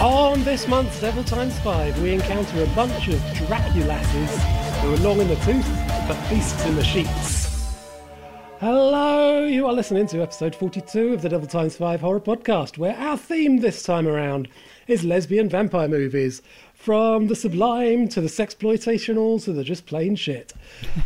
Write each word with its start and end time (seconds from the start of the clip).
On 0.00 0.42
this 0.42 0.66
month's 0.66 1.00
Devil 1.00 1.22
Times 1.22 1.56
5, 1.60 2.02
we 2.02 2.14
encounter 2.14 2.64
a 2.64 2.66
bunch 2.74 3.06
of 3.06 3.14
Draculasses 3.34 4.28
who 4.80 4.94
are 4.94 4.96
long 4.96 5.20
in 5.20 5.28
the 5.28 5.36
tooth 5.36 5.64
but 6.08 6.18
beasts 6.28 6.64
in 6.66 6.74
the 6.74 6.82
sheets. 6.82 7.42
Hello, 8.58 9.44
you 9.44 9.66
are 9.66 9.72
listening 9.72 10.08
to 10.08 10.20
episode 10.22 10.56
42 10.56 11.14
of 11.14 11.22
the 11.22 11.28
Devil 11.28 11.46
Times 11.46 11.76
5 11.76 12.00
Horror 12.00 12.20
Podcast, 12.20 12.76
where 12.76 12.96
our 12.96 13.16
theme 13.16 13.58
this 13.58 13.84
time 13.84 14.08
around 14.08 14.48
is 14.88 15.04
lesbian 15.04 15.48
vampire 15.48 15.88
movies. 15.88 16.42
From 16.82 17.28
the 17.28 17.36
sublime 17.36 18.08
to 18.08 18.20
the 18.20 18.26
sexploitational 18.26 19.40
to 19.44 19.52
the 19.52 19.62
just 19.62 19.86
plain 19.86 20.16
shit. 20.16 20.52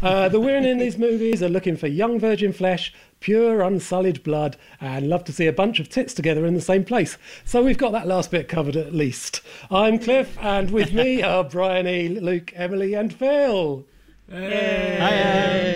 Uh, 0.03 0.27
the 0.31 0.41
women 0.41 0.65
in 0.65 0.79
these 0.79 0.97
movies 0.97 1.43
are 1.43 1.51
looking 1.51 1.77
for 1.77 1.87
young 1.87 2.19
virgin 2.19 2.55
flesh, 2.55 2.95
pure 3.21 3.61
unsullied 3.61 4.23
blood, 4.23 4.57
and 4.81 5.07
love 5.07 5.25
to 5.25 5.35
see 5.35 5.47
a 5.47 5.53
bunch 5.53 5.79
of 5.79 5.91
tits 5.91 6.15
together 6.15 6.47
in 6.47 6.55
the 6.55 6.63
same 6.63 6.83
place. 6.83 7.19
So 7.45 7.63
we've 7.63 7.77
got 7.77 7.93
that 7.93 8.07
last 8.07 8.31
bit 8.31 8.49
covered 8.49 8.75
at 8.75 8.95
least. 8.95 9.43
I'm 9.71 9.99
Cliff, 9.99 10.39
and 10.41 10.71
with 10.71 10.95
me 10.95 11.23
are 11.27 11.45
Bryony, 11.45 12.09
Luke, 12.09 12.55
Emily, 12.57 12.95
and 12.95 13.13
Phil. 13.13 13.85
Hey. 14.31 15.67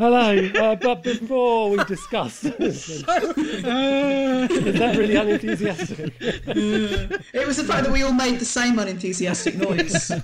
Hello, 0.00 0.34
uh, 0.54 0.76
but 0.76 1.02
before 1.02 1.68
we 1.72 1.84
discuss, 1.84 2.42
is 2.44 3.02
that 3.04 4.94
really 4.96 5.14
unenthusiastic? 5.14 6.14
It 7.34 7.46
was 7.46 7.58
the 7.58 7.64
fact 7.64 7.84
that 7.84 7.92
we 7.92 8.02
all 8.02 8.14
made 8.14 8.38
the 8.40 8.46
same 8.46 8.78
unenthusiastic 8.78 9.56
noise. 9.56 10.06
Should 10.06 10.22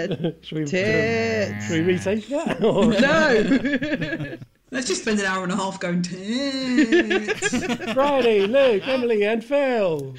we, 0.00 0.34
should 0.40 0.56
we, 0.56 1.60
should 1.60 1.70
we 1.72 1.80
retake 1.82 2.26
that? 2.28 2.64
Or- 2.64 2.86
No. 2.86 4.38
Let's 4.70 4.86
just 4.86 5.02
spend 5.02 5.20
an 5.20 5.26
hour 5.26 5.42
and 5.42 5.52
a 5.52 5.56
half 5.56 5.78
going 5.78 6.00
tits. 6.00 7.92
Bryony, 7.92 8.46
Luke, 8.46 8.88
Emily, 8.88 9.24
and 9.24 9.44
Phil. 9.44 10.14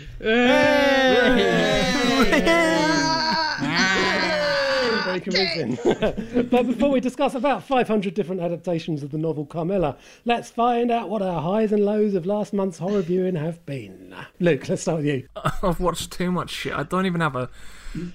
Very 5.19 5.55
convincing. 5.55 6.43
but 6.49 6.67
before 6.67 6.89
we 6.91 6.99
discuss 6.99 7.35
about 7.35 7.63
500 7.63 8.13
different 8.13 8.41
adaptations 8.41 9.03
of 9.03 9.11
the 9.11 9.17
novel 9.17 9.45
Carmilla, 9.45 9.97
let's 10.25 10.49
find 10.49 10.91
out 10.91 11.09
what 11.09 11.21
our 11.21 11.41
highs 11.41 11.71
and 11.71 11.83
lows 11.85 12.13
of 12.13 12.25
last 12.25 12.53
month's 12.53 12.77
horror 12.77 13.01
viewing 13.01 13.35
have 13.35 13.65
been. 13.65 14.15
Luke, 14.39 14.67
let's 14.69 14.83
start 14.83 14.97
with 14.97 15.05
you. 15.07 15.27
I've 15.63 15.79
watched 15.79 16.11
too 16.11 16.31
much 16.31 16.49
shit. 16.49 16.73
I 16.73 16.83
don't 16.83 17.05
even 17.05 17.21
have 17.21 17.35
a 17.35 17.49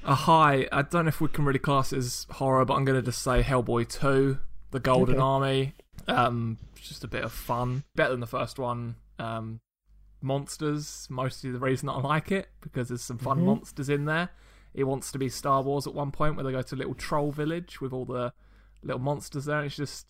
a 0.05 0.15
high. 0.15 0.67
I 0.73 0.83
don't 0.83 1.05
know 1.05 1.09
if 1.11 1.21
we 1.21 1.29
can 1.29 1.45
really 1.45 1.59
class 1.59 1.93
it 1.93 1.99
as 1.99 2.27
horror, 2.31 2.65
but 2.65 2.75
I'm 2.75 2.85
going 2.85 2.99
to 2.99 3.05
just 3.05 3.21
say 3.23 3.43
Hellboy 3.43 3.89
2, 3.89 4.39
The 4.71 4.81
Golden 4.81 5.17
Okay. 5.17 5.23
Army. 5.23 5.73
Um, 6.09 6.57
just 6.81 7.05
a 7.05 7.09
bit 7.09 7.25
of 7.25 7.33
fun. 7.33 7.85
Better 7.95 8.13
than 8.13 8.21
the 8.21 8.27
first 8.27 8.59
one. 8.59 8.97
Um, 9.19 9.61
monsters, 10.23 11.07
mostly 11.11 11.51
the 11.51 11.59
reason 11.59 11.89
I 11.89 11.99
like 11.99 12.33
it, 12.33 12.49
because 12.61 12.89
there's 12.89 13.03
some 13.03 13.19
fun 13.19 13.45
monsters 13.45 13.89
in 13.89 14.05
there. 14.07 14.31
It 14.77 14.85
wants 14.85 15.11
to 15.11 15.19
be 15.19 15.29
Star 15.29 15.63
Wars 15.63 15.87
at 15.89 15.95
one 15.95 16.13
point 16.13 16.37
where 16.37 16.45
they 16.45 16.53
go 16.53 16.63
to 16.63 16.75
a 16.75 16.77
little 16.77 16.95
troll 16.95 17.33
village 17.33 17.81
with 17.81 17.93
all 17.93 18.05
the 18.05 18.33
little 18.83 19.01
monsters 19.01 19.47
there, 19.47 19.57
and 19.57 19.67
it's 19.67 19.77
just. 19.77 20.07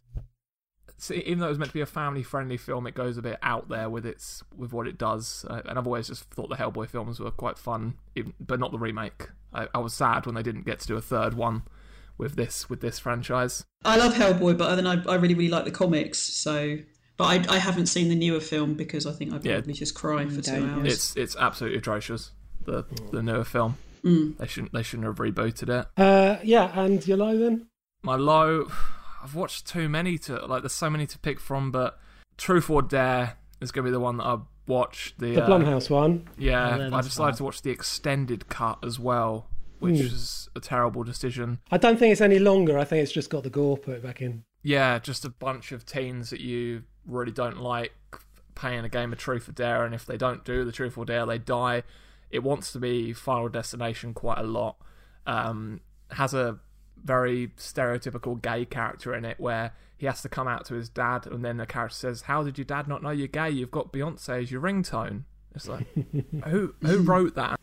So 0.98 1.14
even 1.14 1.38
though 1.40 1.46
it 1.46 1.50
was 1.50 1.58
meant 1.58 1.70
to 1.70 1.74
be 1.74 1.82
a 1.82 1.86
family-friendly 1.86 2.56
film, 2.56 2.86
it 2.86 2.94
goes 2.94 3.18
a 3.18 3.22
bit 3.22 3.38
out 3.42 3.68
there 3.68 3.88
with 3.90 4.06
its 4.06 4.42
with 4.56 4.72
what 4.72 4.86
it 4.88 4.96
does. 4.98 5.44
Uh, 5.48 5.60
and 5.68 5.78
I've 5.78 5.86
always 5.86 6.08
just 6.08 6.24
thought 6.30 6.48
the 6.48 6.56
Hellboy 6.56 6.88
films 6.88 7.20
were 7.20 7.30
quite 7.30 7.58
fun, 7.58 7.94
even, 8.14 8.32
but 8.40 8.58
not 8.58 8.72
the 8.72 8.78
remake. 8.78 9.28
I, 9.52 9.68
I 9.74 9.78
was 9.78 9.94
sad 9.94 10.26
when 10.26 10.34
they 10.34 10.42
didn't 10.42 10.64
get 10.66 10.80
to 10.80 10.86
do 10.86 10.96
a 10.96 11.02
third 11.02 11.34
one 11.34 11.62
with 12.18 12.34
this 12.36 12.70
with 12.70 12.80
this 12.80 12.98
franchise. 12.98 13.64
I 13.84 13.96
love 13.98 14.14
Hellboy, 14.14 14.56
but 14.56 14.74
then 14.76 14.86
I, 14.86 15.02
I 15.04 15.16
really, 15.16 15.34
really 15.34 15.50
like 15.50 15.64
the 15.66 15.70
comics. 15.70 16.18
So, 16.18 16.78
but 17.18 17.24
I, 17.50 17.54
I 17.56 17.58
haven't 17.58 17.86
seen 17.86 18.08
the 18.08 18.14
newer 18.16 18.40
film 18.40 18.74
because 18.74 19.06
I 19.06 19.12
think 19.12 19.32
I'd 19.34 19.44
Yeah. 19.44 19.56
probably 19.56 19.74
just 19.74 19.94
cry 19.94 20.26
for 20.26 20.40
two 20.40 20.64
hours. 20.64 20.86
It's 20.92 21.16
it's 21.16 21.36
absolutely 21.36 21.78
atrocious. 21.78 22.32
The 22.64 22.84
the 23.12 23.22
newer 23.22 23.44
film. 23.44 23.76
They 24.38 24.46
shouldn't 24.46 24.72
they 24.72 24.82
shouldn't 24.82 25.06
have 25.06 25.16
rebooted 25.16 25.68
it. 25.80 25.86
Uh, 26.00 26.36
yeah, 26.44 26.70
and 26.80 27.06
your 27.06 27.16
low 27.16 27.36
then? 27.38 27.66
My 28.02 28.14
low, 28.16 28.68
I've 29.22 29.34
watched 29.34 29.66
too 29.66 29.88
many 29.88 30.16
to 30.18 30.46
like. 30.46 30.62
There's 30.62 30.72
so 30.72 30.88
many 30.90 31.06
to 31.08 31.18
pick 31.18 31.40
from, 31.40 31.70
but 31.72 31.98
Truth 32.38 32.70
or 32.70 32.82
Dare 32.82 33.36
is 33.60 33.72
going 33.72 33.84
to 33.84 33.88
be 33.90 33.92
the 33.92 33.98
one 34.00 34.18
that 34.18 34.24
I 34.24 34.38
watch. 34.68 35.14
The, 35.18 35.34
The 35.34 35.44
uh, 35.44 35.48
Blumhouse 35.48 35.90
one. 35.90 36.28
Yeah, 36.38 36.76
Oh, 36.76 36.88
yeah, 36.88 36.96
I 36.96 37.00
decided 37.00 37.32
bad. 37.32 37.36
to 37.38 37.44
watch 37.44 37.62
the 37.62 37.70
extended 37.70 38.48
cut 38.48 38.78
as 38.84 39.00
well, 39.00 39.48
which 39.80 39.96
Hmm. 39.98 40.02
was 40.04 40.48
a 40.54 40.60
terrible 40.60 41.02
decision. 41.02 41.58
I 41.72 41.78
don't 41.78 41.98
think 41.98 42.12
it's 42.12 42.20
any 42.20 42.38
longer. 42.38 42.78
I 42.78 42.84
think 42.84 43.02
it's 43.02 43.12
just 43.12 43.30
got 43.30 43.42
the 43.42 43.50
gore 43.50 43.76
put 43.76 44.02
back 44.02 44.22
in. 44.22 44.44
Yeah, 44.62 44.98
just 45.00 45.24
a 45.24 45.30
bunch 45.30 45.72
of 45.72 45.84
teens 45.86 46.30
that 46.30 46.40
you 46.40 46.82
really 47.06 47.32
don't 47.32 47.58
like 47.60 47.92
playing 48.54 48.84
a 48.84 48.88
game 48.88 49.12
of 49.12 49.18
Truth 49.18 49.48
or 49.48 49.52
Dare, 49.52 49.84
and 49.84 49.94
if 49.94 50.06
they 50.06 50.16
don't 50.16 50.44
do 50.44 50.64
the 50.64 50.72
Truth 50.72 50.96
or 50.98 51.04
Dare, 51.04 51.26
they 51.26 51.38
die. 51.38 51.82
It 52.30 52.42
wants 52.42 52.72
to 52.72 52.78
be 52.78 53.12
Final 53.12 53.48
Destination 53.48 54.14
quite 54.14 54.38
a 54.38 54.42
lot. 54.42 54.76
Um, 55.26 55.80
has 56.10 56.34
a 56.34 56.58
very 57.02 57.48
stereotypical 57.56 58.40
gay 58.40 58.64
character 58.64 59.14
in 59.14 59.24
it 59.24 59.38
where 59.38 59.72
he 59.96 60.06
has 60.06 60.22
to 60.22 60.28
come 60.28 60.48
out 60.48 60.64
to 60.66 60.74
his 60.74 60.88
dad, 60.88 61.26
and 61.26 61.44
then 61.44 61.56
the 61.56 61.66
character 61.66 61.96
says, 61.96 62.22
"How 62.22 62.42
did 62.42 62.58
your 62.58 62.64
dad 62.64 62.86
not 62.86 63.02
know 63.02 63.10
you're 63.10 63.28
gay? 63.28 63.50
You've 63.50 63.70
got 63.70 63.92
Beyonce 63.92 64.42
as 64.42 64.50
your 64.50 64.60
ringtone." 64.60 65.24
It's 65.54 65.68
like, 65.68 65.86
who 66.44 66.74
who 66.82 66.98
wrote 66.98 67.34
that? 67.34 67.58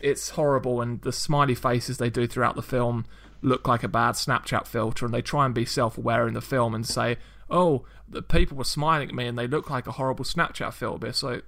it's 0.00 0.30
horrible, 0.30 0.80
and 0.80 1.02
the 1.02 1.12
smiley 1.12 1.54
faces 1.54 1.98
they 1.98 2.10
do 2.10 2.26
throughout 2.26 2.56
the 2.56 2.62
film 2.62 3.04
look 3.42 3.68
like 3.68 3.82
a 3.82 3.88
bad 3.88 4.14
Snapchat 4.14 4.66
filter, 4.66 5.04
and 5.04 5.14
they 5.14 5.20
try 5.20 5.44
and 5.44 5.54
be 5.54 5.66
self-aware 5.66 6.26
in 6.26 6.32
the 6.32 6.40
film 6.40 6.74
and 6.74 6.86
say, 6.86 7.18
"Oh, 7.50 7.84
the 8.08 8.22
people 8.22 8.56
were 8.56 8.64
smiling 8.64 9.10
at 9.10 9.14
me, 9.14 9.26
and 9.26 9.38
they 9.38 9.46
look 9.46 9.68
like 9.68 9.86
a 9.86 9.92
horrible 9.92 10.24
Snapchat 10.24 10.72
filter." 10.72 11.12
So, 11.12 11.42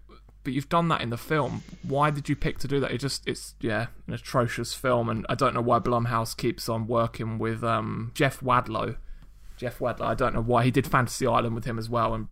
but 0.46 0.52
you've 0.52 0.68
done 0.68 0.86
that 0.86 1.00
in 1.00 1.10
the 1.10 1.16
film. 1.16 1.64
Why 1.82 2.10
did 2.10 2.28
you 2.28 2.36
pick 2.36 2.58
to 2.58 2.68
do 2.68 2.78
that? 2.78 2.92
It 2.92 2.98
just, 2.98 3.26
it's 3.26 3.56
yeah, 3.60 3.88
an 4.06 4.14
atrocious 4.14 4.74
film, 4.74 5.08
and 5.08 5.26
I 5.28 5.34
don't 5.34 5.54
know 5.54 5.60
why 5.60 5.80
Blumhouse 5.80 6.36
keeps 6.36 6.68
on 6.68 6.86
working 6.86 7.36
with 7.38 7.64
um, 7.64 8.12
Jeff 8.14 8.38
Wadlow. 8.38 8.96
Jeff 9.56 9.80
Wadlow. 9.80 10.02
I 10.02 10.14
don't 10.14 10.34
know 10.34 10.40
why 10.40 10.62
he 10.62 10.70
did 10.70 10.86
Fantasy 10.86 11.26
Island 11.26 11.56
with 11.56 11.64
him 11.64 11.80
as 11.80 11.90
well, 11.90 12.14
and 12.14 12.28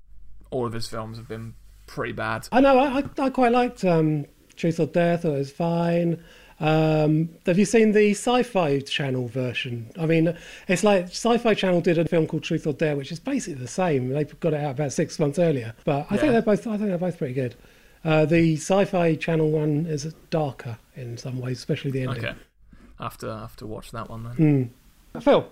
all 0.52 0.64
of 0.64 0.74
his 0.74 0.86
films 0.86 1.16
have 1.16 1.26
been 1.26 1.54
pretty 1.88 2.12
bad. 2.12 2.46
I 2.52 2.60
know. 2.60 2.78
I, 2.78 3.02
I, 3.18 3.30
quite 3.30 3.50
liked 3.50 3.84
um, 3.84 4.26
Truth 4.54 4.78
or 4.78 4.86
Dare. 4.86 5.16
Thought 5.16 5.34
it 5.34 5.38
was 5.38 5.50
fine. 5.50 6.22
Um, 6.60 7.30
have 7.46 7.58
you 7.58 7.64
seen 7.64 7.90
the 7.90 8.12
Sci-Fi 8.12 8.78
Channel 8.78 9.26
version? 9.26 9.90
I 9.98 10.06
mean, 10.06 10.38
it's 10.68 10.84
like 10.84 11.06
Sci-Fi 11.06 11.54
Channel 11.54 11.80
did 11.80 11.98
a 11.98 12.04
film 12.04 12.28
called 12.28 12.44
Truth 12.44 12.68
or 12.68 12.74
Dare, 12.74 12.94
which 12.94 13.10
is 13.10 13.18
basically 13.18 13.60
the 13.60 13.66
same. 13.66 14.10
They 14.10 14.22
got 14.22 14.52
it 14.52 14.62
out 14.62 14.70
about 14.70 14.92
six 14.92 15.18
months 15.18 15.40
earlier, 15.40 15.74
but 15.84 16.06
I 16.10 16.16
think 16.16 16.30
they're 16.30 16.42
both. 16.42 16.64
I 16.68 16.76
think 16.76 16.90
they're 16.90 16.96
both 16.96 17.18
pretty 17.18 17.34
good. 17.34 17.56
Uh, 18.04 18.26
the 18.26 18.54
Sci-Fi 18.56 19.14
Channel 19.16 19.50
one 19.50 19.86
is 19.86 20.04
darker 20.30 20.76
in 20.94 21.16
some 21.16 21.40
ways, 21.40 21.58
especially 21.58 21.90
the 21.90 22.02
ending. 22.02 22.24
Okay, 22.24 22.34
I 22.98 23.02
have 23.04 23.16
to 23.18 23.30
I 23.30 23.40
have 23.40 23.56
to 23.56 23.66
watch 23.66 23.90
that 23.92 24.10
one 24.10 24.24
then. 24.24 24.74
Phil, 25.22 25.46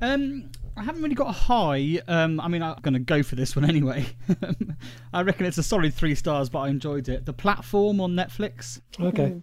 Um, 0.00 0.50
I 0.76 0.82
haven't 0.84 1.02
really 1.02 1.14
got 1.14 1.28
a 1.28 1.32
high. 1.32 2.00
Um, 2.08 2.40
I 2.40 2.48
mean, 2.48 2.62
I'm 2.62 2.76
going 2.80 2.94
to 2.94 3.00
go 3.00 3.22
for 3.22 3.34
this 3.36 3.54
one 3.54 3.64
anyway. 3.68 4.06
I 5.12 5.22
reckon 5.22 5.46
it's 5.46 5.58
a 5.58 5.62
solid 5.62 5.92
three 5.92 6.14
stars, 6.14 6.48
but 6.48 6.60
I 6.60 6.68
enjoyed 6.68 7.08
it. 7.08 7.26
The 7.26 7.32
platform 7.32 8.00
on 8.00 8.12
Netflix. 8.12 8.80
okay. 8.98 9.40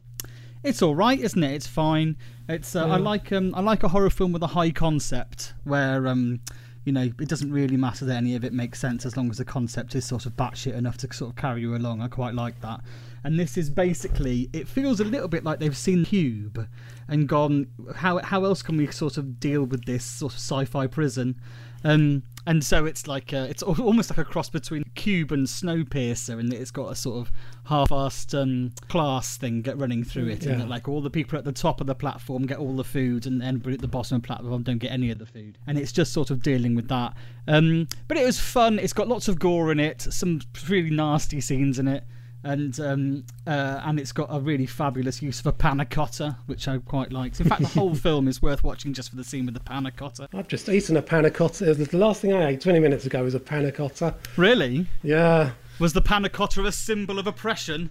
It's 0.61 0.81
all 0.81 0.93
right, 0.95 1.17
isn't 1.17 1.41
it? 1.41 1.53
It's 1.53 1.67
fine. 1.67 2.17
It's 2.49 2.75
uh, 2.75 2.85
I 2.85 2.97
like 2.97 3.31
um 3.31 3.55
I 3.55 3.61
like 3.61 3.83
a 3.83 3.87
horror 3.87 4.09
film 4.09 4.33
with 4.33 4.43
a 4.43 4.47
high 4.47 4.71
concept 4.71 5.53
where 5.63 6.05
um 6.07 6.41
you 6.89 6.93
know 6.93 7.03
it 7.03 7.27
doesn't 7.27 7.53
really 7.53 7.77
matter 7.77 8.03
that 8.03 8.15
any 8.15 8.35
of 8.35 8.43
it 8.43 8.51
makes 8.51 8.79
sense 8.79 9.05
as 9.05 9.15
long 9.15 9.29
as 9.29 9.37
the 9.37 9.45
concept 9.45 9.93
is 9.93 10.03
sort 10.03 10.25
of 10.25 10.35
batshit 10.35 10.73
enough 10.73 10.97
to 10.97 11.13
sort 11.13 11.29
of 11.29 11.35
carry 11.35 11.61
you 11.61 11.75
along. 11.75 12.01
I 12.01 12.07
quite 12.07 12.33
like 12.33 12.59
that. 12.61 12.81
And 13.23 13.39
this 13.39 13.59
is 13.59 13.69
basically 13.69 14.49
it 14.53 14.67
feels 14.67 14.99
a 14.99 15.03
little 15.03 15.27
bit 15.27 15.43
like 15.43 15.59
they've 15.59 15.77
seen 15.77 16.03
Cube 16.03 16.67
and 17.07 17.29
gone 17.29 17.67
how 17.97 18.17
how 18.23 18.43
else 18.43 18.63
can 18.63 18.75
we 18.75 18.87
sort 18.87 19.19
of 19.19 19.39
deal 19.39 19.65
with 19.65 19.85
this 19.85 20.03
sort 20.03 20.33
of 20.33 20.39
sci-fi 20.39 20.87
prison? 20.87 21.39
Um, 21.83 22.23
and 22.45 22.63
so 22.63 22.85
it's 22.85 23.07
like 23.07 23.31
uh, 23.31 23.47
it's 23.49 23.61
almost 23.61 24.09
like 24.09 24.17
a 24.17 24.25
cross 24.25 24.49
between 24.49 24.83
Cube 24.95 25.31
and 25.31 25.45
Snowpiercer, 25.45 26.39
in 26.39 26.49
that 26.49 26.59
it's 26.59 26.71
got 26.71 26.91
a 26.91 26.95
sort 26.95 27.19
of 27.19 27.31
half-assed 27.65 28.41
um, 28.41 28.71
class 28.87 29.37
thing 29.37 29.61
get 29.61 29.77
running 29.77 30.03
through 30.03 30.27
it, 30.29 30.45
and 30.45 30.61
that 30.61 30.67
like 30.69 30.87
all 30.87 31.01
the 31.01 31.09
people 31.09 31.37
at 31.37 31.45
the 31.45 31.51
top 31.51 31.79
of 31.79 31.87
the 31.87 31.95
platform 31.95 32.45
get 32.45 32.57
all 32.57 32.75
the 32.75 32.83
food, 32.83 33.25
and 33.27 33.43
everybody 33.43 33.75
at 33.75 33.81
the 33.81 33.87
bottom 33.87 34.15
of 34.15 34.21
the 34.23 34.27
platform 34.27 34.63
don't 34.63 34.79
get 34.79 34.91
any 34.91 35.11
of 35.11 35.19
the 35.19 35.25
food, 35.25 35.57
and 35.67 35.77
it's 35.77 35.91
just 35.91 36.11
sort 36.11 36.31
of 36.31 36.41
dealing 36.41 36.75
with 36.75 36.87
that. 36.87 37.13
Um, 37.47 37.87
but 38.07 38.17
it 38.17 38.25
was 38.25 38.39
fun. 38.39 38.79
It's 38.79 38.93
got 38.93 39.07
lots 39.07 39.27
of 39.27 39.37
gore 39.39 39.71
in 39.71 39.79
it, 39.79 40.01
some 40.01 40.41
really 40.67 40.89
nasty 40.89 41.41
scenes 41.41 41.77
in 41.77 41.87
it. 41.87 42.03
And 42.43 42.79
um, 42.79 43.25
uh, 43.45 43.81
and 43.83 43.99
it's 43.99 44.13
got 44.13 44.27
a 44.33 44.39
really 44.39 44.65
fabulous 44.65 45.21
use 45.21 45.41
of 45.41 45.45
a 45.47 45.51
panna 45.51 45.85
cotta, 45.85 46.37
which 46.45 46.69
I 46.69 46.77
quite 46.77 47.11
liked. 47.11 47.41
In 47.41 47.49
fact, 47.49 47.61
the 47.61 47.67
whole 47.67 47.93
film 48.07 48.29
is 48.29 48.41
worth 48.41 48.63
watching 48.63 48.93
just 48.93 49.09
for 49.09 49.17
the 49.17 49.25
scene 49.25 49.45
with 49.45 49.55
the 49.55 49.59
panna 49.59 49.91
cotta. 49.91 50.29
I've 50.33 50.47
just 50.47 50.69
eaten 50.69 50.95
a 50.95 51.01
panna 51.01 51.29
cotta. 51.31 51.73
The 51.73 51.97
last 51.97 52.21
thing 52.21 52.31
I 52.33 52.47
ate 52.51 52.61
20 52.61 52.79
minutes 52.79 53.05
ago 53.05 53.23
was 53.23 53.35
a 53.35 53.41
panna 53.41 53.73
cotta. 53.73 54.15
Really? 54.37 54.87
Yeah. 55.03 55.51
Was 55.79 55.91
the 55.91 56.01
panna 56.01 56.29
cotta 56.29 56.63
a 56.65 56.71
symbol 56.71 57.19
of 57.19 57.27
oppression? 57.27 57.89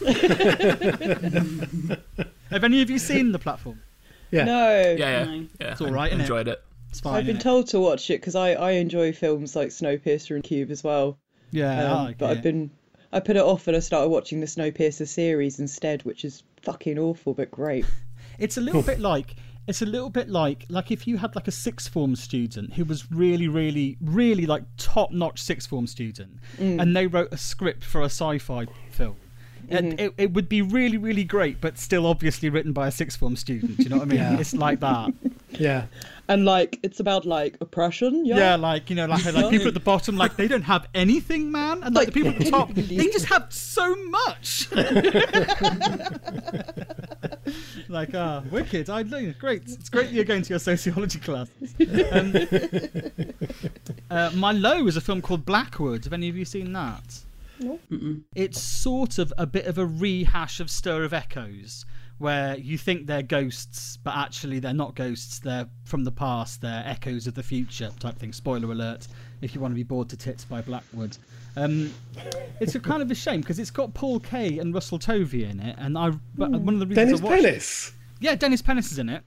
Have 2.50 2.64
any 2.64 2.82
of 2.82 2.90
you 2.90 2.98
seen 2.98 3.32
the 3.32 3.38
platform? 3.38 3.80
Yeah. 4.30 4.44
No. 4.44 4.70
Yeah, 4.80 4.94
yeah, 4.96 5.24
No. 5.24 5.46
yeah. 5.60 5.72
It's 5.72 5.80
all 5.80 5.90
right. 5.92 6.12
I? 6.12 6.16
Enjoyed 6.16 6.48
it. 6.48 6.62
It's 6.90 7.00
fine. 7.00 7.14
I've 7.16 7.26
been 7.26 7.36
innit? 7.36 7.40
told 7.42 7.66
to 7.68 7.80
watch 7.80 8.10
it 8.10 8.20
because 8.20 8.34
I, 8.34 8.52
I 8.54 8.70
enjoy 8.72 9.12
films 9.12 9.54
like 9.56 9.68
Snowpiercer 9.68 10.34
and 10.34 10.42
Cube 10.44 10.70
as 10.70 10.82
well. 10.84 11.18
Yeah, 11.50 11.84
Um, 11.84 11.98
I 11.98 12.02
like 12.04 12.18
but 12.18 12.26
it. 12.26 12.38
I've 12.38 12.42
been 12.42 12.70
I 13.16 13.20
put 13.20 13.36
it 13.36 13.42
off 13.42 13.66
and 13.66 13.74
I 13.74 13.80
started 13.80 14.10
watching 14.10 14.40
the 14.40 14.46
Snowpiercer 14.46 15.08
series 15.08 15.58
instead, 15.58 16.02
which 16.02 16.22
is 16.22 16.42
fucking 16.60 16.98
awful 16.98 17.32
but 17.32 17.50
great. 17.50 17.86
It's 18.38 18.58
a 18.58 18.60
little 18.60 18.82
bit 18.82 19.00
like 19.00 19.34
it's 19.66 19.80
a 19.80 19.86
little 19.86 20.10
bit 20.10 20.28
like 20.28 20.66
like 20.68 20.90
if 20.90 21.06
you 21.06 21.16
had 21.16 21.34
like 21.34 21.48
a 21.48 21.50
sixth 21.50 21.90
form 21.90 22.14
student 22.14 22.74
who 22.74 22.84
was 22.84 23.10
really 23.10 23.48
really 23.48 23.96
really 24.02 24.44
like 24.44 24.64
top 24.76 25.10
notch 25.10 25.40
sixth 25.40 25.70
form 25.70 25.86
student 25.86 26.38
mm. 26.58 26.78
and 26.78 26.94
they 26.94 27.06
wrote 27.06 27.32
a 27.32 27.38
script 27.38 27.82
for 27.82 28.02
a 28.02 28.10
sci-fi 28.10 28.66
film. 28.90 29.16
And 29.68 30.00
it, 30.00 30.14
it 30.16 30.32
would 30.32 30.48
be 30.48 30.62
really, 30.62 30.96
really 30.96 31.24
great, 31.24 31.60
but 31.60 31.78
still 31.78 32.06
obviously 32.06 32.48
written 32.48 32.72
by 32.72 32.88
a 32.88 32.90
sixth 32.90 33.18
form 33.18 33.36
student. 33.36 33.78
You 33.78 33.88
know 33.88 33.96
what 33.96 34.06
I 34.06 34.10
mean? 34.10 34.18
Yeah. 34.18 34.38
It's 34.38 34.54
like 34.54 34.80
that. 34.80 35.12
Yeah. 35.58 35.86
And 36.28 36.44
like 36.44 36.78
it's 36.82 37.00
about 37.00 37.24
like 37.24 37.56
oppression, 37.60 38.26
yeah. 38.26 38.36
Yeah, 38.36 38.56
like 38.56 38.90
you 38.90 38.96
know, 38.96 39.06
like 39.06 39.24
like 39.24 39.50
people 39.50 39.68
at 39.68 39.74
the 39.74 39.80
bottom, 39.80 40.16
like 40.16 40.36
they 40.36 40.48
don't 40.48 40.62
have 40.62 40.88
anything, 40.92 41.52
man, 41.52 41.82
and 41.84 41.94
like 41.94 42.06
the 42.06 42.12
people 42.12 42.32
at 42.32 42.38
the 42.38 42.50
top, 42.50 42.70
they 42.74 43.06
just 43.06 43.26
have 43.26 43.46
so 43.52 43.94
much. 43.94 44.68
like 47.88 48.14
ah, 48.14 48.42
wicked! 48.50 48.90
I 48.90 49.04
know, 49.04 49.32
great. 49.38 49.62
It's 49.66 49.88
great 49.88 50.08
that 50.08 50.12
you're 50.12 50.24
going 50.24 50.42
to 50.42 50.50
your 50.50 50.58
sociology 50.58 51.20
class. 51.20 51.48
Um, 52.10 52.34
uh, 54.10 54.30
my 54.34 54.50
low 54.50 54.86
is 54.88 54.96
a 54.96 55.00
film 55.00 55.22
called 55.22 55.46
Blackwood. 55.46 56.04
Have 56.04 56.12
any 56.12 56.28
of 56.28 56.36
you 56.36 56.44
seen 56.44 56.72
that? 56.72 57.20
It's 58.34 58.60
sort 58.60 59.18
of 59.18 59.32
a 59.38 59.46
bit 59.46 59.66
of 59.66 59.78
a 59.78 59.86
rehash 59.86 60.60
of 60.60 60.70
Stir 60.70 61.04
of 61.04 61.12
Echoes, 61.12 61.84
where 62.18 62.56
you 62.56 62.78
think 62.78 63.06
they're 63.06 63.22
ghosts, 63.22 63.98
but 64.02 64.14
actually 64.16 64.58
they're 64.58 64.72
not 64.74 64.94
ghosts. 64.94 65.38
They're 65.38 65.66
from 65.84 66.04
the 66.04 66.12
past. 66.12 66.60
They're 66.60 66.82
echoes 66.86 67.26
of 67.26 67.34
the 67.34 67.42
future, 67.42 67.90
type 67.98 68.18
thing. 68.18 68.32
Spoiler 68.32 68.70
alert! 68.72 69.06
If 69.42 69.54
you 69.54 69.60
want 69.60 69.72
to 69.72 69.76
be 69.76 69.82
bored 69.82 70.08
to 70.10 70.16
tits 70.16 70.44
by 70.44 70.62
Blackwood, 70.62 71.16
um, 71.56 71.92
it's 72.60 72.74
a 72.74 72.80
kind 72.80 73.02
of 73.02 73.10
a 73.10 73.14
shame 73.14 73.40
because 73.42 73.58
it's 73.58 73.70
got 73.70 73.92
Paul 73.94 74.18
Kaye 74.20 74.58
and 74.58 74.72
Russell 74.74 74.98
Tovey 74.98 75.44
in 75.44 75.60
it, 75.60 75.76
and 75.78 75.96
I. 75.98 76.10
But 76.36 76.50
one 76.52 76.74
of 76.74 76.80
the 76.80 76.86
reasons 76.86 76.96
Dennis 77.08 77.20
I 77.20 77.24
watched, 77.24 77.42
Pennis. 77.42 77.92
yeah, 78.20 78.34
Dennis 78.34 78.62
Pennis 78.62 78.92
is 78.92 78.98
in 78.98 79.08
it. 79.10 79.22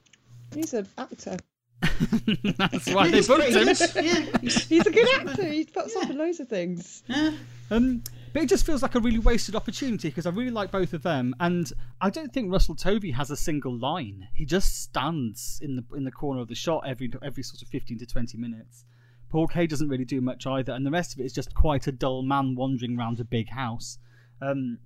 He's 0.54 0.74
an 0.74 0.88
actor. 0.98 1.38
That's 2.58 2.92
why 2.92 3.10
they 3.10 3.22
booked 3.22 3.44
him. 3.50 3.68
yeah, 4.04 4.14
he's- 4.42 4.64
He's 4.68 4.86
a 4.86 4.92
good 4.92 5.08
actor. 5.28 5.44
He 5.44 5.64
puts 5.66 5.96
up 5.96 6.10
in 6.10 6.18
loads 6.18 6.40
of 6.40 6.48
things. 6.50 7.04
yeah. 7.08 7.32
Um, 7.72 8.04
but 8.34 8.42
it 8.42 8.50
just 8.50 8.66
feels 8.66 8.82
like 8.82 8.96
a 8.96 9.00
really 9.00 9.20
wasted 9.20 9.56
opportunity 9.56 10.10
because 10.10 10.26
I 10.26 10.30
really 10.30 10.52
like 10.52 10.72
both 10.72 10.94
of 10.94 11.04
them, 11.04 11.36
and 11.40 11.72
I 12.02 12.10
don't 12.10 12.34
think 12.34 12.52
Russell 12.52 12.76
Tovey 12.76 13.12
has 13.12 13.32
a 13.32 13.38
single 13.38 13.78
line. 13.78 14.28
He 14.34 14.46
just 14.46 14.82
stands 14.82 15.60
in 15.62 15.76
the 15.76 15.84
in 15.96 16.04
the 16.04 16.12
corner 16.12 16.42
of 16.42 16.48
the 16.48 16.56
shot 16.56 16.84
every 16.88 17.12
every 17.24 17.44
sort 17.44 17.62
of 17.62 17.68
fifteen 17.68 17.98
to 18.00 18.06
twenty 18.06 18.38
minutes. 18.38 18.86
Paul 19.30 19.48
Kaye 19.48 19.68
doesn't 19.68 19.90
really 19.90 20.06
do 20.06 20.22
much 20.22 20.48
either, 20.48 20.74
and 20.74 20.86
the 20.86 20.92
rest 20.92 21.14
of 21.14 21.20
it 21.20 21.26
is 21.26 21.34
just 21.34 21.54
quite 21.54 21.88
a 21.88 21.92
dull 21.92 22.24
man 22.24 22.56
wandering 22.56 22.98
around 22.98 23.20
a 23.20 23.24
big 23.24 23.50
house. 23.50 24.00
Um, 24.42 24.80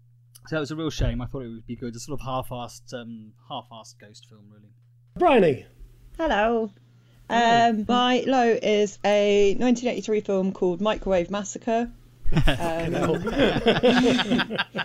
so 0.48 0.58
it 0.58 0.60
was 0.60 0.72
a 0.72 0.76
real 0.76 0.90
shame. 0.90 1.22
I 1.22 1.26
thought 1.26 1.44
it 1.44 1.50
would 1.50 1.66
be 1.66 1.78
good, 1.78 1.96
a 1.96 2.00
sort 2.00 2.20
of 2.20 2.26
half-assed, 2.26 2.94
um, 2.94 3.32
half-assed 3.48 4.00
ghost 4.00 4.28
film, 4.28 4.50
really. 4.52 4.74
Bryony. 5.16 5.66
Hello. 6.18 6.72
Um, 7.30 7.86
my 7.88 8.24
low 8.28 8.60
is 8.62 9.00
a 9.06 9.56
1983 9.56 10.22
film 10.22 10.52
called 10.52 10.82
Microwave 10.82 11.32
Massacre. 11.32 11.90
Um, 12.36 13.24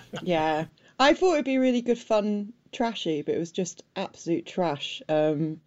yeah, 0.22 0.66
I 0.98 1.14
thought 1.14 1.34
it'd 1.34 1.44
be 1.44 1.58
really 1.58 1.82
good 1.82 1.98
fun, 1.98 2.52
trashy, 2.72 3.22
but 3.22 3.34
it 3.34 3.38
was 3.38 3.52
just 3.52 3.82
absolute 3.96 4.46
trash. 4.46 5.02
Um, 5.08 5.60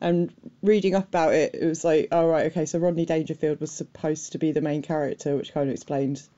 and 0.00 0.32
reading 0.62 0.94
up 0.94 1.08
about 1.08 1.34
it, 1.34 1.54
it 1.54 1.66
was 1.66 1.84
like, 1.84 2.08
oh 2.12 2.26
right, 2.26 2.46
okay, 2.46 2.66
so 2.66 2.78
Rodney 2.78 3.06
Dangerfield 3.06 3.60
was 3.60 3.70
supposed 3.70 4.32
to 4.32 4.38
be 4.38 4.52
the 4.52 4.60
main 4.60 4.82
character, 4.82 5.36
which 5.36 5.54
kind 5.54 5.68
of 5.68 5.74
explains 5.74 6.28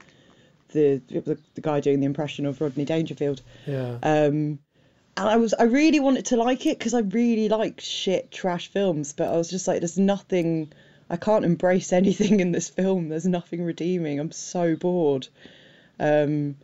the 0.68 1.02
the, 1.08 1.38
the 1.54 1.60
guy 1.60 1.80
doing 1.80 2.00
the 2.00 2.06
impression 2.06 2.46
of 2.46 2.60
Rodney 2.60 2.84
Dangerfield. 2.84 3.42
Yeah. 3.66 3.98
Um, 4.02 4.60
and 5.16 5.28
I 5.28 5.36
was 5.36 5.54
I 5.54 5.64
really 5.64 6.00
wanted 6.00 6.26
to 6.26 6.36
like 6.36 6.66
it 6.66 6.78
because 6.78 6.94
I 6.94 7.00
really 7.00 7.48
like 7.48 7.80
shit 7.80 8.30
trash 8.30 8.70
films, 8.70 9.12
but 9.12 9.28
I 9.28 9.36
was 9.36 9.50
just 9.50 9.66
like, 9.66 9.80
there's 9.80 9.98
nothing. 9.98 10.72
I 11.10 11.16
can't 11.16 11.44
embrace 11.44 11.92
anything 11.92 12.40
in 12.40 12.52
this 12.52 12.68
film. 12.68 13.08
There's 13.08 13.26
nothing 13.26 13.62
redeeming. 13.64 14.20
I'm 14.20 14.32
so 14.32 14.76
bored. 14.76 15.28
Um, 16.00 16.56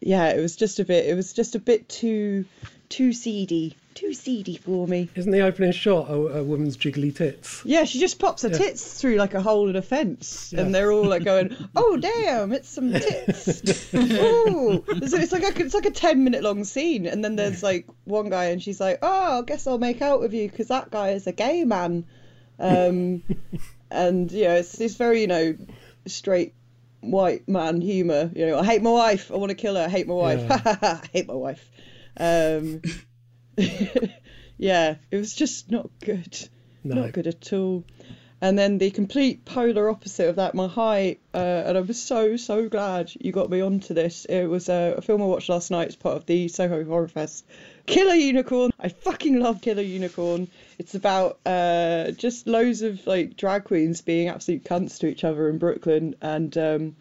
yeah, 0.00 0.28
it 0.30 0.40
was 0.40 0.56
just 0.56 0.78
a 0.80 0.84
bit. 0.84 1.06
It 1.06 1.14
was 1.14 1.32
just 1.32 1.54
a 1.54 1.58
bit 1.58 1.88
too 1.88 2.44
too 2.88 3.12
seedy, 3.12 3.76
too 3.94 4.14
seedy 4.14 4.56
for 4.56 4.86
me. 4.88 5.10
Isn't 5.14 5.30
the 5.32 5.42
opening 5.42 5.72
shot 5.72 6.08
a, 6.08 6.14
a 6.14 6.42
woman's 6.44 6.76
jiggly 6.76 7.14
tits? 7.14 7.60
Yeah, 7.64 7.84
she 7.84 7.98
just 8.00 8.18
pops 8.18 8.42
her 8.42 8.48
tits 8.48 8.98
through 8.98 9.16
like 9.16 9.34
a 9.34 9.42
hole 9.42 9.68
in 9.68 9.76
a 9.76 9.82
fence, 9.82 10.52
Yeah. 10.54 10.62
and 10.62 10.74
they're 10.74 10.90
all 10.92 11.04
like 11.04 11.24
going, 11.24 11.54
"Oh 11.76 11.96
damn, 11.98 12.52
it's 12.52 12.68
some 12.68 12.92
tits!" 12.92 13.92
Ooh, 13.94 14.84
so 15.06 15.18
it's 15.18 15.32
like 15.32 15.42
a, 15.42 15.62
it's 15.62 15.74
like 15.74 15.86
a 15.86 15.90
ten 15.90 16.24
minute 16.24 16.42
long 16.42 16.64
scene, 16.64 17.06
and 17.06 17.24
then 17.24 17.36
there's 17.36 17.62
like 17.62 17.86
one 18.04 18.30
guy, 18.30 18.46
and 18.46 18.62
she's 18.62 18.80
like, 18.80 18.98
"Oh, 19.02 19.40
I 19.40 19.42
guess 19.42 19.66
I'll 19.66 19.78
make 19.78 20.00
out 20.00 20.20
with 20.20 20.32
you 20.32 20.48
because 20.48 20.68
that 20.68 20.90
guy 20.90 21.10
is 21.10 21.26
a 21.26 21.32
gay 21.32 21.64
man," 21.64 22.04
um, 22.58 23.22
and 23.90 24.30
yeah, 24.32 24.54
it's 24.56 24.80
it's 24.80 24.94
very 24.96 25.20
you 25.22 25.26
know 25.26 25.56
straight 26.06 26.54
white 27.00 27.48
man 27.48 27.80
humor. 27.80 28.30
You 28.34 28.46
know, 28.46 28.58
I 28.58 28.64
hate 28.64 28.82
my 28.82 28.90
wife, 28.90 29.30
I 29.30 29.36
want 29.36 29.50
to 29.50 29.54
kill 29.56 29.76
her, 29.76 29.84
I 29.84 29.88
hate 29.88 30.06
my 30.08 30.14
wife, 30.14 30.40
Yeah. 30.48 30.60
I 31.02 31.08
hate 31.12 31.28
my 31.28 31.34
wife. 31.34 31.70
Um, 32.18 32.82
yeah, 34.56 34.96
it 35.10 35.16
was 35.16 35.34
just 35.34 35.70
not 35.70 35.90
good 36.04 36.48
No. 36.84 36.96
not 37.02 37.12
good 37.12 37.26
at 37.26 37.52
all. 37.52 37.84
And 38.40 38.56
then 38.56 38.78
the 38.78 38.92
complete 38.92 39.44
polar 39.44 39.88
opposite 39.90 40.28
of 40.28 40.36
that, 40.36 40.54
my 40.54 40.68
high, 40.68 41.16
uh, 41.34 41.38
and 41.66 41.76
I 41.76 41.80
was 41.80 42.00
so 42.00 42.36
so 42.36 42.68
glad 42.68 43.10
you 43.18 43.32
got 43.32 43.50
me 43.50 43.60
onto 43.60 43.94
this. 43.94 44.24
It 44.26 44.46
was 44.46 44.68
a, 44.68 44.94
a 44.98 45.02
film 45.02 45.22
I 45.22 45.24
watched 45.26 45.48
last 45.48 45.72
night 45.72 45.88
as 45.88 45.96
part 45.96 46.16
of 46.16 46.26
the 46.26 46.46
Soho 46.48 46.84
Horror 46.84 47.08
Fest. 47.08 47.44
Killer 47.88 48.14
Unicorn. 48.14 48.70
I 48.78 48.88
fucking 48.88 49.40
love 49.40 49.60
Killer 49.60 49.82
Unicorn. 49.82 50.48
It's 50.78 50.94
about 50.94 51.40
uh, 51.46 52.12
just 52.12 52.46
loads 52.46 52.82
of 52.82 53.06
like 53.06 53.36
drag 53.36 53.64
queens 53.64 54.02
being 54.02 54.28
absolute 54.28 54.64
cunts 54.64 54.98
to 55.00 55.08
each 55.08 55.24
other 55.24 55.48
in 55.48 55.58
Brooklyn, 55.58 56.14
and 56.20 56.56
um, 56.56 56.96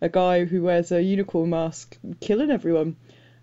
a 0.00 0.08
guy 0.08 0.44
who 0.44 0.62
wears 0.62 0.92
a 0.92 1.02
unicorn 1.02 1.50
mask 1.50 1.96
killing 2.20 2.50
everyone. 2.50 2.96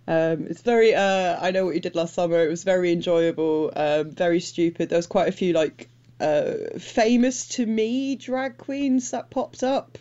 Um, 0.07 0.47
it's 0.49 0.61
very. 0.61 0.95
Uh, 0.95 1.37
I 1.39 1.51
know 1.51 1.65
what 1.65 1.75
you 1.75 1.81
did 1.81 1.95
last 1.95 2.13
summer. 2.13 2.43
It 2.43 2.49
was 2.49 2.63
very 2.63 2.91
enjoyable. 2.91 3.71
Um, 3.75 4.11
very 4.11 4.39
stupid. 4.39 4.89
There 4.89 4.97
was 4.97 5.07
quite 5.07 5.27
a 5.27 5.33
few 5.33 5.53
like 5.53 5.89
uh, 6.19 6.53
famous 6.79 7.47
to 7.49 7.65
me 7.65 8.15
drag 8.15 8.57
queens 8.57 9.11
that 9.11 9.29
popped 9.29 9.63
up. 9.63 9.97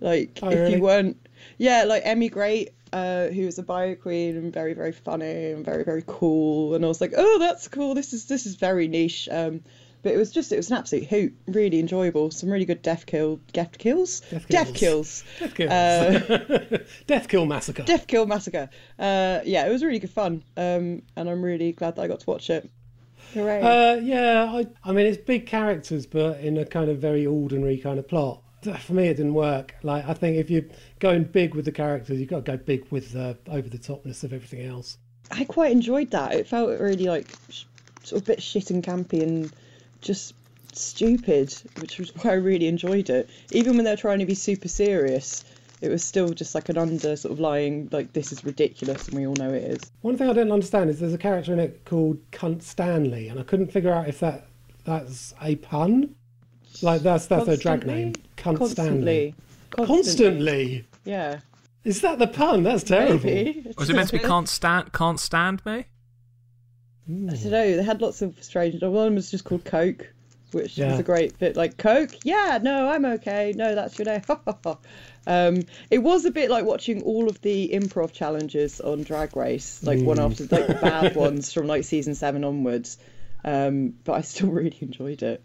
Like 0.00 0.40
Oh, 0.42 0.50
if 0.50 0.54
really? 0.58 0.74
you 0.74 0.82
weren't, 0.82 1.26
yeah, 1.56 1.84
like 1.84 2.02
Emmy 2.04 2.28
Great, 2.28 2.70
uh, 2.92 3.28
who 3.28 3.46
was 3.46 3.58
a 3.58 3.62
bio 3.62 3.94
queen 3.94 4.36
and 4.36 4.52
very 4.52 4.74
very 4.74 4.92
funny 4.92 5.50
and 5.52 5.64
very 5.64 5.84
very 5.84 6.04
cool. 6.06 6.74
And 6.74 6.84
I 6.84 6.88
was 6.88 7.00
like, 7.00 7.12
oh, 7.16 7.38
that's 7.38 7.68
cool. 7.68 7.94
This 7.94 8.12
is 8.12 8.26
this 8.26 8.46
is 8.46 8.56
very 8.56 8.88
niche. 8.88 9.28
Um, 9.30 9.62
but 10.02 10.14
it 10.14 10.18
was 10.18 10.30
just 10.30 10.52
it 10.52 10.56
was 10.56 10.70
an 10.70 10.76
absolute 10.76 11.06
hoot. 11.06 11.36
Really 11.48 11.80
enjoyable. 11.80 12.30
Some 12.30 12.48
really 12.48 12.64
good 12.64 12.80
death 12.80 13.06
kill, 13.06 13.40
death 13.52 13.76
kills, 13.76 14.20
Death 14.20 14.46
death 14.48 14.74
kills. 14.74 15.24
kills. 15.38 15.52
Death 15.52 15.54
Kill. 15.56 15.72
Uh, 15.72 16.78
Death 17.08 17.28
Kill 17.28 17.44
Massacre. 17.44 17.82
Death 17.82 18.06
Kill 18.06 18.24
Massacre. 18.26 18.70
Uh, 18.98 19.40
yeah, 19.44 19.66
it 19.66 19.70
was 19.72 19.82
really 19.82 19.98
good 19.98 20.10
fun, 20.10 20.44
um, 20.56 21.02
and 21.16 21.28
I'm 21.28 21.42
really 21.44 21.72
glad 21.72 21.96
that 21.96 22.02
I 22.02 22.06
got 22.06 22.20
to 22.20 22.30
watch 22.30 22.50
it. 22.50 22.70
Hooray! 23.34 23.60
Uh, 23.60 23.96
yeah, 23.96 24.44
I, 24.44 24.66
I 24.84 24.92
mean, 24.92 25.06
it's 25.06 25.18
big 25.18 25.46
characters, 25.46 26.06
but 26.06 26.38
in 26.38 26.56
a 26.56 26.64
kind 26.64 26.88
of 26.88 26.98
very 26.98 27.26
ordinary 27.26 27.78
kind 27.78 27.98
of 27.98 28.06
plot. 28.06 28.42
For 28.74 28.92
me, 28.92 29.08
it 29.08 29.16
didn't 29.16 29.34
work. 29.34 29.74
Like, 29.82 30.06
I 30.06 30.14
think 30.14 30.36
if 30.36 30.50
you're 30.50 30.64
going 30.98 31.24
big 31.24 31.54
with 31.54 31.64
the 31.64 31.72
characters, 31.72 32.18
you've 32.18 32.28
got 32.28 32.44
to 32.44 32.52
go 32.52 32.56
big 32.56 32.86
with 32.90 33.12
the 33.12 33.36
over 33.48 33.68
the 33.68 33.78
topness 33.78 34.24
of 34.24 34.32
everything 34.32 34.66
else. 34.66 34.98
I 35.30 35.44
quite 35.44 35.72
enjoyed 35.72 36.10
that. 36.12 36.34
It 36.34 36.46
felt 36.46 36.80
really 36.80 37.06
like 37.06 37.28
sh- 37.50 37.64
sort 38.02 38.22
of 38.22 38.28
a 38.28 38.32
bit 38.32 38.42
shit 38.42 38.70
and 38.70 38.82
campy 38.82 39.22
and 39.22 39.52
just 40.00 40.34
stupid, 40.72 41.54
which 41.80 41.98
was 41.98 42.14
why 42.16 42.32
I 42.32 42.34
really 42.34 42.68
enjoyed 42.68 43.10
it. 43.10 43.28
Even 43.50 43.76
when 43.76 43.84
they're 43.84 43.96
trying 43.96 44.20
to 44.20 44.26
be 44.26 44.34
super 44.34 44.68
serious, 44.68 45.44
it 45.80 45.88
was 45.88 46.04
still 46.04 46.30
just 46.30 46.54
like 46.54 46.68
an 46.68 46.78
under 46.78 47.16
sort 47.16 47.32
of 47.32 47.40
lying 47.40 47.88
like 47.92 48.12
this 48.12 48.32
is 48.32 48.44
ridiculous, 48.44 49.08
and 49.08 49.16
we 49.16 49.26
all 49.26 49.34
know 49.34 49.50
it 49.50 49.64
is. 49.64 49.80
One 50.00 50.16
thing 50.16 50.28
I 50.28 50.32
don't 50.32 50.52
understand 50.52 50.90
is 50.90 51.00
there's 51.00 51.14
a 51.14 51.18
character 51.18 51.52
in 51.52 51.58
it 51.58 51.84
called 51.84 52.18
Cunt 52.30 52.62
Stanley, 52.62 53.28
and 53.28 53.38
I 53.38 53.42
couldn't 53.42 53.72
figure 53.72 53.92
out 53.92 54.08
if 54.08 54.20
that 54.20 54.46
that's 54.84 55.34
a 55.42 55.56
pun. 55.56 56.14
Like 56.82 57.02
that's 57.02 57.26
that's 57.26 57.46
her 57.46 57.56
drag 57.56 57.86
name, 57.86 58.12
Cunt 58.36 58.58
Constantly. 58.58 59.34
Stanley. 59.72 59.86
Constantly. 59.86 60.84
Yeah. 61.04 61.40
Is 61.84 62.00
that 62.00 62.18
the 62.18 62.26
pun? 62.26 62.62
That's 62.64 62.82
terrible. 62.82 63.20
Maybe. 63.24 63.72
Was 63.78 63.90
it 63.90 63.96
meant 63.96 64.08
to 64.10 64.18
be 64.18 64.24
can't 64.24 64.48
stand 64.48 64.92
can't 64.92 65.20
stand 65.20 65.64
me? 65.64 65.86
I 67.08 67.10
don't 67.10 67.44
know. 67.44 67.76
They 67.76 67.82
had 67.82 68.00
lots 68.00 68.22
of 68.22 68.42
strange. 68.42 68.82
One 68.82 69.14
was 69.14 69.30
just 69.30 69.44
called 69.44 69.64
Coke, 69.64 70.12
which 70.50 70.76
Yeah. 70.76 70.90
was 70.90 70.98
a 71.00 71.04
great 71.04 71.38
bit. 71.38 71.56
Like 71.56 71.76
Coke, 71.76 72.10
yeah, 72.24 72.58
no, 72.60 72.88
I'm 72.88 73.04
okay. 73.04 73.52
No, 73.54 73.76
that's 73.76 73.96
your 73.98 74.06
name. 74.06 74.22
um, 75.28 75.62
it 75.90 75.98
was 75.98 76.24
a 76.24 76.32
bit 76.32 76.50
like 76.50 76.64
watching 76.64 77.02
all 77.02 77.28
of 77.28 77.40
the 77.42 77.70
improv 77.72 78.12
challenges 78.12 78.80
on 78.80 79.04
Drag 79.04 79.36
Race, 79.36 79.84
like 79.84 80.00
one 80.02 80.18
after 80.18 80.44
like 80.50 80.66
the 80.66 80.74
bad 80.74 81.14
ones 81.16 81.52
from 81.52 81.68
like 81.68 81.84
season 81.84 82.16
seven 82.16 82.42
onwards. 82.42 82.98
um, 83.44 83.94
but 84.02 84.14
I 84.14 84.20
still 84.22 84.48
really 84.50 84.76
enjoyed 84.80 85.22
it. 85.22 85.44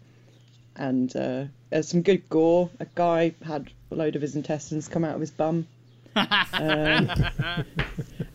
And 0.76 1.14
uh, 1.14 1.44
there's 1.70 1.88
some 1.88 2.02
good 2.02 2.28
gore. 2.28 2.70
A 2.80 2.86
guy 2.94 3.34
had 3.44 3.70
a 3.90 3.94
load 3.94 4.16
of 4.16 4.22
his 4.22 4.36
intestines 4.36 4.88
come 4.88 5.04
out 5.04 5.14
of 5.14 5.20
his 5.20 5.30
bum. 5.30 5.66
um, 6.14 7.10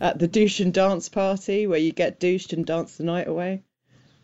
at 0.00 0.18
the 0.18 0.26
douche 0.26 0.58
and 0.60 0.74
dance 0.74 1.08
party 1.08 1.66
where 1.66 1.78
you 1.78 1.92
get 1.92 2.18
douched 2.18 2.52
and 2.52 2.66
dance 2.66 2.96
the 2.96 3.04
night 3.04 3.28
away. 3.28 3.62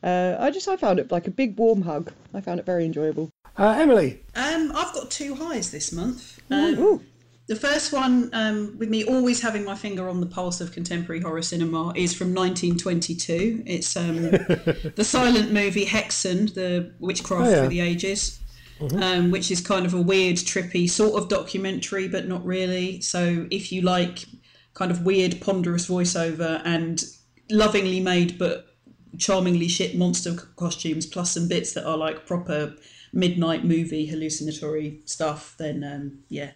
Uh, 0.02 0.36
I 0.38 0.50
just 0.50 0.68
I 0.68 0.76
found 0.76 0.98
it 0.98 1.10
like 1.10 1.26
a 1.26 1.30
big 1.30 1.56
warm 1.56 1.82
hug. 1.82 2.12
I 2.34 2.40
found 2.40 2.60
it 2.60 2.66
very 2.66 2.84
enjoyable. 2.84 3.30
Uh, 3.56 3.76
Emily, 3.78 4.20
Um, 4.34 4.72
I've 4.74 4.92
got 4.92 5.10
two 5.10 5.34
highs 5.36 5.70
this 5.70 5.92
month. 5.92 6.40
Um, 6.50 6.78
Ooh. 6.78 7.02
The 7.46 7.56
first 7.56 7.92
one, 7.92 8.30
um, 8.32 8.76
with 8.78 8.88
me 8.88 9.04
always 9.04 9.42
having 9.42 9.64
my 9.64 9.74
finger 9.74 10.08
on 10.08 10.20
the 10.20 10.26
pulse 10.26 10.62
of 10.62 10.72
contemporary 10.72 11.20
horror 11.20 11.42
cinema, 11.42 11.92
is 11.94 12.14
from 12.14 12.28
1922. 12.34 13.64
It's 13.66 13.94
um, 13.96 14.22
the 14.96 15.04
silent 15.04 15.52
movie 15.52 15.84
Häxan, 15.84 16.54
the 16.54 16.94
witchcraft 17.00 17.46
Oh, 17.46 17.50
yeah. 17.50 17.58
through 17.60 17.68
the 17.68 17.80
ages, 17.80 18.40
um, 18.96 19.30
which 19.30 19.50
is 19.50 19.60
kind 19.60 19.84
of 19.84 19.92
a 19.92 20.00
weird, 20.00 20.36
trippy 20.36 20.88
sort 20.88 21.20
of 21.22 21.28
documentary, 21.28 22.08
but 22.08 22.26
not 22.26 22.42
really. 22.46 23.02
So 23.02 23.46
if 23.50 23.70
you 23.70 23.82
like 23.82 24.24
kind 24.72 24.90
of 24.90 25.04
weird, 25.04 25.40
ponderous 25.42 25.86
voiceover 25.86 26.62
and 26.64 27.04
lovingly 27.50 28.00
made 28.00 28.38
but 28.38 28.68
charmingly 29.18 29.68
shit 29.68 29.94
monster 29.96 30.32
c- 30.32 30.46
costumes, 30.56 31.04
plus 31.04 31.32
some 31.32 31.46
bits 31.46 31.74
that 31.74 31.86
are 31.86 31.98
like 31.98 32.26
proper 32.26 32.74
midnight 33.12 33.64
movie 33.66 34.06
hallucinatory 34.06 35.02
stuff, 35.04 35.54
then 35.58 35.84
um, 35.84 36.18
yeah, 36.30 36.52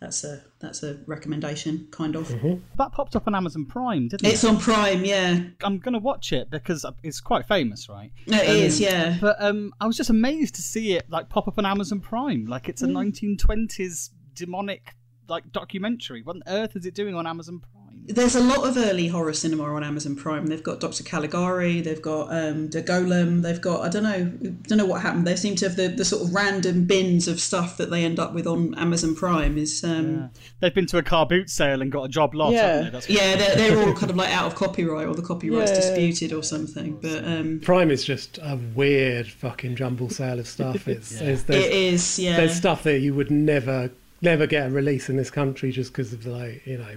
that's 0.00 0.24
a 0.24 0.42
that's 0.58 0.82
a 0.82 0.98
recommendation, 1.06 1.88
kind 1.90 2.16
of. 2.16 2.28
Mm-hmm. 2.28 2.62
That 2.76 2.92
popped 2.92 3.16
up 3.16 3.26
on 3.26 3.34
Amazon 3.34 3.64
Prime, 3.64 4.08
didn't 4.08 4.26
It's 4.26 4.30
it? 4.30 4.34
It's 4.34 4.44
on 4.44 4.58
Prime, 4.58 5.04
yeah. 5.04 5.40
I'm 5.62 5.78
gonna 5.78 5.98
watch 5.98 6.32
it 6.32 6.50
because 6.50 6.84
it's 7.02 7.20
quite 7.20 7.46
famous, 7.46 7.88
right? 7.88 8.12
No, 8.26 8.38
it 8.38 8.48
is, 8.48 8.78
um, 8.78 8.84
yeah. 8.84 9.16
But 9.20 9.36
um, 9.40 9.72
I 9.80 9.86
was 9.86 9.96
just 9.96 10.10
amazed 10.10 10.54
to 10.56 10.62
see 10.62 10.92
it 10.92 11.08
like 11.08 11.28
pop 11.30 11.48
up 11.48 11.58
on 11.58 11.64
Amazon 11.64 12.00
Prime. 12.00 12.46
Like 12.46 12.68
it's 12.68 12.82
a 12.82 12.86
mm. 12.86 13.12
1920s 13.12 14.10
demonic 14.34 14.94
like 15.28 15.50
documentary. 15.52 16.22
What 16.22 16.36
on 16.36 16.42
earth 16.46 16.76
is 16.76 16.84
it 16.84 16.94
doing 16.94 17.14
on 17.14 17.26
Amazon 17.26 17.60
Prime? 17.60 17.75
There's 18.08 18.36
a 18.36 18.40
lot 18.40 18.66
of 18.68 18.76
early 18.76 19.08
horror 19.08 19.32
cinema 19.32 19.64
on 19.64 19.82
Amazon 19.82 20.14
Prime. 20.14 20.46
They've 20.46 20.62
got 20.62 20.78
Dr. 20.78 21.02
Caligari, 21.02 21.80
they've 21.80 22.00
got 22.00 22.28
um, 22.30 22.70
The 22.70 22.80
Golem, 22.82 23.42
they've 23.42 23.60
got 23.60 23.80
I 23.82 23.88
don't 23.88 24.04
know, 24.04 24.24
don't 24.68 24.78
know 24.78 24.86
what 24.86 25.02
happened. 25.02 25.26
They 25.26 25.34
seem 25.34 25.56
to 25.56 25.66
have 25.68 25.76
the, 25.76 25.88
the 25.88 26.04
sort 26.04 26.22
of 26.22 26.32
random 26.34 26.84
bins 26.84 27.26
of 27.26 27.40
stuff 27.40 27.76
that 27.78 27.90
they 27.90 28.04
end 28.04 28.20
up 28.20 28.32
with 28.32 28.46
on 28.46 28.74
Amazon 28.76 29.16
Prime. 29.16 29.58
Is 29.58 29.82
um, 29.82 30.30
They've 30.60 30.74
been 30.74 30.86
to 30.86 30.98
a 30.98 31.02
car 31.02 31.26
boot 31.26 31.50
sale 31.50 31.82
and 31.82 31.90
got 31.90 32.04
a 32.04 32.08
job 32.08 32.34
lot. 32.34 32.52
Yeah. 32.52 32.66
haven't 32.66 32.84
they? 32.84 32.90
That's 32.90 33.10
yeah, 33.10 33.36
they're, 33.36 33.56
they're 33.56 33.78
all 33.88 33.94
kind 33.98 34.10
of 34.10 34.16
like 34.16 34.30
out 34.30 34.46
of 34.46 34.54
copyright 34.54 35.08
or 35.08 35.14
the 35.14 35.22
copyright's 35.22 35.72
Yeah. 35.72 35.76
disputed 35.76 36.32
or 36.32 36.42
something. 36.44 36.98
But 37.00 37.24
um, 37.24 37.60
Prime 37.60 37.90
is 37.90 38.04
just 38.04 38.38
a 38.38 38.56
weird 38.74 39.26
fucking 39.26 39.74
jumble 39.76 40.10
sale 40.10 40.38
of 40.38 40.46
stuff. 40.46 40.86
It's, 40.96 41.12
it's 41.20 41.42
there's, 41.42 41.64
it 41.64 41.72
is, 41.72 42.18
yeah. 42.18 42.36
there's 42.36 42.54
stuff 42.54 42.84
that 42.84 43.00
you 43.00 43.12
would 43.14 43.30
never 43.30 43.90
never 44.22 44.46
get 44.46 44.68
a 44.68 44.70
release 44.70 45.08
in 45.08 45.16
this 45.16 45.30
country 45.30 45.70
just 45.72 45.92
because 45.92 46.12
of 46.12 46.24
like 46.24 46.64
you 46.66 46.78
know 46.78 46.96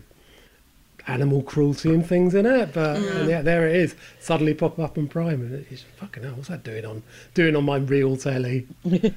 animal 1.09 1.41
cruelty 1.41 1.93
and 1.93 2.05
things 2.05 2.35
in 2.35 2.45
it. 2.45 2.73
But 2.73 2.97
and 2.97 3.29
yeah, 3.29 3.41
there 3.41 3.67
it 3.67 3.75
is, 3.75 3.95
suddenly 4.19 4.53
pop 4.53 4.79
up 4.79 4.97
on 4.97 5.07
Prime, 5.07 5.41
and 5.41 5.65
it's 5.69 5.83
fucking 5.97 6.23
hell. 6.23 6.33
What's 6.33 6.49
that 6.49 6.63
doing 6.63 6.85
on 6.85 7.03
doing 7.33 7.55
on 7.55 7.65
my 7.65 7.77
real 7.77 8.15
telly? 8.17 8.67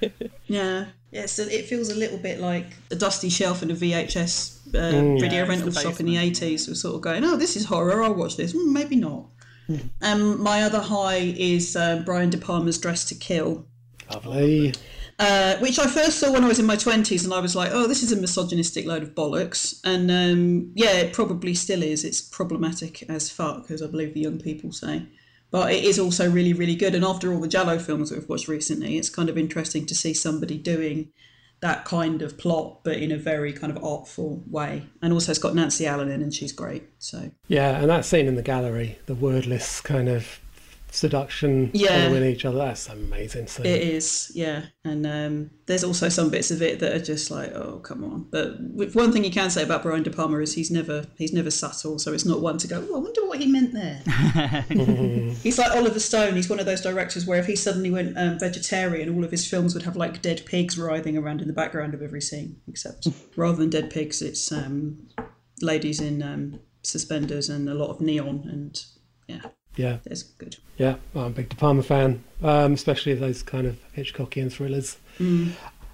Yeah, 0.47 0.87
yeah. 1.11 1.27
So 1.27 1.45
it 1.45 1.65
feels 1.67 1.89
a 1.89 1.95
little 1.95 2.19
bit 2.19 2.39
like 2.39 2.67
a 2.91 2.97
dusty 2.97 3.31
shelf 3.31 3.63
in 3.63 3.71
a 3.71 3.75
VHS 3.75 4.75
uh, 4.75 5.19
video 5.19 5.45
Yeah, 5.45 5.49
rental 5.49 5.71
shop 5.71 5.99
in 6.01 6.07
the 6.07 6.19
eighties. 6.19 6.69
We're 6.69 6.75
sort 6.75 6.97
of 6.97 7.01
going, 7.01 7.25
"Oh, 7.25 7.37
this 7.37 7.57
is 7.57 7.65
horror. 7.65 8.03
I'll 8.03 8.15
watch 8.15 8.37
this." 8.37 8.53
Mm, 8.53 8.73
maybe 8.73 8.97
not. 8.97 9.25
um, 10.03 10.43
my 10.43 10.63
other 10.65 10.81
high 10.81 11.35
is 11.37 11.77
um, 11.77 12.05
Brian 12.05 12.29
De 12.29 12.37
Palma's 12.37 12.79
Dressed 12.79 13.09
to 13.09 13.15
Kill, 13.15 13.65
Lovely. 14.13 14.75
Uh, 15.23 15.57
which 15.59 15.79
I 15.79 15.87
first 15.87 16.19
saw 16.19 16.33
when 16.33 16.43
I 16.43 16.49
was 16.49 16.59
in 16.59 16.67
my 16.67 16.75
twenties, 16.75 17.25
and 17.25 17.33
I 17.33 17.39
was 17.39 17.55
like, 17.55 17.71
"Oh, 17.73 17.87
this 17.87 18.03
is 18.03 18.11
a 18.11 18.17
misogynistic 18.17 18.87
load 18.87 19.05
of 19.05 19.15
bollocks." 19.15 19.81
And 19.85 20.11
um, 20.11 20.73
yeah, 20.75 20.95
it 20.95 21.13
probably 21.13 21.55
still 21.55 21.81
is. 21.81 22.05
It's 22.05 22.21
problematic 22.21 23.09
as 23.09 23.31
fuck, 23.31 23.71
as 23.71 23.83
I 23.83 23.87
believe 23.87 24.15
the 24.15 24.21
young 24.21 24.41
people 24.41 24.73
say. 24.73 25.07
But 25.53 25.73
it 25.73 25.85
is 25.85 26.01
also 26.01 26.29
really, 26.29 26.55
really 26.55 26.75
good. 26.75 26.97
And 26.97 27.05
after 27.05 27.33
all 27.33 27.39
the 27.39 27.47
giallo 27.47 27.79
films 27.79 28.11
that 28.11 28.19
we've 28.19 28.29
watched 28.29 28.49
recently, 28.49 28.99
it's 28.99 29.11
kind 29.11 29.29
of 29.29 29.39
interesting 29.39 29.87
to 29.87 29.95
see 29.95 30.13
somebody 30.13 30.59
doing 30.59 31.13
that 31.61 31.85
kind 31.85 32.21
of 32.23 32.37
plot, 32.37 32.81
but 32.83 32.97
in 32.97 33.13
a 33.13 33.17
very 33.17 33.53
kind 33.53 33.71
of 33.71 33.85
artful 33.85 34.43
way. 34.51 34.87
And 35.03 35.13
also, 35.13 35.31
it's 35.31 35.39
got 35.39 35.55
Nancy 35.55 35.87
Allen 35.87 36.11
in, 36.11 36.21
and 36.21 36.35
she's 36.35 36.51
great. 36.51 36.83
So 36.99 37.31
Yeah, 37.47 37.81
and 37.81 37.89
that 37.89 38.05
scene 38.05 38.27
in 38.27 38.35
the 38.35 38.43
gallery, 38.43 38.99
the 39.07 39.15
wordless 39.15 39.81
kind 39.81 40.09
of 40.09 40.41
seduction 40.93 41.71
Yeah. 41.73 42.07
following 42.07 42.25
each 42.31 42.45
other, 42.45 42.59
that's 42.59 42.89
amazing. 42.89 43.47
So 43.47 43.63
it 43.63 43.83
is, 43.83 44.31
yeah. 44.35 44.67
And 44.85 45.07
um, 45.07 45.51
there's 45.67 45.83
also 45.85 46.09
some 46.09 46.29
bits 46.31 46.51
of 46.51 46.61
it 46.63 46.79
that 46.81 46.93
are 46.95 47.03
just 47.03 47.31
like, 47.31 47.53
oh, 47.55 47.79
come 47.79 48.05
on. 48.05 48.27
But 48.31 48.61
one 48.95 49.11
thing 49.11 49.25
you 49.25 49.31
can 49.31 49.51
say 49.51 49.63
about 49.63 49.83
Brian 49.83 50.03
De 50.03 50.11
Palma 50.11 50.39
is 50.39 50.55
he's 50.55 50.71
never 50.71 51.07
he's 51.17 51.33
never 51.33 51.51
subtle, 51.51 51.99
so 51.99 52.13
it's 52.13 52.27
not 52.27 52.41
one 52.41 52.59
to 52.59 52.69
go. 52.69 52.87
Oh, 52.91 52.97
I 52.97 52.99
wonder 52.99 53.27
what 53.27 53.41
he 53.41 53.47
meant 53.47 53.73
there. 53.73 54.03
he's 55.43 55.59
like 55.59 55.73
Oliver 55.73 56.01
Stone. 56.01 56.35
He's 56.37 56.51
one 56.51 56.61
of 56.61 56.67
those 56.67 56.83
directors 56.83 57.27
where 57.27 57.39
if 57.39 57.47
he 57.47 57.57
suddenly 57.57 57.91
went 57.91 58.17
um, 58.19 58.39
vegetarian, 58.39 59.15
all 59.15 59.25
of 59.25 59.31
his 59.31 59.49
films 59.49 59.75
would 59.75 59.85
have 59.85 59.97
like 59.97 60.21
dead 60.23 60.43
pigs 60.47 60.79
writhing 60.79 61.17
around 61.17 61.41
in 61.41 61.49
the 61.49 61.55
background 61.55 61.95
of 61.95 62.03
every 62.03 62.21
scene. 62.21 62.61
Except 62.69 63.09
rather 63.37 63.57
than 63.57 63.71
dead 63.71 63.91
pigs, 63.91 64.21
it's 64.21 64.53
um, 64.53 65.09
ladies 65.61 66.01
in 66.01 66.23
um, 66.23 66.61
suspenders 66.83 67.49
and 67.49 67.69
a 67.69 67.75
lot 67.75 67.89
of 67.91 68.01
neon 68.01 68.47
and 68.51 68.85
yeah, 69.29 69.43
yeah, 69.77 69.99
that's 70.05 70.23
good. 70.23 70.57
yeah, 70.77 70.97
I'm 71.15 71.23
a 71.23 71.31
big 71.31 71.49
De 71.49 71.57
Palma 71.57 71.83
fan, 71.83 72.23
um, 72.43 72.75
especially 72.75 73.15
those 73.15 73.43
kind 73.43 73.67
of 73.67 73.79
Hitchcockian 73.97 74.51
thrillers. 74.53 74.99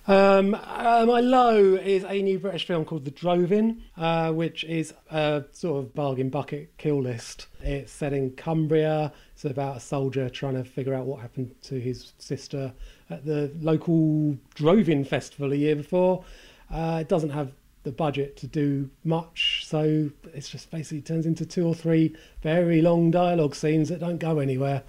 Um, 0.06 0.54
uh, 0.54 1.04
my 1.06 1.20
low 1.20 1.74
is 1.74 2.02
a 2.04 2.22
new 2.22 2.38
British 2.38 2.66
film 2.66 2.86
called 2.86 3.04
The 3.04 3.10
Droving, 3.10 3.82
uh, 3.98 4.32
which 4.32 4.64
is 4.64 4.94
a 5.10 5.44
sort 5.52 5.84
of 5.84 5.94
bargain 5.94 6.30
bucket 6.30 6.72
kill 6.78 7.02
list. 7.02 7.46
It's 7.60 7.92
set 7.92 8.14
in 8.14 8.30
Cumbria. 8.30 9.12
It's 9.34 9.44
about 9.44 9.76
a 9.76 9.80
soldier 9.80 10.30
trying 10.30 10.54
to 10.54 10.64
figure 10.64 10.94
out 10.94 11.04
what 11.04 11.20
happened 11.20 11.54
to 11.64 11.78
his 11.78 12.14
sister 12.18 12.72
at 13.10 13.26
the 13.26 13.52
local 13.60 14.38
Droving 14.54 15.04
festival 15.04 15.52
a 15.52 15.56
year 15.56 15.76
before. 15.76 16.24
Uh, 16.72 16.98
it 17.02 17.08
doesn't 17.08 17.30
have 17.30 17.52
the 17.88 17.92
budget 17.92 18.36
to 18.36 18.46
do 18.46 18.90
much, 19.02 19.64
so 19.66 20.10
it's 20.34 20.50
just 20.50 20.70
basically 20.70 21.00
turns 21.00 21.24
into 21.24 21.46
two 21.46 21.66
or 21.66 21.74
three 21.74 22.14
very 22.42 22.82
long 22.82 23.10
dialogue 23.10 23.54
scenes 23.54 23.88
that 23.88 23.98
don't 23.98 24.18
go 24.18 24.40
anywhere. 24.40 24.82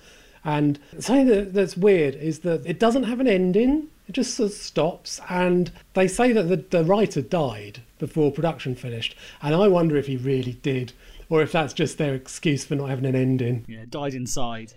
And 0.44 0.77
something 1.00 1.27
that, 1.27 1.53
that's 1.53 1.77
weird 1.77 2.15
is 2.15 2.39
that 2.39 2.65
it 2.65 2.77
doesn't 2.77 3.03
have 3.03 3.22
an 3.22 3.27
ending. 3.27 3.88
It 4.10 4.12
just 4.12 4.36
sort 4.36 4.51
of 4.51 4.58
stops, 4.58 5.22
and 5.29 5.72
they 5.94 6.10
say 6.10 6.34
that 6.34 6.44
the, 6.44 6.58
the 6.58 6.84
writer 6.84 7.22
died 7.22 7.82
before 8.00 8.34
production 8.34 8.75
finished, 8.75 9.15
and 9.41 9.56
I 9.56 9.70
wonder 9.70 9.96
if 9.96 10.08
he 10.08 10.18
really 10.18 10.53
did, 10.62 10.91
or 11.29 11.41
if 11.41 11.53
that's 11.53 11.74
just 11.74 11.98
their 11.98 12.15
excuse 12.15 12.65
for 12.65 12.75
not 12.75 12.89
having 12.89 13.06
an 13.06 13.15
ending. 13.15 13.63
Yeah, 13.65 13.86
died 13.89 14.13
inside. 14.13 14.74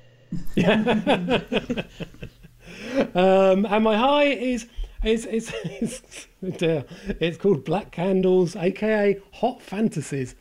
Um, 3.14 3.67
and 3.67 3.85
my 3.85 3.97
high 3.97 4.25
is 4.25 4.67
is 5.04 5.26
is, 5.26 5.52
is 5.80 6.02
dear, 6.59 6.85
it's 7.21 7.37
called 7.37 7.64
Black 7.64 7.90
Candles, 7.90 8.56
aka 8.56 9.18
Hot 9.35 9.61
Fantasies, 9.61 10.35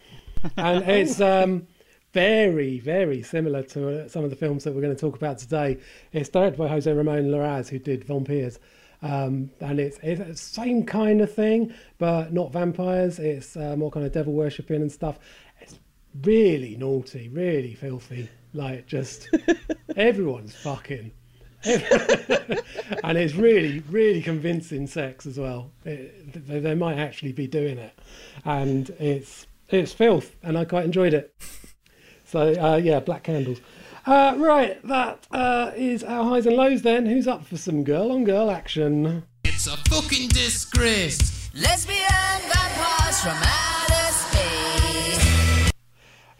and 0.58 0.84
it's 0.88 1.20
um, 1.20 1.68
very 2.14 2.80
very 2.80 3.24
similar 3.24 3.64
to 3.64 4.04
uh, 4.04 4.08
some 4.08 4.24
of 4.24 4.30
the 4.30 4.36
films 4.36 4.64
that 4.64 4.74
we're 4.74 4.82
going 4.82 4.96
to 4.96 5.00
talk 5.00 5.16
about 5.16 5.40
today. 5.40 5.78
It's 6.12 6.30
directed 6.30 6.58
by 6.58 6.68
Jose 6.68 6.92
Ramon 6.92 7.30
Larraz, 7.30 7.70
who 7.70 7.80
did 7.80 8.06
Vampyres. 8.06 8.60
Um, 9.04 9.50
and 9.60 9.80
it's, 9.80 9.98
it's 10.04 10.20
the 10.20 10.36
same 10.36 10.86
kind 10.86 11.22
of 11.22 11.34
thing, 11.34 11.74
but 11.98 12.34
not 12.34 12.52
vampires. 12.54 13.18
It's 13.18 13.58
uh, 13.58 13.76
more 13.76 13.90
kind 13.90 14.06
of 14.06 14.12
devil 14.12 14.34
worshipping 14.34 14.82
and 14.82 14.92
stuff. 14.92 15.18
It's 15.60 15.80
really 16.24 16.76
naughty, 16.76 17.28
really 17.30 17.74
filthy. 17.74 18.30
Like 18.54 18.86
just 18.86 19.28
everyone's 19.96 20.56
fucking 20.56 21.12
and 23.12 23.20
it's 23.20 23.36
really, 23.36 23.84
really 23.90 24.22
convincing 24.22 24.88
sex 24.88 25.26
as 25.26 25.38
well. 25.38 25.70
It, 25.84 26.48
they, 26.48 26.62
they 26.62 26.76
might 26.76 26.98
actually 26.98 27.34
be 27.34 27.46
doing 27.46 27.78
it, 27.78 27.94
and 28.46 28.90
it's 29.00 29.48
it's 29.68 29.92
filth, 29.92 30.34
and 30.44 30.58
I 30.58 30.64
quite 30.64 30.86
enjoyed 30.86 31.14
it. 31.14 31.36
So 32.24 32.54
uh, 32.54 32.78
yeah, 32.78 33.02
Black 33.02 33.24
Candles. 33.24 33.60
Uh, 34.06 34.36
right, 34.38 34.82
that 34.88 35.28
uh, 35.30 35.72
is 35.76 36.06
our 36.06 36.24
highs 36.24 36.46
and 36.46 36.56
lows. 36.56 36.84
Then, 36.84 37.06
who's 37.06 37.28
up 37.28 37.46
for 37.46 37.58
some 37.58 37.84
girl 37.84 38.14
on 38.14 38.24
girl 38.24 38.50
action? 38.50 39.24
It's 39.44 39.68
a 39.68 39.76
fucking 39.90 40.30
disgrace. 40.30 41.54
Lesbian 41.54 42.08
vampires 42.08 43.20
from. 43.20 43.71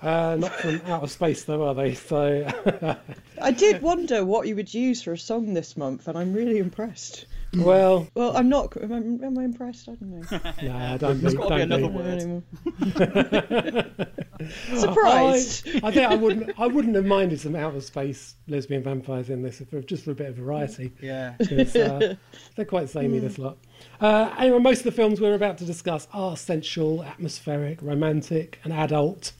Uh, 0.02 0.36
not 0.40 0.52
from 0.54 0.82
outer 0.88 1.08
space, 1.08 1.44
though, 1.44 1.68
are 1.68 1.76
they? 1.76 1.94
So 1.94 2.46
I 3.42 3.52
did 3.52 3.82
wonder 3.84 4.26
what 4.26 4.48
you 4.48 4.56
would 4.56 4.74
use 4.74 5.02
for 5.04 5.14
a 5.14 5.18
song 5.18 5.54
this 5.54 5.78
month, 5.78 6.08
and 6.08 6.18
I'm 6.18 6.34
really 6.34 6.58
impressed. 6.58 7.26
Well, 7.56 8.08
Well, 8.16 8.36
I'm 8.36 8.48
not. 8.50 8.76
Am 8.82 8.92
I, 8.94 8.98
am 9.26 9.38
I 9.38 9.44
impressed? 9.44 9.90
I 9.90 9.96
don't 9.96 10.10
know. 10.32 10.40
nah, 10.64 10.98
don't 10.98 11.22
There's 11.22 11.34
be. 11.36 11.38
got 11.38 11.50
to 11.50 11.56
be 11.56 11.66
don't 11.66 11.84
another 11.84 11.90
be. 11.90 12.26
word. 13.84 14.02
Surprised. 14.80 15.68
I, 15.84 15.88
I 15.88 15.92
think 15.92 16.10
I 16.12 16.16
wouldn't. 16.16 16.60
I 16.60 16.68
wouldn't 16.68 16.96
have 16.96 17.06
minded 17.06 17.40
some 17.40 17.56
outer 17.56 17.82
space 17.82 18.36
lesbian 18.48 18.84
vampires 18.84 19.30
in 19.30 19.42
this, 19.42 19.62
if, 19.62 19.86
just 19.86 20.04
for 20.06 20.12
a 20.12 20.16
bit 20.16 20.30
of 20.30 20.36
variety. 20.36 20.94
Yeah. 21.02 21.36
'cause, 21.38 21.76
uh, 21.76 22.16
they're 22.56 22.66
quite 22.66 22.90
samey, 22.90 23.20
this 23.20 23.38
lot. 23.38 23.58
Uh, 24.00 24.34
anyway, 24.40 24.60
most 24.60 24.80
of 24.80 24.84
the 24.86 24.92
films 24.92 25.20
we're 25.22 25.34
about 25.36 25.58
to 25.60 25.66
discuss 25.66 26.08
are 26.14 26.38
sensual, 26.38 27.04
atmospheric, 27.04 27.82
romantic, 27.82 28.60
and 28.64 28.74
adult. 28.74 29.34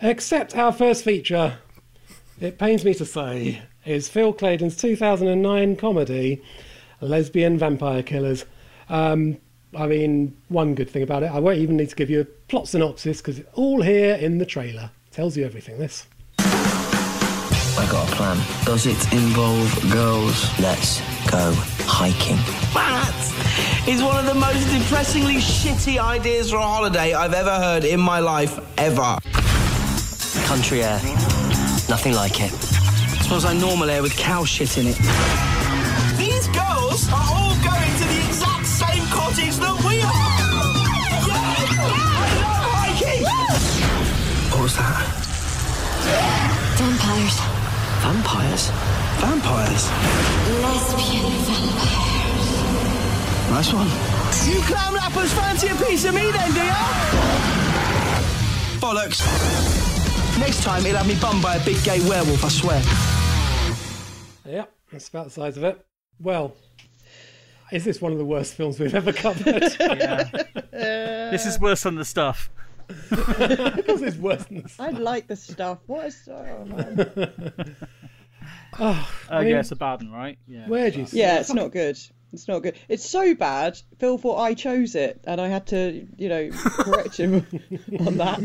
Except 0.00 0.56
our 0.56 0.72
first 0.72 1.04
feature, 1.04 1.58
it 2.40 2.58
pains 2.58 2.84
me 2.84 2.94
to 2.94 3.04
say, 3.04 3.62
is 3.84 4.08
Phil 4.08 4.32
Claydon's 4.32 4.76
2009 4.76 5.76
comedy, 5.76 6.42
Lesbian 7.00 7.58
Vampire 7.58 8.02
Killers. 8.02 8.44
Um, 8.88 9.38
I 9.76 9.86
mean, 9.86 10.36
one 10.48 10.74
good 10.74 10.90
thing 10.90 11.02
about 11.02 11.22
it, 11.22 11.30
I 11.30 11.38
won't 11.38 11.58
even 11.58 11.76
need 11.76 11.90
to 11.90 11.96
give 11.96 12.10
you 12.10 12.20
a 12.20 12.24
plot 12.24 12.68
synopsis 12.68 13.20
because 13.20 13.38
it's 13.38 13.48
all 13.54 13.82
here 13.82 14.14
in 14.14 14.38
the 14.38 14.46
trailer. 14.46 14.90
Tells 15.10 15.36
you 15.36 15.44
everything, 15.44 15.78
this. 15.78 16.06
I 16.38 17.86
got 17.90 18.10
a 18.10 18.16
plan. 18.16 18.36
Does 18.64 18.86
it 18.86 19.12
involve 19.12 19.92
girls? 19.92 20.58
Let's 20.58 21.00
go 21.30 21.52
hiking. 21.86 22.36
That 22.74 23.84
is 23.88 24.02
one 24.02 24.18
of 24.18 24.26
the 24.26 24.38
most 24.38 24.70
depressingly 24.72 25.36
shitty 25.36 25.98
ideas 25.98 26.50
for 26.50 26.56
a 26.56 26.62
holiday 26.62 27.14
I've 27.14 27.34
ever 27.34 27.54
heard 27.54 27.84
in 27.84 28.00
my 28.00 28.18
life, 28.20 28.58
ever. 28.78 29.18
Country 30.46 30.82
air. 30.84 31.00
Nothing 31.88 32.14
like 32.14 32.40
it. 32.40 32.52
smells 33.26 33.44
like 33.44 33.58
normal 33.58 33.90
air 33.90 34.00
with 34.00 34.16
cow 34.16 34.44
shit 34.44 34.78
in 34.78 34.86
it. 34.86 34.96
These 36.16 36.46
girls 36.48 37.08
are 37.10 37.26
all 37.34 37.54
going 37.66 37.92
to 38.00 38.04
the 38.06 38.20
exact 38.28 38.64
same 38.64 39.04
cottage 39.10 39.56
that 39.58 39.76
we 39.84 40.00
are! 40.02 40.12
I 41.26 41.42
love 42.40 42.62
hiking! 42.72 43.22
What 44.52 44.62
was 44.62 44.76
that? 44.76 45.02
Vampires. 46.78 47.36
Vampires? 48.06 48.70
Vampires? 49.18 49.90
Lesbian 50.62 51.32
vampires. 51.42 52.48
Nice 53.50 53.72
one. 53.74 53.90
You 54.46 54.60
clam 54.62 54.94
lappers 54.94 55.32
fancy 55.32 55.68
a 55.68 55.74
piece 55.74 56.04
of 56.04 56.14
me 56.14 56.30
then, 56.30 56.52
do 56.54 56.62
ya? 56.62 56.74
Bollocks. 58.80 59.75
Next 60.38 60.62
time 60.62 60.84
he'll 60.84 60.96
have 60.96 61.08
me 61.08 61.16
bummed 61.20 61.42
by 61.42 61.56
a 61.56 61.64
big 61.64 61.82
gay 61.82 62.00
werewolf, 62.08 62.44
I 62.44 62.48
swear. 62.48 62.82
Yep, 64.44 64.72
that's 64.92 65.08
about 65.08 65.24
the 65.24 65.30
size 65.30 65.56
of 65.56 65.64
it. 65.64 65.84
Well, 66.20 66.54
is 67.72 67.84
this 67.84 68.00
one 68.00 68.12
of 68.12 68.18
the 68.18 68.24
worst 68.24 68.54
films 68.54 68.78
we've 68.78 68.94
ever 68.94 69.12
covered? 69.12 69.62
This 70.76 71.46
is 71.46 71.58
worse 71.58 71.82
than 71.82 71.96
the 71.96 72.04
stuff. 72.04 72.50
because 72.86 74.02
it's 74.02 74.16
worse 74.16 74.44
than 74.44 74.62
the 74.62 74.74
I 74.78 74.90
like 74.90 75.26
the 75.26 75.34
stuff. 75.34 75.78
What 75.86 76.06
is? 76.06 76.28
Oh, 76.30 76.64
man. 76.66 77.10
Oh, 77.18 77.66
Oh, 78.78 79.10
I 79.30 79.36
oh, 79.36 79.40
mean, 79.40 79.48
yeah, 79.48 79.60
it's 79.60 79.72
a 79.72 79.76
bad 79.76 80.02
one, 80.02 80.12
right? 80.12 80.38
Yeah. 80.46 80.68
where 80.68 80.90
do 80.90 81.00
you 81.00 81.06
Yeah, 81.10 81.40
it's 81.40 81.52
not 81.52 81.72
good. 81.72 81.98
It's 82.32 82.48
not 82.48 82.62
good. 82.62 82.76
It's 82.88 83.08
so 83.08 83.34
bad. 83.34 83.78
Phil 83.98 84.18
thought 84.18 84.38
I 84.40 84.52
chose 84.52 84.94
it, 84.94 85.20
and 85.26 85.40
I 85.40 85.48
had 85.48 85.66
to, 85.68 86.06
you 86.18 86.28
know, 86.28 86.50
correct 86.52 87.16
him 87.18 87.36
on 88.00 88.16
that. 88.18 88.40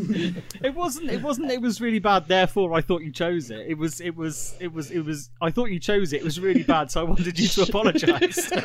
It 0.64 0.76
wasn't. 0.76 1.10
It 1.10 1.22
wasn't. 1.22 1.52
It 1.52 1.62
was 1.62 1.82
really 1.82 2.00
bad. 2.00 2.28
Therefore, 2.28 2.74
I 2.74 2.82
thought 2.82 3.02
you 3.02 3.12
chose 3.12 3.50
it. 3.52 3.66
It 3.68 3.78
was. 3.78 4.00
It 4.00 4.16
was. 4.16 4.56
It 4.60 4.72
was. 4.72 4.92
It 4.92 5.04
was. 5.04 5.30
I 5.42 5.50
thought 5.52 5.72
you 5.72 5.80
chose 5.80 6.14
it. 6.14 6.18
It 6.18 6.24
was 6.24 6.40
really 6.40 6.64
bad. 6.64 6.92
So 6.92 7.02
I 7.02 7.04
wanted 7.04 7.38
you 7.40 7.48
to 7.50 7.62
apologise. 7.70 8.50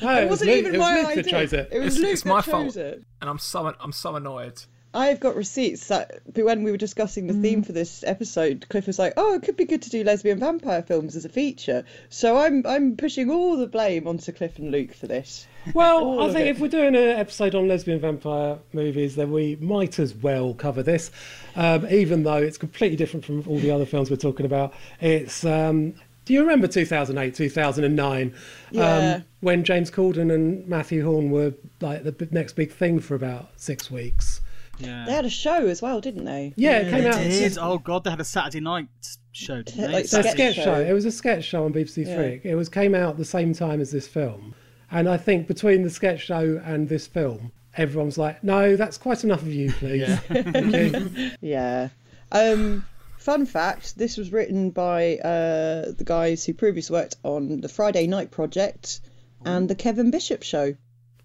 No, 0.00 0.16
It 0.16 0.22
was 0.22 0.30
wasn't 0.30 0.50
Luke- 0.50 0.58
even 0.58 0.74
it 0.74 0.78
was 0.78 0.86
my 0.86 1.00
Luke 1.00 1.08
idea. 1.18 1.22
chose 1.24 1.52
it. 1.52 1.68
It 1.72 1.78
was 1.80 1.96
It's- 1.96 1.98
Luke 1.98 2.12
it's 2.12 2.22
that 2.22 2.28
my 2.28 2.40
chose 2.40 2.50
fault. 2.74 2.76
it. 2.76 3.02
and 3.20 3.28
I'm 3.30 3.38
so 3.38 3.74
I'm 3.80 3.92
so 3.92 4.16
annoyed. 4.16 4.62
I've 4.94 5.20
got 5.20 5.36
receipts 5.36 5.88
that 5.88 6.20
when 6.34 6.62
we 6.62 6.70
were 6.70 6.76
discussing 6.78 7.26
the 7.26 7.34
theme 7.34 7.62
for 7.62 7.72
this 7.72 8.02
episode, 8.06 8.66
Cliff 8.70 8.86
was 8.86 8.98
like, 8.98 9.12
"Oh, 9.16 9.34
it 9.34 9.42
could 9.42 9.56
be 9.56 9.64
good 9.66 9.82
to 9.82 9.90
do 9.90 10.02
lesbian 10.02 10.38
vampire 10.38 10.82
films 10.82 11.14
as 11.14 11.24
a 11.24 11.28
feature." 11.28 11.84
So 12.08 12.38
I'm 12.38 12.66
I'm 12.66 12.96
pushing 12.96 13.30
all 13.30 13.56
the 13.56 13.66
blame 13.66 14.08
onto 14.08 14.32
Cliff 14.32 14.58
and 14.58 14.70
Luke 14.70 14.94
for 14.94 15.06
this. 15.06 15.46
Well, 15.74 16.22
I 16.22 16.32
think 16.32 16.46
it. 16.46 16.50
if 16.50 16.60
we're 16.60 16.68
doing 16.68 16.96
an 16.96 17.18
episode 17.18 17.54
on 17.54 17.68
lesbian 17.68 18.00
vampire 18.00 18.58
movies, 18.72 19.16
then 19.16 19.30
we 19.30 19.56
might 19.56 19.98
as 19.98 20.14
well 20.14 20.54
cover 20.54 20.82
this, 20.82 21.10
um, 21.56 21.86
even 21.90 22.22
though 22.22 22.38
it's 22.38 22.56
completely 22.56 22.96
different 22.96 23.26
from 23.26 23.44
all 23.46 23.58
the 23.58 23.70
other 23.70 23.84
films 23.84 24.08
we're 24.10 24.16
talking 24.16 24.46
about. 24.46 24.72
It's. 25.00 25.44
Um, 25.44 25.94
do 26.24 26.32
you 26.34 26.40
remember 26.40 26.66
2008, 26.66 27.34
2009, 27.34 28.34
Yeah. 28.70 29.14
um, 29.16 29.24
when 29.40 29.64
James 29.64 29.90
Corden 29.90 30.32
and 30.32 30.66
Mathew 30.66 31.04
Horne 31.04 31.30
were 31.30 31.52
like 31.82 32.02
the 32.04 32.28
next 32.30 32.54
big 32.54 32.72
thing 32.72 33.00
for 33.00 33.14
about 33.14 33.50
six 33.56 33.90
weeks? 33.90 34.40
They 34.80 35.12
had 35.12 35.24
a 35.24 35.30
show 35.30 35.66
as 35.66 35.82
well, 35.82 36.00
didn't 36.00 36.24
they? 36.24 36.52
Yeah, 36.56 36.78
it 36.78 36.90
came 36.90 37.06
out. 37.06 37.20
It 37.20 37.32
is. 37.32 37.58
Oh 37.58 37.78
God, 37.78 38.04
they 38.04 38.10
had 38.10 38.20
a 38.20 38.24
Saturday 38.24 38.60
night 38.60 38.88
show, 39.32 39.62
didn't 39.62 39.80
they? 39.80 39.92
Like 39.92 40.04
It's 40.04 40.12
a 40.12 40.22
sketch 40.22 40.32
sketch 40.34 40.54
show. 40.56 40.64
show. 40.64 40.80
It 40.80 40.92
was 40.92 41.04
a 41.04 41.10
sketch 41.12 41.44
show 41.44 41.64
on 41.64 41.72
BBC 41.72 42.06
Yeah. 42.06 42.14
Three. 42.14 42.40
It 42.44 42.54
was 42.54 42.68
came 42.68 42.94
out 42.94 43.16
the 43.16 43.24
same 43.24 43.54
time 43.54 43.80
as 43.80 43.90
this 43.90 44.06
film, 44.06 44.54
and 44.90 45.08
I 45.08 45.16
think 45.16 45.48
between 45.48 45.82
the 45.82 45.90
sketch 45.90 46.20
show 46.20 46.60
and 46.64 46.88
this 46.88 47.06
film, 47.06 47.52
everyone's 47.76 48.18
like, 48.18 48.42
"No, 48.44 48.76
that's 48.76 48.98
quite 48.98 49.24
enough 49.24 49.42
of 49.42 49.52
you, 49.52 49.72
please." 49.72 50.16
Thank 50.28 51.16
you. 51.16 51.30
Yeah. 51.40 51.88
Um, 52.30 52.84
fun 53.18 53.46
fact: 53.46 53.96
this 53.96 54.16
was 54.16 54.30
written 54.32 54.70
by 54.70 55.16
uh, 55.18 55.90
the 55.92 56.04
guys 56.04 56.44
who 56.44 56.54
previously 56.54 56.94
worked 56.94 57.16
on 57.24 57.60
the 57.60 57.68
Friday 57.68 58.06
Night 58.06 58.30
Project 58.30 59.00
and 59.44 59.68
the 59.68 59.74
Kevin 59.74 60.10
Bishop 60.10 60.42
Show. 60.42 60.74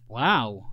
Wow. 0.07 0.67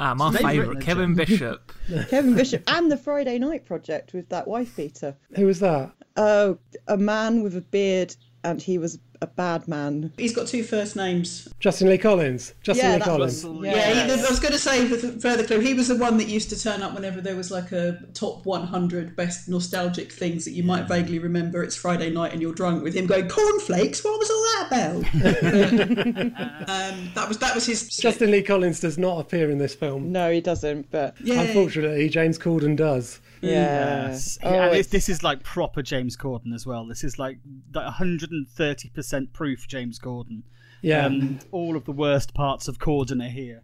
Ah, 0.00 0.14
my 0.14 0.30
They've 0.30 0.40
favourite, 0.40 0.80
Kevin 0.80 1.14
Bishop. 1.14 1.72
Kevin 2.08 2.34
Bishop 2.36 2.62
and 2.68 2.90
the 2.90 2.96
Friday 2.96 3.36
Night 3.38 3.64
Project 3.64 4.12
with 4.12 4.28
that 4.28 4.46
wife 4.46 4.76
beater. 4.76 5.16
Who 5.34 5.46
was 5.46 5.58
that? 5.58 5.90
Oh, 6.16 6.58
a 6.86 6.96
man 6.96 7.42
with 7.42 7.56
a 7.56 7.60
beard, 7.60 8.14
and 8.44 8.62
he 8.62 8.78
was 8.78 8.98
a 9.20 9.26
bad 9.26 9.66
man. 9.68 10.12
He's 10.16 10.34
got 10.34 10.46
two 10.46 10.62
first 10.62 10.96
names. 10.96 11.48
Justin 11.60 11.88
Lee 11.88 11.98
Collins. 11.98 12.54
Justin 12.62 12.86
Yeah, 12.86 12.92
Lee 12.92 12.98
that's 12.98 13.08
Collins. 13.08 13.44
Yeah, 13.62 14.06
he, 14.06 14.12
I 14.12 14.28
was 14.28 14.40
going 14.40 14.52
to 14.52 14.58
say 14.58 14.88
with 14.88 15.04
a 15.04 15.12
further 15.20 15.44
clue, 15.44 15.60
he 15.60 15.74
was 15.74 15.88
the 15.88 15.96
one 15.96 16.16
that 16.18 16.28
used 16.28 16.50
to 16.50 16.60
turn 16.60 16.82
up 16.82 16.94
whenever 16.94 17.20
there 17.20 17.36
was 17.36 17.50
like 17.50 17.72
a 17.72 17.98
top 18.14 18.44
100 18.46 19.16
best 19.16 19.48
nostalgic 19.48 20.12
things 20.12 20.44
that 20.44 20.52
you 20.52 20.62
might 20.62 20.86
vaguely 20.86 21.18
remember. 21.18 21.62
It's 21.62 21.76
Friday 21.76 22.10
night 22.10 22.32
and 22.32 22.40
you're 22.40 22.54
drunk 22.54 22.82
with 22.82 22.94
him 22.94 23.06
going 23.06 23.28
cornflakes. 23.28 24.04
What 24.04 24.18
was 24.18 24.30
all 24.30 24.42
that 24.42 24.66
about? 24.68 25.04
um, 26.68 27.10
that 27.14 27.28
was 27.28 27.38
that 27.38 27.54
was 27.54 27.66
his. 27.66 27.88
Justin 27.96 28.30
Lee 28.30 28.42
Collins 28.42 28.80
does 28.80 28.98
not 28.98 29.20
appear 29.20 29.50
in 29.50 29.58
this 29.58 29.74
film. 29.74 30.12
No, 30.12 30.30
he 30.30 30.40
doesn't. 30.40 30.90
But 30.90 31.14
Yeah. 31.22 31.40
Unfortunately, 31.40 32.08
James 32.08 32.38
Corden 32.38 32.76
does. 32.76 33.20
Yeah, 33.40 34.08
Yes. 34.08 34.38
Oh, 34.42 34.48
and 34.48 34.72
this, 34.72 34.78
it's- 34.80 34.86
this 34.88 35.08
is 35.08 35.22
like 35.22 35.42
proper 35.42 35.82
James 35.82 36.16
Corden 36.16 36.54
as 36.54 36.66
well. 36.66 36.86
This 36.86 37.04
is 37.04 37.18
like 37.18 37.38
like 37.74 37.86
130% 37.92 39.32
proof 39.32 39.66
James 39.68 39.98
Corden. 39.98 40.42
Yeah, 40.82 41.06
Um, 41.06 41.40
all 41.50 41.76
of 41.76 41.84
the 41.84 41.92
worst 41.92 42.34
parts 42.34 42.68
of 42.68 42.78
Corden 42.78 43.24
are 43.24 43.28
here. 43.30 43.62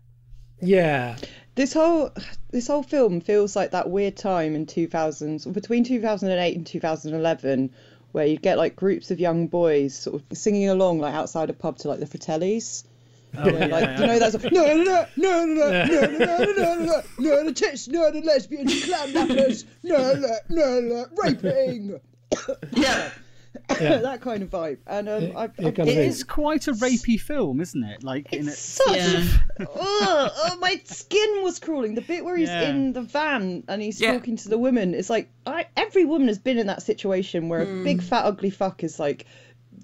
yeah. 0.61 1.17
this 1.55 1.73
whole 1.73 2.11
this 2.51 2.67
whole 2.67 2.83
film 2.83 3.21
feels 3.21 3.55
like 3.55 3.71
that 3.73 3.89
weird 3.91 4.17
time 4.17 4.55
in 4.57 4.67
2000s 4.67 5.53
between 5.53 5.85
2008 5.85 6.57
and 6.57 6.67
2011 6.67 7.71
where 8.13 8.27
you 8.27 8.37
get 8.39 8.59
like 8.59 8.75
groups 8.77 9.11
of 9.13 9.21
young 9.21 9.47
boys 9.49 9.95
sort 9.97 10.21
of 10.31 10.37
singing 10.39 10.69
along 10.69 10.99
like 11.01 11.15
outside 11.15 11.51
a 11.51 11.53
pub 11.53 11.77
to 11.79 11.89
like 11.89 12.01
the 12.01 12.07
Fratellis. 12.07 12.85
Oh, 13.37 13.45
Where, 13.53 13.69
like 13.69 13.99
you 13.99 14.07
know 14.07 14.19
that's 14.19 14.43
no 14.45 14.51
no 14.51 14.75
no 14.75 15.07
no 15.17 15.45
no 15.47 15.85
no 15.85 15.85
no 15.85 15.85
no 15.87 16.07
no 16.17 16.53
no 16.53 16.75
no 16.85 17.03
no 17.19 17.45
the 17.45 17.53
tits 17.53 17.89
no 17.89 18.11
the 18.11 18.21
lesbians 18.23 18.85
clam 18.85 19.13
lappers 19.13 19.65
no 19.83 20.13
no 20.15 20.37
no 20.49 20.81
no 20.81 21.07
raping 21.17 22.01
Yeah, 22.73 23.11
Yeah. 23.81 23.97
that 23.99 24.21
kind 24.21 24.43
of 24.43 24.51
vibe 24.51 24.79
and 24.87 25.09
um, 25.09 25.37
I, 25.37 25.45
I, 25.45 25.51
you're 25.59 25.71
gonna 25.73 25.91
It 25.91 25.95
be- 25.97 26.01
is 26.03 26.25
quite 26.25 26.67
a 26.69 26.73
rapey 26.73 27.21
film, 27.21 27.61
isn't 27.61 27.83
it? 27.85 28.03
Like 28.03 28.33
in 28.33 28.49
it's 28.49 28.81
it. 28.81 28.83
such 28.85 28.97
yeah. 28.97 29.67
oh, 29.75 30.31
oh, 30.37 30.57
my 30.61 30.81
skin 30.85 31.43
was 31.43 31.59
crawling. 31.61 31.95
The 31.95 32.01
bit 32.03 32.25
where 32.25 32.37
he's 32.37 32.49
Yeah. 32.49 32.69
in 32.71 32.93
the 32.93 33.03
van 33.03 33.63
and 33.69 33.81
he's 33.81 34.01
Yeah. 34.01 34.13
talking 34.13 34.37
to 34.37 34.49
the 34.49 34.59
woman, 34.59 34.95
it's 34.95 35.09
like 35.11 35.31
I, 35.47 35.67
every 35.77 36.05
woman 36.05 36.29
has 36.29 36.39
been 36.39 36.59
in 36.59 36.67
that 36.67 36.83
situation 36.83 37.49
where 37.49 37.63
a 37.63 37.85
big 37.85 38.03
fat 38.03 38.25
ugly 38.25 38.51
fuck 38.51 38.83
is 38.83 38.99
like 38.99 39.27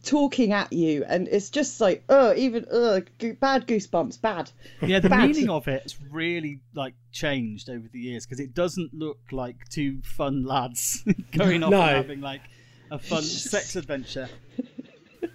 talking 0.03 0.53
at 0.53 0.73
you, 0.73 1.05
and 1.07 1.29
it's 1.29 1.51
just 1.51 1.81
like, 1.81 2.05
oh, 2.09 2.35
even 2.35 2.65
uh, 2.73 3.01
go- 3.19 3.35
bad 3.41 3.67
goosebumps, 3.67 4.21
bad. 4.21 4.51
Yeah, 4.81 5.01
the 5.01 5.09
Bad. 5.11 5.29
meaning 5.31 5.51
of 5.51 5.69
it 5.69 5.83
has 5.83 5.97
really 6.11 6.61
like 6.75 6.95
changed 7.13 7.69
over 7.69 7.87
the 7.93 7.99
years 8.01 8.25
because 8.27 8.41
it 8.41 8.55
doesn't 8.55 8.95
look 8.95 9.19
like 9.33 9.69
two 9.69 10.01
fun 10.03 10.45
lads 10.45 11.05
going 11.33 11.63
off 11.63 11.71
No. 11.71 11.81
and 11.83 11.97
having 11.97 12.21
like 12.21 12.43
a 12.91 12.99
fun 12.99 13.23
sex 13.23 13.77
adventure. 13.77 14.29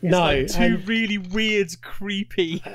No, 0.01 0.19
like 0.19 0.47
two 0.47 0.61
and- 0.61 0.87
really 0.87 1.17
weird, 1.17 1.69
creepy. 1.81 2.61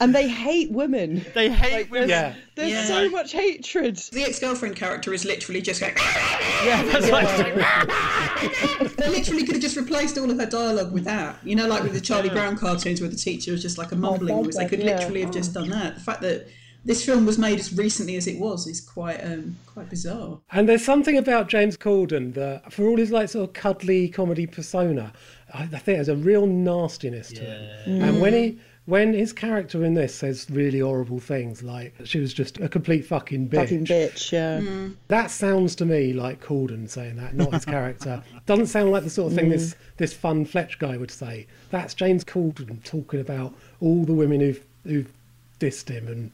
And 0.00 0.12
they 0.12 0.26
hate 0.28 0.72
women. 0.72 1.24
they 1.32 1.48
hate 1.48 1.72
Like, 1.72 1.90
women. 1.92 2.08
there's, 2.08 2.34
Yeah. 2.34 2.34
there's 2.56 2.70
Yeah. 2.72 2.84
so 2.86 3.08
much 3.10 3.30
hatred. 3.30 3.98
The 4.10 4.24
ex-girlfriend 4.24 4.74
character 4.74 5.14
is 5.14 5.24
literally 5.24 5.62
just 5.62 5.80
going. 5.80 5.94
Yeah, 6.64 6.82
that's 6.84 7.08
right. 7.08 8.96
they 8.96 9.08
literally 9.08 9.44
could 9.44 9.54
have 9.54 9.62
just 9.62 9.76
replaced 9.76 10.18
all 10.18 10.28
of 10.30 10.38
her 10.38 10.46
dialogue 10.46 10.92
with 10.92 11.04
that. 11.04 11.38
You 11.44 11.54
know, 11.54 11.68
like 11.68 11.84
with 11.84 11.92
the 11.92 12.00
Charlie 12.00 12.30
Brown 12.30 12.56
cartoons, 12.56 13.00
where 13.00 13.10
the 13.10 13.16
teacher 13.16 13.52
was 13.52 13.62
just 13.62 13.78
like 13.78 13.92
a 13.92 13.96
mumbling 13.96 14.42
voice. 14.44 14.56
They 14.56 14.66
could 14.66 14.80
yeah. 14.80 14.96
literally 14.96 15.20
have 15.20 15.32
just 15.32 15.54
done 15.54 15.68
that. 15.70 15.94
The 15.94 16.00
fact 16.00 16.20
that 16.22 16.48
this 16.84 17.04
film 17.04 17.24
was 17.26 17.38
made 17.38 17.60
as 17.60 17.76
recently 17.76 18.16
as 18.16 18.26
it 18.26 18.38
was 18.40 18.66
is 18.66 18.80
quite 18.80 19.18
um, 19.24 19.56
quite 19.66 19.88
bizarre. 19.88 20.40
And 20.50 20.68
there's 20.68 20.84
something 20.84 21.16
about 21.16 21.48
James 21.48 21.76
Corden 21.76 22.34
that, 22.34 22.72
for 22.72 22.88
all 22.88 22.96
his 22.96 23.10
like 23.12 23.28
sort 23.28 23.48
of 23.48 23.54
cuddly 23.54 24.08
comedy 24.08 24.46
persona, 24.46 25.12
I, 25.54 25.62
I 25.62 25.66
think 25.66 25.98
there's 25.98 26.08
a 26.08 26.16
real 26.16 26.46
nastiness 26.46 27.28
to 27.32 27.40
him. 27.40 28.02
And 28.02 28.20
when 28.20 28.32
mm. 28.32 28.44
he, 28.44 28.58
when 28.84 29.12
his 29.12 29.32
character 29.32 29.84
in 29.84 29.94
this 29.94 30.14
says 30.14 30.46
really 30.50 30.80
horrible 30.80 31.20
things, 31.20 31.62
like 31.62 31.94
she 32.04 32.18
was 32.18 32.34
just 32.34 32.58
a 32.58 32.68
complete 32.68 33.06
fucking 33.06 33.48
bitch, 33.48 33.56
Fucking 33.56 33.86
bitch, 33.86 34.32
yeah. 34.32 34.60
Mm. 34.60 34.96
that 35.08 35.30
sounds 35.30 35.76
to 35.76 35.84
me 35.84 36.12
like 36.12 36.42
Corden 36.42 36.88
saying 36.88 37.16
that, 37.16 37.34
not 37.34 37.52
his 37.52 37.64
character. 37.64 38.22
Doesn't 38.46 38.66
sound 38.66 38.90
like 38.90 39.04
the 39.04 39.10
sort 39.10 39.32
of 39.32 39.38
thing 39.38 39.50
this 39.50 39.74
mm. 39.74 39.76
this 39.98 40.12
fun 40.12 40.44
Fletch 40.44 40.78
guy 40.78 40.96
would 40.96 41.10
say. 41.10 41.46
That's 41.70 41.94
James 41.94 42.24
Corden 42.24 42.82
talking 42.82 43.20
about 43.20 43.54
all 43.80 44.04
the 44.04 44.14
women 44.14 44.40
who've 44.40 44.64
who've 44.84 45.12
dissed 45.60 45.88
him 45.88 46.08
and 46.08 46.32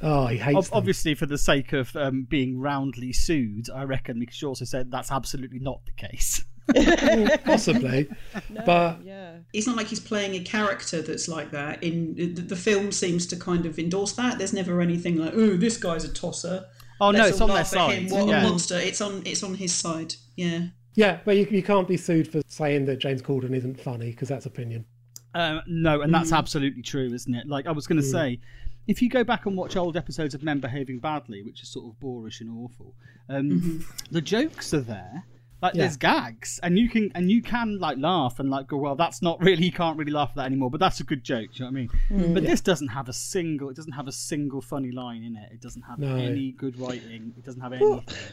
oh, 0.00 0.26
he 0.28 0.38
hates 0.38 0.56
Ob- 0.56 0.64
them. 0.64 0.76
Obviously, 0.78 1.14
for 1.14 1.26
the 1.26 1.36
sake 1.36 1.74
of 1.74 1.94
um, 1.94 2.22
being 2.22 2.58
roundly 2.58 3.12
sued, 3.12 3.68
I 3.68 3.84
reckon 3.84 4.18
because 4.18 4.40
you 4.40 4.48
also 4.48 4.64
said 4.64 4.90
that's 4.90 5.12
absolutely 5.12 5.58
not 5.58 5.80
the 5.84 5.92
case. 5.92 6.42
possibly, 7.44 8.08
but 8.66 9.02
Yeah. 9.04 9.36
It's 9.52 9.66
not 9.66 9.76
like 9.76 9.88
he's 9.88 10.00
playing 10.00 10.34
a 10.34 10.40
character 10.40 11.02
that's 11.02 11.28
like 11.28 11.50
that. 11.50 11.82
In 11.82 12.14
the, 12.14 12.26
the 12.26 12.56
film 12.56 12.92
seems 12.92 13.26
to 13.26 13.36
kind 13.36 13.66
of 13.66 13.78
endorse 13.78 14.12
that. 14.12 14.38
There's 14.38 14.52
never 14.54 14.80
anything 14.80 15.16
like, 15.16 15.32
"Oh, 15.34 15.56
this 15.56 15.76
guy's 15.76 16.04
a 16.04 16.12
tosser." 16.12 16.66
Oh 17.00 17.10
no, 17.10 17.18
Let's 17.18 17.30
it's 17.32 17.40
on 17.40 17.48
their 17.48 17.56
laugh 17.58 17.72
him. 17.72 18.08
side. 18.08 18.18
What 18.18 18.28
yeah. 18.28 18.40
a 18.40 18.48
monster! 18.48 18.78
It's 18.78 19.00
on 19.00 19.22
it's 19.26 19.42
on 19.42 19.54
his 19.54 19.74
side. 19.74 20.14
Yeah. 20.36 20.66
yeah, 20.94 21.18
but 21.24 21.36
you, 21.36 21.46
you 21.50 21.62
can't 21.62 21.86
be 21.86 21.96
sued 21.96 22.30
for 22.30 22.40
saying 22.46 22.86
that 22.86 22.96
James 22.98 23.20
Corden 23.20 23.54
isn't 23.54 23.80
funny 23.80 24.10
because 24.10 24.28
that's 24.28 24.46
opinion. 24.46 24.86
Um, 25.34 25.62
no, 25.66 26.02
and 26.02 26.14
that's 26.14 26.32
absolutely 26.32 26.82
true, 26.82 27.12
isn't 27.12 27.34
it? 27.34 27.48
Like 27.48 27.66
I 27.66 27.72
was 27.72 27.86
going 27.86 28.00
to 28.00 28.06
say, 28.06 28.38
if 28.86 29.00
you 29.00 29.08
go 29.08 29.24
back 29.24 29.46
and 29.46 29.56
watch 29.56 29.76
old 29.76 29.96
episodes 29.96 30.34
of 30.34 30.42
Men 30.42 30.60
Behaving 30.60 30.98
Badly, 30.98 31.42
which 31.42 31.62
is 31.62 31.68
sort 31.68 31.86
of 31.86 31.98
boorish 32.00 32.40
and 32.40 32.50
awful, 32.50 32.94
um, 33.28 33.84
the 34.10 34.20
jokes 34.20 34.74
are 34.74 34.80
there. 34.80 35.24
Like 35.62 35.74
Yeah. 35.74 35.82
there's 35.82 35.96
gags, 35.96 36.58
and 36.62 36.76
you 36.76 36.88
can 36.88 37.12
and 37.14 37.30
you 37.30 37.40
can 37.40 37.78
like 37.78 37.96
laugh 37.98 38.40
and 38.40 38.50
like 38.50 38.66
go, 38.66 38.76
well, 38.78 38.96
that's 38.96 39.22
not 39.22 39.40
really. 39.44 39.64
You 39.64 39.72
can't 39.72 39.96
really 39.96 40.10
laugh 40.10 40.30
at 40.30 40.36
that 40.36 40.46
anymore, 40.46 40.70
but 40.70 40.80
that's 40.80 40.98
a 41.00 41.04
good 41.04 41.22
joke. 41.22 41.52
Do 41.52 41.64
you 41.64 41.70
know 41.70 41.86
what 41.86 41.92
I 42.10 42.16
mean? 42.18 42.30
Mm. 42.30 42.34
But 42.34 42.42
this 42.44 42.60
doesn't 42.60 42.88
have 42.88 43.08
a 43.08 43.12
single. 43.12 43.68
It 43.70 43.76
doesn't 43.76 43.92
have 43.92 44.08
a 44.08 44.12
single 44.12 44.60
funny 44.60 44.90
line 44.90 45.22
in 45.22 45.36
it. 45.36 45.50
It 45.52 45.60
doesn't 45.60 45.82
have 45.82 45.98
No. 46.00 46.16
any 46.16 46.50
good 46.50 46.78
writing. 46.80 47.32
It 47.38 47.44
doesn't 47.44 47.60
have 47.60 47.72
Well, 47.80 47.92
anything. 47.92 48.14
So, 48.14 48.24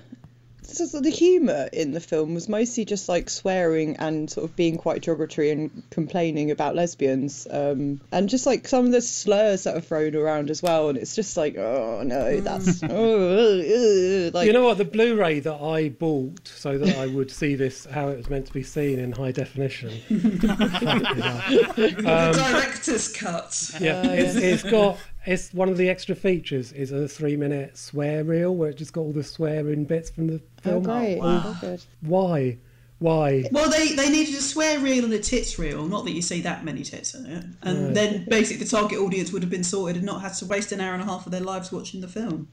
so 0.72 1.00
the 1.00 1.10
humour 1.10 1.70
in 1.72 1.92
the 1.92 2.00
film 2.00 2.34
was 2.34 2.48
mostly 2.48 2.86
just 2.86 3.10
like 3.10 3.30
swearing 3.30 3.98
and 3.98 4.30
sort 4.30 4.46
of 4.46 4.56
being 4.56 4.78
quite 4.78 5.02
derogatory 5.02 5.52
and 5.52 5.84
complaining 5.90 6.52
about 6.52 6.76
lesbians, 6.76 7.48
um, 7.50 8.02
and 8.12 8.30
just 8.30 8.46
like 8.46 8.68
some 8.68 8.86
of 8.86 8.92
the 8.92 9.02
slurs 9.02 9.64
that 9.64 9.76
are 9.76 9.82
thrown 9.82 10.16
around 10.16 10.50
as 10.50 10.62
well. 10.62 10.90
And 10.90 10.98
it's 10.98 11.16
just 11.16 11.38
like, 11.38 11.58
oh 11.58 12.04
no, 12.04 12.40
that's 12.42 12.84
oh, 12.90 12.90
uh, 12.90 14.28
uh, 14.28 14.32
like 14.34 14.48
you 14.48 14.54
know 14.54 14.64
what? 14.64 14.78
The 14.78 14.86
Blu-ray 14.86 15.40
that 15.42 15.62
I 15.62 15.90
bought 15.90 16.48
so 16.48 16.78
that 16.78 16.98
I 16.98 17.08
would 17.08 17.32
see 17.32 17.56
this 17.56 17.86
how 17.86 18.10
it 18.10 18.18
was 18.18 18.30
meant 18.30 18.48
to 18.48 18.54
be 18.54 18.64
seen 18.64 19.00
in 19.00 19.12
high 19.12 19.32
definition. 19.32 19.92
Fuck 20.40 20.82
it 20.82 22.06
up. 22.06 22.10
Um, 22.10 22.34
Director's 22.34 23.08
cut. 23.10 23.72
yeah, 23.80 24.04
it's, 24.12 24.36
it's 24.36 24.64
got 24.64 24.98
it's 25.26 25.54
one 25.54 25.70
of 25.70 25.78
the 25.78 25.90
extra 25.90 26.16
features 26.16 26.72
is 26.72 26.92
a 26.92 27.08
three-minute 27.08 27.78
swear 27.78 28.24
reel 28.24 28.56
where 28.56 28.70
it 28.70 28.78
just 28.78 28.94
got 28.94 29.02
all 29.02 29.12
the 29.12 29.24
swearing 29.24 29.86
bits 29.86 30.10
from 30.10 30.28
the 30.28 30.36
oh 30.36 30.62
film. 30.62 30.84
great, 30.84 31.20
oh, 31.22 31.58
good. 31.62 31.84
Why? 32.02 32.58
Why? 33.00 33.46
Well, 33.52 33.70
they, 33.70 33.94
they 33.94 34.10
needed 34.10 34.36
a 34.36 34.42
swear 34.42 34.80
reel 34.80 35.06
and 35.06 35.14
a 35.14 35.20
tits 35.20 35.58
reel. 35.58 35.88
Not 35.88 36.04
that 36.04 36.12
you 36.12 36.22
see 36.22 36.42
that 36.42 36.66
many 36.66 36.84
tits 36.84 37.16
in 37.16 37.26
it. 37.26 37.46
And 37.62 37.96
then 37.96 38.26
basically 38.30 38.64
the 38.66 38.70
target 38.70 39.00
audience 39.00 39.32
would 39.32 39.42
have 39.42 39.50
been 39.50 39.64
sorted 39.64 39.96
and 39.96 40.06
not 40.06 40.22
had 40.22 40.34
to 40.36 40.46
waste 40.46 40.74
an 40.74 40.82
hour 40.82 40.94
and 40.94 41.02
a 41.02 41.06
half 41.06 41.26
of 41.26 41.32
their 41.32 41.42
lives 41.42 41.72
watching 41.72 42.02
the 42.02 42.10
film. 42.10 42.50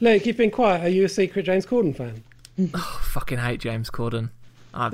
Luke, 0.00 0.24
you've 0.24 0.36
been 0.36 0.52
quiet. 0.52 0.84
Are 0.84 0.88
you 0.88 1.04
a 1.04 1.08
secret 1.08 1.44
James 1.44 1.66
Corden 1.66 1.96
fan? 1.96 2.22
oh, 2.74 3.00
fucking 3.02 3.38
hate 3.38 3.60
James 3.60 3.90
Corden. 3.90 4.30
I 4.72 4.90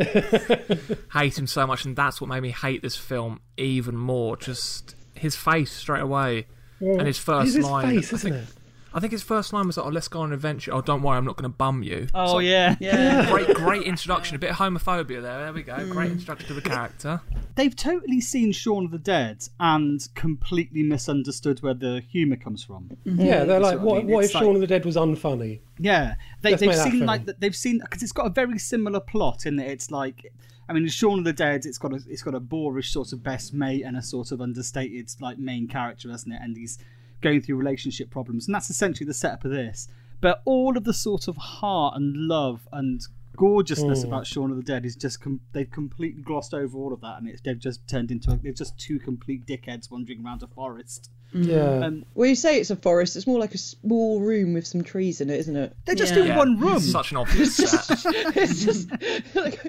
hate 1.12 1.38
him 1.38 1.46
so 1.46 1.66
much, 1.66 1.84
and 1.84 1.94
that's 1.96 2.20
what 2.20 2.28
made 2.28 2.40
me 2.40 2.50
hate 2.50 2.80
this 2.80 2.96
film 2.96 3.40
even 3.58 3.96
more. 3.96 4.36
Just 4.36 4.94
his 5.14 5.36
face 5.36 5.72
straight 5.72 6.02
away, 6.02 6.46
and 6.80 7.06
his 7.06 7.18
first 7.18 7.54
his 7.54 7.64
line. 7.64 7.88
face, 7.96 8.12
I 8.12 8.16
isn't 8.16 8.32
think, 8.32 8.42
it? 8.42 8.54
I 8.96 9.00
think 9.00 9.10
his 9.10 9.24
first 9.24 9.52
line 9.52 9.66
was 9.66 9.76
like, 9.76 9.86
"Oh, 9.86 9.90
let's 9.90 10.06
go 10.06 10.20
on 10.20 10.28
an 10.28 10.34
adventure." 10.34 10.72
Oh, 10.72 10.80
don't 10.80 11.02
worry, 11.02 11.16
I'm 11.16 11.24
not 11.24 11.36
going 11.36 11.50
to 11.50 11.56
bum 11.56 11.82
you. 11.82 12.06
Oh 12.14 12.24
It's 12.24 12.32
like, 12.34 12.46
yeah. 12.46 12.76
Yeah. 12.78 13.28
Great, 13.30 13.48
great 13.56 13.82
introduction. 13.82 14.36
A 14.36 14.38
bit 14.38 14.50
of 14.50 14.56
homophobia 14.56 15.20
there. 15.20 15.38
There 15.40 15.52
we 15.52 15.62
go. 15.64 15.74
Hmm. 15.74 15.90
Great 15.90 16.12
introduction 16.12 16.46
to 16.48 16.54
the 16.54 16.60
character. 16.60 17.20
they've 17.56 17.74
totally 17.74 18.20
seen 18.20 18.52
Shaun 18.52 18.84
of 18.84 18.92
the 18.92 18.98
Dead 18.98 19.48
and 19.58 20.00
completely 20.14 20.84
misunderstood 20.84 21.60
where 21.60 21.74
the 21.74 22.02
humour 22.08 22.36
comes 22.36 22.62
from. 22.62 22.88
Mm-hmm. 23.04 23.20
Yeah, 23.20 23.42
they're 23.44 23.58
like, 23.58 23.80
what 23.80 23.96
I 23.98 24.02
mean. 24.04 24.12
what 24.12 24.20
if 24.20 24.24
It's 24.26 24.34
like- 24.34 24.44
Shaun 24.44 24.54
of 24.54 24.60
the 24.60 24.66
Dead 24.68 24.84
was 24.84 24.94
unfunny? 24.96 25.58
Yeah, 25.80 26.14
they, 26.42 26.54
they've 26.54 26.72
seen 26.76 27.04
like 27.04 27.24
th- 27.24 27.36
they've 27.40 27.56
seen 27.56 27.80
because 27.80 28.00
it's 28.04 28.12
got 28.12 28.26
a 28.28 28.30
very 28.30 28.60
similar 28.60 29.00
plot 29.00 29.44
in 29.44 29.56
that 29.56 29.66
it's 29.66 29.90
like, 29.90 30.32
I 30.68 30.72
mean, 30.72 30.84
in 30.84 30.88
Shaun 30.88 31.18
of 31.20 31.24
the 31.24 31.32
Dead, 31.32 31.66
it's 31.66 31.78
got 31.78 31.92
a 31.92 32.00
it's 32.08 32.22
got 32.22 32.34
a 32.34 32.40
boorish 32.40 32.90
sort 32.92 33.12
of 33.12 33.22
best 33.22 33.52
mate 33.52 33.82
and 33.84 33.96
a 33.96 34.02
sort 34.02 34.32
of 34.32 34.40
understated 34.40 35.10
like 35.20 35.38
main 35.38 35.68
character, 35.68 36.10
hasn't 36.10 36.34
it? 36.34 36.40
And 36.42 36.56
he's 36.56 36.78
going 37.20 37.40
through 37.42 37.56
relationship 37.56 38.10
problems, 38.10 38.46
and 38.46 38.54
that's 38.54 38.70
essentially 38.70 39.06
the 39.06 39.14
setup 39.14 39.44
of 39.44 39.50
this. 39.50 39.88
But 40.20 40.40
all 40.44 40.76
of 40.76 40.84
the 40.84 40.94
sort 40.94 41.28
of 41.28 41.36
heart 41.36 41.96
and 41.96 42.16
love 42.16 42.66
and 42.72 43.02
gorgeousness 43.36 44.04
Mm. 44.04 44.08
about 44.08 44.26
Shaun 44.26 44.50
of 44.50 44.56
the 44.56 44.62
Dead 44.62 44.86
is 44.86 44.94
just 44.96 45.20
com- 45.20 45.40
they've 45.52 45.70
completely 45.70 46.22
glossed 46.22 46.54
over 46.54 46.78
all 46.78 46.92
of 46.92 47.00
that, 47.00 47.18
and 47.18 47.28
it's 47.28 47.40
they've 47.42 47.58
just 47.58 47.86
turned 47.88 48.10
into 48.10 48.30
a, 48.30 48.36
they're 48.36 48.52
just 48.52 48.78
two 48.78 48.98
complete 48.98 49.44
dickheads 49.46 49.90
wandering 49.90 50.24
around 50.24 50.42
a 50.42 50.46
forest. 50.46 51.10
Yeah. 51.34 51.80
Um, 51.86 52.04
Well, 52.14 52.28
you 52.28 52.36
say 52.36 52.60
it's 52.60 52.70
a 52.70 52.76
forest. 52.76 53.16
It's 53.16 53.26
more 53.26 53.40
like 53.40 53.54
a 53.54 53.58
small 53.58 54.20
room 54.20 54.54
with 54.54 54.66
some 54.66 54.82
trees 54.84 55.20
in 55.20 55.30
it, 55.30 55.40
isn't 55.40 55.56
it? 55.56 55.76
they're 55.84 55.96
just 55.96 56.14
Yeah. 56.14 56.20
in 56.22 56.26
Yeah, 56.28 56.36
one 56.38 56.58
room. 56.60 56.76
it's 56.76 56.90
Such 56.92 57.10
an 57.10 57.16
obvious 57.16 57.56
set. 57.56 58.04
it's 58.36 58.64
just 58.64 58.90
like, 59.34 59.60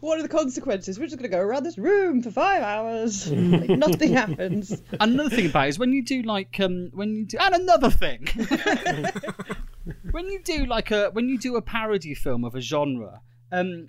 what 0.00 0.18
are 0.18 0.22
the 0.22 0.28
consequences? 0.28 0.98
We're 0.98 1.06
just 1.06 1.18
going 1.18 1.28
to 1.30 1.36
go 1.36 1.42
around 1.42 1.64
this 1.64 1.76
room 1.76 2.22
for 2.22 2.30
five 2.30 2.62
hours. 2.62 3.30
like, 3.32 3.68
nothing 3.70 4.12
happens. 4.12 4.80
another 5.00 5.30
thing 5.30 5.46
about 5.46 5.66
it 5.66 5.70
is 5.70 5.78
when 5.78 5.92
you 5.92 6.04
do 6.04 6.22
like 6.22 6.58
um 6.60 6.90
when 6.94 7.10
you 7.16 7.24
do 7.26 7.36
and 7.40 7.54
another 7.54 7.90
thing 7.90 8.26
when 10.10 10.28
you 10.28 10.40
do 10.42 10.66
like 10.66 10.90
a 10.90 11.10
when 11.12 11.28
you 11.28 11.38
do 11.38 11.56
a 11.56 11.62
parody 11.62 12.14
film 12.14 12.44
of 12.44 12.54
a 12.54 12.60
genre 12.60 13.20
um 13.52 13.88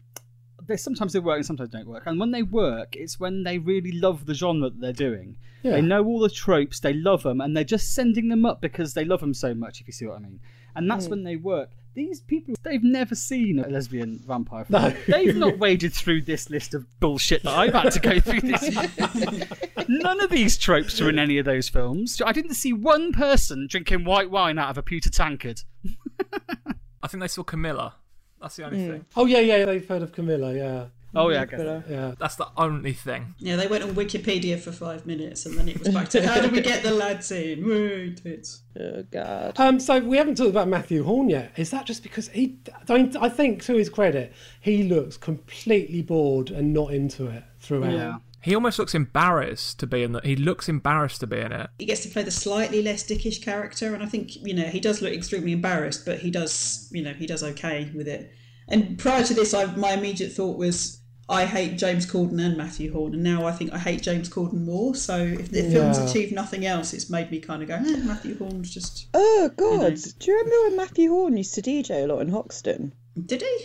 they 0.69 0.77
sometimes 0.77 1.13
they 1.13 1.19
work 1.19 1.35
and 1.35 1.45
sometimes 1.45 1.69
don't 1.69 1.87
work 1.87 2.03
and 2.05 2.19
when 2.19 2.31
they 2.31 2.43
work 2.43 2.95
it's 2.95 3.19
when 3.19 3.43
they 3.43 3.57
really 3.57 3.91
love 3.91 4.25
the 4.25 4.33
genre 4.33 4.69
that 4.69 4.79
they're 4.79 4.93
doing 4.93 5.37
Yeah. 5.63 5.71
they 5.71 5.81
know 5.81 6.05
all 6.05 6.19
the 6.19 6.29
tropes 6.29 6.79
they 6.79 6.93
love 6.93 7.23
them 7.23 7.41
and 7.41 7.55
they're 7.55 7.63
just 7.63 7.93
sending 7.93 8.29
them 8.29 8.45
up 8.45 8.61
because 8.61 8.93
they 8.93 9.03
love 9.03 9.19
them 9.19 9.33
so 9.33 9.53
much 9.53 9.81
if 9.81 9.87
you 9.87 9.93
see 9.93 10.05
what 10.05 10.17
i 10.17 10.19
mean 10.19 10.39
and 10.75 10.89
that's 10.89 11.07
mm. 11.07 11.11
when 11.11 11.23
they 11.23 11.35
work 11.35 11.71
these 11.95 12.21
people 12.21 12.55
they've 12.63 12.83
never 12.83 13.15
seen 13.15 13.59
a 13.59 13.67
lesbian 13.67 14.19
vampire 14.19 14.63
film. 14.63 14.81
No. 14.83 14.95
they've 15.07 15.35
not 15.35 15.57
waded 15.57 15.91
through 15.91 16.21
this 16.21 16.49
list 16.49 16.73
of 16.73 16.85
bullshit 16.99 17.43
that 17.43 17.57
i've 17.57 17.73
had 17.73 17.91
to 17.91 17.99
go 17.99 18.19
through 18.19 18.41
this 18.41 18.69
year. 18.69 19.47
None 19.91 20.21
of 20.21 20.29
these 20.29 20.55
tropes 20.55 21.01
are 21.01 21.09
in 21.09 21.17
any 21.17 21.39
of 21.39 21.45
those 21.45 21.67
films. 21.67 22.21
I 22.23 22.31
didn't 22.31 22.53
see 22.53 22.73
one 22.73 23.11
person 23.11 23.65
drinking 23.67 24.05
white 24.05 24.29
wine 24.29 24.59
out 24.59 24.69
of 24.69 24.77
a 24.77 24.83
pewter 24.83 25.09
tankard. 25.09 25.63
I 27.01 27.07
think 27.07 27.21
they 27.21 27.27
saw 27.27 27.41
Carmilla. 27.41 27.95
That's 28.41 28.55
the 28.55 28.65
only 28.65 28.87
thing. 28.87 29.05
Oh 29.15 29.25
yeah, 29.25 29.39
yeah. 29.39 29.65
They've 29.65 29.87
heard 29.87 30.01
of 30.01 30.11
Carmilla. 30.13 30.53
Yeah, 30.53 30.85
Oh 31.15 31.29
yeah, 31.29 31.41
I 31.41 31.45
guess. 31.45 31.59
so. 31.59 31.83
yeah. 31.89 32.13
That's 32.19 32.35
the 32.35 32.47
only 32.55 32.93
thing. 32.93 33.33
Yeah, 33.39 33.55
they 33.55 33.67
went 33.67 33.83
on 33.83 33.91
Wikipedia 33.95 34.59
for 34.59 34.71
five 34.71 35.05
minutes 35.05 35.45
and 35.45 35.57
then 35.57 35.67
it 35.67 35.79
was 35.79 35.89
back 35.89 36.09
to 36.09 36.25
how 36.25 36.39
do 36.41 36.49
we 36.49 36.61
get 36.61 36.83
the 36.83 36.91
lads 36.91 37.31
in? 37.31 37.65
Woo, 37.65 38.13
tits. 38.13 38.61
Oh 38.79 39.03
God. 39.09 39.59
Um, 39.59 39.79
so 39.79 39.99
we 39.99 40.17
haven't 40.17 40.35
talked 40.35 40.51
about 40.51 40.67
Mathew 40.67 41.03
Horne 41.03 41.29
yet. 41.29 41.51
Is 41.57 41.71
that 41.71 41.85
just 41.85 42.03
because 42.03 42.29
he? 42.29 42.59
Don't 42.85 43.15
I 43.17 43.27
think 43.29 43.63
to 43.63 43.75
his 43.75 43.89
credit, 43.89 44.33
he 44.61 44.83
looks 44.83 45.17
completely 45.17 46.01
bored 46.03 46.51
and 46.51 46.73
not 46.73 46.93
into 46.93 47.27
it 47.27 47.43
throughout. 47.59 47.91
Yeah. 47.91 48.17
He 48.41 48.55
almost 48.55 48.79
looks 48.79 48.95
embarrassed 48.95 49.79
to 49.79 49.87
be 49.87 50.03
in 50.03 50.13
the. 50.13 50.21
He 50.23 50.35
looks 50.35 50.69
embarrassed 50.69 51.19
to 51.21 51.27
be 51.27 51.39
in 51.39 51.51
it. 51.51 51.69
He 51.79 51.85
gets 51.85 52.01
to 52.03 52.09
play 52.09 52.23
the 52.23 52.31
slightly 52.31 52.81
less 52.81 53.03
dickish 53.03 53.41
character, 53.43 53.93
and 53.93 54.01
I 54.03 54.05
think 54.05 54.35
you 54.37 54.53
know 54.53 54.63
he 54.63 54.79
does 54.79 55.01
look 55.01 55.13
extremely 55.13 55.51
embarrassed, 55.51 56.05
but 56.05 56.19
he 56.19 56.31
does 56.31 56.87
you 56.91 57.01
know 57.03 57.13
he 57.13 57.25
does 57.27 57.43
okay 57.43 57.91
with 57.95 58.07
it. 58.07 58.31
And 58.67 58.97
prior 58.99 59.23
to 59.23 59.33
this, 59.33 59.53
I, 59.53 59.65
my 59.75 59.91
immediate 59.93 60.31
thought 60.31 60.57
was 60.57 61.01
I 61.27 61.45
hate 61.45 61.77
James 61.77 62.05
Corden 62.05 62.39
and 62.43 62.55
Mathew 62.57 62.91
Horne, 62.93 63.13
and 63.13 63.23
now 63.23 63.45
I 63.45 63.51
think 63.51 63.73
I 63.73 63.77
hate 63.77 64.01
James 64.01 64.29
Corden 64.29 64.63
more. 64.63 64.95
So 64.95 65.17
if 65.17 65.51
the 65.51 65.63
film's 65.63 65.97
Yeah. 65.97 66.09
achieved 66.09 66.33
nothing 66.33 66.65
else, 66.65 66.93
it's 66.93 67.09
made 67.09 67.29
me 67.31 67.39
kind 67.39 67.61
of 67.61 67.67
go, 67.67 67.75
eh, 67.75 67.97
Mathew 68.03 68.37
Horne's 68.37 68.73
just 68.73 69.07
Oh 69.13 69.51
God. 69.57 69.95
Do 70.19 70.31
you 70.31 70.37
remember 70.37 70.67
when 70.69 70.77
Mathew 70.77 71.09
Horne 71.11 71.37
used 71.37 71.53
to 71.55 71.61
DJ 71.61 72.03
a 72.03 72.07
lot 72.07 72.21
in 72.21 72.29
Hoxton? 72.29 72.93
did 73.25 73.41
he? 73.41 73.57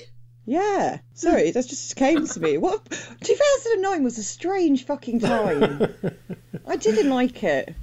Yeah, 0.46 0.98
sorry, 1.14 1.50
that 1.50 1.66
just 1.66 1.96
came 1.96 2.26
to 2.26 2.40
me. 2.40 2.58
What 2.58 2.84
2009 2.90 4.04
was 4.04 4.18
a 4.18 4.22
strange 4.22 4.84
fucking 4.84 5.20
time. 5.20 5.94
I 6.66 6.76
didn't 6.76 7.10
like 7.10 7.42
it. 7.42 7.74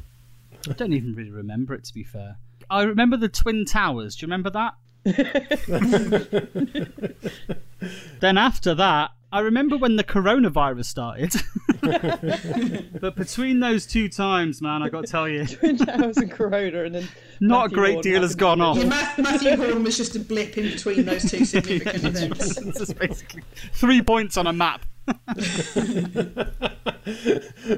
I 0.69 0.73
don't 0.73 0.93
even 0.93 1.15
really 1.15 1.31
remember 1.31 1.73
it, 1.73 1.85
to 1.85 1.93
be 1.93 2.03
fair. 2.03 2.37
I 2.69 2.83
remember 2.83 3.17
the 3.17 3.29
Twin 3.29 3.65
Towers. 3.65 4.15
Do 4.15 4.25
you 4.25 4.27
remember 4.27 4.51
that? 4.51 4.75
then 8.19 8.37
after 8.37 8.75
that, 8.75 9.11
I 9.33 9.39
remember 9.39 9.77
when 9.77 9.95
the 9.95 10.03
coronavirus 10.03 10.85
started. 10.85 11.33
but 12.99 13.15
between 13.15 13.61
those 13.61 13.85
two 13.85 14.09
times, 14.09 14.61
man, 14.61 14.83
I 14.83 14.89
got 14.89 15.05
to 15.05 15.11
tell 15.11 15.27
you, 15.27 15.47
Twin 15.47 15.77
Towers 15.77 16.17
and 16.17 16.29
Corona, 16.29 16.83
and 16.83 16.93
then 16.93 17.07
not 17.39 17.63
Matthew 17.63 17.77
a 17.77 17.79
great 17.79 17.93
Vaughn 17.93 18.03
deal 18.03 18.21
has 18.23 18.35
gone 18.35 18.59
on. 18.59 18.77
Yeah, 18.77 19.13
Mathew 19.17 19.55
Horne 19.55 19.83
was 19.83 19.95
just 19.95 20.15
a 20.17 20.19
blip 20.19 20.57
in 20.57 20.65
between 20.65 21.05
those 21.05 21.29
two 21.29 21.45
significant 21.45 22.03
events. 22.03 22.57
It's 22.57 22.79
just 22.79 22.97
basically 22.97 23.43
three 23.73 24.01
points 24.01 24.35
on 24.35 24.47
a 24.47 24.53
map. 24.53 24.85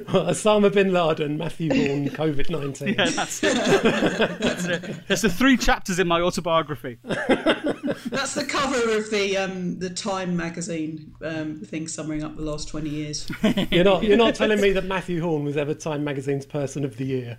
Osama 0.07 0.73
bin 0.73 0.91
Laden, 0.91 1.37
Matthew 1.37 1.69
Vaughan, 1.69 2.09
COVID 2.17 2.49
19. 2.49 2.87
Yeah, 2.89 3.09
that's 3.09 3.43
it. 3.43 3.53
that's 4.39 4.65
it. 4.65 5.07
There's 5.07 5.21
the 5.21 5.29
three 5.29 5.57
chapters 5.57 5.99
in 5.99 6.07
my 6.07 6.21
autobiography. 6.21 6.97
That's 8.05 8.33
the 8.35 8.45
cover 8.45 8.97
of 8.97 9.09
the 9.09 9.37
um, 9.37 9.79
the 9.79 9.89
Time 9.89 10.35
magazine 10.35 11.15
um, 11.23 11.59
thing 11.59 11.87
summing 11.87 12.23
up 12.23 12.35
the 12.35 12.41
last 12.41 12.67
twenty 12.67 12.89
years. 12.89 13.29
You're 13.71 13.83
not, 13.83 14.03
you're 14.03 14.17
not 14.17 14.35
telling 14.43 14.61
me 14.61 14.71
that 14.71 14.85
Mathew 14.85 15.21
Horne 15.21 15.43
was 15.43 15.57
ever 15.57 15.73
Time 15.73 16.03
Magazine's 16.03 16.45
Person 16.45 16.85
of 16.85 16.97
the 16.97 17.05
Year. 17.05 17.37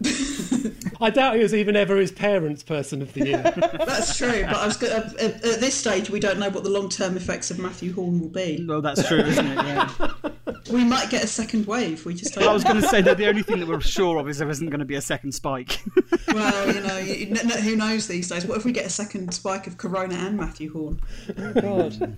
I 1.04 1.10
doubt 1.10 1.36
he 1.36 1.42
was 1.42 1.54
even 1.54 1.76
ever 1.76 1.96
his 1.96 2.10
parents' 2.10 2.62
Person 2.62 3.02
of 3.02 3.12
the 3.12 3.26
Year. 3.26 3.42
That's 3.86 4.16
true, 4.16 4.42
but 4.44 4.56
I 4.56 4.66
was 4.66 4.76
go- 4.76 4.86
at, 4.88 5.14
at 5.20 5.44
at 5.44 5.60
this 5.60 5.74
stage 5.74 6.08
we 6.10 6.18
don't 6.18 6.38
know 6.38 6.48
what 6.50 6.64
the 6.64 6.70
long 6.70 6.88
term 6.88 7.16
effects 7.16 7.50
of 7.50 7.58
Mathew 7.58 7.92
Horne 7.92 8.20
will 8.20 8.28
be. 8.28 8.64
Well, 8.66 8.80
that's 8.80 9.06
true, 9.06 9.20
isn't 9.20 9.46
it? 9.46 9.56
Yeah. 9.56 9.90
We 10.72 10.82
might 10.82 11.10
get 11.10 11.22
a 11.22 11.26
second 11.26 11.66
wave. 11.66 12.06
We 12.06 12.14
just 12.14 12.34
don't. 12.34 12.48
I 12.48 12.52
was 12.52 12.64
going 12.64 12.80
to 12.80 12.88
say 12.88 13.02
that 13.02 13.18
the 13.18 13.26
only 13.26 13.42
thing 13.42 13.60
that 13.60 13.68
we're 13.68 13.82
sure 13.82 14.18
of 14.18 14.28
is 14.30 14.38
there 14.38 14.48
isn't 14.48 14.70
going 14.70 14.78
to 14.80 14.86
be 14.86 14.94
a 14.94 15.00
second 15.02 15.32
spike. 15.32 15.82
Well, 16.32 16.74
you 16.74 16.80
know, 16.80 16.96
you, 16.98 17.26
n- 17.28 17.50
n- 17.52 17.62
who 17.62 17.76
knows 17.76 18.08
these 18.08 18.28
days? 18.28 18.44
What 18.46 18.56
if 18.58 18.64
we 18.64 18.72
get 18.72 18.86
a 18.86 18.90
second 18.90 19.32
spike 19.32 19.66
of 19.68 19.76
Corona 19.76 20.14
and 20.16 20.36
Mathew 20.36 20.72
Horne? 20.72 21.00
Oh, 21.38 21.52
God. 21.52 22.16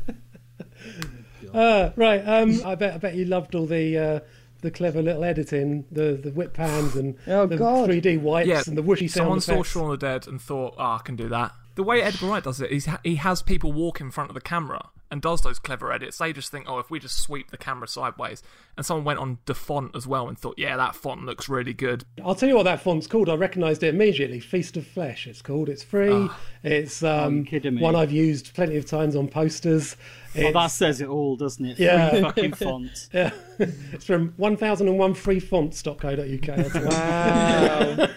Uh, 1.52 1.90
right, 1.96 2.20
um, 2.20 2.60
I 2.64 2.74
bet 2.76 2.94
I 2.94 2.98
bet 2.98 3.14
you 3.14 3.24
loved 3.26 3.54
all 3.54 3.66
the 3.66 3.98
uh, 3.98 4.20
the 4.62 4.70
clever 4.70 5.02
little 5.02 5.24
editing, 5.24 5.84
the 5.90 6.18
the 6.22 6.30
whip 6.30 6.54
pans 6.54 6.96
and 6.96 7.16
Oh, 7.26 7.46
the 7.46 7.56
God. 7.56 7.88
3D 7.90 8.20
wipes 8.20 8.48
Yeah, 8.48 8.62
and 8.66 8.76
the 8.76 8.82
whooshy 8.82 9.08
someone 9.10 9.40
sound 9.40 9.44
saw 9.44 9.52
effects. 9.60 9.68
Shaun 9.70 9.92
of 9.92 10.00
the 10.00 10.06
Dead 10.06 10.26
and 10.26 10.40
thought, 10.40 10.74
"Oh, 10.78 10.82
I 10.82 11.00
can 11.04 11.16
do 11.16 11.28
that." 11.28 11.52
The 11.74 11.82
way 11.82 12.00
Edgar 12.02 12.26
Wright 12.26 12.42
does 12.44 12.60
it 12.60 12.70
is 12.70 12.86
ha- 12.86 13.00
he 13.04 13.16
has 13.16 13.42
people 13.42 13.72
walk 13.72 14.00
in 14.00 14.10
front 14.10 14.30
of 14.30 14.34
the 14.34 14.40
camera 14.40 14.88
and 15.10 15.22
does 15.22 15.42
those 15.42 15.58
clever 15.58 15.92
edits. 15.92 16.18
They 16.18 16.32
just 16.32 16.50
think, 16.50 16.66
"Oh, 16.68 16.78
if 16.78 16.90
we 16.90 16.98
just 16.98 17.22
sweep 17.22 17.50
the 17.50 17.56
camera 17.56 17.88
sideways," 17.88 18.42
and 18.76 18.84
someone 18.84 19.04
went 19.04 19.18
on 19.20 19.38
the 19.46 19.54
font 19.54 19.94
as 19.94 20.06
well 20.06 20.28
and 20.28 20.38
thought, 20.38 20.56
"Yeah, 20.58 20.76
that 20.76 20.94
font 20.96 21.24
looks 21.24 21.48
really 21.48 21.74
good." 21.74 22.04
I'll 22.24 22.34
tell 22.34 22.48
you 22.48 22.56
what 22.56 22.64
that 22.64 22.82
font's 22.82 23.06
called. 23.06 23.28
I 23.28 23.34
recognised 23.34 23.82
it 23.82 23.94
immediately. 23.94 24.40
Feast 24.40 24.76
of 24.76 24.86
Flesh. 24.86 25.26
It's 25.26 25.42
called. 25.42 25.68
It's 25.68 25.82
free. 25.82 26.28
It's 26.62 27.02
um, 27.02 27.44
kidding 27.44 27.74
me? 27.74 27.82
one 27.82 27.94
I've 27.94 28.12
used 28.12 28.54
plenty 28.54 28.76
of 28.76 28.86
times 28.86 29.14
on 29.16 29.28
posters. 29.28 29.96
well, 30.36 30.52
that 30.52 30.66
says 30.68 31.00
it 31.00 31.08
all, 31.08 31.36
doesn't 31.36 31.64
it? 31.64 31.78
Yeah. 31.78 32.10
Three 32.10 32.20
fucking 32.22 32.52
font. 32.54 33.08
yeah, 33.12 33.30
it's 33.58 34.04
from 34.04 34.32
1001freefonts.co.uk. 34.32 36.56
That's 36.56 36.74
it. 36.74 36.84
Wow. 36.84 38.08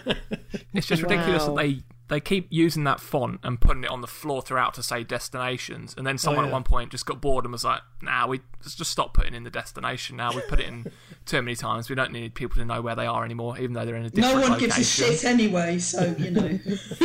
It's 0.74 0.86
just 0.86 1.02
ridiculous 1.02 1.44
that 1.44 1.56
they 1.56 1.80
they 2.10 2.18
keep 2.18 2.48
using 2.50 2.82
that 2.84 2.98
font 2.98 3.38
and 3.44 3.60
putting 3.60 3.84
it 3.84 3.90
on 3.90 4.00
the 4.00 4.06
floor 4.08 4.42
throughout 4.42 4.74
to 4.74 4.82
say 4.82 5.04
destinations, 5.04 5.94
and 5.96 6.04
then 6.04 6.14
oh, 6.14 6.18
someone 6.18 6.44
yeah. 6.44 6.50
at 6.50 6.52
one 6.52 6.64
point 6.64 6.90
just 6.90 7.06
got 7.06 7.20
bored 7.20 7.44
and 7.44 7.52
was 7.52 7.64
like, 7.64 7.82
"Nah, 8.02 8.26
we 8.26 8.40
let's 8.58 8.74
just 8.74 8.90
stop 8.90 9.14
putting 9.14 9.32
in 9.32 9.44
the 9.44 9.50
destination 9.50 10.16
now. 10.16 10.34
We've 10.34 10.46
put 10.48 10.58
it 10.58 10.66
in 10.66 10.90
too 11.24 11.40
many 11.40 11.54
times. 11.54 11.88
We 11.88 11.94
don't 11.94 12.12
need 12.12 12.34
people 12.34 12.56
to 12.56 12.64
know 12.64 12.82
where 12.82 12.96
they 12.96 13.06
are 13.06 13.24
anymore, 13.24 13.56
even 13.58 13.74
though 13.74 13.86
they're 13.86 13.94
in 13.94 14.06
a 14.06 14.10
different 14.10 14.34
No 14.34 14.40
one 14.42 14.50
location." 14.50 14.76
gives 14.76 15.00
a 15.00 15.04
shit 15.04 15.24
anyway, 15.24 15.78
so 15.78 16.14
you 16.18 16.30
know. 16.32 16.58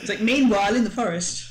it's 0.00 0.08
like 0.08 0.20
meanwhile 0.22 0.74
in 0.74 0.82
the 0.82 0.90
forest. 0.90 1.46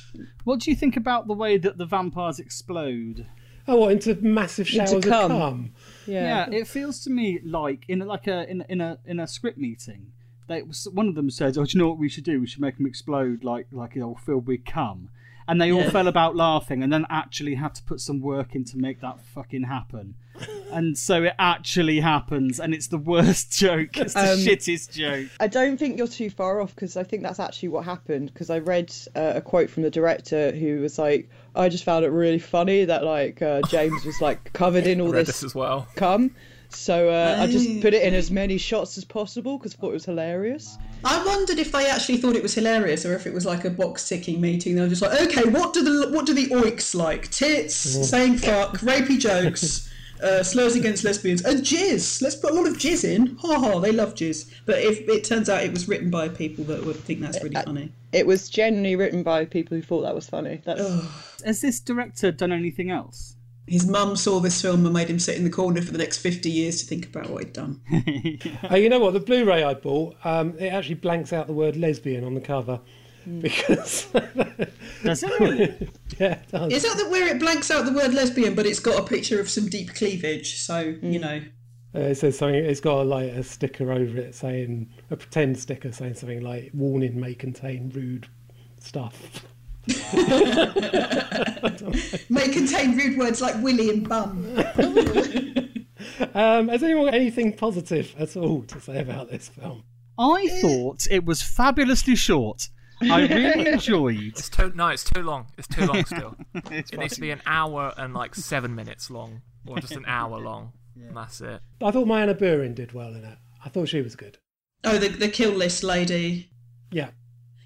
What 0.45 0.61
do 0.61 0.71
you 0.71 0.75
think 0.75 0.97
about 0.97 1.27
the 1.27 1.33
way 1.33 1.57
that 1.59 1.77
the 1.77 1.85
vampires 1.85 2.39
explode? 2.39 3.27
Oh, 3.67 3.77
what 3.77 3.91
into 3.91 4.15
massive 4.15 4.67
showers 4.67 4.93
Into 4.93 5.07
of 5.07 5.13
cum. 5.13 5.31
cum? 5.31 5.73
Yeah. 6.07 6.47
Yeah, 6.49 6.57
it 6.57 6.67
feels 6.67 7.03
to 7.03 7.11
me 7.11 7.39
like 7.43 7.85
in 7.87 7.99
like 7.99 8.25
a 8.25 8.49
in 8.49 8.65
in 8.67 8.81
a 8.81 8.97
in 9.05 9.19
a 9.19 9.27
script 9.27 9.59
meeting, 9.59 10.11
they 10.47 10.61
one 10.61 11.07
of 11.07 11.15
them 11.15 11.29
says, 11.29 11.57
"Oh, 11.57 11.65
do 11.65 11.77
you 11.77 11.83
know 11.83 11.89
what 11.89 11.97
we 11.97 12.09
should 12.09 12.23
do? 12.23 12.39
We 12.39 12.47
should 12.47 12.61
make 12.61 12.77
them 12.77 12.85
explode 12.85 13.43
like 13.43 13.67
like 13.71 13.97
all 13.97 14.15
filled 14.15 14.47
with 14.47 14.65
cum." 14.65 15.09
And 15.47 15.61
they 15.61 15.71
all 15.71 15.87
fell 15.91 16.07
about 16.07 16.35
laughing, 16.35 16.81
and 16.81 16.91
then 16.91 17.05
actually 17.07 17.53
had 17.53 17.75
to 17.75 17.83
put 17.83 17.99
some 17.99 18.19
work 18.19 18.55
in 18.55 18.63
to 18.65 18.77
make 18.79 18.99
that 19.01 19.19
fucking 19.23 19.63
happen. 19.65 20.15
And 20.71 20.97
so 20.97 21.21
it 21.23 21.33
actually 21.37 21.99
happens, 21.99 22.59
and 22.59 22.73
it's 22.73 22.87
the 22.87 22.97
worst 22.97 23.51
joke. 23.59 23.95
It's 23.95 24.15
the 24.15 24.31
Um, 24.33 24.39
shittest 24.39 24.93
joke. 24.93 25.29
I 25.39 25.45
don't 25.45 25.77
think 25.77 25.99
you're 25.99 26.07
too 26.07 26.31
far 26.31 26.61
off 26.61 26.73
because 26.73 26.97
I 26.97 27.03
think 27.03 27.21
that's 27.21 27.39
actually 27.39 27.69
what 27.69 27.85
happened. 27.85 28.33
Because 28.33 28.49
I 28.49 28.57
read 28.57 28.91
uh, 29.15 29.33
a 29.35 29.41
quote 29.41 29.69
from 29.69 29.83
the 29.83 29.91
director 29.91 30.51
who 30.51 30.79
was 30.81 30.97
like, 30.97 31.29
"I 31.55 31.69
just 31.69 31.83
found 31.83 32.05
it 32.05 32.09
really 32.09 32.39
funny 32.39 32.85
that 32.85 33.03
like 33.03 33.43
uh, 33.43 33.61
James 33.69 34.03
was 34.03 34.19
like 34.19 34.51
covered 34.53 34.87
in 34.87 34.99
all 34.99 35.11
this 35.11 35.27
this 35.27 35.43
as 35.43 35.53
well. 35.53 35.87
cum, 35.95 36.31
so 36.75 37.09
uh, 37.09 37.37
I 37.39 37.47
just 37.47 37.69
Oh. 37.69 37.81
put 37.81 37.93
it 37.93 38.03
in 38.03 38.13
as 38.13 38.29
many 38.31 38.57
shots 38.57 38.97
as 38.97 39.05
possible 39.05 39.57
because 39.57 39.73
I 39.73 39.77
thought 39.77 39.89
it 39.89 39.93
was 39.93 40.05
hilarious." 40.05 40.77
I 41.03 41.23
wondered 41.25 41.59
if 41.59 41.71
they 41.71 41.87
actually 41.87 42.17
thought 42.17 42.35
it 42.35 42.43
was 42.43 42.53
hilarious 42.55 43.05
or 43.05 43.13
if 43.13 43.27
it 43.27 43.33
was 43.33 43.45
like 43.45 43.63
a 43.65 43.69
box 43.69 44.07
ticking 44.09 44.41
meeting. 44.41 44.75
They 44.75 44.81
were 44.81 44.87
just 44.89 45.01
like, 45.01 45.21
okay, 45.21 45.47
what 45.49 45.73
do 45.73 45.83
the 45.83 46.11
what 46.11 46.25
do 46.25 46.33
the 46.33 46.47
oiks 46.47 46.95
like? 46.95 47.29
Tits, 47.31 47.75
saying 47.75 48.37
fuck, 48.37 48.77
rapey 48.79 49.19
jokes, 49.19 49.89
uh, 50.23 50.41
slurs 50.43 50.75
against 50.75 51.03
lesbians, 51.03 51.43
and 51.43 51.61
jizz. 51.61 52.21
Let's 52.21 52.35
put 52.35 52.51
a 52.51 52.53
lot 52.55 52.67
of 52.67 52.77
jizz 52.77 53.03
in. 53.03 53.35
Ha 53.37 53.59
ha, 53.59 53.79
they 53.79 53.91
love 53.91 54.15
jizz. 54.15 54.49
But 54.65 54.79
if 54.81 55.07
it 55.07 55.23
turns 55.23 55.47
out 55.49 55.63
it 55.63 55.71
was 55.71 55.87
written 55.87 56.09
by 56.09 56.29
people 56.29 56.63
that 56.65 56.83
would 56.85 56.95
think 56.97 57.19
that's 57.21 57.41
really 57.43 57.55
funny. 57.55 57.91
It 58.11 58.25
was 58.25 58.49
generally 58.49 58.95
written 58.95 59.23
by 59.23 59.45
people 59.45 59.75
who 59.77 59.83
thought 59.83 60.01
that 60.03 60.15
was 60.15 60.27
funny. 60.27 60.61
That's 60.65 60.81
Has 61.43 61.61
this 61.61 61.79
director 61.81 62.31
done 62.31 62.51
anything 62.51 62.89
else? 62.89 63.34
His 63.67 63.87
mum 63.87 64.15
saw 64.15 64.39
this 64.39 64.61
film 64.61 64.85
and 64.85 64.93
made 64.93 65.09
him 65.09 65.17
sit 65.17 65.37
in 65.37 65.43
the 65.43 65.49
corner 65.49 65.81
for 65.81 65.91
the 65.91 65.97
next 65.97 66.19
50 66.19 66.51
years 66.51 66.81
to 66.81 66.85
think 66.85 67.07
about 67.07 67.29
what 67.29 67.43
he'd 67.43 67.53
done. 67.53 67.81
Oh, 68.69 68.75
you 68.75 68.89
know 68.89 68.99
what? 68.99 69.13
The 69.13 69.19
Blu-ray 69.19 69.63
I 69.63 69.73
bought, 69.73 70.15
um, 70.23 70.55
it 70.59 70.67
actually 70.67 70.95
blanks 70.95 71.33
out 71.33 71.47
the 71.47 71.53
word 71.53 71.75
lesbian 71.75 72.23
on 72.23 72.35
the 72.35 72.41
cover 72.41 72.79
because 73.41 74.07
Does 75.03 75.23
it 75.23 75.39
really? 75.39 75.89
yeah, 76.19 76.33
it 76.33 76.47
does. 76.51 76.73
Is 76.73 76.83
that 76.83 76.97
the, 76.97 77.09
where 77.09 77.27
it 77.27 77.39
blanks 77.39 77.71
out 77.71 77.85
the 77.85 77.93
word 77.93 78.13
lesbian, 78.13 78.55
but 78.55 78.65
it's 78.65 78.79
got 78.79 78.99
a 78.99 79.03
picture 79.03 79.39
of 79.39 79.49
some 79.49 79.67
deep 79.67 79.93
cleavage? 79.93 80.59
So, 80.59 80.95
you 81.01 81.19
know. 81.19 81.41
Uh, 81.93 81.99
it 81.99 82.15
says 82.15 82.37
something. 82.37 82.63
It's 82.63 82.81
got 82.81 83.01
a, 83.01 83.03
like 83.03 83.31
a 83.31 83.43
sticker 83.43 83.91
over 83.91 84.17
it 84.17 84.35
saying 84.35 84.89
a 85.11 85.15
pretend 85.15 85.57
sticker 85.57 85.91
saying 85.91 86.15
something 86.15 86.41
like 86.41 86.71
"Warning 86.73 87.19
may 87.19 87.33
contain 87.33 87.89
rude 87.89 88.27
stuff." 88.79 89.45
May 92.29 92.49
contain 92.49 92.97
rude 92.97 93.17
words 93.17 93.41
like 93.41 93.61
willy 93.61 93.89
and 93.89 94.07
bum. 94.07 94.55
Um, 96.33 96.67
has 96.69 96.83
anyone 96.83 97.05
got 97.05 97.13
anything 97.15 97.53
positive 97.53 98.13
at 98.17 98.35
all 98.37 98.63
to 98.63 98.79
say 98.79 98.99
about 98.99 99.29
this 99.29 99.49
film? 99.49 99.83
I 100.17 100.47
thought 100.61 101.07
it 101.09 101.25
was 101.25 101.41
fabulously 101.41 102.15
short. 102.15 102.69
I 103.01 103.21
really 103.21 103.67
enjoyed. 103.73 104.33
It's 104.37 104.49
too 104.49 104.71
no, 104.75 104.89
it's 104.89 105.03
too 105.03 105.23
long. 105.23 105.47
It's 105.57 105.67
too 105.67 105.85
long 105.85 106.05
still. 106.05 106.35
It's 106.71 106.91
it 106.91 106.99
needs 106.99 107.15
to 107.15 107.21
be 107.21 107.31
an 107.31 107.41
hour 107.45 107.93
and 107.97 108.13
like 108.13 108.35
seven 108.35 108.75
minutes 108.75 109.09
long, 109.09 109.41
or 109.67 109.79
just 109.79 109.93
an 109.93 110.05
hour 110.07 110.39
long. 110.39 110.73
And 110.95 111.15
that's 111.15 111.41
it. 111.41 111.61
I 111.81 111.91
thought 111.91 112.07
MyAnna 112.07 112.37
Buring 112.37 112.73
did 112.73 112.93
well 112.93 113.13
in 113.13 113.23
it. 113.23 113.37
I 113.63 113.69
thought 113.69 113.89
she 113.89 114.01
was 114.01 114.15
good. 114.15 114.37
Oh, 114.83 114.97
the, 114.97 115.09
the 115.09 115.27
kill 115.29 115.51
list 115.51 115.83
lady. 115.83 116.49
Yeah. 116.91 117.09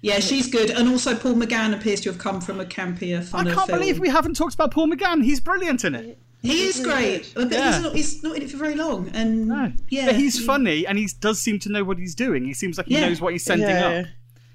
Yeah, 0.02 0.18
she's 0.20 0.46
good. 0.48 0.70
And 0.70 0.88
also, 0.88 1.14
Paul 1.14 1.34
McGann 1.34 1.74
appears 1.74 2.00
to 2.02 2.10
have 2.10 2.18
come 2.18 2.40
from 2.40 2.58
a 2.60 2.64
campier, 2.64 3.18
I 3.34 3.44
can't 3.44 3.66
film. 3.66 3.78
believe 3.78 3.98
we 3.98 4.08
haven't 4.08 4.34
talked 4.34 4.54
about 4.54 4.70
Paul 4.72 4.88
McGann. 4.88 5.22
He's 5.22 5.40
brilliant 5.40 5.84
in 5.84 5.94
it. 5.94 6.18
He 6.42 6.62
is 6.64 6.80
great, 6.80 7.32
but 7.34 7.52
Yeah. 7.52 7.74
he's, 7.74 7.82
not, 7.82 7.94
he's 7.96 8.22
not 8.22 8.36
in 8.36 8.42
it 8.42 8.50
for 8.50 8.56
very 8.56 8.74
long. 8.74 9.10
And 9.12 9.46
No. 9.46 9.72
yeah, 9.90 10.06
but 10.06 10.16
he's 10.16 10.38
he- 10.38 10.46
funny 10.46 10.86
and 10.86 10.96
he 10.96 11.06
does 11.20 11.38
seem 11.42 11.58
to 11.58 11.68
know 11.70 11.84
what 11.84 11.98
he's 11.98 12.14
doing. 12.14 12.46
He 12.46 12.54
seems 12.54 12.78
like 12.78 12.86
he 12.86 12.94
Yeah. 12.94 13.08
knows 13.10 13.20
what 13.20 13.32
he's 13.34 13.44
sending 13.44 13.68
Yeah. 13.68 13.86
up. 13.88 14.06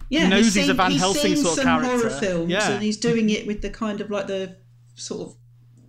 Yeah, 0.10 0.24
He 0.24 0.28
knows 0.30 0.46
he's 0.46 0.58
a 0.58 0.66
seen- 0.68 0.76
Van 0.78 0.92
he's 0.92 1.00
Helsing 1.02 1.36
seen 1.36 1.44
sort 1.44 1.58
of 1.60 1.64
some 1.64 1.82
character. 1.82 1.98
horror 2.10 2.10
films, 2.20 2.52
Yeah. 2.52 2.72
and 2.72 2.82
he's 2.84 2.98
doing 2.98 3.30
it 3.30 3.46
with 3.46 3.62
the 3.62 3.70
kind 3.70 4.02
of 4.02 4.10
like 4.10 4.26
the 4.26 4.56
sort 4.96 5.28
of 5.30 5.36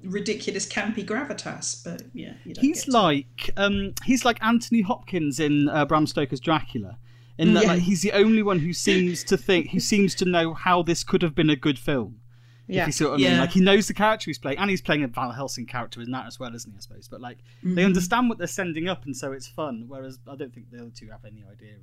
ridiculous 0.05 0.67
campy 0.67 1.03
gravitas. 1.05 1.83
But 1.83 2.03
yeah, 2.13 2.35
He's 2.61 2.87
like 2.89 3.51
um, 3.57 3.95
he's 4.05 4.23
like 4.25 4.37
Anthony 4.43 4.83
Hopkins 4.83 5.41
in 5.41 5.69
uh, 5.71 5.87
Bram 5.87 6.07
Stoker's 6.07 6.41
Dracula. 6.41 6.99
In 7.39 7.55
that, 7.55 7.65
Yeah. 7.65 7.69
like, 7.75 7.83
he's 7.83 8.03
the 8.03 8.13
only 8.13 8.43
one 8.43 8.59
who 8.61 8.73
seems 8.89 9.23
to 9.25 9.37
think, 9.37 9.71
who 9.71 9.81
seems 9.81 10.15
to 10.17 10.25
know 10.25 10.55
how 10.55 10.83
this 10.83 11.05
could 11.05 11.23
have 11.23 11.35
been 11.35 11.51
a 11.51 11.57
good 11.57 11.79
film. 11.79 12.21
Yeah. 12.69 12.81
If 12.83 12.87
you 12.89 12.93
see 12.93 13.05
what 13.05 13.13
I 13.13 13.17
mean, 13.19 13.25
Yeah. 13.27 13.41
like 13.41 13.51
he 13.53 13.61
knows 13.61 13.87
the 13.87 13.95
character 13.95 14.25
he's 14.31 14.39
playing, 14.39 14.59
and 14.59 14.69
he's 14.71 14.83
playing 14.83 15.05
a 15.05 15.09
Van 15.09 15.31
Helsing 15.33 15.67
character 15.67 16.01
in 16.01 16.11
that 16.11 16.27
as 16.27 16.41
well, 16.41 16.53
isn't 16.55 16.71
he? 16.73 16.77
I 16.77 16.81
suppose, 16.81 17.07
but 17.09 17.21
like 17.21 17.39
they 17.63 17.69
Mm-hmm. 17.71 17.79
understand 17.87 18.29
what 18.29 18.39
they're 18.39 18.47
sending 18.49 18.89
up, 18.89 19.05
and 19.05 19.17
so 19.17 19.33
it's 19.33 19.47
fun. 19.47 19.85
Whereas 19.87 20.19
I 20.27 20.35
don't 20.35 20.53
think 20.53 20.71
the 20.71 20.79
other 20.81 20.91
two 20.95 21.09
have 21.11 21.25
any 21.25 21.45
idea 21.49 21.75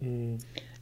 really. 0.00 0.38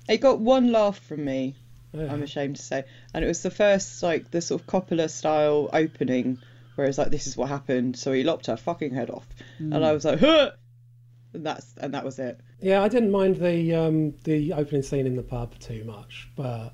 It 0.09 0.19
got 0.21 0.41
one 0.41 0.73
laugh 0.73 0.99
from 0.99 1.25
me, 1.25 1.57
Yeah. 1.93 2.13
I'm 2.13 2.23
ashamed 2.23 2.57
to 2.57 2.63
say. 2.63 2.85
And 3.13 3.25
it 3.25 3.29
was 3.29 3.43
the 3.43 3.51
first 3.51 4.03
like 4.03 4.31
the 4.31 4.41
sort 4.41 4.61
of 4.63 4.67
Coppola 4.67 5.11
style 5.11 5.69
opening, 5.73 6.39
where 6.77 6.87
it's 6.87 6.99
like 6.99 7.11
this 7.11 7.27
is 7.27 7.37
what 7.37 7.49
happened. 7.49 7.97
So 7.99 8.13
he 8.13 8.23
lopped 8.23 8.47
her 8.47 8.57
fucking 8.57 8.95
head 8.95 9.11
off, 9.11 9.27
and 9.59 9.85
I 9.85 9.93
was 9.93 10.05
like, 10.05 10.21
huh! 10.21 10.53
and 11.35 11.45
that's 11.45 11.75
and 11.79 11.95
that 11.95 12.05
was 12.05 12.19
it. 12.19 12.41
Yeah, 12.61 12.83
I 12.83 12.89
didn't 12.89 13.11
mind 13.11 13.37
the 13.37 13.75
um, 13.75 14.15
the 14.25 14.53
opening 14.53 14.83
scene 14.83 15.07
in 15.07 15.17
the 15.17 15.23
pub 15.23 15.59
too 15.59 15.85
much, 15.85 16.29
but 16.37 16.73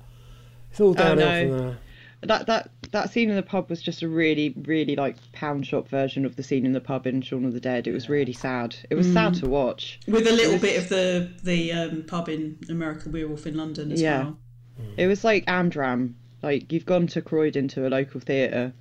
it's 0.71 0.79
all 0.79 0.93
downhill 0.93 1.27
no. 1.27 1.47
from 1.47 1.57
there. 1.57 1.77
That 2.21 2.47
that 2.47 2.71
that 2.91 3.11
scene 3.11 3.29
in 3.29 3.35
the 3.35 3.43
pub 3.43 3.69
was 3.69 3.81
just 3.81 4.01
a 4.01 4.07
really 4.07 4.53
really 4.65 4.95
like 4.95 5.15
pound 5.33 5.65
shop 5.65 5.87
version 5.87 6.25
of 6.25 6.35
the 6.35 6.43
scene 6.43 6.65
in 6.65 6.73
the 6.73 6.81
pub 6.81 7.05
in 7.07 7.21
Shaun 7.21 7.45
of 7.45 7.53
the 7.53 7.59
Dead. 7.59 7.87
It 7.87 7.93
was 7.93 8.09
really 8.09 8.33
sad. 8.33 8.75
It 8.89 8.95
was 8.95 9.11
sad 9.11 9.35
to 9.35 9.47
watch. 9.47 9.99
With 10.07 10.27
a 10.27 10.31
little 10.31 10.59
bit 10.59 10.81
of 10.81 10.89
the 10.89 11.31
the 11.43 11.71
um, 11.71 12.03
pub 12.03 12.27
in 12.27 12.57
American 12.69 13.11
Werewolf 13.11 13.45
in 13.45 13.55
London 13.55 13.91
as 13.91 14.01
Yeah. 14.01 14.23
well. 14.23 14.37
It 14.97 15.07
was 15.07 15.23
like 15.23 15.45
Amdram. 15.45 16.13
Like 16.41 16.71
you've 16.71 16.85
gone 16.85 17.07
to 17.07 17.21
Croydon 17.21 17.67
to 17.69 17.87
a 17.87 17.89
local 17.89 18.19
theatre 18.19 18.73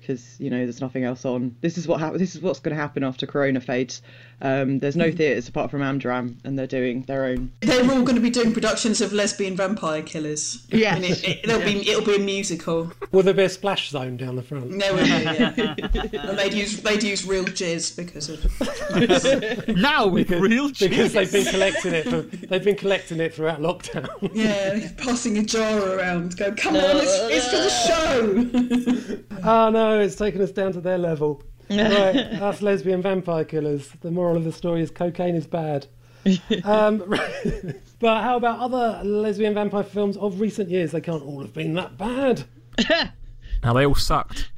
because 0.00 0.38
you 0.40 0.50
know 0.50 0.58
there's 0.58 0.80
nothing 0.80 1.04
else 1.04 1.24
on. 1.24 1.56
This 1.60 1.78
is 1.78 1.86
what 1.86 2.00
hap- 2.00 2.14
This 2.14 2.34
is 2.34 2.40
what's 2.40 2.60
going 2.60 2.74
to 2.74 2.80
happen 2.80 3.04
after 3.04 3.26
Corona 3.26 3.60
fades. 3.60 4.02
Um, 4.40 4.78
there's 4.78 4.96
no 4.96 5.10
theatres 5.10 5.48
apart 5.48 5.70
from 5.70 5.80
Amdram, 5.80 6.36
and 6.44 6.56
they're 6.56 6.66
doing 6.68 7.02
their 7.02 7.24
own. 7.24 7.50
They're 7.60 7.82
all 7.82 8.02
going 8.02 8.14
to 8.14 8.20
be 8.20 8.30
doing 8.30 8.52
productions 8.52 9.00
of 9.00 9.12
lesbian 9.12 9.56
vampire 9.56 10.02
killers. 10.02 10.64
Yes. 10.70 10.96
And 10.96 11.04
it, 11.04 11.24
it, 11.24 11.40
it'll 11.44 11.60
be 11.60 11.88
it'll 11.88 12.04
be 12.04 12.16
a 12.16 12.20
musical. 12.20 12.92
Will 13.10 13.22
there 13.22 13.34
be 13.34 13.42
a 13.42 13.48
splash 13.48 13.90
zone 13.90 14.16
down 14.16 14.36
the 14.36 14.42
front? 14.42 14.70
No, 14.70 14.96
yeah. 14.96 15.54
and 15.76 16.38
they'd 16.38 16.54
use 16.54 16.80
they'd 16.82 17.02
use 17.02 17.26
real 17.26 17.44
jizz 17.44 17.96
because 17.96 18.28
of 18.28 19.68
now 19.76 20.06
with 20.06 20.30
real 20.30 20.68
jizz 20.68 20.88
because 20.88 21.12
they've 21.14 21.32
been 21.32 21.46
collecting 21.46 21.94
it. 21.94 22.04
For, 22.08 22.20
they've 22.22 22.64
been 22.64 22.76
collecting 22.76 23.18
it 23.20 23.34
throughout 23.34 23.60
lockdown. 23.60 24.08
yeah, 24.34 24.88
passing 24.98 25.38
a 25.38 25.42
jar 25.42 25.80
around. 25.96 26.36
Go, 26.36 26.54
come 26.54 26.76
on, 26.76 26.96
it's, 26.98 27.18
it's 27.22 27.48
for 27.48 27.56
the 27.56 29.22
show. 29.40 29.40
oh 29.44 29.70
no, 29.70 29.98
it's 29.98 30.14
taken 30.14 30.40
us 30.40 30.52
down 30.52 30.72
to 30.74 30.80
their 30.80 30.98
level. 30.98 31.42
right, 31.76 32.16
us 32.42 32.62
lesbian 32.62 33.02
vampire 33.02 33.44
killers. 33.44 33.88
The 34.00 34.10
moral 34.10 34.36
of 34.36 34.44
the 34.44 34.52
story 34.52 34.82
is 34.82 34.90
cocaine 34.90 35.34
is 35.34 35.46
bad. 35.46 35.86
um, 36.64 36.98
but 38.00 38.22
how 38.22 38.36
about 38.36 38.58
other 38.58 39.02
lesbian 39.04 39.54
vampire 39.54 39.82
films 39.84 40.16
of 40.16 40.40
recent 40.40 40.68
years? 40.70 40.92
They 40.92 41.00
can't 41.00 41.22
all 41.22 41.40
have 41.40 41.54
been 41.54 41.74
that 41.74 41.96
bad. 41.96 42.44
Now 43.62 43.72
they 43.72 43.86
all 43.86 43.94
sucked. 43.94 44.50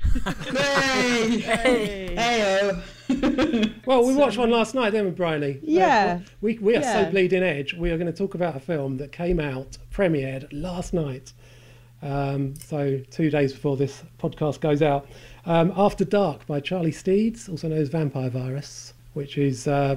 hey, 0.48 1.40
hey, 1.40 2.14
hey, 2.14 3.72
Well, 3.86 4.04
we 4.06 4.14
watched 4.14 4.36
one 4.38 4.50
last 4.50 4.74
night, 4.74 4.90
didn't 4.90 5.06
we, 5.06 5.10
Bryony? 5.12 5.58
Yeah. 5.62 6.18
Uh, 6.20 6.28
we, 6.40 6.58
we 6.58 6.76
are 6.76 6.80
Yeah. 6.80 7.04
so 7.06 7.10
bleeding 7.10 7.42
edge. 7.42 7.74
We 7.74 7.90
are 7.90 7.96
going 7.98 8.12
to 8.12 8.16
talk 8.16 8.34
about 8.34 8.56
a 8.56 8.60
film 8.60 8.98
that 8.98 9.10
came 9.12 9.40
out, 9.40 9.78
premiered 9.92 10.48
last 10.52 10.92
night. 10.92 11.32
Um, 12.02 12.54
so, 12.56 13.00
two 13.10 13.30
days 13.30 13.52
before 13.52 13.76
this 13.76 14.02
podcast 14.18 14.60
goes 14.60 14.82
out. 14.82 15.06
Um, 15.46 15.72
After 15.76 16.04
Dark 16.04 16.46
by 16.46 16.60
Charlie 16.60 16.92
Steeds, 16.92 17.48
also 17.48 17.68
known 17.68 17.78
as 17.78 17.88
Vampire 17.88 18.30
Virus, 18.30 18.94
which 19.14 19.36
is, 19.38 19.66
uh, 19.66 19.96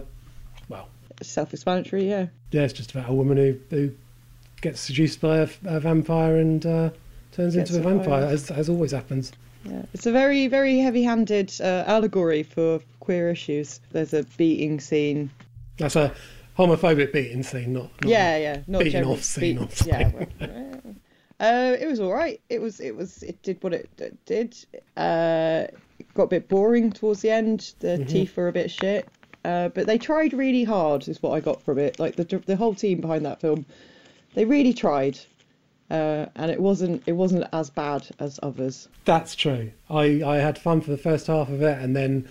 well, 0.70 0.88
Self-explanatory, 1.22 2.10
yeah. 2.10 2.28
yeah, 2.52 2.62
it's 2.62 2.74
just 2.74 2.92
about 2.92 3.10
a 3.10 3.14
woman 3.14 3.38
who, 3.38 3.58
who 3.70 3.92
gets 4.62 4.80
seduced 4.82 5.22
by 5.22 5.38
a, 5.40 5.50
a 5.66 5.80
vampire 5.80 6.38
and 6.38 6.66
uh, 6.66 6.90
turns 7.32 7.56
Gets 7.56 7.72
into 7.72 7.88
a 7.88 7.94
vampire, 7.94 8.24
as, 8.26 8.52
as 8.52 8.70
always 8.70 8.92
happens. 8.92 9.32
Yeah, 9.66 9.84
it's 9.94 10.06
a 10.06 10.12
very, 10.12 10.48
very 10.48 10.80
heavy-handed 10.80 11.54
uh, 11.62 11.84
allegory 11.88 12.44
for 12.44 12.82
queer 13.00 13.30
issues. 13.30 13.80
There's 13.92 14.14
a 14.14 14.24
beating 14.38 14.80
scene. 14.82 15.30
That's 15.78 15.96
a 15.96 16.14
homophobic 16.58 17.14
beating 17.14 17.44
scene, 17.44 17.74
not, 17.74 17.90
not 18.02 18.10
yeah, 18.10 18.38
yeah, 18.38 18.62
not 18.68 18.84
beating 18.84 19.06
off 19.06 19.24
scene 19.24 19.58
beat- 19.60 19.86
Yeah, 19.86 20.12
well, 20.14 20.28
uh, 21.40 21.76
it 21.80 21.88
was 21.88 22.00
all 22.00 22.14
right. 22.14 22.40
It 22.50 22.62
was, 22.62 22.80
it 22.80 22.96
was, 22.96 23.24
it 23.24 23.42
did 23.44 23.62
what 23.64 23.74
it, 23.74 23.90
it 23.98 24.18
did. 24.26 24.56
Uh, 24.96 25.66
it 26.00 26.14
got 26.14 26.24
a 26.24 26.28
bit 26.28 26.48
boring 26.50 26.92
towards 26.92 27.22
the 27.22 27.30
end. 27.32 27.74
The 27.80 27.88
Mm-hmm. 27.98 28.06
teeth 28.06 28.36
were 28.38 28.48
a 28.48 28.52
bit 28.54 28.72
shit. 28.72 29.08
Uh, 29.46 29.68
but 29.70 29.86
they 29.88 29.98
tried 29.98 30.32
really 30.34 30.64
hard, 30.64 31.08
is 31.10 31.22
what 31.22 31.32
I 31.32 31.42
got 31.42 31.62
from 31.62 31.78
it. 31.78 32.00
Like 32.00 32.16
the 32.16 32.24
the 32.46 32.56
whole 32.56 32.74
team 32.74 33.02
behind 33.02 33.26
that 33.26 33.42
film, 33.42 33.66
they 34.36 34.46
really 34.46 34.74
tried, 34.74 35.20
uh, 35.92 36.28
and 36.38 36.50
it 36.50 36.62
wasn't 36.62 37.04
it 37.06 37.12
wasn't 37.12 37.46
as 37.52 37.70
bad 37.70 38.08
as 38.20 38.40
others. 38.42 38.88
That's 39.04 39.36
true. 39.36 39.72
I, 39.90 40.24
I 40.26 40.38
had 40.38 40.58
fun 40.58 40.80
for 40.80 40.92
the 40.92 40.98
first 40.98 41.28
half 41.28 41.50
of 41.50 41.62
it, 41.62 41.78
and 41.78 41.94
then 41.94 42.30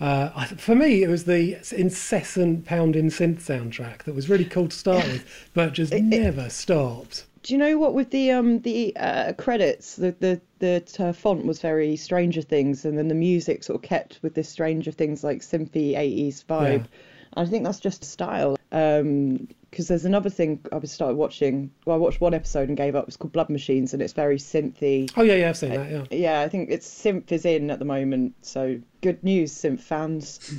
uh, 0.00 0.30
I, 0.36 0.46
for 0.46 0.76
me, 0.76 1.02
it 1.02 1.08
was 1.08 1.24
the 1.24 1.56
incessant 1.76 2.64
pounding 2.64 3.06
synth 3.10 3.40
soundtrack 3.40 4.04
that 4.04 4.14
was 4.14 4.28
really 4.28 4.44
cool 4.44 4.68
to 4.68 4.76
start 4.76 5.04
with, 5.08 5.50
but 5.54 5.72
just 5.72 5.92
never 5.92 6.48
stopped. 6.48 7.24
Do 7.42 7.54
you 7.54 7.58
know 7.58 7.76
what? 7.78 7.94
With 7.94 8.10
the 8.10 8.30
um 8.30 8.60
the 8.60 8.96
uh, 8.96 9.32
credits, 9.34 9.96
the 9.96 10.14
the 10.20 10.40
the 10.60 10.84
uh, 10.98 11.12
font 11.12 11.44
was 11.44 11.60
very 11.60 11.96
Stranger 11.96 12.42
Things, 12.42 12.84
and 12.84 12.96
then 12.96 13.08
the 13.08 13.14
music 13.14 13.64
sort 13.64 13.82
of 13.82 13.88
kept 13.88 14.20
with 14.22 14.34
this 14.34 14.48
Stranger 14.48 14.92
Things 14.92 15.24
like 15.24 15.40
synthy 15.40 15.94
'80s 15.96 16.44
vibe. 16.44 16.86
I 17.34 17.46
think 17.46 17.64
that's 17.64 17.80
just 17.80 18.04
style. 18.04 18.56
Um, 18.70 19.48
because 19.70 19.88
there's 19.88 20.04
another 20.04 20.28
thing 20.28 20.60
I 20.70 20.76
was 20.76 20.92
started 20.92 21.16
watching. 21.16 21.70
Well, 21.86 21.96
I 21.96 21.98
watched 21.98 22.20
one 22.20 22.34
episode 22.34 22.68
and 22.68 22.76
gave 22.76 22.94
up. 22.94 23.08
It's 23.08 23.16
called 23.16 23.32
Blood 23.32 23.48
Machines, 23.48 23.94
and 23.94 24.02
it's 24.02 24.12
very 24.12 24.36
synthy. 24.36 25.10
Oh 25.16 25.22
yeah, 25.22 25.36
yeah, 25.36 25.48
I've 25.48 25.56
seen 25.56 25.70
that. 25.70 25.90
Yeah. 25.90 26.04
Yeah, 26.10 26.40
I 26.42 26.48
think 26.50 26.68
it's 26.70 26.86
synth 26.86 27.32
is 27.32 27.46
in 27.46 27.70
at 27.70 27.78
the 27.78 27.86
moment. 27.86 28.34
So 28.42 28.78
good 29.00 29.24
news, 29.24 29.50
synth 29.50 29.80
fans. 29.80 30.40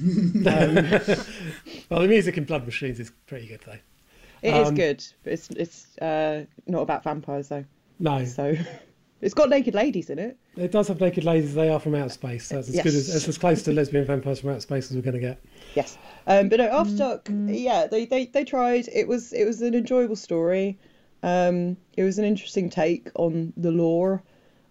um, 0.48 1.26
Well, 1.90 2.02
the 2.02 2.08
music 2.08 2.40
in 2.40 2.46
Blood 2.46 2.66
Machines 2.66 3.00
is 3.00 3.12
pretty 3.28 3.48
good 3.48 3.62
though. 3.68 3.78
It 4.44 4.54
is 4.54 4.68
Um, 4.70 4.76
good, 4.76 5.04
but 5.24 5.34
it's 5.34 5.50
it's 5.52 5.98
uh, 6.00 6.46
not 6.68 6.82
about 6.82 7.04
vampires 7.04 7.48
though. 7.48 7.66
No, 8.00 8.26
So 8.26 8.56
it's 9.22 9.34
got 9.34 9.50
naked 9.50 9.74
ladies 9.74 10.10
in 10.10 10.20
it. 10.20 10.38
it 10.58 10.72
does 10.72 10.88
have 10.90 11.00
naked 11.00 11.24
ladies. 11.24 11.56
They 11.56 11.70
are 11.70 11.80
from 11.80 11.96
outer 11.96 12.10
space. 12.10 12.48
So 12.48 12.60
it's 12.60 12.68
as 12.70 12.76
good 12.76 12.88
as 12.94 13.16
it's 13.16 13.28
as 13.28 13.38
close 13.38 13.64
to 13.64 13.72
lesbian 13.72 14.06
vampires 14.06 14.42
from 14.42 14.50
outer 14.52 14.60
space 14.60 14.90
as 14.92 14.96
we're 14.98 15.02
going 15.04 15.14
to 15.16 15.20
get. 15.20 15.40
Yes, 15.76 15.98
um, 16.28 16.50
but 16.50 16.60
no, 16.60 16.66
After 16.68 16.98
Dark, 16.98 17.30
yeah, 17.48 17.88
they, 17.88 18.06
they 18.06 18.26
they 18.26 18.44
tried. 18.44 18.88
It 18.94 19.08
was 19.08 19.32
it 19.34 19.46
was 19.46 19.62
an 19.62 19.74
enjoyable 19.76 20.16
story. 20.18 20.78
Um, 21.24 21.78
it 21.96 22.04
was 22.04 22.18
an 22.20 22.26
interesting 22.26 22.70
take 22.70 23.10
on 23.16 23.54
the 23.56 23.72
lore. 23.72 24.22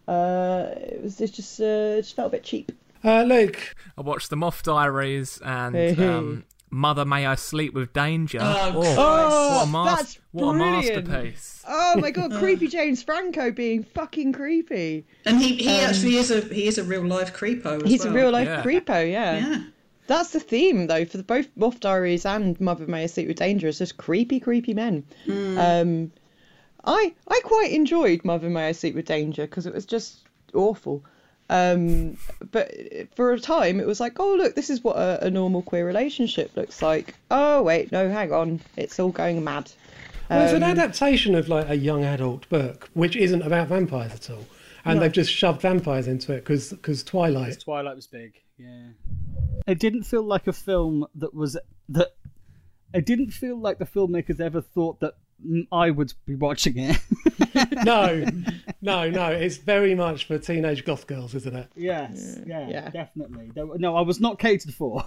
Uh, 0.06 0.66
it 0.76 1.02
was 1.02 1.20
it 1.20 1.32
just 1.32 1.60
uh, 1.60 1.64
it 1.96 2.02
just 2.02 2.16
felt 2.16 2.28
a 2.28 2.30
bit 2.36 2.42
cheap. 2.44 2.72
Uh, 3.04 3.22
Luke, 3.22 3.74
I 3.98 4.02
watched 4.02 4.30
The 4.30 4.36
Moth 4.36 4.62
Diaries 4.62 5.40
and 5.44 5.74
Hey, 5.74 5.92
hey. 5.94 6.06
um, 6.08 6.44
Mother 6.72 7.04
May 7.04 7.26
I 7.26 7.34
Sleep 7.34 7.74
with 7.74 7.92
Danger. 7.92 8.38
Oh, 8.40 8.72
what 8.78 8.96
Oh, 8.98 9.62
a, 9.62 9.66
mas- 9.66 9.96
that's 9.98 10.18
what 10.32 10.54
a 10.54 10.58
masterpiece. 10.58 11.62
Oh 11.68 11.96
my 12.00 12.10
god, 12.10 12.32
creepy 12.38 12.66
James 12.66 13.02
Franco 13.02 13.50
being 13.52 13.82
fucking 13.84 14.32
creepy. 14.32 15.04
And 15.26 15.38
he, 15.40 15.56
he 15.56 15.80
actually 15.80 16.16
is 16.16 16.30
a 16.30 16.40
he 16.40 16.66
is 16.66 16.78
a 16.78 16.84
real 16.84 17.04
life 17.04 17.34
creepo. 17.34 17.82
As 17.84 17.90
He's 17.90 18.04
well. 18.04 18.12
a 18.12 18.16
real 18.16 18.30
life 18.30 18.48
Yeah. 18.48 18.62
creepo, 18.62 19.10
yeah. 19.10 19.36
Yeah. 19.46 19.62
That's 20.06 20.30
the 20.30 20.40
theme 20.40 20.86
though 20.86 21.04
for 21.04 21.18
the, 21.18 21.22
both 21.22 21.46
Moth 21.56 21.78
Diaries 21.80 22.24
and 22.26 22.58
Mother 22.60 22.86
May 22.86 23.04
I 23.04 23.06
Sleep 23.06 23.28
with 23.28 23.36
Danger. 23.36 23.68
It's 23.68 23.78
just 23.78 23.98
creepy, 23.98 24.40
creepy 24.40 24.74
men. 24.74 25.04
Um, 25.28 26.10
I 26.84 27.14
I 27.28 27.40
quite 27.44 27.72
enjoyed 27.72 28.24
Mother 28.24 28.48
May 28.50 28.68
I 28.68 28.72
Sleep 28.72 28.94
with 28.94 29.04
Danger 29.04 29.42
because 29.46 29.66
it 29.66 29.74
was 29.74 29.86
just 29.86 30.24
awful. 30.54 31.04
Um, 31.52 32.16
but 32.50 32.72
for 33.14 33.32
a 33.32 33.38
time, 33.38 33.78
it 33.78 33.86
was 33.86 34.00
like, 34.00 34.18
oh 34.18 34.34
look, 34.36 34.54
this 34.54 34.70
is 34.70 34.82
what 34.82 34.96
a, 34.96 35.26
a 35.26 35.30
normal 35.30 35.60
queer 35.62 35.86
relationship 35.86 36.56
looks 36.56 36.80
like. 36.80 37.14
Oh 37.30 37.62
wait, 37.62 37.92
no, 37.92 38.08
hang 38.08 38.32
on, 38.32 38.60
it's 38.76 38.98
all 38.98 39.10
going 39.10 39.44
mad. 39.44 39.70
well, 40.30 40.44
it's 40.44 40.52
an 40.54 40.62
Um, 40.62 40.70
adaptation 40.70 41.34
of 41.34 41.48
like 41.48 41.68
a 41.68 41.76
young 41.76 42.04
adult 42.04 42.48
book, 42.48 42.88
which 42.94 43.16
isn't 43.16 43.42
about 43.42 43.68
vampires 43.68 44.12
at 44.14 44.30
all, 44.30 44.46
and 44.86 45.00
they've 45.02 45.12
just 45.12 45.30
shoved 45.30 45.60
vampires 45.60 46.08
into 46.08 46.32
it 46.32 46.44
because 46.46 47.02
Twilight. 47.04 47.60
Twilight 47.60 47.96
was 47.96 48.06
big. 48.06 48.40
Yeah. 48.56 48.88
It 49.66 49.78
didn't 49.78 50.04
feel 50.04 50.22
like 50.24 50.46
a 50.46 50.52
film 50.52 51.06
that 51.16 51.34
was 51.34 51.58
that. 51.90 52.14
It 52.94 53.06
didn't 53.06 53.30
feel 53.30 53.58
like 53.58 53.78
the 53.78 53.86
filmmakers 53.86 54.40
ever 54.40 54.60
thought 54.60 55.00
that 55.00 55.14
I 55.70 55.90
would 55.90 56.12
be 56.26 56.34
watching 56.34 56.74
it. 56.78 56.98
no, 57.84 58.24
no, 58.82 59.10
no. 59.10 59.28
It's 59.28 59.56
very 59.56 59.94
much 59.94 60.26
for 60.26 60.38
teenage 60.38 60.84
goth 60.84 61.06
girls, 61.06 61.34
isn't 61.34 61.54
it? 61.54 61.68
yes. 61.76 62.38
Yeah. 62.46 62.68
Yeah. 62.68 62.90
Definitely. 62.90 63.50
No, 63.54 63.96
I 63.96 64.00
was 64.02 64.20
not 64.20 64.38
catered 64.38 64.74
for. 64.74 65.04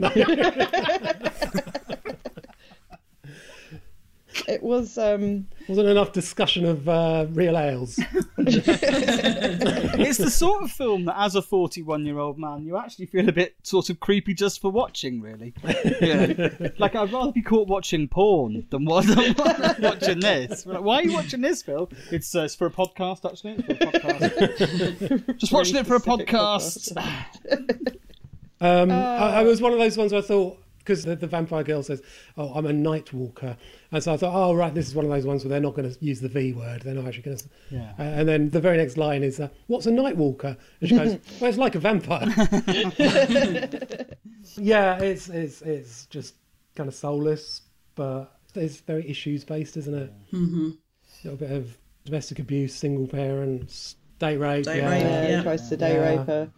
it 4.48 4.62
was 4.62 4.98
um, 4.98 5.46
Wasn't 5.68 5.88
enough 5.88 6.12
discussion 6.12 6.64
of 6.64 6.88
uh, 6.88 7.26
real 7.30 7.56
ales. 7.58 7.98
it's 8.38 10.18
the 10.18 10.30
sort 10.30 10.62
of 10.62 10.70
film 10.70 11.04
that, 11.06 11.16
as 11.18 11.34
a 11.34 11.42
41 11.42 12.04
year 12.06 12.18
old 12.18 12.38
man, 12.38 12.64
you 12.64 12.76
actually 12.76 13.06
feel 13.06 13.28
a 13.28 13.32
bit 13.32 13.54
sort 13.62 13.90
of 13.90 14.00
creepy 14.00 14.34
just 14.34 14.60
for 14.60 14.70
watching, 14.70 15.20
really. 15.20 15.54
Yeah. 16.00 16.48
like, 16.78 16.94
I'd 16.94 17.12
rather 17.12 17.32
be 17.32 17.42
caught 17.42 17.68
watching 17.68 18.08
porn 18.08 18.66
than 18.70 18.84
what- 18.84 19.06
than 19.08 19.34
watching 19.80 20.20
this. 20.20 20.66
Like, 20.66 20.82
Why 20.82 20.96
are 20.96 21.02
you 21.04 21.12
watching 21.12 21.40
this, 21.40 21.62
Phil? 21.62 21.90
It's, 22.10 22.34
uh, 22.34 22.42
it's 22.42 22.54
for 22.54 22.66
a 22.66 22.70
podcast, 22.70 23.24
actually. 23.28 23.64
It's 23.66 23.66
for 23.66 23.88
a 23.88 24.00
podcast. 24.00 25.36
just 25.38 25.52
watching 25.52 25.76
it 25.76 25.86
for 25.86 25.96
a 25.96 26.00
podcast. 26.00 26.96
Um, 28.60 28.90
I, 28.90 29.40
I 29.40 29.42
was 29.42 29.60
one 29.60 29.72
of 29.72 29.78
those 29.78 29.96
ones 29.98 30.12
where 30.12 30.22
I 30.22 30.24
thought 30.24 30.58
because 30.84 31.04
the, 31.04 31.16
the 31.16 31.26
vampire 31.26 31.62
girl 31.64 31.82
says, 31.82 32.02
"Oh, 32.36 32.52
I'm 32.54 32.66
a 32.66 32.72
night 32.72 33.12
walker," 33.12 33.56
and 33.90 34.02
so 34.02 34.12
I 34.12 34.16
thought, 34.18 34.34
"Oh, 34.34 34.54
right, 34.54 34.74
this 34.74 34.86
is 34.86 34.94
one 34.94 35.04
of 35.06 35.10
those 35.10 35.24
ones 35.24 35.42
where 35.42 35.48
they're 35.48 35.60
not 35.60 35.74
going 35.74 35.90
to 35.92 36.04
use 36.04 36.20
the 36.20 36.28
V 36.28 36.52
word. 36.52 36.82
They're 36.82 36.94
not 36.94 37.06
actually 37.06 37.22
going 37.22 37.38
to." 37.38 37.48
Yeah. 37.70 37.92
Uh, 37.98 38.02
and 38.02 38.28
then 38.28 38.50
the 38.50 38.60
very 38.60 38.76
next 38.76 38.96
line 38.96 39.22
is, 39.22 39.40
uh, 39.40 39.48
"What's 39.66 39.86
a 39.86 39.90
night 39.90 40.16
walker?" 40.16 40.56
And 40.80 40.88
she 40.88 40.96
goes, 40.96 41.18
"Well, 41.40 41.48
it's 41.48 41.58
like 41.58 41.74
a 41.74 41.78
vampire." 41.80 42.26
yeah, 44.56 44.98
it's 44.98 45.28
it's 45.28 45.62
it's 45.62 46.06
just 46.06 46.34
kind 46.76 46.88
of 46.88 46.94
soulless, 46.94 47.62
but 47.94 48.36
it's 48.54 48.80
very 48.80 49.08
issues 49.08 49.44
based, 49.44 49.76
isn't 49.76 49.94
it? 49.94 50.12
Mm-hmm. 50.32 50.70
A 50.70 51.28
little 51.28 51.38
bit 51.38 51.50
of 51.52 51.76
domestic 52.04 52.38
abuse, 52.38 52.74
single 52.74 53.06
parents, 53.06 53.96
date 54.18 54.36
rape. 54.36 54.64
Date 54.64 54.78
yeah. 54.78 54.90
rape, 54.90 55.02
Yeah, 55.02 55.28
Yeah. 55.28 55.36
he 55.38 55.42
tries 55.42 55.68
to 55.68 55.76
day 55.76 55.94
Yeah. 55.94 56.16
rape 56.18 56.26
her, 56.26 56.50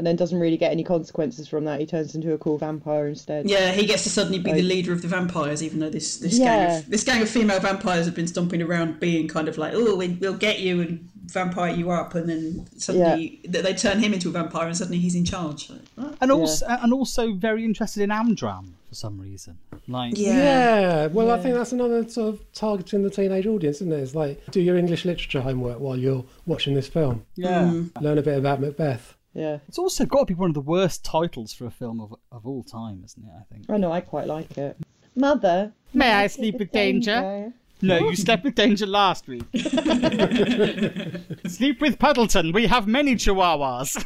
and 0.00 0.06
then 0.06 0.16
doesn't 0.16 0.40
really 0.40 0.56
get 0.56 0.72
any 0.72 0.82
consequences 0.82 1.46
from 1.46 1.66
that. 1.66 1.78
He 1.78 1.84
turns 1.84 2.14
into 2.14 2.32
a 2.32 2.38
cool 2.38 2.56
vampire 2.56 3.06
instead. 3.06 3.50
Yeah, 3.50 3.70
he 3.72 3.84
gets 3.84 4.02
to 4.04 4.08
suddenly 4.08 4.38
be 4.38 4.50
the 4.50 4.62
leader 4.62 4.94
of 4.94 5.02
the 5.02 5.08
vampires, 5.08 5.62
even 5.62 5.78
though 5.78 5.90
this 5.90 6.16
this 6.16 6.38
gang 6.38 6.78
of, 6.78 6.88
this 6.88 7.04
gang 7.04 7.20
of 7.20 7.28
female 7.28 7.60
vampires 7.60 8.06
have 8.06 8.14
been 8.14 8.26
stomping 8.26 8.62
around, 8.62 8.98
being 8.98 9.28
kind 9.28 9.46
of 9.46 9.58
like, 9.58 9.74
oh, 9.74 9.96
we, 9.96 10.08
we'll 10.08 10.32
get 10.32 10.60
you 10.60 10.80
and 10.80 11.06
vampire 11.26 11.74
you 11.74 11.90
up, 11.90 12.14
and 12.14 12.30
then 12.30 12.66
suddenly 12.78 13.40
th 13.42 13.62
they 13.62 13.74
turn 13.74 13.98
him 13.98 14.14
into 14.14 14.30
a 14.30 14.32
vampire, 14.32 14.68
and 14.68 14.76
suddenly 14.76 14.98
he's 14.98 15.14
in 15.14 15.26
charge. 15.26 15.68
Like. 15.68 16.14
And 16.22 16.32
also, 16.32 16.64
and 16.66 16.94
also 16.94 17.34
very 17.34 17.66
interested 17.66 18.02
in 18.02 18.08
Amdram 18.08 18.72
for 18.88 18.94
some 18.94 19.20
reason. 19.20 19.58
Like, 19.86 20.14
Yeah, 20.16 21.08
well, 21.08 21.30
I 21.30 21.38
think 21.38 21.56
that's 21.56 21.72
another 21.72 22.08
sort 22.08 22.34
of 22.34 22.52
targeting 22.54 23.02
the 23.02 23.10
teenage 23.10 23.46
audience, 23.46 23.76
isn't 23.76 23.92
it? 23.92 23.98
It's 23.98 24.14
like 24.14 24.44
do 24.50 24.62
your 24.62 24.78
English 24.78 25.04
literature 25.04 25.42
homework 25.42 25.78
while 25.78 25.98
you're 25.98 26.24
watching 26.46 26.74
this 26.74 26.88
film. 26.88 27.26
yeah. 27.36 27.82
Learn 28.00 28.16
a 28.16 28.22
bit 28.22 28.38
about 28.38 28.60
Macbeth. 28.62 29.14
Yeah. 29.34 29.58
It's 29.68 29.78
also 29.78 30.04
got 30.04 30.20
to 30.20 30.26
be 30.26 30.34
one 30.34 30.50
of 30.50 30.54
the 30.54 30.60
worst 30.60 31.04
titles 31.04 31.52
for 31.52 31.66
a 31.66 31.70
film 31.70 32.00
of 32.00 32.14
of 32.32 32.46
all 32.46 32.62
time, 32.62 33.02
isn't 33.04 33.24
it? 33.24 33.30
I 33.30 33.42
think. 33.52 33.66
I 33.68 33.76
know, 33.76 33.92
I 33.92 34.00
quite 34.00 34.26
like 34.26 34.58
it. 34.58 34.76
Mother. 35.14 35.72
May 35.92 36.12
I 36.12 36.26
sleep 36.26 36.58
with 36.58 36.72
danger? 36.72 37.52
No, 37.82 37.98
you 38.10 38.16
slept 38.16 38.44
with 38.44 38.54
Danger 38.54 38.86
last 38.86 39.26
week. 39.26 39.42
Sleep 41.46 41.80
with 41.80 41.98
Puddleton. 41.98 42.52
We 42.52 42.66
have 42.66 42.86
many 42.86 43.14
chihuahuas. 43.16 44.04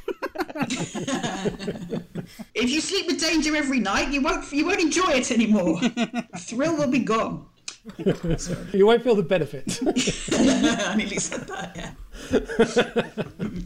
If 2.54 2.70
you 2.70 2.80
sleep 2.80 3.06
with 3.06 3.20
danger 3.20 3.54
every 3.54 3.80
night, 3.80 4.10
you 4.12 4.22
won't 4.22 4.50
you 4.52 4.64
won't 4.64 4.80
enjoy 4.80 5.10
it 5.10 5.30
anymore. 5.30 5.78
Thrill 6.38 6.76
will 6.76 6.90
be 6.90 7.00
gone. 7.00 7.46
You 8.72 8.86
won't 8.86 9.02
feel 9.02 9.16
the 9.16 9.22
benefit. 9.22 9.78
I 9.82 10.94
nearly 10.96 11.18
said 11.18 11.46
that. 11.48 11.96
Yeah. 12.30 13.64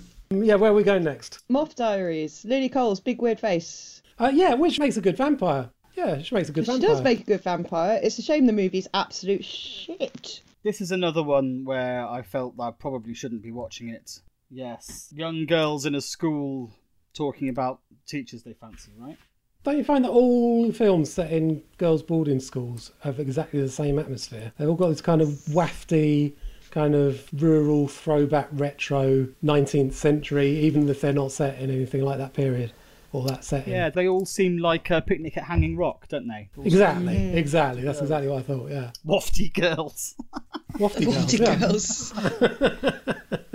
Yeah, 0.49 0.55
where 0.55 0.71
are 0.71 0.75
we 0.75 0.83
going 0.83 1.05
next? 1.05 1.41
Moth 1.51 1.77
Diaries. 1.77 2.43
Lily 2.43 2.71
Cole's 2.71 3.01
big 3.01 3.21
weird 3.21 3.39
face. 3.39 4.01
Uh, 4.19 4.31
yeah, 4.33 4.55
which 4.55 4.79
makes 4.79 4.97
a 4.97 5.01
good 5.03 5.15
vampire. 5.15 5.69
Yeah, 5.95 6.23
she 6.23 6.35
makes 6.35 6.49
a 6.49 6.53
good 6.53 6.65
vampire. 6.65 6.81
She 6.81 6.87
vampire. 6.87 6.97
does 6.97 7.05
make 7.05 7.21
a 7.21 7.25
good 7.25 7.43
vampire. 7.43 8.01
It's 8.03 8.19
a 8.19 8.23
shame 8.23 8.47
the 8.47 8.55
movie's 8.55 8.89
absolute 8.95 9.45
shit. 9.45 10.41
This 10.65 10.81
is 10.81 10.91
another 10.91 11.23
one 11.23 11.67
where 11.67 12.09
I 12.09 12.23
felt 12.23 12.57
that 12.57 12.63
I 12.63 12.71
probably 12.71 13.13
shouldn't 13.13 13.43
be 13.43 13.53
watching 13.53 13.91
it. 13.91 14.21
Yes, 14.51 15.13
young 15.15 15.45
girls 15.45 15.85
in 15.85 15.95
a 15.95 16.01
school 16.01 16.73
talking 17.13 17.51
about 17.51 17.81
teachers 18.07 18.43
they 18.43 18.55
fancy, 18.55 18.93
right? 18.97 19.19
Don't 19.65 19.77
you 19.77 19.85
find 19.85 20.03
that 20.07 20.11
all 20.11 20.73
films 20.73 21.13
set 21.13 21.31
in 21.31 21.63
girls' 21.77 22.03
boarding 22.03 22.41
schools 22.41 22.93
have 23.01 23.21
exactly 23.21 23.61
the 23.61 23.69
same 23.69 23.99
atmosphere? 23.99 24.53
They've 24.57 24.69
all 24.69 24.77
got 24.77 24.89
this 24.89 25.03
kind 25.03 25.21
of 25.21 25.29
wafty, 25.51 26.37
kind 26.71 26.95
of 26.95 27.29
rural 27.33 27.89
throwback 27.89 28.49
retro 28.53 29.29
19th 29.45 29.93
century, 29.93 30.51
even 30.61 30.89
if 30.89 31.01
they're 31.01 31.13
not 31.13 31.33
set 31.33 31.59
in 31.59 31.71
anything 31.71 32.03
like 32.03 32.19
that 32.19 32.35
period 32.35 32.73
or 33.13 33.25
that 33.27 33.45
setting. 33.45 33.73
Yeah, 33.73 33.91
they 33.91 34.07
all 34.07 34.27
seem 34.27 34.59
like 34.59 34.91
a 34.91 35.01
picnic 35.01 35.37
at 35.37 35.45
Hanging 35.45 35.77
Rock, 35.77 36.09
don't 36.09 36.29
they? 36.29 36.51
Exactly, 36.63 37.33
exactly. 37.37 37.83
That's 37.83 38.01
exactly 38.01 38.29
what 38.29 38.41
I 38.41 38.43
thought, 38.43 38.71
yeah. 38.71 38.91
Wafty 39.07 39.53
girls. 39.53 40.15
Wafty 40.75 41.05
girls. 41.05 41.33
Wafty 41.33 41.39
yeah. 41.41 41.57
girls. 41.57 42.13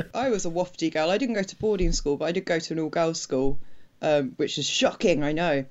I 0.16 0.30
was 0.30 0.46
a 0.46 0.50
wafty 0.50 0.92
girl. 0.92 1.10
I 1.10 1.18
didn't 1.18 1.36
go 1.36 1.44
to 1.44 1.56
boarding 1.58 1.92
school, 1.92 2.18
but 2.18 2.26
I 2.26 2.32
did 2.32 2.46
go 2.46 2.60
to 2.60 2.74
an 2.74 2.80
all 2.80 2.90
girls 2.90 3.22
school, 3.22 3.60
um, 4.02 4.34
which 4.38 4.58
is 4.58 4.68
shocking, 4.68 5.24
I 5.24 5.32
know. 5.32 5.66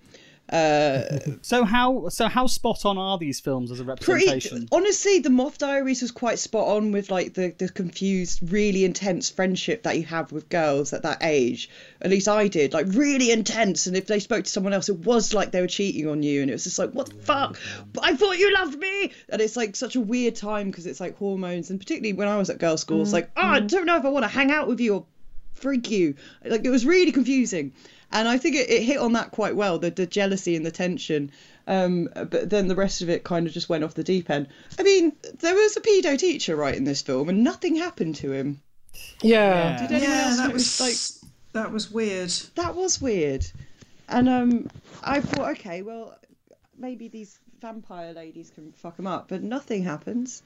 Uh, 0.53 1.19
So 1.41 1.65
how 1.65 2.09
so 2.11 2.29
how 2.29 2.47
spot 2.47 2.85
on 2.85 2.99
are 2.99 3.17
these 3.19 3.41
films 3.41 3.71
as 3.71 3.81
a 3.81 3.85
pretty 3.85 4.27
representation? 4.27 4.69
honestly, 4.71 5.19
the 5.21 5.31
Moth 5.31 5.57
Diaries 5.59 6.03
was 6.03 6.11
quite 6.11 6.39
spot 6.39 6.69
on 6.69 6.93
with 6.93 7.11
like 7.11 7.35
the, 7.35 7.55
the 7.57 7.69
confused, 7.69 8.53
really 8.53 8.85
intense 8.85 9.31
friendship 9.31 9.85
that 9.85 9.97
you 9.97 10.05
have 10.05 10.31
with 10.31 10.49
girls 10.51 10.93
at 10.93 11.03
that 11.05 11.19
age. 11.23 11.71
At 12.01 12.11
least 12.11 12.29
I 12.29 12.49
did, 12.49 12.75
like 12.75 12.87
really 12.91 13.31
intense. 13.31 13.87
And 13.87 13.97
if 13.97 14.07
they 14.07 14.19
spoke 14.19 14.45
to 14.45 14.51
someone 14.51 14.75
else, 14.75 14.89
it 14.91 14.99
was 14.99 15.33
like 15.33 15.53
they 15.53 15.63
were 15.63 15.67
cheating 15.67 16.07
on 16.07 16.23
you, 16.23 16.43
and 16.43 16.51
it 16.51 16.55
was 16.55 16.65
just 16.65 16.79
like, 16.79 16.91
what 16.91 17.09
the 17.09 17.15
fuck? 17.15 17.59
But 17.93 18.05
I 18.05 18.15
thought 18.15 18.39
you 18.39 18.53
loved 18.53 18.79
me, 18.79 19.13
and 19.31 19.41
it's 19.41 19.57
like 19.57 19.75
such 19.75 19.97
a 19.97 20.01
weird 20.01 20.37
time 20.37 20.71
because 20.71 20.87
it's 20.87 21.01
like 21.01 21.17
hormones, 21.17 21.71
and 21.71 21.81
particularly 21.81 22.13
when 22.13 22.29
I 22.29 22.37
was 22.37 22.51
at 22.51 22.59
girls' 22.59 22.83
school, 22.83 23.01
it's 23.01 23.13
like, 23.13 23.31
oh, 23.37 23.41
I 23.43 23.61
don't 23.61 23.87
know 23.87 23.97
if 23.97 24.05
I 24.05 24.11
want 24.11 24.25
to 24.25 24.29
hang 24.29 24.51
out 24.51 24.69
with 24.69 24.81
you 24.81 24.95
or 24.97 25.07
freak 25.55 25.91
you. 25.91 26.15
Like 26.45 26.65
it 26.65 26.71
was 26.71 26.85
really 26.85 27.13
confusing, 27.13 27.73
and 28.13 28.29
I 28.29 28.39
think 28.39 28.57
it, 28.57 28.71
it 28.71 28.83
hit 28.83 28.99
on 28.99 29.15
that 29.15 29.31
quite 29.31 29.57
well 29.57 29.79
the, 29.79 29.91
the 29.91 30.07
jealousy 30.07 30.57
and 30.57 30.65
the 30.65 30.71
tension. 30.71 31.31
Um, 31.67 32.09
but 32.15 32.51
then 32.51 32.69
the 32.69 32.75
rest 32.75 33.03
of 33.03 33.11
it 33.11 33.25
kind 33.25 33.47
of 33.47 33.53
just 33.53 33.69
went 33.69 33.85
off 33.85 33.95
the 33.95 34.03
deep 34.03 34.31
end. 34.31 34.49
I 34.79 34.83
mean, 34.83 35.13
there 35.41 35.55
was 35.55 35.77
a 35.77 35.81
pedo 35.81 36.19
teacher 36.19 36.57
right 36.57 36.75
in 36.75 36.85
this 36.85 37.03
film, 37.03 37.29
and 37.29 37.45
nothing 37.45 37.77
happened 37.77 38.17
to 38.17 38.33
him. 38.33 38.61
Yeah. 39.23 39.79
Did 39.79 39.93
anyone 39.93 40.11
yeah, 40.11 40.25
else 40.27 40.37
that 40.39 40.53
was 40.53 40.81
like 40.81 41.33
that 41.53 41.73
was 41.73 41.91
weird. 41.91 42.31
that 42.57 42.75
was 42.75 43.01
weird? 43.01 43.47
And 44.09 44.29
um, 44.29 44.71
I 45.03 45.21
thought, 45.21 45.53
okay, 45.53 45.83
well, 45.83 46.19
maybe 46.77 47.09
these 47.09 47.39
vampire 47.61 48.13
ladies 48.13 48.51
can 48.51 48.73
fuck 48.73 48.99
him 48.99 49.07
up, 49.07 49.29
but 49.29 49.43
nothing 49.43 49.85
happens. 49.85 50.43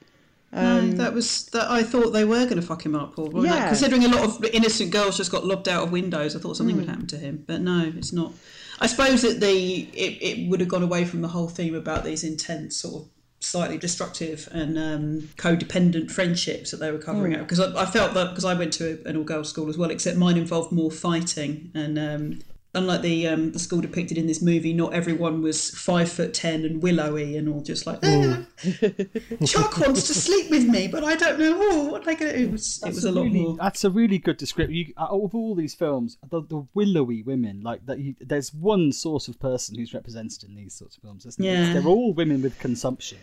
Um, 0.53 0.91
no, 0.91 0.97
that 0.97 1.13
was 1.13 1.45
that. 1.47 1.69
I 1.69 1.83
thought 1.83 2.11
they 2.11 2.23
were 2.25 2.45
going 2.45 2.55
to 2.55 2.61
fuck 2.61 2.85
him 2.85 2.95
up, 2.95 3.17
like, 3.17 3.45
Yeah. 3.45 3.67
considering 3.67 4.05
a 4.05 4.07
lot 4.07 4.23
of 4.23 4.43
innocent 4.45 4.91
girls 4.91 5.17
just 5.17 5.29
got 5.31 5.45
lobbed 5.45 5.67
out 5.67 5.83
of 5.83 5.91
windows, 5.91 6.35
I 6.35 6.39
thought 6.39 6.55
something 6.57 6.75
Hmm. 6.75 6.81
would 6.81 6.89
happen 6.89 7.07
to 7.07 7.17
him. 7.17 7.43
But 7.45 7.61
no, 7.61 7.91
it's 7.97 8.13
not. 8.13 8.33
I 8.79 8.87
suppose 8.87 9.23
that 9.23 9.39
the 9.39 9.87
it, 9.93 10.17
it 10.21 10.49
would 10.49 10.59
have 10.61 10.69
gone 10.69 10.83
away 10.83 11.03
from 11.05 11.21
the 11.21 11.27
whole 11.29 11.47
theme 11.49 11.75
about 11.75 12.05
these 12.05 12.23
intense 12.23 12.77
sort 12.77 13.03
of 13.03 13.09
slightly 13.39 13.77
destructive 13.77 14.47
and 14.51 14.77
um, 14.79 15.29
codependent 15.37 16.09
friendships 16.11 16.71
that 16.71 16.77
they 16.77 16.91
were 16.91 16.97
covering 16.97 17.33
Hmm. 17.33 17.39
out 17.41 17.47
because 17.47 17.59
I, 17.59 17.81
I 17.83 17.85
felt 17.85 18.13
that 18.15 18.29
because 18.29 18.45
I 18.45 18.53
went 18.55 18.73
to 18.73 18.99
an 19.05 19.15
all 19.17 19.23
girls 19.23 19.49
school 19.49 19.69
as 19.69 19.77
well 19.77 19.91
except 19.91 20.17
mine 20.17 20.37
involved 20.37 20.71
more 20.71 20.91
fighting 20.91 21.71
and 21.75 21.99
um, 21.99 22.39
unlike 22.77 23.01
the 23.01 23.27
um, 23.27 23.51
the 23.51 23.59
school 23.59 23.81
depicted 23.81 24.17
in 24.17 24.27
this 24.27 24.41
movie 24.41 24.73
not 24.73 24.93
everyone 24.93 25.41
was 25.41 25.71
five 25.71 26.11
foot 26.11 26.33
ten 26.33 26.63
and 26.63 26.81
willowy 26.81 27.35
and 27.37 27.49
all 27.49 27.61
just 27.61 27.85
like 27.85 27.99
"Ah, 28.03 28.45
Chuck 29.45 29.77
wants 29.79 30.07
to 30.07 30.13
sleep 30.13 30.49
with 30.49 30.65
me 30.65 30.87
but 30.87 31.03
I 31.03 31.15
don't 31.15 31.39
know 31.39 31.57
oh, 31.59 31.85
what 31.91 32.03
am 32.03 32.09
I 32.09 32.13
going 32.13 32.31
to 32.31 32.37
do 32.37 32.45
it 32.45 32.51
was, 32.51 32.83
it 32.85 32.93
was 32.93 33.03
a 33.03 33.11
lot 33.11 33.23
really, 33.23 33.41
more 33.41 33.57
That's 33.57 33.83
a 33.83 33.89
really 33.89 34.17
good 34.17 34.37
description. 34.37 34.75
You, 34.75 34.93
out 34.97 35.09
of 35.09 35.33
all 35.35 35.55
these 35.55 35.75
films, 35.75 36.17
the, 36.29 36.41
the 36.41 36.65
willowy 36.73 37.23
women, 37.23 37.61
like 37.61 37.85
that, 37.85 37.99
you, 37.99 38.15
there's 38.19 38.53
one 38.53 38.91
sort 38.91 39.27
of 39.27 39.39
person 39.39 39.77
who's 39.77 39.93
represented 39.93 40.43
in 40.43 40.55
these 40.55 40.73
sorts 40.73 40.97
of 40.97 41.03
films. 41.03 41.25
Isn't 41.25 41.43
there? 41.43 41.63
Yeah. 41.67 41.73
they're 41.73 41.87
all 41.87 42.13
women 42.13 42.41
with 42.41 42.57
consumption. 42.59 43.17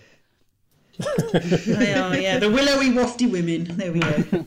They 1.66 1.94
are 1.94 2.16
yeah 2.16 2.38
the 2.38 2.50
willowy 2.50 2.90
wafty 2.90 3.30
women 3.30 3.64
there 3.76 3.92
we 3.92 4.00
go 4.00 4.46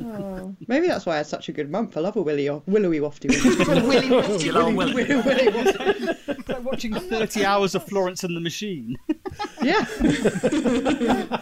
oh, 0.00 0.54
maybe 0.68 0.86
that's 0.86 1.04
why 1.06 1.14
I 1.14 1.16
had 1.18 1.26
such 1.26 1.48
a 1.48 1.52
good 1.52 1.70
month. 1.70 1.96
I 1.96 2.00
love 2.00 2.16
a 2.16 2.22
willy, 2.22 2.48
willowy 2.66 3.00
wafty. 3.00 3.28
woman. 3.28 3.82
Willy 3.88 4.08
wafty 4.08 4.44
Good 4.44 4.56
old 4.56 4.74
Willy. 4.76 5.04
It's 5.08 6.48
like 6.48 6.64
watching 6.64 6.94
30 6.94 7.44
hours 7.44 7.74
of 7.74 7.84
Florence 7.84 8.24
and 8.24 8.36
the 8.36 8.40
Machine. 8.40 8.96
yeah. 9.62 9.84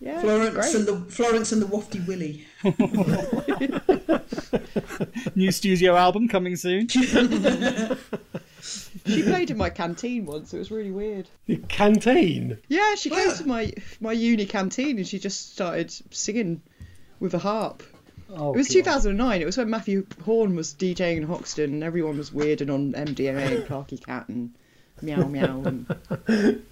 yeah. 0.00 0.20
Florence 0.20 0.74
and 0.74 0.86
the 0.86 0.96
Florence 1.10 1.52
and 1.52 1.62
the 1.62 1.66
wafty 1.66 2.00
Willy 2.06 2.44
New 5.36 5.52
studio 5.52 5.96
album 5.96 6.28
coming 6.28 6.56
soon. 6.56 6.88
She 9.08 9.22
played 9.22 9.50
in 9.50 9.56
my 9.56 9.70
canteen 9.70 10.26
once. 10.26 10.54
It 10.54 10.58
was 10.58 10.70
really 10.70 10.90
weird. 10.90 11.28
The 11.46 11.56
canteen. 11.56 12.58
Yeah, 12.68 12.94
she 12.94 13.10
came 13.10 13.30
to 13.32 13.42
ah. 13.42 13.46
my 13.46 13.72
my 14.00 14.12
uni 14.12 14.46
canteen 14.46 14.98
and 14.98 15.06
she 15.06 15.18
just 15.18 15.52
started 15.52 15.90
singing 16.14 16.62
with 17.20 17.34
a 17.34 17.38
harp. 17.38 17.82
Oh, 18.30 18.52
It 18.52 18.58
was 18.58 18.68
God. 18.68 18.74
2009. 18.74 19.40
It 19.40 19.44
was 19.46 19.56
when 19.56 19.70
Mathew 19.70 20.06
Horne 20.24 20.54
was 20.54 20.74
DJing 20.74 21.16
in 21.18 21.22
Hoxton 21.22 21.72
and 21.72 21.84
everyone 21.84 22.18
was 22.18 22.32
weird 22.32 22.60
and 22.60 22.70
on 22.70 22.92
MDMA 22.92 23.56
and 23.56 23.66
Clarky 23.66 24.04
Cat 24.04 24.28
and 24.28 24.52
meow 25.00 25.26
meow 25.26 25.62
and 25.64 25.86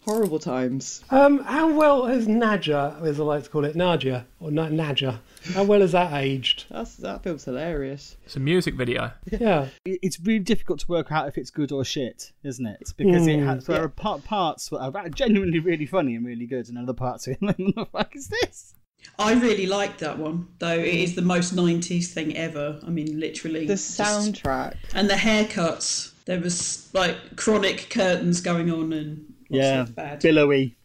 horrible 0.00 0.38
times. 0.38 1.02
Um, 1.10 1.38
how 1.44 1.72
well 1.72 2.06
has 2.06 2.26
Nadja, 2.26 3.00
as 3.02 3.20
I 3.20 3.22
like 3.22 3.44
to 3.44 3.50
call 3.50 3.64
it, 3.64 3.76
Nadia 3.76 4.26
or 4.40 4.50
Na- 4.50 4.68
Nadja, 4.68 5.20
how 5.54 5.64
well 5.64 5.80
has 5.80 5.92
that 5.92 6.12
aged? 6.12 6.64
That's 6.70 6.96
that 6.96 7.22
film's 7.22 7.44
hilarious. 7.44 8.16
It's 8.24 8.36
a 8.36 8.40
music 8.40 8.74
video. 8.74 9.12
Yeah. 9.30 9.68
It- 9.84 10.00
It's 10.02 10.18
really 10.20 10.40
difficult 10.40 10.80
to 10.80 10.86
work 10.88 11.12
out 11.12 11.28
if 11.28 11.38
it's 11.38 11.50
good 11.50 11.70
or 11.72 11.84
shit, 11.84 12.32
isn't 12.42 12.66
it? 12.66 12.92
Because 12.96 13.26
it 13.26 13.38
has, 13.40 13.66
there 13.66 13.82
are 13.84 13.88
part, 13.88 14.24
parts 14.24 14.68
that 14.70 14.78
are 14.78 15.08
genuinely 15.10 15.58
really 15.60 15.86
funny 15.86 16.14
and 16.16 16.26
really 16.26 16.46
good, 16.46 16.68
and 16.68 16.76
other 16.78 16.94
parts 16.94 17.28
are 17.28 17.36
like, 17.40 17.58
what 17.58 17.74
the 17.74 17.86
fuck 17.86 18.16
is 18.16 18.28
this? 18.28 18.74
I 19.18 19.32
really 19.32 19.66
liked 19.66 20.00
that 20.00 20.18
one, 20.18 20.48
though 20.58 20.78
it 20.78 20.94
is 20.94 21.14
the 21.14 21.22
most 21.22 21.54
90s 21.56 22.08
thing 22.08 22.36
ever. 22.36 22.78
I 22.86 22.90
mean, 22.90 23.18
literally. 23.18 23.66
The 23.66 23.74
just- 23.74 23.98
soundtrack. 23.98 24.74
And 24.94 25.08
the 25.08 25.14
haircuts. 25.14 26.12
There 26.26 26.38
was 26.40 26.88
like 26.92 27.36
chronic 27.36 27.88
curtains 27.90 28.40
going 28.40 28.70
on 28.70 28.92
and 28.92 29.32
lots 29.38 29.39
Yeah, 29.50 29.82
of 29.82 29.94
bad, 29.94 30.20
billowy. 30.20 30.76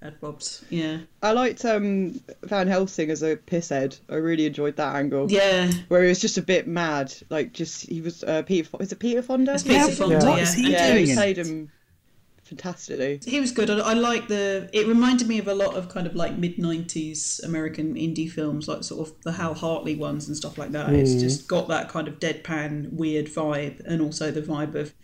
bad 0.00 0.20
bobs. 0.20 0.64
Yeah, 0.70 0.98
I 1.22 1.32
liked 1.32 1.64
um, 1.64 2.20
Van 2.42 2.66
Helsing 2.68 3.10
as 3.10 3.22
a 3.22 3.36
pisshead. 3.36 3.98
I 4.08 4.14
really 4.16 4.46
enjoyed 4.46 4.76
that 4.76 4.96
angle. 4.96 5.30
yeah. 5.30 5.70
Where 5.88 6.02
he 6.02 6.08
was 6.08 6.20
just 6.20 6.38
a 6.38 6.42
bit 6.42 6.66
mad, 6.66 7.14
like 7.30 7.52
just 7.52 7.86
he 7.86 8.00
was 8.00 8.24
uh, 8.24 8.42
Peter. 8.42 8.68
Is 8.80 8.92
it 8.92 8.98
Peter 8.98 9.22
Fonda? 9.22 9.54
It's 9.54 9.62
Peter 9.62 9.90
Fonda, 9.90 10.16
Yeah. 10.16 10.28
What 10.28 10.36
yeah. 10.36 10.42
is 10.42 10.54
he 10.54 10.72
yeah, 10.72 10.92
doing? 10.92 11.06
he 11.06 11.14
played 11.14 11.38
him 11.38 11.70
fantastically. 12.44 13.20
He 13.26 13.40
was 13.40 13.50
good. 13.50 13.68
I, 13.70 13.78
I 13.78 13.92
like 13.94 14.28
the. 14.28 14.70
It 14.72 14.86
reminded 14.86 15.26
me 15.28 15.38
of 15.38 15.48
a 15.48 15.54
lot 15.54 15.74
of 15.74 15.88
kind 15.88 16.06
of 16.06 16.14
like 16.14 16.36
mid 16.38 16.56
'90s 16.58 17.42
American 17.44 17.94
indie 17.94 18.30
films, 18.30 18.68
like 18.68 18.84
sort 18.84 19.08
of 19.08 19.20
the 19.22 19.32
Hal 19.32 19.54
Hartley 19.54 19.96
ones 19.96 20.28
and 20.28 20.36
stuff 20.36 20.56
like 20.56 20.70
that. 20.72 20.92
It's 20.92 21.14
just 21.14 21.48
got 21.48 21.68
that 21.68 21.88
kind 21.88 22.06
of 22.08 22.18
deadpan, 22.20 22.92
weird 22.92 23.26
vibe, 23.26 23.80
and 23.84 24.00
also 24.00 24.30
the 24.30 24.42
vibe 24.42 24.74
of, 24.76 24.94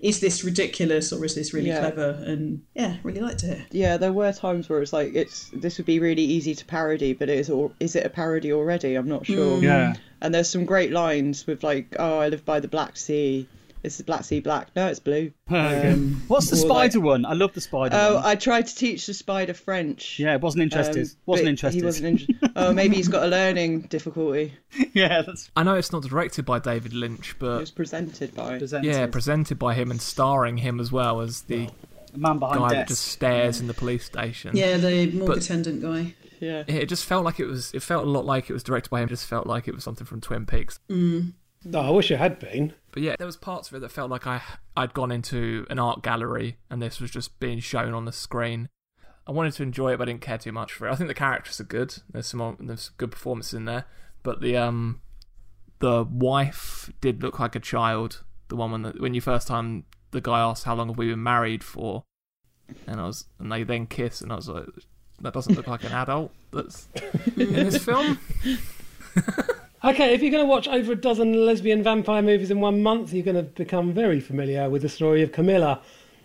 is 0.00 0.20
this 0.20 0.42
ridiculous 0.44 1.12
or 1.12 1.24
is 1.24 1.34
this 1.34 1.52
really 1.52 1.68
Yeah. 1.68 1.80
clever? 1.80 2.22
And 2.26 2.62
yeah, 2.74 2.96
really 3.02 3.20
liked 3.20 3.44
it. 3.44 3.60
Yeah, 3.70 3.96
there 3.98 4.12
were 4.12 4.32
times 4.32 4.68
where 4.68 4.80
it's 4.82 4.92
like 4.92 5.14
it's 5.14 5.50
this 5.52 5.76
would 5.78 5.86
be 5.86 5.98
really 5.98 6.22
easy 6.22 6.54
to 6.54 6.64
parody, 6.64 7.12
but 7.12 7.28
it 7.28 7.38
is 7.38 7.50
or 7.50 7.70
is 7.80 7.94
it 7.96 8.06
a 8.06 8.10
parody 8.10 8.52
already? 8.52 8.94
I'm 8.94 9.08
not 9.08 9.26
sure. 9.26 9.58
Mm. 9.58 9.62
Yeah. 9.62 9.94
And 10.22 10.34
there's 10.34 10.48
some 10.48 10.64
great 10.64 10.90
lines 10.92 11.46
with 11.46 11.62
like, 11.62 11.96
"Oh, 11.98 12.18
I 12.18 12.28
live 12.28 12.44
by 12.44 12.60
the 12.60 12.68
Black 12.68 12.96
Sea. 12.96 13.46
Is 13.82 14.00
Black 14.02 14.24
Sea 14.24 14.40
black? 14.40 14.68
No, 14.76 14.86
it's 14.88 15.00
blue." 15.00 15.32
Um, 15.50 16.22
What's 16.28 16.48
the 16.50 16.56
or 16.64 16.68
like, 16.68 16.92
spider 16.92 17.00
one? 17.04 17.24
I 17.26 17.32
love 17.32 17.54
the 17.54 17.60
spider 17.60 17.96
Oh, 17.98 18.14
one. 18.16 18.24
I 18.24 18.34
tried 18.36 18.66
to 18.68 18.74
teach 18.76 19.06
the 19.06 19.14
spider 19.14 19.52
French. 19.54 20.18
Yeah, 20.18 20.36
wasn't 20.36 20.62
interested. 20.62 21.06
um, 21.06 21.10
wasn't 21.26 21.46
but 21.46 21.50
interested. 21.50 21.78
He 21.80 21.84
wasn't 21.84 22.20
in- 22.30 22.50
Oh, 22.56 22.72
maybe 22.72 22.94
he's 22.96 23.08
got 23.08 23.24
a 23.24 23.26
learning 23.26 23.82
difficulty. 23.82 24.52
yeah, 24.92 25.22
that's 25.22 25.50
I 25.56 25.62
know 25.64 25.74
it's 25.74 25.92
not 25.92 26.02
directed 26.02 26.44
by 26.44 26.58
David 26.60 26.92
Lynch, 26.92 27.36
but 27.38 27.46
It 27.46 27.50
but 27.50 27.60
was 27.60 27.70
presented 27.72 28.34
by. 28.34 28.58
presented. 28.58 28.86
yeah, 28.88 29.06
presented 29.06 29.58
by 29.58 29.74
him 29.74 29.90
and 29.90 30.00
starring 30.00 30.58
him 30.58 30.78
as 30.78 30.92
well 30.92 31.20
as 31.20 31.42
the 31.42 31.68
man 32.14 32.38
behind 32.38 32.60
guy 32.60 32.68
that 32.74 32.88
just 32.88 33.04
stares 33.06 33.60
in 33.60 33.66
the 33.66 33.74
police 33.74 34.04
station. 34.04 34.56
Yeah, 34.56 34.76
the 34.76 35.10
morgue 35.12 35.28
But- 35.28 35.38
attendant 35.38 35.82
guy. 35.82 36.14
Yeah. 36.38 36.62
It 36.66 36.86
just 36.86 37.04
felt 37.04 37.22
like 37.24 37.38
it 37.38 37.44
was. 37.46 37.70
It 37.74 37.82
felt 37.82 38.06
a 38.06 38.10
lot 38.10 38.24
like 38.24 38.48
it 38.48 38.54
was 38.54 38.62
directed 38.62 38.88
by 38.88 39.00
him. 39.00 39.08
It 39.08 39.10
just 39.10 39.26
felt 39.26 39.46
like 39.46 39.68
it 39.68 39.74
was 39.74 39.84
something 39.84 40.06
from 40.06 40.20
Twin 40.22 40.46
Peaks. 40.46 40.78
Oh, 41.72 41.80
I 41.80 41.90
wish 41.90 42.10
it 42.10 42.18
had 42.18 42.38
been. 42.38 42.74
But 42.92 43.02
yeah, 43.02 43.16
there 43.18 43.26
was 43.26 43.36
parts 43.36 43.68
of 43.68 43.74
it 43.74 43.80
that 43.80 43.90
felt 43.90 44.10
like 44.10 44.26
I 44.26 44.42
I'd 44.76 44.94
gone 44.94 45.12
into 45.12 45.66
an 45.70 45.78
art 45.78 46.02
gallery 46.02 46.56
and 46.70 46.80
this 46.80 47.00
was 47.00 47.10
just 47.10 47.38
being 47.38 47.60
shown 47.60 47.94
on 47.94 48.04
the 48.04 48.12
screen. 48.12 48.68
I 49.26 49.32
wanted 49.32 49.52
to 49.54 49.62
enjoy 49.62 49.92
it, 49.92 49.98
but 49.98 50.08
I 50.08 50.12
didn't 50.12 50.22
care 50.22 50.38
too 50.38 50.52
much 50.52 50.72
for 50.72 50.88
it. 50.88 50.92
I 50.92 50.96
think 50.96 51.08
the 51.08 51.14
characters 51.14 51.60
are 51.60 51.64
good. 51.64 51.94
There's 52.10 52.26
some 52.26 52.56
there's 52.60 52.88
good 52.96 53.12
performances 53.12 53.54
in 53.54 53.64
there, 53.66 53.84
but 54.22 54.40
the 54.40 54.56
um 54.56 55.00
the 55.80 56.04
wife 56.04 56.90
did 57.00 57.22
look 57.22 57.38
like 57.38 57.54
a 57.54 57.60
child. 57.60 58.24
The 58.48 58.56
one 58.56 58.72
when 58.72 58.82
the, 58.82 58.90
when 58.92 59.14
you 59.14 59.20
first 59.20 59.46
time 59.46 59.84
the 60.10 60.20
guy 60.20 60.40
asked 60.40 60.64
how 60.64 60.74
long 60.74 60.88
have 60.88 60.98
we 60.98 61.08
been 61.08 61.22
married 61.22 61.62
for, 61.62 62.04
and 62.86 63.00
I 63.00 63.04
was 63.04 63.26
and 63.38 63.52
they 63.52 63.62
then 63.62 63.86
kiss, 63.86 64.20
and 64.20 64.32
I 64.32 64.36
was 64.36 64.48
like, 64.48 64.66
that 65.20 65.34
doesn't 65.34 65.54
look 65.54 65.68
like 65.68 65.84
an 65.84 65.92
adult 65.92 66.32
that's 66.52 66.88
in 67.36 67.52
this 67.52 67.84
film. 67.84 68.18
Okay, 69.82 70.12
if 70.12 70.20
you're 70.20 70.30
going 70.30 70.44
to 70.44 70.50
watch 70.50 70.68
over 70.68 70.92
a 70.92 70.94
dozen 70.94 71.46
lesbian 71.46 71.82
vampire 71.82 72.20
movies 72.20 72.50
in 72.50 72.60
one 72.60 72.82
month, 72.82 73.14
you're 73.14 73.24
going 73.24 73.34
to 73.34 73.42
become 73.42 73.94
very 73.94 74.20
familiar 74.20 74.68
with 74.68 74.82
the 74.82 74.90
story 74.90 75.22
of 75.22 75.32
Carmilla, 75.32 75.80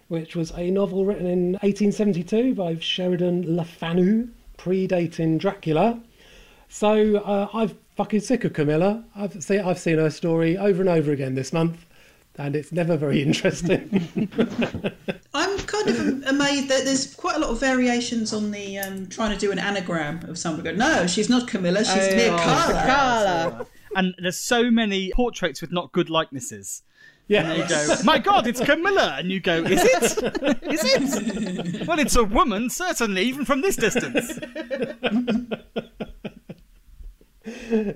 which 0.09 0.35
was 0.35 0.51
a 0.57 0.69
novel 0.69 1.05
written 1.05 1.25
in 1.25 1.53
1872 1.61 2.53
by 2.53 2.77
Sheridan 2.79 3.55
Le 3.55 3.63
Fanu, 3.63 4.27
predating 4.57 5.39
Dracula. 5.39 6.01
So 6.67 7.15
uh, 7.15 7.47
I've 7.53 7.75
fucking 7.95 8.19
sick 8.19 8.43
of 8.43 8.51
Carmilla. 8.51 9.05
I've 9.15 9.37
I've 9.49 9.79
seen 9.79 9.99
her 9.99 10.09
story 10.09 10.57
over 10.57 10.81
and 10.81 10.89
over 10.89 11.13
again 11.13 11.35
this 11.35 11.53
month, 11.53 11.85
and 12.37 12.55
it's 12.55 12.71
never 12.71 12.97
very 12.97 13.21
interesting. 13.21 14.07
I'm 15.33 15.57
kind 15.59 15.89
of 15.89 15.97
amazed 16.27 16.69
that 16.69 16.85
there's 16.85 17.13
quite 17.15 17.35
a 17.35 17.39
lot 17.39 17.49
of 17.49 17.59
variations 17.59 18.33
on 18.33 18.51
the 18.51 18.77
um, 18.79 19.07
trying 19.07 19.31
to 19.31 19.37
do 19.37 19.51
an 19.51 19.59
anagram 19.59 20.23
of 20.29 20.37
someone 20.37 20.63
going, 20.63 20.77
no, 20.77 21.07
she's 21.07 21.29
not 21.29 21.47
Carmilla, 21.47 21.79
she's 21.85 22.07
Oh, 22.07 22.15
Mia 22.15 22.27
yeah. 22.35 22.43
Carla. 22.43 22.85
Carla. 22.85 23.65
and 23.95 24.15
there's 24.21 24.37
so 24.39 24.69
many 24.69 25.11
portraits 25.13 25.61
with 25.61 25.71
not 25.71 25.91
good 25.91 26.09
likenesses. 26.09 26.83
yeah, 27.27 27.49
And 27.51 27.57
you 27.63 27.67
go, 27.69 27.95
my 28.03 28.19
God, 28.19 28.47
it's 28.47 28.59
Carmilla, 28.63 29.15
and 29.17 29.31
you 29.31 29.39
go, 29.39 29.63
is 29.63 29.81
it? 29.83 30.03
Is 30.63 30.81
it? 30.83 31.87
Well, 31.87 31.99
it's 31.99 32.15
a 32.15 32.23
woman, 32.23 32.69
certainly, 32.69 33.23
even 33.23 33.45
from 33.45 33.61
this 33.61 33.75
distance. 33.75 34.39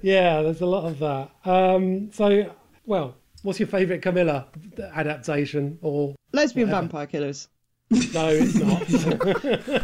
yeah. 0.01 0.41
There's 0.41 0.61
a 0.61 0.65
lot 0.65 0.85
of 0.85 0.99
that. 0.99 1.29
Um, 1.45 2.11
so, 2.11 2.53
well, 2.85 3.15
what's 3.43 3.59
your 3.59 3.67
favourite 3.67 4.01
Carmilla 4.01 4.47
adaptation? 4.93 5.79
Or 5.81 6.15
Lesbian 6.33 6.69
vampire 6.69 7.07
killers. 7.07 7.47
no, 7.91 8.27
it's 8.29 8.55
not. 8.55 9.83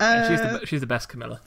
Uh, 0.00 0.28
she's 0.28 0.40
the 0.40 0.66
she's 0.66 0.80
the 0.80 0.86
best 0.86 1.08
Carmilla. 1.08 1.40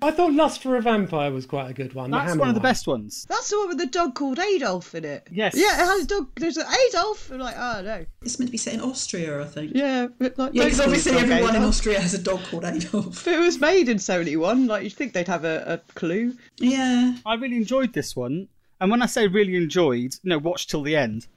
I 0.00 0.10
thought 0.10 0.32
Lust 0.32 0.62
for 0.62 0.76
a 0.76 0.80
Vampire 0.80 1.30
was 1.30 1.44
quite 1.44 1.70
a 1.70 1.74
good 1.74 1.92
one. 1.92 2.10
That's 2.10 2.30
Hammer 2.30 2.40
one 2.40 2.48
of 2.48 2.54
the 2.54 2.60
best 2.60 2.86
ones. 2.86 3.26
That's 3.28 3.50
the 3.50 3.58
one 3.58 3.68
with 3.68 3.78
the 3.78 3.86
dog 3.86 4.14
called 4.14 4.38
Adolf 4.38 4.94
in 4.94 5.04
it. 5.04 5.28
Yes. 5.30 5.54
Yeah, 5.54 5.74
it 5.82 5.86
has 5.86 6.04
a 6.04 6.06
dog. 6.06 6.28
There's 6.36 6.56
an 6.56 6.66
Adolf. 6.88 7.30
I'm 7.30 7.38
like, 7.38 7.56
oh 7.58 7.82
no. 7.82 8.06
It's 8.22 8.38
meant 8.38 8.48
to 8.48 8.52
be 8.52 8.58
set 8.58 8.74
in 8.74 8.80
Austria, 8.80 9.42
I 9.42 9.44
think. 9.44 9.72
Yeah, 9.74 10.06
but 10.18 10.38
like, 10.38 10.54
Yeah, 10.54 10.64
because 10.64 10.80
obviously 10.80 11.12
this 11.12 11.20
dog 11.22 11.30
everyone 11.30 11.56
in 11.56 11.62
Austria 11.62 12.00
has 12.00 12.14
a 12.14 12.22
dog 12.22 12.40
called 12.44 12.64
Adolf. 12.64 13.26
If 13.26 13.28
it 13.28 13.38
was 13.38 13.60
made 13.60 13.88
in 13.88 13.98
71, 13.98 14.66
like 14.66 14.84
you'd 14.84 14.94
think 14.94 15.12
they'd 15.12 15.28
have 15.28 15.44
a, 15.44 15.64
a 15.66 15.92
clue. 15.94 16.34
Yeah. 16.58 17.16
I 17.26 17.34
really 17.34 17.56
enjoyed 17.56 17.92
this 17.92 18.16
one. 18.16 18.48
And 18.82 18.90
when 18.90 19.00
I 19.00 19.06
say 19.06 19.28
really 19.28 19.54
enjoyed, 19.54 20.16
you 20.24 20.30
know, 20.30 20.38
watch 20.38 20.66
till 20.66 20.82
the 20.82 20.96
end. 20.96 21.28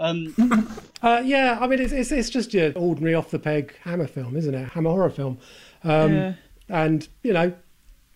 Um, 0.00 0.34
Uh, 1.02 1.22
yeah, 1.24 1.56
I 1.58 1.66
mean, 1.66 1.80
it's, 1.80 1.94
it's 1.94 2.12
it's 2.12 2.28
just 2.28 2.52
your 2.52 2.72
ordinary 2.76 3.14
off 3.14 3.30
the 3.30 3.38
peg 3.38 3.74
Hammer 3.84 4.06
film, 4.06 4.36
isn't 4.36 4.54
it? 4.54 4.68
Hammer 4.68 4.90
horror 4.90 5.08
film. 5.08 5.38
Um, 5.82 6.12
Yeah. 6.12 6.34
And 6.68 7.08
you 7.22 7.32
know, 7.32 7.54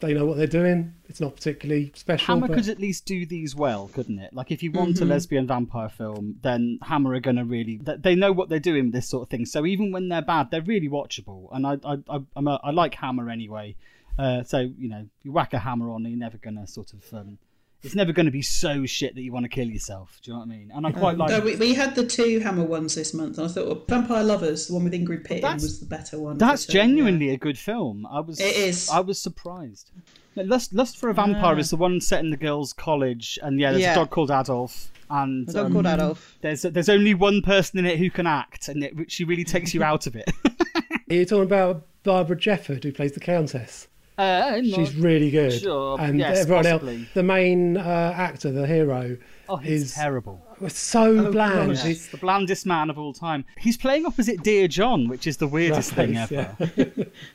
they 0.01 0.13
know 0.13 0.27
what 0.27 0.37
they're 0.37 0.47
doing. 0.47 0.93
It's 1.09 1.19
not 1.19 1.35
particularly 1.35 1.93
special. 1.95 2.27
Hammer 2.27 2.49
but 2.49 2.57
could 2.57 2.69
at 2.69 2.79
least 2.79 3.07
do 3.07 3.25
these 3.25 3.55
well, 3.55 3.89
couldn't 3.95 4.19
it? 4.19 4.35
Like, 4.35 4.51
if 4.51 4.63
you 4.63 4.71
want 4.71 5.01
a 5.01 5.07
lesbian 5.07 5.47
vampire 5.47 5.89
film, 5.89 6.37
then 6.43 6.79
Hammer 6.83 7.15
are 7.15 7.21
going 7.21 7.37
to 7.37 7.45
really. 7.45 7.81
They 7.83 8.15
know 8.15 8.33
what 8.33 8.51
they're 8.51 8.59
doing 8.59 8.85
with 8.87 8.93
this 8.93 9.09
sort 9.09 9.23
of 9.23 9.31
thing. 9.31 9.47
So 9.47 9.65
even 9.65 9.91
when 9.91 10.11
they're 10.11 10.21
bad, 10.21 10.51
they're 10.51 10.61
really 10.61 10.91
watchable. 10.91 11.49
And 11.53 11.67
I, 11.67 11.79
I, 11.85 11.97
I, 12.11 12.21
I'm 12.37 12.49
a, 12.49 12.61
I 12.63 12.71
like 12.71 12.97
Hammer 12.97 13.31
anyway. 13.31 13.77
Uh, 14.19 14.43
so 14.43 14.59
you 14.59 14.91
know, 14.91 15.07
you 15.23 15.33
whack 15.33 15.55
a 15.55 15.59
hammer 15.59 15.91
on, 15.91 16.05
you're 16.05 16.19
never 16.19 16.37
going 16.37 16.57
to 16.57 16.67
sort 16.67 16.93
of. 16.93 17.03
Um, 17.15 17.39
it's 17.85 17.95
never 17.95 18.13
going 18.13 18.27
to 18.27 18.33
be 18.33 18.43
so 18.43 18.87
shit 18.87 19.15
that 19.15 19.23
you 19.23 19.33
want 19.33 19.45
to 19.45 19.49
kill 19.49 19.69
yourself. 19.69 20.19
Do 20.23 20.31
you 20.31 20.35
know 20.35 20.41
what 20.41 20.47
I 20.47 20.57
mean? 20.57 20.73
And 20.75 20.87
I 20.87 20.93
quite 20.93 21.19
like. 21.19 21.31
No, 21.31 21.41
we, 21.41 21.57
we 21.57 21.75
had 21.75 21.95
the 21.95 22.07
two 22.07 22.41
Hammer 22.41 22.65
ones 22.65 22.95
this 22.95 23.13
month, 23.15 23.39
and 23.39 23.47
I 23.47 23.51
thought 23.51 23.67
well, 23.67 23.83
Vampire 23.89 24.25
Lovers, 24.25 24.67
the 24.69 24.75
one 24.75 24.85
with 24.85 24.95
Ingrid 24.95 25.25
Pitt, 25.25 25.43
was 25.43 25.81
the 25.81 25.87
better 25.87 26.19
one. 26.19 26.39
That's 26.39 26.67
But, 26.67 26.73
genuinely 26.73 27.31
a 27.31 27.37
good 27.37 27.59
film. 27.59 28.07
I 28.11 28.21
was. 28.21 28.41
It 28.41 28.57
is. 28.57 28.89
I 28.89 29.01
was 29.01 29.21
surprised. 29.21 29.91
Lust, 30.37 30.73
Lust 30.75 30.97
for 30.97 31.11
a 31.11 31.15
Vampire 31.15 31.59
is 31.59 31.71
the 31.71 31.77
one 31.77 32.01
set 32.01 32.21
in 32.25 32.31
the 32.31 32.37
girls' 32.37 32.73
college, 32.73 33.39
and 33.43 33.61
yeah, 33.61 33.71
there's 33.71 33.83
Yeah. 33.83 33.93
a 33.93 33.97
dog 33.97 34.11
called 34.11 34.31
Adolf, 34.33 34.91
and 35.11 35.49
A 35.49 35.53
dog 35.53 35.67
um, 35.67 35.73
called 35.73 35.87
Adolf. 35.87 36.37
There's 36.41 36.63
there's 36.63 36.89
only 36.89 37.15
one 37.15 37.41
person 37.43 37.79
in 37.79 37.87
it 37.87 37.99
who 37.99 38.11
can 38.11 38.27
act, 38.27 38.69
and 38.69 38.83
it, 38.83 39.13
she 39.13 39.25
really 39.25 39.45
takes 39.45 39.75
you 39.75 39.83
out 39.85 40.07
of 40.07 40.17
it. 40.17 40.29
Are 41.11 41.15
you 41.15 41.25
talking 41.25 41.45
about 41.45 41.87
Barbara 42.03 42.37
Jefford, 42.37 42.83
who 42.83 42.91
plays 42.93 43.13
the 43.13 43.21
Countess? 43.21 43.87
Uh, 44.19 44.63
She's 44.63 44.95
really 44.97 45.31
good. 45.31 45.53
Sure, 45.61 46.01
and 46.01 46.19
yes, 46.19 46.39
everyone 46.41 46.65
possibly. 46.65 46.97
else, 46.99 47.07
the 47.15 47.23
main 47.23 47.77
uh, 47.77 48.15
actor, 48.17 48.53
the 48.53 48.67
hero, 48.67 49.17
oh, 49.49 49.57
he's 49.57 49.83
is 49.83 49.95
terrible. 49.95 50.41
was 50.61 50.73
so 50.75 51.33
bland. 51.33 51.73
Yes, 51.73 51.85
He- 51.85 52.11
the 52.13 52.17
blandest 52.19 52.65
man 52.67 52.91
of 52.91 52.99
all 52.99 53.13
time. 53.13 53.45
He's 53.59 53.77
playing 53.77 54.07
opposite 54.07 54.43
Dear 54.43 54.69
John, 54.69 55.09
which 55.09 55.27
is 55.27 55.39
the 55.39 55.49
weirdest 55.49 55.93
thing 55.93 56.17
ever. 56.17 56.57
yeah. 56.77 56.87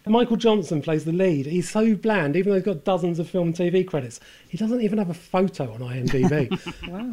Michael 0.08 0.38
Johnson 0.38 0.82
plays 0.82 1.04
the 1.06 1.12
lead. 1.12 1.46
He's 1.46 1.70
so 1.70 1.96
bland, 1.96 2.36
even 2.38 2.52
though 2.52 2.56
he's 2.58 2.66
got 2.66 2.86
dozens 2.86 3.20
of 3.20 3.30
film 3.30 3.50
and 3.50 3.56
TV 3.58 3.86
credits. 3.86 4.20
He 4.48 4.58
doesn't 4.58 4.82
even 4.82 4.98
have 5.00 5.10
a 5.10 5.14
photo 5.14 5.74
on 5.74 5.80
IMDb. 5.82 6.50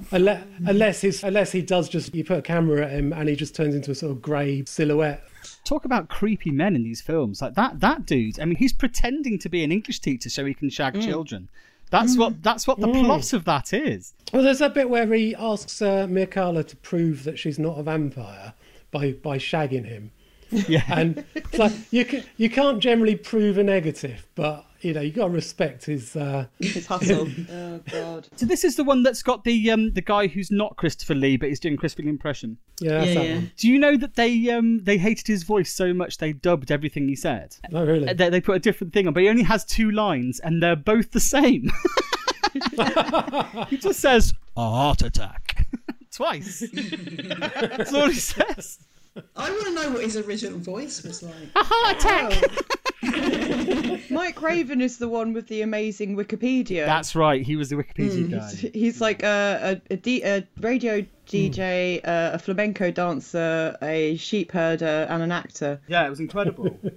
unless, 0.13 0.45
unless, 0.65 1.01
he's, 1.01 1.25
unless 1.25 1.51
he 1.53 1.61
does 1.63 1.89
just, 1.89 2.15
you 2.15 2.25
put 2.25 2.39
a 2.39 2.43
camera 2.43 2.85
at 2.85 2.93
him 2.93 3.13
and 3.13 3.29
he 3.29 3.35
just 3.37 3.55
turns 3.55 3.75
into 3.75 3.91
a 3.91 3.95
sort 3.95 4.13
of 4.13 4.23
grey 4.23 4.65
silhouette. 4.67 5.27
Talk 5.67 5.85
about 5.85 6.09
creepy 6.09 6.51
men 6.53 6.75
in 6.77 6.83
these 6.85 7.01
films. 7.03 7.43
Like 7.43 7.55
that 7.55 7.81
that 7.81 8.07
dude. 8.07 8.41
I 8.41 8.45
mean, 8.45 8.57
he's 8.57 8.73
pretending 8.73 9.39
to 9.41 9.49
be 9.49 9.65
an 9.65 9.73
English 9.73 10.01
teacher 10.01 10.31
so 10.31 10.45
he 10.45 10.55
can 10.55 10.71
shag 10.71 10.95
Mm. 10.95 11.03
children. 11.03 11.49
That's 11.91 12.17
what 12.17 12.43
that's 12.43 12.67
what 12.67 12.81
the 12.81 12.89
plot 12.89 13.33
of 13.33 13.45
that 13.45 13.73
is. 13.73 14.15
Well, 14.33 14.43
there's 14.43 14.61
that 14.61 14.75
bit 14.75 14.89
where 14.89 15.13
he 15.13 15.35
asks 15.35 15.83
uh, 15.83 16.07
to 16.07 16.77
prove 16.83 17.25
that 17.25 17.39
she's 17.39 17.59
not 17.59 17.79
a 17.79 17.83
vampire 17.83 18.55
by, 18.91 19.13
by 19.13 19.39
shagging 19.39 19.85
him. 19.85 20.11
Yeah. 20.69 20.85
And 20.89 21.25
it's 21.35 21.59
like, 21.59 21.73
you, 21.91 22.05
can, 22.05 22.23
you 22.37 22.49
can't 22.49 22.81
generally 22.81 23.17
prove 23.17 23.59
a 23.59 23.65
negative, 23.65 24.27
but, 24.37 24.65
you 24.81 24.95
know, 24.95 25.01
you 25.01 25.11
got 25.11 25.25
to 25.25 25.31
respect 25.31 25.87
his... 25.87 26.15
Uh, 26.15 26.47
His 26.61 26.87
hustle. 26.87 27.29
oh 27.51 27.81
god. 27.91 28.29
So 28.37 28.47
this 28.47 28.63
is 28.63 28.77
the 28.77 28.85
one 28.85 29.03
that's 29.03 29.23
got 29.23 29.43
the 29.45 29.71
um 29.71 29.93
the 29.95 30.01
guy 30.03 30.27
who's 30.29 30.51
not 30.51 30.77
Christopher 30.77 31.15
Lee 31.15 31.37
but 31.37 31.49
he's 31.49 31.59
doing 31.61 31.77
Christopher 31.77 32.05
Lee 32.05 32.11
impression. 32.11 32.59
yeah, 32.81 33.03
Yeah, 33.03 33.23
yeah. 33.23 33.41
Do 33.57 33.69
you 33.69 33.79
know 33.79 33.97
that 33.97 34.15
they 34.15 34.51
um 34.51 34.81
they 34.85 34.99
hated 34.99 35.27
his 35.27 35.43
voice 35.43 35.73
so 35.75 35.93
much 35.93 36.19
they 36.19 36.33
dubbed 36.33 36.71
everything 36.71 37.09
he 37.09 37.17
said? 37.17 37.57
Oh, 37.73 37.85
really? 37.85 38.13
They, 38.13 38.29
they 38.31 38.41
put 38.41 38.57
a 38.57 38.61
different 38.61 38.93
thing 38.93 39.07
on, 39.09 39.15
but 39.15 39.23
he 39.23 39.29
only 39.29 39.43
has 39.45 39.65
two 39.65 39.91
lines 39.91 40.39
and 40.41 40.63
they're 40.63 40.77
both 40.77 41.11
the 41.13 41.21
same. 41.21 41.71
he 43.69 43.77
just 43.79 44.01
says 44.01 44.33
a 44.57 44.61
heart 44.71 45.03
attack 45.03 45.67
twice. 46.13 46.63
That's 46.73 47.93
all 47.93 48.09
he 48.09 48.15
says. 48.19 48.79
I 49.37 49.51
want 49.51 49.67
to 49.67 49.75
know 49.75 49.91
what 49.93 50.03
his 50.05 50.17
original 50.17 50.59
voice 50.59 51.03
was 51.03 51.23
like. 51.23 51.35
A 51.55 51.65
heart 51.65 51.97
attack. 51.97 52.63
Mike 54.11 54.41
Raven 54.43 54.81
is 54.81 54.99
the 54.99 55.09
one 55.09 55.33
with 55.33 55.49
the 55.49 55.63
amazing 55.63 56.17
Wikipedia. 56.17 56.87
That's 56.87 57.15
right. 57.15 57.43
He 57.43 57.57
was 57.57 57.71
the 57.71 57.77
Wikipedia 57.77 58.29
Mm. 58.29 58.31
guy. 58.31 58.51
He's, 58.51 58.61
he's 58.75 59.01
like 59.01 59.23
a, 59.23 59.81
a, 59.91 59.95
a, 59.95 59.97
D, 59.97 60.23
a 60.23 60.47
radio 60.61 61.05
DJ, 61.27 61.99
uh, 62.07 62.31
a 62.35 62.39
flamenco 62.39 62.91
dancer, 62.91 63.77
a 63.83 64.17
sheep 64.17 64.53
herder, 64.53 65.07
and 65.09 65.23
an 65.23 65.33
actor. 65.33 65.81
Yeah, 65.89 66.07
it 66.07 66.11
was 66.11 66.21
incredible. 66.21 66.79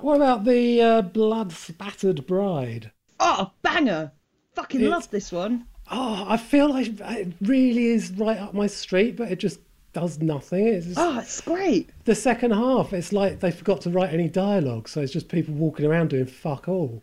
What 0.00 0.16
about 0.16 0.44
the 0.44 0.82
uh, 0.82 1.02
blood 1.02 1.50
spattered 1.52 2.26
bride? 2.26 2.90
Oh, 3.20 3.52
banger! 3.62 4.12
Fucking 4.54 4.80
It's- 4.82 4.90
love 4.90 5.10
this 5.10 5.32
one. 5.32 5.66
Oh, 5.90 6.26
I 6.28 6.36
feel 6.36 6.68
like 6.68 7.00
it 7.00 7.32
really 7.40 7.86
is 7.86 8.10
right 8.10 8.36
up 8.38 8.52
my 8.52 8.66
street, 8.66 9.16
but 9.16 9.32
it 9.32 9.38
just 9.38 9.60
does 9.94 10.20
nothing. 10.20 10.66
It's 10.66 10.86
just, 10.86 10.98
Oh, 10.98 11.18
it's 11.20 11.40
great. 11.40 11.88
the 12.04 12.14
second 12.14 12.50
half. 12.50 12.92
It's 12.92 13.12
like 13.12 13.40
they 13.40 13.50
forgot 13.50 13.80
to 13.82 13.90
write 13.90 14.12
any 14.12 14.28
dialogue, 14.28 14.88
so 14.88 15.00
it's 15.00 15.12
just 15.12 15.28
people 15.28 15.54
walking 15.54 15.86
around 15.86 16.10
doing 16.10 16.26
fuck 16.26 16.68
all. 16.68 17.02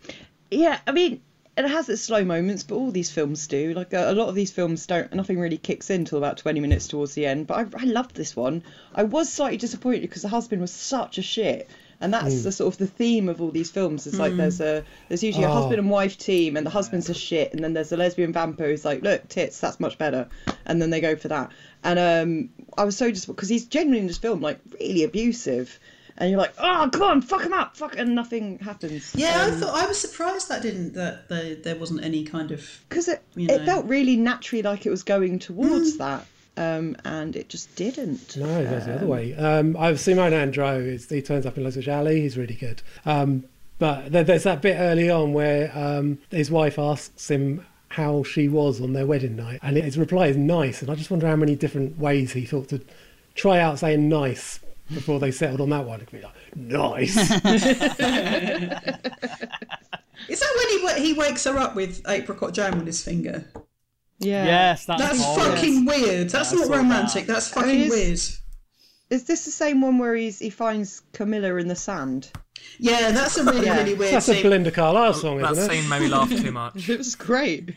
Yeah, 0.51 0.79
I 0.85 0.91
mean, 0.91 1.21
it 1.57 1.67
has 1.67 1.89
its 1.89 2.01
slow 2.01 2.23
moments, 2.23 2.63
but 2.63 2.75
all 2.75 2.91
these 2.91 3.09
films 3.11 3.47
do. 3.47 3.73
Like 3.73 3.93
a, 3.93 4.11
a 4.11 4.13
lot 4.13 4.29
of 4.29 4.35
these 4.35 4.51
films 4.51 4.85
don't. 4.85 5.11
Nothing 5.13 5.39
really 5.39 5.57
kicks 5.57 5.89
in 5.89 6.05
till 6.05 6.17
about 6.17 6.37
twenty 6.37 6.59
minutes 6.59 6.87
towards 6.87 7.13
the 7.13 7.25
end. 7.25 7.47
But 7.47 7.73
I, 7.75 7.81
I 7.81 7.85
loved 7.85 8.15
this 8.15 8.35
one. 8.35 8.63
I 8.93 9.03
was 9.03 9.31
slightly 9.31 9.57
disappointed 9.57 10.01
because 10.01 10.21
the 10.21 10.27
husband 10.29 10.61
was 10.61 10.71
such 10.71 11.17
a 11.17 11.21
shit. 11.21 11.69
And 12.01 12.13
that's 12.13 12.33
Mm. 12.33 12.43
the 12.43 12.51
sort 12.51 12.73
of 12.73 12.77
the 12.79 12.87
theme 12.87 13.29
of 13.29 13.39
all 13.41 13.51
these 13.51 13.69
films. 13.71 14.07
It's 14.07 14.17
like 14.19 14.33
Mm. 14.33 14.37
there's 14.37 14.59
a 14.59 14.83
there's 15.07 15.23
usually 15.23 15.45
a 15.45 15.49
Oh. 15.49 15.53
husband 15.53 15.79
and 15.79 15.89
wife 15.89 16.17
team, 16.17 16.57
and 16.57 16.65
the 16.65 16.71
husband's 16.71 17.09
a 17.09 17.13
shit, 17.13 17.53
and 17.53 17.63
then 17.63 17.73
there's 17.73 17.91
a 17.91 17.97
lesbian 17.97 18.33
vampire 18.33 18.69
who's 18.69 18.83
like, 18.83 19.03
look, 19.03 19.27
tits, 19.29 19.59
that's 19.59 19.79
much 19.79 19.97
better, 19.97 20.27
and 20.65 20.81
then 20.81 20.89
they 20.89 20.99
go 20.99 21.15
for 21.15 21.27
that. 21.27 21.51
And 21.83 21.99
um, 21.99 22.49
I 22.77 22.83
was 22.85 22.97
so 22.97 23.09
disappointed 23.11 23.35
because 23.37 23.49
he's 23.49 23.65
genuinely 23.65 23.99
in 23.99 24.07
this 24.07 24.17
film 24.17 24.41
like 24.41 24.59
really 24.79 25.03
abusive, 25.03 25.79
and 26.17 26.29
you're 26.31 26.39
like, 26.39 26.53
oh 26.57 26.89
come 26.91 27.03
on, 27.03 27.21
fuck 27.21 27.43
him 27.43 27.53
up, 27.53 27.77
fuck, 27.77 27.97
and 27.97 28.15
nothing 28.15 28.57
happens. 28.59 29.13
Yeah, 29.15 29.33
I 29.45 29.51
Um, 29.51 29.59
thought 29.59 29.75
I 29.75 29.85
was 29.85 29.99
surprised 29.99 30.49
that 30.49 30.61
didn't 30.61 30.93
that 30.93 31.29
there, 31.29 31.55
there 31.55 31.75
wasn't 31.75 32.03
any 32.03 32.23
kind 32.23 32.51
of 32.51 32.83
because 32.89 33.07
it 33.07 33.21
you 33.35 33.47
it 33.49 33.65
felt 33.65 33.85
really 33.85 34.15
naturally 34.17 34.63
like 34.63 34.85
it 34.85 34.89
was 34.89 35.03
going 35.03 35.37
towards 35.39 35.97
that, 35.97 36.25
um, 36.57 36.95
and 37.05 37.35
it 37.35 37.49
just 37.49 37.75
didn't. 37.75 38.35
No, 38.37 38.59
it 38.59 38.69
goes 38.69 38.85
the 38.85 38.95
other 38.95 39.07
way. 39.07 39.35
Um, 39.35 39.75
I've 39.77 39.95
Simón 39.95 40.31
Andreu. 40.31 40.85
Is, 40.85 41.09
he 41.09 41.21
turns 41.21 41.45
up 41.45 41.57
in 41.57 41.63
Los 41.63 41.75
Angeles. 41.75 42.13
He's 42.13 42.37
really 42.37 42.55
good. 42.55 42.81
Um, 43.05 43.45
but 43.79 44.11
there's 44.11 44.43
that 44.43 44.61
bit 44.61 44.75
early 44.75 45.09
on 45.09 45.33
where 45.33 45.71
um, 45.75 46.19
his 46.29 46.51
wife 46.51 46.77
asks 46.77 47.31
him 47.31 47.65
how 47.89 48.23
she 48.23 48.47
was 48.47 48.79
on 48.79 48.93
their 48.93 49.07
wedding 49.07 49.35
night, 49.35 49.59
and 49.63 49.75
his 49.75 49.97
reply 49.97 50.27
is 50.27 50.37
nice. 50.37 50.81
And 50.81 50.91
I 50.91 50.95
just 50.95 51.09
wonder 51.09 51.27
how 51.27 51.35
many 51.35 51.55
different 51.55 51.97
ways 51.97 52.33
he 52.33 52.45
thought 52.45 52.69
to 52.69 52.81
try 53.33 53.59
out 53.59 53.79
saying 53.79 54.07
nice 54.07 54.59
before 54.93 55.19
they 55.19 55.31
settled 55.31 55.61
on 55.61 55.69
that 55.69 55.85
one. 55.85 55.99
It 56.01 56.07
could 56.07 56.19
be 56.19 56.25
like 56.25 56.55
nice. 56.55 57.17
Is 60.29 60.39
that 60.39 60.53
when 60.57 60.99
he 60.99 61.07
he 61.07 61.13
wakes 61.13 61.43
her 61.45 61.57
up 61.57 61.75
with 61.75 62.01
apricot 62.07 62.53
jam 62.53 62.75
on 62.75 62.85
his 62.85 63.03
finger? 63.03 63.45
Yeah. 64.21 64.45
Yes, 64.45 64.85
that's, 64.85 65.01
That's 65.01 65.25
fucking 65.37 65.85
weird. 65.85 66.29
That's 66.29 66.53
Yeah, 66.53 66.59
not 66.59 66.69
romantic. 66.69 67.25
that. 67.25 67.33
That's 67.33 67.57
I 67.57 67.61
mean, 67.61 67.65
fucking 67.65 67.79
it's- 67.81 67.91
weird. 67.91 68.37
Is 69.09 69.25
this 69.25 69.43
the 69.43 69.51
same 69.51 69.81
one 69.81 69.97
where 69.97 70.15
he's 70.15 70.39
he 70.39 70.49
finds 70.49 71.01
Carmilla 71.11 71.55
in 71.57 71.67
the 71.67 71.75
sand? 71.75 72.31
Yeah, 72.79 73.11
that's 73.11 73.37
a 73.37 73.43
really 73.43 73.65
Yeah. 73.65 73.77
really 73.79 73.93
weird 73.95 74.13
That's 74.13 74.29
a 74.29 74.33
scene. 74.35 74.43
Belinda 74.43 74.71
Carlisle 74.71 75.15
song, 75.15 75.39
That 75.39 75.51
isn't 75.51 75.65
it? 75.65 75.67
That 75.67 75.73
scene 75.73 75.89
made 75.89 76.01
me 76.03 76.07
laugh 76.07 76.29
too 76.29 76.51
much. 76.53 76.87
It 76.89 76.97
was 76.97 77.15
great. 77.15 77.73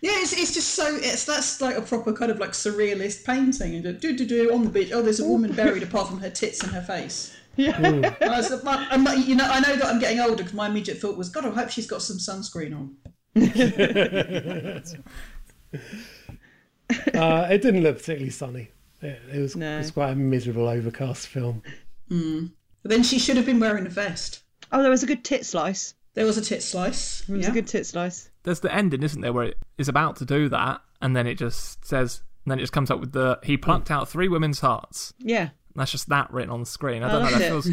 Yeah, 0.00 0.12
it's, 0.14 0.32
it's 0.32 0.54
just 0.54 0.70
so 0.70 0.96
it's 0.96 1.26
that's 1.26 1.60
like 1.60 1.76
a 1.76 1.82
proper 1.82 2.14
kind 2.14 2.30
of 2.30 2.38
like 2.38 2.52
surrealist 2.52 3.26
painting 3.26 3.74
and 3.74 4.00
do 4.00 4.16
do 4.16 4.24
do 4.24 4.54
on 4.54 4.64
the 4.64 4.70
beach. 4.70 4.90
Oh, 4.94 5.02
there's 5.02 5.20
a 5.20 5.24
woman 5.28 5.52
buried 5.52 5.82
apart 5.82 6.08
from 6.08 6.20
her 6.20 6.30
tits 6.30 6.62
and 6.62 6.72
her 6.72 6.80
face. 6.80 7.36
Yeah. 7.56 7.72
Hmm. 7.76 7.84
And 7.84 8.06
I 8.22 8.38
was 8.38 8.50
I'm 8.64 9.04
not- 9.04 9.18
you 9.26 9.34
know, 9.34 9.44
I 9.44 9.60
know 9.60 9.76
that 9.76 9.84
I'm 9.84 9.98
getting 9.98 10.20
older 10.20 10.36
because 10.36 10.54
my 10.54 10.68
immediate 10.68 10.96
thought 10.98 11.18
was, 11.18 11.28
God, 11.28 11.44
I 11.44 11.50
hope 11.50 11.68
she's 11.68 11.86
got 11.86 12.00
some 12.00 12.16
sunscreen 12.16 12.74
on. 12.74 12.96
uh, 17.14 17.48
it 17.50 17.62
didn't 17.62 17.82
look 17.82 17.98
particularly 17.98 18.30
sunny. 18.30 18.70
It, 19.02 19.20
it 19.32 19.38
was, 19.38 19.56
No. 19.56 19.76
it 19.76 19.78
was 19.78 19.90
quite 19.90 20.10
a 20.10 20.16
miserable, 20.16 20.68
overcast 20.68 21.26
film. 21.26 21.62
But 22.08 22.90
then 22.90 23.02
she 23.02 23.18
should 23.18 23.36
have 23.36 23.46
been 23.46 23.60
wearing 23.60 23.86
a 23.86 23.90
vest. 23.90 24.42
Oh, 24.72 24.82
there 24.82 24.90
was 24.90 25.02
a 25.02 25.06
good 25.06 25.24
tit 25.24 25.44
slice. 25.46 25.94
There 26.14 26.26
was 26.26 26.38
a 26.38 26.42
tit 26.42 26.62
slice. 26.62 27.22
There 27.22 27.36
was 27.36 27.46
yeah. 27.46 27.50
a 27.50 27.54
good 27.54 27.66
tit 27.66 27.86
slice. 27.86 28.30
There's 28.42 28.60
the 28.60 28.74
ending, 28.74 29.02
isn't 29.02 29.20
there, 29.20 29.32
where 29.32 29.44
it 29.44 29.58
is 29.78 29.88
about 29.88 30.16
to 30.16 30.24
do 30.24 30.48
that, 30.48 30.80
and 31.00 31.14
then 31.14 31.26
it 31.26 31.36
just 31.36 31.84
says, 31.84 32.22
and 32.44 32.50
then 32.50 32.58
it 32.58 32.62
just 32.62 32.72
comes 32.72 32.90
up 32.90 33.00
with 33.00 33.12
the 33.12 33.38
he 33.42 33.56
plucked 33.56 33.90
out 33.90 34.08
three 34.08 34.28
women's 34.28 34.60
hearts. 34.60 35.12
Yeah. 35.18 35.50
That's 35.76 35.92
just 35.92 36.08
that 36.08 36.32
written 36.32 36.50
on 36.50 36.60
the 36.60 36.66
screen. 36.66 37.02
I 37.02 37.08
I 37.08 37.12
don't 37.12 37.22
know. 37.22 37.30
That 37.30 37.42
it. 37.42 37.48
feels, 37.48 37.66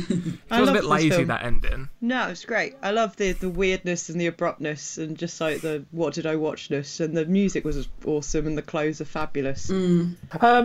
I 0.51 0.57
feels 0.57 0.69
a 0.69 0.73
bit 0.73 0.85
lazy. 0.85 1.09
film. 1.09 1.27
That 1.27 1.43
ending. 1.43 1.89
No, 1.99 2.27
it's 2.29 2.45
great. 2.45 2.75
I 2.83 2.91
love 2.91 3.15
the 3.15 3.31
the 3.31 3.49
weirdness 3.49 4.09
and 4.09 4.21
the 4.21 4.27
abruptness 4.27 4.97
and 4.97 5.17
just 5.17 5.41
like 5.41 5.61
the 5.61 5.83
what 5.91 6.13
did 6.13 6.25
I 6.25 6.35
watchness 6.35 6.99
and 6.99 7.17
the 7.17 7.25
music 7.25 7.65
was 7.65 7.87
awesome 8.05 8.45
and 8.47 8.57
the 8.57 8.61
clothes 8.61 9.01
are 9.01 9.05
fabulous. 9.05 9.69
Um, 9.71 10.17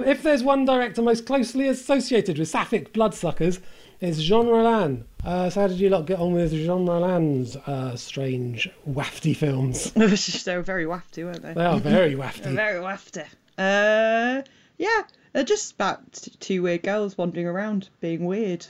if 0.05 0.23
there's 0.23 0.43
one 0.43 0.65
director 0.65 1.01
most 1.03 1.27
closely 1.27 1.69
associated 1.69 2.39
with 2.39 2.49
sapphic 2.49 2.93
bloodsuckers, 2.93 3.61
it's 4.01 4.21
Jean 4.23 4.47
Rollin. 4.49 5.05
Uh, 5.25 5.49
so 5.49 5.61
how 5.63 5.69
did 5.69 5.79
you 5.79 5.89
lot 5.89 6.07
get 6.07 6.19
on 6.19 6.33
with 6.33 6.51
Jean 6.53 6.85
Rollin's 6.87 7.57
uh, 7.57 7.97
strange, 7.97 8.69
wafty 8.89 9.35
films? 9.37 9.91
they 10.45 10.57
were 10.57 10.63
very 10.63 10.85
wafty, 10.85 11.25
weren't 11.25 11.43
they? 11.43 11.55
They 11.55 11.65
are 11.65 11.79
very 11.79 12.15
wafty. 12.17 12.53
very 12.55 12.81
wafty. 12.81 13.25
Uh, 13.57 14.43
yeah, 14.79 15.03
they're 15.33 15.45
just 15.45 15.73
about 15.75 16.01
two 16.41 16.63
weird 16.63 16.83
girls 16.83 17.17
wandering 17.19 17.47
around 17.47 17.89
being 18.01 18.25
weird. 18.25 18.67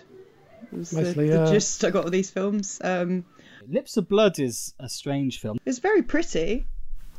It 0.72 0.78
was 0.78 0.92
Mostly, 0.92 1.28
the, 1.28 1.36
the 1.36 1.42
uh, 1.44 1.50
gist 1.52 1.84
I 1.84 1.90
got 1.90 2.04
of 2.06 2.12
these 2.12 2.30
films. 2.30 2.80
Um, 2.82 3.24
Lips 3.68 3.96
of 3.96 4.08
Blood 4.08 4.38
is 4.38 4.74
a 4.80 4.88
strange 4.88 5.38
film. 5.40 5.58
it's 5.66 5.78
very 5.78 6.02
pretty. 6.02 6.66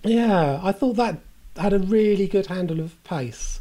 Yeah, 0.04 0.60
I 0.62 0.72
thought 0.72 0.98
that 0.98 1.20
had 1.56 1.72
a 1.74 1.80
really 1.80 2.28
good 2.28 2.48
handle 2.48 2.80
of 2.80 3.02
pace. 3.04 3.60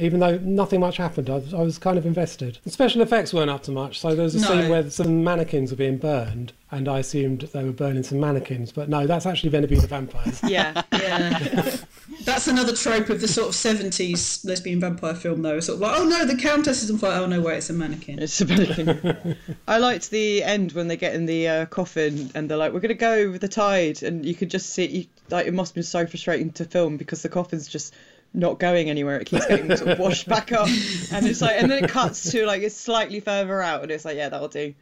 Even 0.00 0.20
though 0.20 0.38
nothing 0.38 0.78
much 0.78 0.96
happened, 0.96 1.28
I 1.28 1.34
was, 1.36 1.52
I 1.54 1.58
was 1.62 1.76
kind 1.78 1.98
of 1.98 2.06
invested. 2.06 2.58
The 2.62 2.70
special 2.70 3.00
effects 3.02 3.34
weren't 3.34 3.50
up 3.50 3.64
to 3.64 3.72
much, 3.72 3.98
so 3.98 4.14
there 4.14 4.22
was 4.24 4.34
a 4.36 4.40
No. 4.40 4.46
scene 4.46 4.68
where 4.70 4.88
some 4.90 5.24
mannequins 5.24 5.70
were 5.72 5.76
being 5.76 5.98
burned, 5.98 6.52
and 6.70 6.88
I 6.88 7.00
assumed 7.00 7.40
they 7.52 7.64
were 7.64 7.72
burning 7.72 8.04
some 8.04 8.20
mannequins, 8.20 8.70
but 8.70 8.88
no, 8.88 9.06
that's 9.08 9.26
actually 9.26 9.50
meant 9.50 9.62
to 9.64 9.68
be 9.68 9.74
the 9.80 9.88
vampires. 9.88 10.40
Yeah, 10.48 10.82
Yeah. 10.92 11.76
That's 12.28 12.46
another 12.46 12.76
trope 12.76 13.08
of 13.08 13.22
the 13.22 13.26
sort 13.26 13.48
of 13.48 13.54
70s 13.54 14.44
lesbian 14.44 14.80
vampire 14.80 15.14
film, 15.14 15.40
though. 15.40 15.60
Sort 15.60 15.76
of 15.76 15.80
like, 15.80 15.98
oh 15.98 16.04
no, 16.04 16.26
the 16.26 16.36
Countess 16.36 16.82
is 16.82 16.90
on 16.90 16.98
fire. 16.98 17.22
Oh 17.22 17.26
no, 17.26 17.40
wait, 17.40 17.56
it's 17.56 17.70
a 17.70 17.72
mannequin. 17.72 18.18
It's 18.18 18.38
a 18.42 18.44
mannequin. 18.44 19.34
I 19.66 19.78
liked 19.78 20.10
the 20.10 20.42
end 20.42 20.72
when 20.72 20.88
they 20.88 20.98
get 20.98 21.14
in 21.14 21.24
the 21.24 21.48
uh, 21.48 21.64
coffin 21.64 22.30
and 22.34 22.50
they're 22.50 22.58
like, 22.58 22.74
"We're 22.74 22.80
gonna 22.80 22.92
go 22.92 23.30
with 23.30 23.40
the 23.40 23.48
tide," 23.48 24.02
and 24.02 24.26
you 24.26 24.34
could 24.34 24.50
just 24.50 24.68
see, 24.68 24.86
you, 24.86 25.06
like, 25.30 25.46
it 25.46 25.54
must 25.54 25.70
have 25.70 25.76
been 25.76 25.84
so 25.84 26.06
frustrating 26.06 26.50
to 26.52 26.66
film 26.66 26.98
because 26.98 27.22
the 27.22 27.30
coffin's 27.30 27.66
just 27.66 27.94
not 28.34 28.58
going 28.58 28.90
anywhere. 28.90 29.18
It 29.18 29.24
keeps 29.24 29.46
getting 29.46 29.74
sort 29.74 29.92
of 29.92 29.98
washed 29.98 30.28
back 30.28 30.52
up, 30.52 30.68
and 31.10 31.26
it's 31.26 31.40
like, 31.40 31.56
and 31.56 31.70
then 31.70 31.82
it 31.82 31.88
cuts 31.88 32.30
to 32.32 32.44
like 32.44 32.60
it's 32.60 32.76
slightly 32.76 33.20
further 33.20 33.62
out, 33.62 33.82
and 33.82 33.90
it's 33.90 34.04
like, 34.04 34.18
yeah, 34.18 34.28
that'll 34.28 34.48
do. 34.48 34.74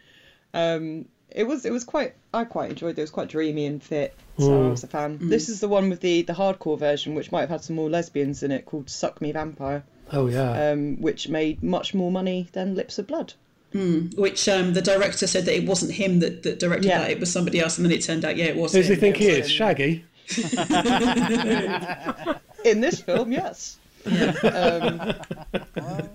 Um, 0.53 1.05
it 1.31 1.45
was 1.45 1.65
it 1.65 1.71
was 1.73 1.85
quite 1.85 2.15
I 2.35 2.43
quite 2.43 2.71
enjoyed 2.71 2.99
it. 2.99 2.99
It 2.99 3.03
was 3.03 3.11
quite 3.13 3.29
dreamy 3.29 3.67
and 3.67 3.81
fit, 3.81 4.17
so 4.39 4.67
I 4.67 4.71
was 4.71 4.85
a 4.85 4.87
fan. 4.87 5.19
This 5.21 5.49
is 5.49 5.61
the 5.61 5.69
one 5.69 5.89
with 5.91 6.01
the 6.01 6.23
the 6.23 6.33
hardcore 6.35 6.79
version, 6.79 7.15
which 7.15 7.33
might 7.33 7.41
have 7.41 7.51
had 7.51 7.65
some 7.65 7.77
more 7.77 7.91
lesbians 7.91 8.43
in 8.43 8.51
it, 8.51 8.67
called 8.67 8.89
"Suck 8.91 9.21
Me 9.21 9.33
Vampire," 9.33 9.83
Oh, 10.13 10.27
yeah. 10.29 10.71
um, 10.73 11.01
which 11.01 11.29
made 11.29 11.63
much 11.63 11.95
more 11.95 12.11
money 12.11 12.49
than 12.53 12.75
"Lips 12.75 12.99
of 12.99 13.07
Blood." 13.07 13.35
Which 13.73 14.49
um, 14.49 14.73
the 14.73 14.81
director 14.81 15.27
said 15.27 15.45
that 15.45 15.55
it 15.55 15.67
wasn't 15.67 15.93
him 15.93 16.21
that, 16.21 16.43
that 16.45 16.59
directed 16.59 16.87
Yeah. 16.89 17.01
that, 17.01 17.11
it 17.11 17.21
was 17.21 17.31
somebody 17.31 17.61
else, 17.61 17.77
and 17.77 17.85
then 17.85 17.93
it 17.93 18.03
turned 18.03 18.25
out, 18.25 18.37
yeah, 18.39 18.47
it 18.47 18.57
was 18.57 18.73
Who 18.73 18.79
does 18.79 18.89
he 18.89 18.95
think 18.97 19.17
he 19.17 19.27
is? 19.27 19.47
him. 19.47 19.53
Shaggy? 19.53 20.05
in 22.65 22.81
this 22.81 23.03
film, 23.03 23.33
yes. 23.33 23.79
Um, 24.43 25.13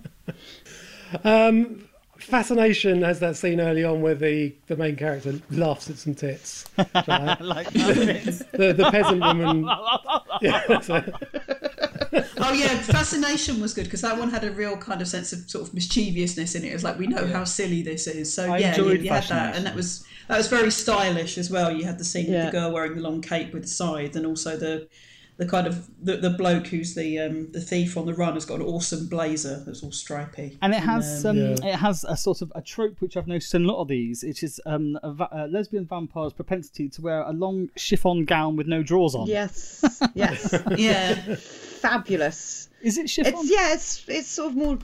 Um, 1.25 1.89
Fascination 2.21 3.01
has 3.01 3.19
that 3.19 3.35
scene 3.35 3.59
early 3.59 3.83
on 3.83 4.01
where 4.01 4.15
the, 4.15 4.53
the 4.67 4.75
main 4.75 4.95
character 4.95 5.39
laughs 5.49 5.89
at 5.89 5.97
some 5.97 6.15
tits. 6.15 6.65
Right? 6.77 7.37
like 7.41 7.69
that. 7.73 8.45
the, 8.53 8.73
the 8.73 8.89
peasant 8.91 9.21
woman. 9.21 9.67
Yeah, 10.41 10.79
so- 10.79 11.03
Oh 12.43 12.53
yeah, 12.53 12.79
Fascination 12.81 13.61
was 13.61 13.73
good 13.73 13.85
because 13.85 14.01
that 14.01 14.17
one 14.17 14.29
had 14.31 14.43
a 14.43 14.51
real 14.51 14.75
kind 14.77 15.01
of 15.01 15.07
sense 15.07 15.31
of 15.33 15.49
sort 15.49 15.67
of 15.67 15.73
mischievousness 15.73 16.55
in 16.55 16.63
it. 16.63 16.69
It 16.69 16.73
was 16.73 16.83
like 16.83 16.97
we 16.97 17.07
know 17.07 17.27
how 17.27 17.43
silly 17.43 17.81
this 17.83 18.07
is, 18.07 18.33
so 18.33 18.51
I 18.51 18.57
yeah, 18.57 18.75
you, 18.75 18.91
you 18.93 19.09
had 19.09 19.23
that, 19.25 19.55
and 19.55 19.65
that 19.65 19.75
was 19.75 20.03
that 20.27 20.37
was 20.37 20.47
very 20.47 20.71
stylish 20.71 21.37
as 21.37 21.49
well. 21.51 21.71
You 21.71 21.85
had 21.85 21.97
the 21.99 22.03
scene 22.03 22.25
Yeah. 22.25 22.45
with 22.45 22.53
the 22.53 22.59
girl 22.59 22.71
wearing 22.73 22.95
the 22.95 23.01
long 23.01 23.21
cape 23.21 23.53
with 23.53 23.63
the 23.63 23.67
scythe, 23.69 24.15
and 24.15 24.25
also 24.25 24.57
the 24.57 24.87
the 25.41 25.47
kind 25.47 25.65
of 25.65 25.89
the, 26.05 26.17
the 26.17 26.29
bloke 26.29 26.67
who's 26.67 26.93
the 26.93 27.17
um, 27.19 27.51
the 27.51 27.59
thief 27.59 27.97
on 27.97 28.05
the 28.05 28.13
run 28.13 28.35
has 28.35 28.45
got 28.45 28.59
an 28.59 28.65
awesome 28.65 29.07
blazer 29.07 29.63
that's 29.65 29.81
all 29.83 29.91
stripy. 29.91 30.57
And 30.61 30.71
it 30.73 30.81
has 30.81 31.25
um, 31.25 31.35
Yeah. 31.37 31.55
it 31.71 31.75
has 31.75 32.03
a 32.03 32.15
sort 32.15 32.41
of 32.43 32.51
a 32.53 32.61
trope 32.61 33.01
which 33.01 33.17
I've 33.17 33.25
noticed 33.25 33.55
in 33.55 33.65
a 33.65 33.67
lot 33.67 33.81
of 33.81 33.87
these. 33.87 34.23
It 34.23 34.43
is 34.43 34.61
um, 34.67 34.99
a, 35.01 35.11
va- 35.11 35.29
a 35.31 35.47
lesbian 35.47 35.85
vampire's 35.87 36.33
propensity 36.33 36.89
to 36.89 37.01
wear 37.01 37.21
a 37.23 37.33
long 37.33 37.69
chiffon 37.75 38.25
gown 38.25 38.55
with 38.55 38.67
no 38.67 38.83
drawers 38.83 39.15
on. 39.15 39.25
yes, 39.27 39.83
yes, 40.13 40.53
Yeah, 40.77 41.15
fabulous. 41.81 42.69
Is 42.81 42.97
it 42.97 43.09
chiffon? 43.09 43.33
It's 43.35 43.51
yeah, 43.51 43.73
it's 43.73 44.05
it's 44.07 44.27
sort 44.27 44.49
of 44.51 44.55
more 44.57 44.77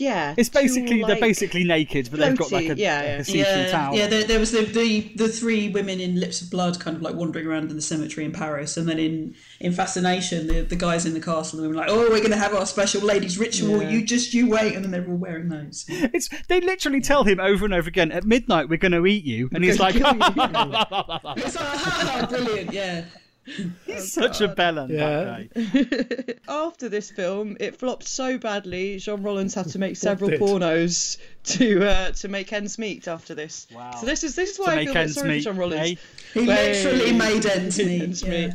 yeah. 0.00 0.34
It's 0.36 0.48
basically 0.48 1.00
tulle, 1.00 1.08
they're 1.08 1.20
basically 1.20 1.64
naked, 1.64 2.08
but 2.10 2.20
they've 2.20 2.36
got 2.36 2.52
like 2.52 2.68
a, 2.68 2.76
yeah, 2.76 2.96
like 2.96 3.04
yeah. 3.04 3.18
a 3.18 3.24
see-through 3.24 3.40
yeah, 3.40 3.70
towel. 3.70 3.94
yeah. 3.94 4.06
There, 4.06 4.24
there 4.24 4.38
was 4.40 4.52
the, 4.52 4.64
the 4.64 5.12
the 5.16 5.28
three 5.28 5.68
women 5.68 6.00
in 6.00 6.18
Lips 6.18 6.42
of 6.42 6.50
Blood, 6.50 6.80
kind 6.80 6.96
of 6.96 7.02
like 7.02 7.14
wandering 7.14 7.46
around 7.46 7.70
in 7.70 7.76
the 7.76 7.82
cemetery 7.82 8.24
in 8.24 8.32
Paris, 8.32 8.76
and 8.76 8.88
then 8.88 8.98
in 8.98 9.34
in 9.60 9.72
Fascination, 9.72 10.46
the 10.46 10.62
the 10.62 10.76
guys 10.76 11.06
in 11.06 11.14
the 11.14 11.20
castle, 11.20 11.60
they 11.60 11.68
were 11.68 11.74
like, 11.74 11.88
"Oh, 11.90 12.10
we're 12.10 12.18
going 12.18 12.30
to 12.30 12.36
have 12.36 12.54
our 12.54 12.66
special 12.66 13.02
ladies' 13.02 13.38
ritual. 13.38 13.82
Yeah. 13.82 13.90
You 13.90 14.04
just 14.04 14.34
you 14.34 14.48
wait," 14.48 14.74
and 14.74 14.84
then 14.84 14.90
they're 14.90 15.06
all 15.06 15.16
wearing 15.16 15.48
those. 15.48 15.84
It's 15.88 16.28
they 16.48 16.60
literally 16.60 17.00
tell 17.00 17.24
him 17.24 17.40
over 17.40 17.64
and 17.64 17.74
over 17.74 17.88
again 17.88 18.12
at 18.12 18.24
midnight 18.24 18.68
we're 18.68 18.78
going 18.78 18.92
to 18.92 19.06
eat 19.06 19.24
you, 19.24 19.48
and 19.52 19.64
he's 19.64 19.78
like, 19.78 19.94
It's 19.96 20.04
like, 20.04 20.14
"Ha, 20.14 21.38
ha, 21.56 22.26
brilliant, 22.28 22.72
yeah. 22.72 23.04
he's 23.86 24.12
such 24.12 24.40
a 24.40 24.48
bellend. 24.48 24.90
Yeah. 24.90 25.46
That 25.54 26.34
guy. 26.34 26.34
After 26.48 26.88
this 26.88 27.10
film, 27.10 27.56
it 27.60 27.76
flopped 27.76 28.08
so 28.08 28.38
badly. 28.38 28.98
Jean 28.98 29.22
Rollins 29.22 29.54
had 29.54 29.68
to 29.70 29.78
make 29.78 29.96
several 30.08 30.30
pornos 30.30 31.18
to 31.44 31.86
uh, 31.88 32.10
to 32.12 32.28
make 32.28 32.52
ends 32.52 32.78
meet 32.78 33.06
after 33.08 33.34
this. 33.34 33.66
Wow. 33.74 33.92
So 34.00 34.06
this 34.06 34.24
is 34.24 34.34
this 34.34 34.50
is 34.50 34.56
To 34.56 34.62
why 34.62 34.74
I 34.74 34.84
feel 34.84 34.90
a 34.90 34.94
bit 34.94 35.00
ends 35.00 35.14
sorry 35.14 35.28
meet, 35.28 35.42
for 35.44 35.50
Jean 35.50 35.56
Rollins. 35.58 35.80
eh? 35.80 35.94
He 36.34 36.40
Way- 36.46 36.72
literally 36.84 37.12
made 37.12 37.46
ends 37.46 37.78
meet. 37.78 38.02
Ends 38.02 38.22
yeah. 38.22 38.30
meet. 38.30 38.54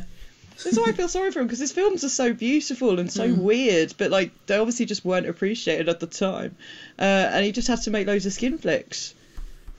This 0.56 0.66
is 0.74 0.78
why 0.78 0.86
I 0.88 0.92
feel 0.92 1.08
sorry 1.08 1.30
for 1.30 1.40
him 1.40 1.46
because 1.46 1.58
his 1.60 1.72
films 1.72 2.04
are 2.04 2.10
so 2.10 2.34
beautiful 2.34 2.98
and 3.00 3.10
so 3.10 3.26
Hmm. 3.28 3.40
weird, 3.42 3.94
but 3.96 4.10
like 4.10 4.32
they 4.46 4.56
obviously 4.58 4.84
just 4.86 5.04
weren't 5.06 5.26
appreciated 5.26 5.88
at 5.88 6.00
the 6.00 6.06
time, 6.06 6.54
uh, 6.98 7.02
and 7.02 7.44
he 7.46 7.52
just 7.52 7.66
had 7.68 7.80
to 7.82 7.90
make 7.90 8.06
loads 8.06 8.26
of 8.26 8.32
skin 8.34 8.58
flicks. 8.58 9.14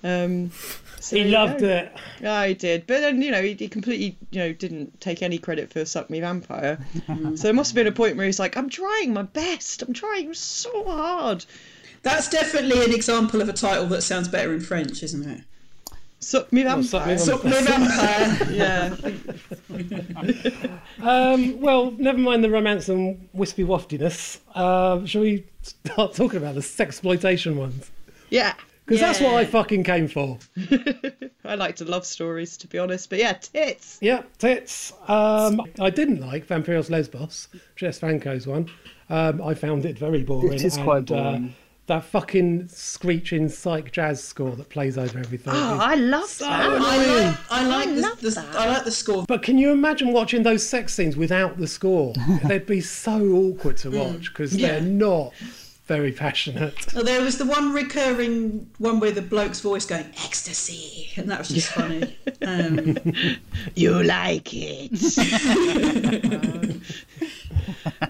Um, 0.03 0.51
so 0.99 1.15
He 1.15 1.23
there 1.23 1.31
you 1.31 1.37
loved 1.37 1.61
it. 1.61 1.91
Yeah, 2.21 2.45
he 2.47 2.53
did. 2.53 2.87
But 2.87 3.01
then, 3.01 3.21
you 3.21 3.31
know, 3.31 3.41
he, 3.41 3.53
he 3.53 3.67
completely, 3.67 4.17
you 4.31 4.39
know, 4.39 4.53
didn't 4.53 4.99
take 5.01 5.21
any 5.21 5.37
credit 5.37 5.71
for 5.71 5.85
Suck 5.85 6.09
Me 6.09 6.19
Vampire. 6.19 6.79
so 7.07 7.43
there 7.43 7.53
must 7.53 7.71
have 7.71 7.75
been 7.75 7.87
a 7.87 7.91
point 7.91 8.17
where 8.17 8.25
he's 8.25 8.39
like, 8.39 8.57
I'm 8.57 8.69
trying 8.69 9.13
my 9.13 9.23
best. 9.23 9.81
I'm 9.81 9.93
trying 9.93 10.33
so 10.33 10.83
hard. 10.83 11.45
That's 12.03 12.29
definitely 12.29 12.83
an 12.83 12.93
example 12.93 13.41
of 13.41 13.49
a 13.49 13.53
title 13.53 13.85
that 13.87 14.01
sounds 14.01 14.27
better 14.27 14.53
in 14.53 14.59
French, 14.59 15.03
isn't 15.03 15.29
it? 15.29 15.41
Suck 16.19 16.53
Me 16.53 16.63
Well, 16.63 16.83
Suck 16.83 17.07
Me 17.07 17.15
Vampire. 17.15 17.17
Suck 17.17 17.43
me 17.43 17.51
vampire. 17.51 18.47
yeah. 18.51 18.95
Um, 21.01 21.59
well, 21.61 21.91
never 21.91 22.19
mind 22.19 22.43
the 22.43 22.49
romance 22.49 22.87
and 22.87 23.27
wispy 23.33 23.63
waftiness. 23.63 24.39
Uh, 24.53 25.03
shall 25.05 25.21
we 25.21 25.45
start 25.63 26.13
talking 26.13 26.37
about 26.37 26.53
the 26.53 26.61
sexploitation 26.61 27.55
ones? 27.55 27.89
Yeah. 28.29 28.53
Because 28.91 29.01
that's 29.01 29.21
what 29.21 29.35
I 29.35 29.45
fucking 29.45 29.83
came 29.83 30.07
for. 30.07 30.37
I 31.45 31.55
like 31.55 31.77
to 31.77 31.85
love 31.85 32.05
stories, 32.05 32.57
to 32.57 32.67
be 32.67 32.77
honest. 32.77 33.09
But 33.09 33.19
yeah, 33.19 33.33
tits. 33.33 33.97
Yeah, 34.01 34.23
tits. 34.37 34.93
Um, 35.07 35.61
I 35.79 35.89
didn't 35.89 36.21
like 36.21 36.47
Vampiros 36.47 36.89
Lesbos, 36.89 37.47
Jess 37.75 37.99
Franco's 37.99 38.45
one. 38.47 38.69
Um, 39.09 39.41
I 39.41 39.53
found 39.53 39.85
it 39.85 39.97
very 39.97 40.23
boring. 40.23 40.53
It 40.53 40.63
is 40.63 40.77
quite 40.77 41.09
and, 41.09 41.11
uh, 41.11 41.23
boring. 41.23 41.55
that 41.87 42.03
fucking 42.05 42.67
screeching 42.69 43.49
psych 43.49 43.91
jazz 43.91 44.23
score 44.23 44.55
that 44.55 44.69
plays 44.69 44.97
over 44.97 45.19
everything. 45.19 45.53
Oh, 45.55 45.77
I 45.81 45.95
love 45.95 46.27
so 46.29 46.45
that. 46.45 46.61
I 46.61 46.65
annoying. 46.75 47.25
like, 47.27 47.37
I 47.51 47.65
like, 47.67 47.87
I 47.87 47.91
the, 47.95 48.01
love 48.01 48.21
the, 48.21 48.29
that. 48.29 48.55
I 48.55 48.67
like 48.73 48.83
the 48.85 48.91
score. 48.91 49.25
But 49.27 49.41
can 49.43 49.57
you 49.57 49.71
imagine 49.71 50.13
watching 50.13 50.43
those 50.43 50.65
sex 50.65 50.93
scenes 50.93 51.17
without 51.17 51.57
the 51.57 51.67
score? 51.67 52.13
They'd 52.45 52.65
be 52.65 52.81
so 52.81 53.21
awkward 53.31 53.77
to 53.77 53.91
watch 53.91 54.33
because 54.33 54.55
Yeah. 54.55 54.67
they're 54.79 54.81
not 54.81 55.33
very 55.95 56.11
passionate. 56.13 56.73
Oh, 56.95 57.03
There 57.03 57.21
was 57.21 57.37
the 57.37 57.45
one 57.45 57.73
recurring 57.73 58.69
one 58.77 58.99
with 59.01 59.15
the 59.15 59.21
bloke's 59.21 59.59
voice 59.59 59.85
going 59.85 60.05
ecstasy, 60.25 61.09
and 61.17 61.29
that 61.29 61.39
was 61.39 61.49
just 61.49 61.69
funny. 61.69 62.15
Um, 62.45 62.97
You 63.75 64.01
like 64.03 64.49
it. 64.53 64.91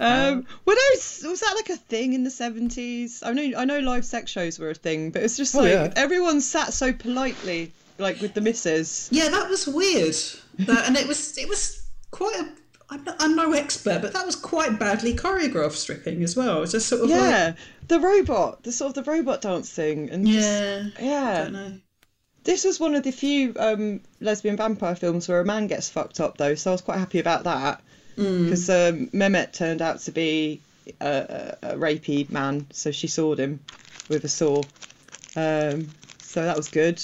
um, 0.00 0.46
were 0.64 0.74
those 0.74 1.22
was 1.24 1.40
that 1.40 1.52
like 1.56 1.70
a 1.70 1.76
thing 1.76 2.12
in 2.14 2.24
the 2.24 2.30
seventies? 2.30 3.22
I 3.24 3.32
know 3.32 3.52
I 3.58 3.64
know 3.64 3.80
live 3.80 4.04
sex 4.04 4.30
shows 4.30 4.58
were 4.58 4.70
a 4.70 4.74
thing, 4.74 5.10
but 5.10 5.22
it's 5.22 5.36
just 5.36 5.54
Oh, 5.54 5.60
like 5.60 5.70
yeah. 5.72 5.92
everyone 5.96 6.40
sat 6.40 6.72
so 6.72 6.92
politely, 6.92 7.72
like 7.98 8.20
with 8.20 8.34
the 8.34 8.40
misses. 8.40 9.08
yeah, 9.12 9.28
that 9.28 9.48
was 9.50 9.66
weird, 9.66 10.14
That- 10.60 10.86
and 10.86 10.96
it 10.96 11.06
was 11.08 11.36
it 11.38 11.48
was 11.48 11.82
quite 12.10 12.36
a. 12.36 12.48
I'm, 12.92 13.04
not, 13.04 13.16
I'm 13.18 13.34
no 13.36 13.52
expert, 13.52 14.02
but 14.02 14.12
that 14.12 14.26
was 14.26 14.36
quite 14.36 14.78
badly 14.78 15.14
choreographed 15.14 15.72
stripping 15.72 16.22
as 16.22 16.36
well. 16.36 16.58
It 16.58 16.60
was 16.60 16.72
just 16.72 16.88
sort 16.88 17.02
of 17.02 17.08
Yeah, 17.10 17.54
the 17.88 17.98
robot, 18.00 18.62
the 18.62 18.72
sort 18.72 18.96
of 18.96 19.04
the 19.04 19.10
robot 19.10 19.40
dance 19.42 19.70
thing, 19.70 20.10
and 20.10 20.24
like, 20.24 20.34
just- 20.34 20.48
yeah, 20.50 20.88
I 20.98 21.02
yeah. 21.02 21.44
don't 21.44 21.52
know. 21.52 21.72
This 22.44 22.64
was 22.64 22.80
one 22.80 22.94
of 22.96 23.04
the 23.04 23.12
few 23.12 23.54
um, 23.58 24.00
lesbian 24.20 24.56
vampire 24.56 24.96
films 24.96 25.28
where 25.28 25.40
a 25.40 25.44
man 25.44 25.68
gets 25.68 25.88
fucked 25.88 26.18
up, 26.20 26.38
though, 26.38 26.54
so 26.56 26.70
I 26.70 26.74
was 26.74 26.80
quite 26.80 26.98
happy 26.98 27.20
about 27.20 27.44
that. 27.44 27.80
Because 28.16 28.68
um, 28.68 29.06
Mehmet 29.14 29.52
turned 29.52 29.80
out 29.80 30.00
to 30.00 30.10
be 30.10 30.60
a, 31.00 31.56
a, 31.62 31.68
a 31.70 31.76
rapey 31.76 32.28
man, 32.30 32.66
so 32.72 32.90
she 32.90 33.06
sawed 33.06 33.38
him 33.38 33.60
with 34.08 34.24
a 34.24 34.28
saw. 34.28 34.58
Um, 35.34 35.88
so 36.20 36.44
that 36.44 36.56
was 36.56 36.68
good. 36.68 37.00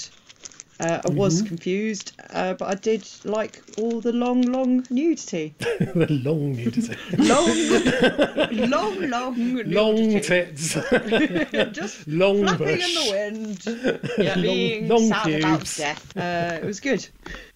Uh, 0.79 1.01
I 1.05 1.09
was 1.11 1.41
confused, 1.41 2.13
uh, 2.31 2.53
but 2.53 2.67
I 2.69 2.75
did 2.75 3.05
like 3.25 3.61
all 3.77 3.99
the 3.99 4.13
long, 4.13 4.43
long 4.43 4.85
nudity. 4.89 5.53
the 5.59 6.07
long 6.09 6.53
nudity. 6.53 6.95
Long, 7.17 8.69
long, 8.69 9.09
long 9.09 9.37
nudity. 9.37 9.71
long 9.75 10.21
tits. 10.21 10.73
Just 11.73 12.07
long 12.07 12.43
flapping 12.45 12.77
bush. 12.77 12.97
in 12.97 13.43
the 13.43 13.99
wind, 14.17 14.41
being 14.41 14.87
long 14.87 15.07
sad 15.09 15.27
about 15.39 15.57
pubes. 15.59 15.77
death. 15.77 16.17
Uh, 16.17 16.59
it 16.61 16.65
was 16.65 16.79
good. 16.79 17.07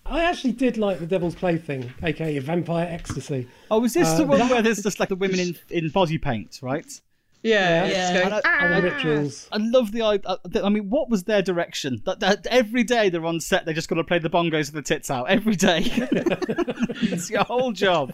I 0.06 0.24
actually 0.26 0.52
did 0.52 0.78
like 0.78 1.00
the 1.00 1.06
Devil's 1.06 1.36
Plaything, 1.36 1.94
aka 2.04 2.38
Vampire 2.40 2.88
Ecstasy. 2.90 3.48
Oh, 3.72 3.84
is 3.86 3.94
this 3.94 4.10
Uh, 4.10 4.18
the 4.18 4.26
one 4.26 4.40
that- 4.40 4.52
where 4.52 4.62
there's 4.62 4.84
just 4.84 5.00
like 5.00 5.08
the 5.08 5.16
women 5.16 5.40
in, 5.40 5.56
in 5.70 5.90
body 5.92 6.18
paint, 6.18 6.60
right? 6.62 7.00
Yeah, 7.44 7.86
Yeah. 7.86 7.90
just 7.90 8.12
And 8.14 8.18
going, 8.30 8.34
I, 8.34 8.38
I- 8.38 8.42
ah. 8.46 9.56
I 9.56 9.58
love 9.58 9.92
the 9.92 10.02
idea. 10.02 10.30
Uh, 10.30 10.38
I 10.66 10.70
mean, 10.70 10.90
what 10.90 11.10
was 11.10 11.24
their 11.26 11.42
direction? 11.42 12.02
That, 12.06 12.20
that 12.22 12.48
every 12.48 12.84
day 12.84 13.10
they're 13.10 13.26
on 13.26 13.40
set, 13.42 13.66
they're 13.66 13.74
just 13.74 13.90
got 13.90 13.96
to 13.96 14.04
play 14.04 14.20
the 14.20 14.30
bongos 14.30 14.72
with 14.72 14.76
the 14.76 14.82
tits 14.82 15.12
out 15.12 15.30
every 15.30 15.56
day. 15.58 15.82
it's 15.86 17.30
your 17.30 17.44
whole 17.44 17.74
job. 17.74 18.14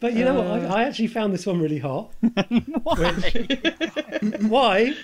But 0.00 0.14
you 0.14 0.24
know 0.24 0.34
what? 0.34 0.46
I, 0.46 0.80
I 0.80 0.84
actually 0.84 1.08
found 1.08 1.32
this 1.34 1.46
one 1.46 1.60
really 1.60 1.78
hot. 1.78 2.12
Why? 2.82 3.22
Why? 4.40 4.94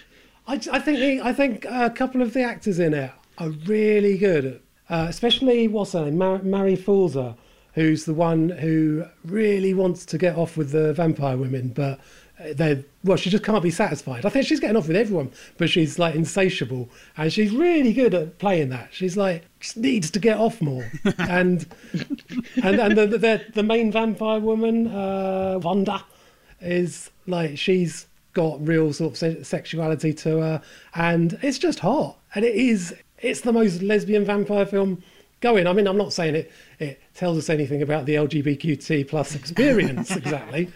I, 0.46 0.54
I 0.72 0.78
think 0.80 0.98
the, 0.98 1.20
I 1.22 1.32
think 1.32 1.66
uh, 1.66 1.88
a 1.92 1.94
couple 1.94 2.22
of 2.22 2.32
the 2.32 2.42
actors 2.42 2.78
in 2.78 2.94
it 2.94 3.10
are 3.38 3.50
really 3.50 4.16
good, 4.16 4.62
uh, 4.88 5.06
especially 5.08 5.68
what's 5.68 5.92
her 5.92 6.04
name, 6.04 6.16
Mar- 6.18 6.42
Mary 6.42 6.76
Forså, 6.76 7.36
who's 7.74 8.04
the 8.04 8.14
one 8.14 8.48
who 8.48 9.04
really 9.24 9.74
wants 9.74 10.06
to 10.06 10.18
get 10.18 10.36
off 10.36 10.56
with 10.56 10.70
the 10.70 10.94
vampire 10.94 11.36
women, 11.36 11.68
but 11.68 12.00
they 12.38 12.84
well, 13.02 13.16
she 13.16 13.30
just 13.30 13.44
can't 13.44 13.62
be 13.62 13.70
satisfied. 13.70 14.26
I 14.26 14.28
think 14.28 14.46
she's 14.46 14.60
getting 14.60 14.76
off 14.76 14.88
with 14.88 14.96
everyone, 14.96 15.30
but 15.56 15.70
she's 15.70 15.98
like 15.98 16.14
insatiable, 16.14 16.90
and 17.16 17.32
she's 17.32 17.50
really 17.52 17.92
good 17.92 18.14
at 18.14 18.38
playing 18.38 18.68
that. 18.70 18.88
She's 18.92 19.16
like 19.16 19.44
just 19.60 19.76
needs 19.76 20.10
to 20.10 20.18
get 20.18 20.38
off 20.38 20.60
more, 20.60 20.90
and 21.18 21.66
and 22.62 22.80
and 22.80 22.96
the 22.96 23.06
the, 23.06 23.44
the 23.54 23.62
main 23.62 23.90
vampire 23.90 24.40
woman, 24.40 24.88
uh, 24.88 25.58
Wanda, 25.62 26.04
is 26.60 27.10
like 27.26 27.56
she's 27.56 28.06
got 28.34 28.64
real 28.66 28.92
sort 28.92 29.12
of 29.12 29.18
se- 29.18 29.42
sexuality 29.42 30.12
to 30.12 30.38
her, 30.38 30.62
and 30.94 31.38
it's 31.42 31.58
just 31.58 31.78
hot, 31.78 32.18
and 32.34 32.44
it 32.44 32.54
is 32.54 32.94
it's 33.18 33.40
the 33.40 33.52
most 33.52 33.80
lesbian 33.80 34.26
vampire 34.26 34.66
film 34.66 35.02
going. 35.40 35.66
I 35.66 35.72
mean, 35.72 35.86
I'm 35.86 35.96
not 35.96 36.12
saying 36.12 36.34
it 36.34 36.52
it 36.78 37.00
tells 37.14 37.38
us 37.38 37.48
anything 37.48 37.80
about 37.80 38.04
the 38.04 38.16
LGBTQT 38.16 39.08
plus 39.08 39.34
experience 39.34 40.10
exactly, 40.16 40.70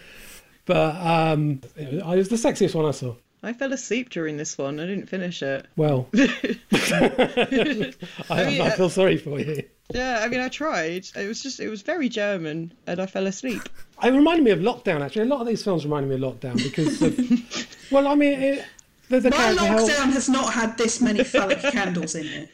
but 0.70 0.94
um, 1.04 1.60
it 1.74 2.04
was 2.04 2.28
the 2.28 2.36
sexiest 2.36 2.76
one 2.76 2.86
I 2.86 2.92
saw. 2.92 3.16
I 3.42 3.52
fell 3.52 3.72
asleep 3.72 4.10
during 4.10 4.36
this 4.36 4.56
one. 4.56 4.78
I 4.78 4.86
didn't 4.86 5.08
finish 5.08 5.42
it. 5.42 5.66
Well, 5.76 6.06
I, 6.14 7.48
mean, 7.50 7.94
I 8.30 8.68
uh, 8.68 8.70
feel 8.76 8.88
sorry 8.88 9.16
for 9.16 9.40
you. 9.40 9.64
Yeah, 9.92 10.20
I 10.22 10.28
mean, 10.28 10.38
I 10.38 10.48
tried. 10.48 11.08
It 11.16 11.26
was 11.26 11.42
just, 11.42 11.58
it 11.58 11.68
was 11.68 11.82
very 11.82 12.08
German, 12.08 12.72
and 12.86 13.00
I 13.00 13.06
fell 13.06 13.26
asleep. 13.26 13.68
It 14.00 14.12
reminded 14.12 14.44
me 14.44 14.52
of 14.52 14.60
Lockdown. 14.60 15.00
Actually, 15.00 15.22
a 15.22 15.24
lot 15.24 15.40
of 15.40 15.48
these 15.48 15.64
films 15.64 15.84
reminded 15.84 16.08
me 16.08 16.24
of 16.24 16.34
Lockdown 16.34 16.62
because 16.62 17.02
of, 17.02 17.90
well, 17.90 18.06
I 18.06 18.14
mean, 18.14 18.40
it, 18.40 18.64
the, 19.10 19.20
the 19.20 19.30
My 19.30 19.36
character 19.36 19.64
how- 19.66 19.78
lockdown 19.78 20.12
has 20.12 20.28
not 20.28 20.54
had 20.54 20.78
this 20.78 21.00
many 21.00 21.24
phallic 21.24 21.58
candles 21.72 22.14
in 22.14 22.26
it. 22.26 22.48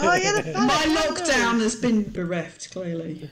Oh 0.00 0.14
yeah, 0.14 0.40
the 0.40 0.52
My 0.58 0.68
phallic 0.68 1.18
lockdown 1.18 1.60
has 1.60 1.76
been 1.76 2.10
bereft, 2.10 2.72
clearly. 2.72 3.30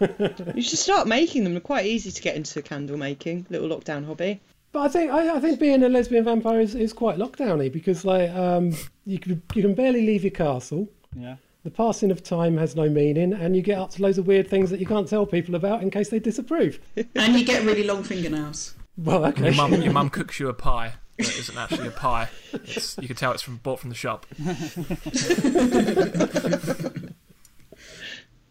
You 0.56 0.62
should 0.62 0.80
start 0.80 1.06
making 1.06 1.44
them. 1.44 1.52
They're 1.52 1.60
quite 1.60 1.86
easy 1.86 2.10
to 2.10 2.20
get 2.22 2.34
into 2.34 2.60
candle 2.60 2.96
making. 2.96 3.46
Little 3.50 3.68
lockdown 3.68 4.04
hobby. 4.04 4.40
But 4.72 4.80
I 4.80 4.88
think 4.88 5.12
I, 5.12 5.36
I 5.36 5.40
think 5.40 5.60
being 5.60 5.82
a 5.84 5.88
lesbian 5.88 6.24
vampire 6.24 6.58
is, 6.60 6.74
is 6.74 6.92
quite 6.92 7.18
lockdowny 7.18 7.70
because 7.72 8.04
like 8.04 8.28
um, 8.30 8.72
you 9.06 9.18
can 9.20 9.40
you 9.54 9.62
can 9.62 9.74
barely 9.74 10.04
leave 10.04 10.24
your 10.24 10.32
castle. 10.32 10.88
Yeah. 11.14 11.36
The 11.62 11.70
passing 11.70 12.10
of 12.10 12.24
time 12.24 12.56
has 12.56 12.74
no 12.74 12.88
meaning, 12.88 13.32
and 13.32 13.54
you 13.54 13.62
get 13.62 13.78
up 13.78 13.90
to 13.92 14.02
loads 14.02 14.18
of 14.18 14.26
weird 14.26 14.48
things 14.48 14.70
that 14.70 14.80
you 14.80 14.86
can't 14.86 15.06
tell 15.06 15.24
people 15.24 15.54
about 15.54 15.82
in 15.82 15.90
case 15.90 16.08
they 16.08 16.18
disapprove. 16.18 16.80
And 17.14 17.38
you 17.38 17.44
get 17.44 17.62
really 17.64 17.84
long 17.84 18.02
fingernails. 18.02 18.74
Well, 18.96 19.24
okay. 19.26 19.44
Your 19.44 19.54
mum, 19.54 19.80
your 19.80 19.92
mum 19.92 20.10
cooks 20.18 20.40
you 20.40 20.48
a 20.48 20.54
pie 20.54 20.94
that 21.26 21.38
isn't 21.38 21.56
actually 21.58 21.88
a 21.88 21.92
pie. 21.92 22.28
It's, 22.52 22.96
you 22.98 23.06
can 23.08 23.16
tell 23.16 23.32
it's 23.32 23.42
from 23.42 23.56
bought 23.58 23.80
from 23.80 23.88
the 23.90 23.96
shop. 23.96 24.26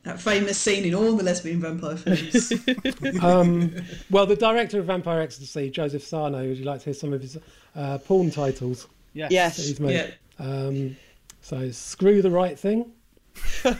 That 0.03 0.19
famous 0.19 0.57
scene 0.57 0.83
in 0.83 0.95
all 0.95 1.15
the 1.15 1.23
lesbian 1.23 1.61
vampire 1.61 1.95
films. 1.95 2.51
Um, 3.23 3.71
well, 4.09 4.25
the 4.25 4.35
director 4.35 4.79
of 4.79 4.87
Vampire 4.87 5.21
Ecstasy, 5.21 5.69
Joseph 5.69 6.03
Sarno, 6.03 6.39
would 6.47 6.57
you 6.57 6.65
like 6.65 6.79
to 6.79 6.85
hear 6.85 6.93
some 6.95 7.13
of 7.13 7.21
his 7.21 7.37
uh, 7.75 7.99
porn 7.99 8.31
titles 8.31 8.87
Yes. 9.13 9.29
that 9.29 9.33
Yes. 9.33 9.57
he's 9.57 9.79
made? 9.79 9.93
yeah. 9.93 10.09
Um, 10.43 10.97
so, 11.41 11.69
Screw 11.69 12.23
the 12.23 12.31
Right 12.31 12.57
Thing. 12.57 12.91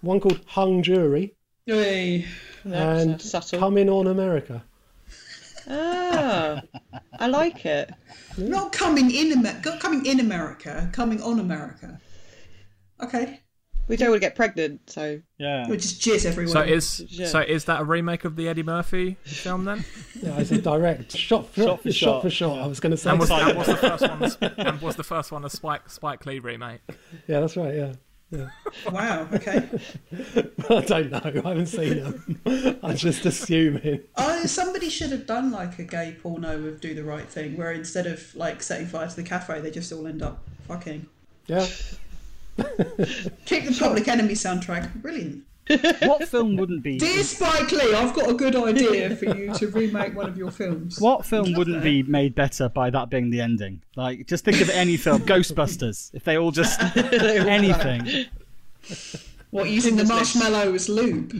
One 0.00 0.18
called 0.18 0.40
Hung 0.46 0.82
Jury 0.82 1.32
Hey. 1.66 2.26
and 2.64 3.22
subtle. 3.22 3.60
Coming 3.60 3.88
on 3.88 4.08
America. 4.08 4.64
Ah, 5.68 6.62
I 7.18 7.26
like 7.28 7.64
it. 7.66 7.90
Not 8.38 8.72
coming 8.72 9.10
in 9.10 9.32
America, 9.32 9.78
coming 9.80 10.04
in 10.06 10.20
America, 10.20 10.88
coming 10.92 11.20
on 11.22 11.38
America. 11.40 12.00
Okay. 13.02 13.40
We 13.88 13.96
don't 13.96 14.10
want 14.10 14.22
to 14.22 14.26
get 14.26 14.36
pregnant, 14.36 14.88
so 14.88 15.20
Yeah. 15.38 15.68
We 15.68 15.76
just 15.76 16.00
jizz 16.00 16.24
everywhere. 16.24 16.52
So 16.52 16.60
is 16.62 17.00
Yeah. 17.08 17.26
so 17.26 17.40
is 17.40 17.64
that 17.64 17.80
a 17.80 17.84
remake 17.84 18.24
of 18.24 18.36
the 18.36 18.48
Eddie 18.48 18.62
Murphy 18.62 19.16
film 19.24 19.64
then? 19.64 19.84
Yeah, 20.22 20.38
it's 20.38 20.52
a 20.52 20.62
direct. 20.62 21.16
Shot 21.16 21.48
for 21.48 21.62
Shot 21.64 21.82
for 21.82 21.90
shot, 21.92 22.06
shot. 22.14 22.22
for 22.22 22.30
shot. 22.30 22.58
I 22.60 22.66
was 22.68 22.78
going 22.78 22.92
to 22.92 22.96
say. 22.96 23.10
And 23.10 23.18
was, 23.18 23.28
and 23.30 23.58
was 23.58 23.66
the 23.66 23.76
first 23.76 24.02
one 24.08 24.56
and 24.66 24.80
was 24.80 24.94
the 24.96 25.02
first 25.02 25.32
one 25.32 25.44
a 25.44 25.50
Spike 25.50 25.90
Spike 25.90 26.24
Lee 26.26 26.38
remake? 26.38 26.80
Yeah, 27.26 27.40
that's 27.40 27.56
right. 27.56 27.74
Yeah. 27.74 27.92
Wow. 28.90 29.28
Okay. 29.32 29.68
I 30.70 30.80
don't 30.80 31.10
know. 31.10 31.20
I 31.24 31.48
haven't 31.48 31.66
seen 31.66 32.02
them. 32.02 32.78
I'm 32.82 32.96
just 32.96 33.24
assuming. 33.26 34.00
Oh, 34.16 34.44
somebody 34.46 34.88
should 34.88 35.10
have 35.10 35.26
done 35.26 35.50
like 35.50 35.78
a 35.78 35.84
gay 35.84 36.16
porno 36.22 36.60
with 36.60 36.80
"Do 36.80 36.94
the 36.94 37.04
Right 37.04 37.28
Thing," 37.28 37.56
where 37.56 37.72
instead 37.72 38.06
of 38.06 38.34
like 38.34 38.62
setting 38.62 38.86
fire 38.86 39.08
to 39.08 39.16
the 39.16 39.22
cafe, 39.22 39.60
they 39.60 39.70
just 39.70 39.92
all 39.92 40.06
end 40.06 40.22
up 40.22 40.42
fucking. 40.68 41.06
Yeah. 41.46 41.66
Kick 43.44 43.64
the 43.64 43.76
Public 43.78 44.08
Enemy 44.08 44.34
soundtrack. 44.34 44.94
Brilliant. 44.94 45.44
What 46.02 46.28
film 46.28 46.56
wouldn't 46.56 46.82
be? 46.82 46.98
Dear 46.98 47.22
Spike 47.22 47.70
Lee, 47.72 47.94
I've 47.94 48.14
got 48.14 48.28
a 48.28 48.34
good 48.34 48.56
idea 48.56 49.14
for 49.16 49.26
you 49.36 49.54
to 49.54 49.68
remake 49.68 50.16
one 50.16 50.28
of 50.28 50.36
your 50.36 50.50
films. 50.50 51.00
What 51.00 51.24
film 51.24 51.52
wouldn't 51.54 51.82
be 51.82 52.02
made 52.02 52.34
better 52.34 52.68
by 52.68 52.90
that 52.90 53.10
being 53.10 53.30
the 53.30 53.40
ending? 53.40 53.80
Like, 53.96 54.26
just 54.26 54.44
think 54.44 54.60
of 54.60 54.68
any 54.70 54.96
film. 54.96 55.22
Ghostbusters. 55.26 56.10
If 56.14 56.24
they 56.24 56.36
all 56.36 56.50
just 56.50 56.80
anything. 56.96 58.26
What 59.50 59.68
using 59.68 59.96
the 59.96 60.04
marshmallows 60.04 60.88
loop? 60.88 61.32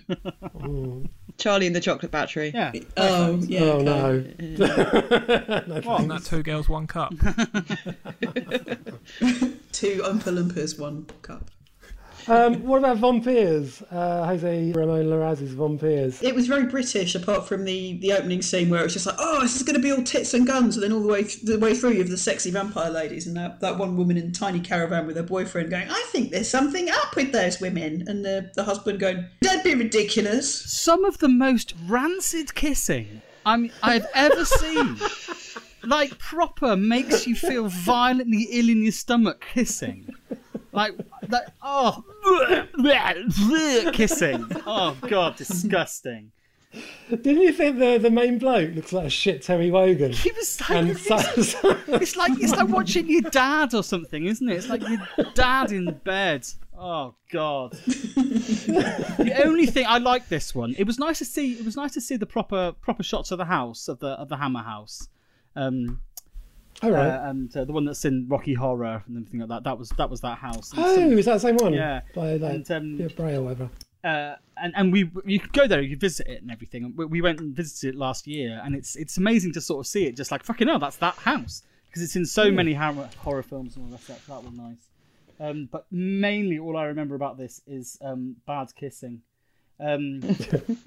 Charlie 1.38 1.66
and 1.66 1.74
the 1.74 1.80
Chocolate 1.80 2.12
Factory. 2.12 2.52
Yeah. 2.54 2.72
Oh 2.96 3.36
yeah. 3.36 3.60
Oh 3.62 3.70
okay. 3.80 4.44
no. 4.58 5.82
Oh, 5.84 5.90
Wasn't 5.90 6.08
that 6.10 6.24
two 6.24 6.42
girls, 6.42 6.68
one 6.68 6.86
cup? 6.86 7.10
Two 9.72 10.02
Oompa 10.02 10.30
Loompas, 10.30 10.78
one 10.78 11.06
cup. 11.22 11.50
Um, 12.28 12.64
what 12.64 12.78
about 12.78 12.98
Vampires? 12.98 13.82
Uh, 13.90 14.26
Jose 14.26 14.72
Ramon 14.72 15.10
Larraz's 15.10 15.52
Vampires. 15.52 16.22
It 16.22 16.34
was 16.34 16.46
very 16.46 16.66
British, 16.66 17.14
apart 17.14 17.48
from 17.48 17.64
the, 17.64 17.98
the 17.98 18.12
opening 18.12 18.42
scene 18.42 18.70
where 18.70 18.80
it 18.80 18.84
was 18.84 18.92
just 18.92 19.06
like, 19.06 19.16
oh, 19.18 19.40
this 19.40 19.56
is 19.56 19.62
going 19.62 19.76
to 19.76 19.82
be 19.82 19.90
all 19.90 20.02
tits 20.02 20.34
and 20.34 20.46
guns, 20.46 20.76
and 20.76 20.84
then 20.84 20.92
all 20.92 21.02
the 21.02 21.08
way 21.08 21.22
the 21.22 21.58
way 21.58 21.74
through 21.74 21.92
you 21.92 21.98
have 21.98 22.10
the 22.10 22.16
sexy 22.16 22.50
vampire 22.50 22.90
ladies, 22.90 23.26
and 23.26 23.36
that, 23.36 23.60
that 23.60 23.78
one 23.78 23.96
woman 23.96 24.16
in 24.16 24.28
a 24.28 24.32
tiny 24.32 24.60
caravan 24.60 25.06
with 25.06 25.16
her 25.16 25.22
boyfriend 25.22 25.70
going, 25.70 25.88
I 25.88 26.04
think 26.08 26.30
there's 26.30 26.48
something 26.48 26.88
up 26.90 27.16
with 27.16 27.32
those 27.32 27.60
women, 27.60 28.04
and 28.06 28.24
the, 28.24 28.50
the 28.54 28.64
husband 28.64 29.00
going, 29.00 29.26
don't 29.40 29.64
be 29.64 29.74
ridiculous. 29.74 30.52
Some 30.72 31.04
of 31.04 31.18
the 31.18 31.28
most 31.28 31.74
rancid 31.86 32.54
kissing 32.54 33.22
I 33.44 33.56
mean, 33.56 33.72
I've 33.82 34.06
ever 34.14 34.44
seen. 34.44 34.96
Like 35.84 36.16
proper 36.18 36.76
makes 36.76 37.26
you 37.26 37.34
feel 37.34 37.66
violently 37.66 38.46
ill 38.52 38.68
in 38.68 38.84
your 38.84 38.92
stomach 38.92 39.44
kissing. 39.52 40.14
Like 40.72 40.96
that 41.28 41.54
oh 41.62 42.02
kissing. 43.92 44.46
Oh 44.66 44.96
god, 45.02 45.36
disgusting. 45.36 46.32
Didn't 47.10 47.42
you 47.42 47.52
think 47.52 47.78
the 47.78 47.98
the 47.98 48.10
main 48.10 48.38
bloke 48.38 48.74
looks 48.74 48.92
like 48.92 49.06
a 49.06 49.10
shit 49.10 49.42
Terry 49.42 49.70
Wogan? 49.70 50.12
He 50.12 50.32
was 50.32 50.58
like, 50.70 50.86
it's, 50.86 51.06
so, 51.06 51.18
so- 51.42 51.78
it's 51.88 52.16
like 52.16 52.32
it's 52.40 52.52
like 52.52 52.68
watching 52.68 53.08
your 53.10 53.22
dad 53.22 53.74
or 53.74 53.82
something, 53.82 54.24
isn't 54.24 54.48
it? 54.48 54.56
It's 54.56 54.68
like 54.68 54.82
your 54.88 54.98
dad 55.34 55.72
in 55.72 55.92
bed. 56.04 56.46
Oh 56.76 57.14
god. 57.30 57.72
the 57.72 59.42
only 59.44 59.66
thing 59.66 59.84
I 59.86 59.98
like 59.98 60.28
this 60.28 60.54
one. 60.54 60.74
It 60.78 60.86
was 60.86 60.98
nice 60.98 61.18
to 61.18 61.24
see. 61.26 61.52
It 61.52 61.64
was 61.64 61.76
nice 61.76 61.92
to 61.92 62.00
see 62.00 62.16
the 62.16 62.26
proper 62.26 62.72
proper 62.80 63.02
shots 63.02 63.30
of 63.30 63.38
the 63.38 63.44
house 63.44 63.88
of 63.88 63.98
the 63.98 64.08
of 64.08 64.30
the 64.30 64.38
Hammer 64.38 64.62
House. 64.62 65.08
Um, 65.54 66.00
all 66.82 66.90
right. 66.90 67.06
uh, 67.08 67.30
and 67.30 67.56
uh, 67.56 67.64
the 67.64 67.72
one 67.72 67.84
that's 67.84 68.04
in 68.04 68.26
Rocky 68.28 68.54
Horror 68.54 69.02
and 69.06 69.16
everything 69.16 69.40
like 69.40 69.48
that. 69.50 69.64
That 69.64 69.78
was 69.78 69.90
that 69.90 70.10
was 70.10 70.20
that 70.22 70.38
house. 70.38 70.72
And 70.72 70.80
oh, 70.84 70.94
some- 70.94 71.18
is 71.18 71.24
that 71.26 71.34
the 71.34 71.40
same 71.40 71.56
one? 71.56 71.72
Yeah. 71.74 72.00
By 72.14 72.36
like 72.36 72.54
And, 72.54 72.70
um, 72.70 72.96
yeah, 73.00 73.08
Bray 73.16 73.34
or 73.36 73.42
whatever. 73.42 73.70
uh, 74.04 74.34
and 74.56 74.72
and 74.76 74.92
we 74.92 75.10
you 75.24 75.40
could 75.40 75.52
go 75.52 75.66
there, 75.66 75.80
you 75.80 75.90
could 75.90 76.00
visit 76.00 76.26
it 76.26 76.42
and 76.42 76.50
everything. 76.50 76.92
We, 76.96 77.04
we 77.06 77.20
went 77.20 77.40
and 77.40 77.54
visited 77.54 77.94
it 77.94 77.98
last 77.98 78.26
year, 78.26 78.60
and 78.64 78.74
it's 78.74 78.96
it's 78.96 79.16
amazing 79.16 79.52
to 79.54 79.60
sort 79.60 79.80
of 79.84 79.86
see 79.86 80.06
it. 80.06 80.16
Just 80.16 80.30
like 80.30 80.42
fucking 80.44 80.68
hell, 80.68 80.78
that's 80.78 80.96
that 80.96 81.14
house 81.16 81.62
because 81.88 82.02
it's 82.02 82.16
in 82.16 82.24
so 82.24 82.50
many 82.50 82.72
horror, 82.74 83.08
horror 83.18 83.42
films 83.42 83.76
and 83.76 83.84
all 83.84 83.90
that 83.90 84.00
stuff. 84.00 84.26
That 84.26 84.42
was 84.42 84.52
nice. 84.54 84.88
Um, 85.40 85.68
but 85.70 85.86
mainly, 85.90 86.58
all 86.58 86.76
I 86.76 86.84
remember 86.84 87.14
about 87.14 87.36
this 87.36 87.60
is 87.66 87.98
um, 88.00 88.36
bad 88.46 88.74
kissing. 88.76 89.22
Um, 89.80 90.20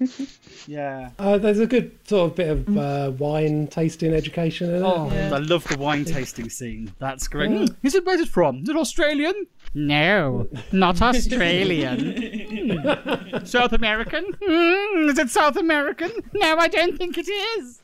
yeah. 0.66 1.10
Uh, 1.18 1.36
there's 1.38 1.58
a 1.58 1.66
good 1.66 1.98
sort 2.08 2.30
of 2.30 2.36
bit 2.36 2.48
of 2.48 2.78
uh, 2.78 3.12
wine 3.18 3.66
tasting 3.66 4.14
education 4.14 4.70
in 4.70 4.76
it. 4.76 4.82
Oh, 4.86 5.10
I 5.10 5.38
love 5.38 5.64
the 5.64 5.76
wine 5.78 6.04
tasting 6.06 6.48
scene. 6.48 6.92
That's 6.98 7.28
great. 7.28 7.50
Mm, 7.50 7.76
Is 7.82 7.94
it 7.94 8.06
where's 8.06 8.20
it 8.20 8.28
from? 8.28 8.62
Is 8.62 8.68
it 8.70 8.76
Australian? 8.76 9.46
No, 9.74 10.48
not 10.72 11.02
Australian. 11.02 12.80
Hmm. 12.80 13.38
South 13.44 13.74
American? 13.74 14.24
Mm, 14.32 15.10
is 15.10 15.18
it 15.18 15.28
South 15.28 15.56
American? 15.56 16.10
No, 16.32 16.56
I 16.56 16.68
don't 16.68 16.96
think 16.96 17.18
it 17.18 17.28
is. 17.28 17.82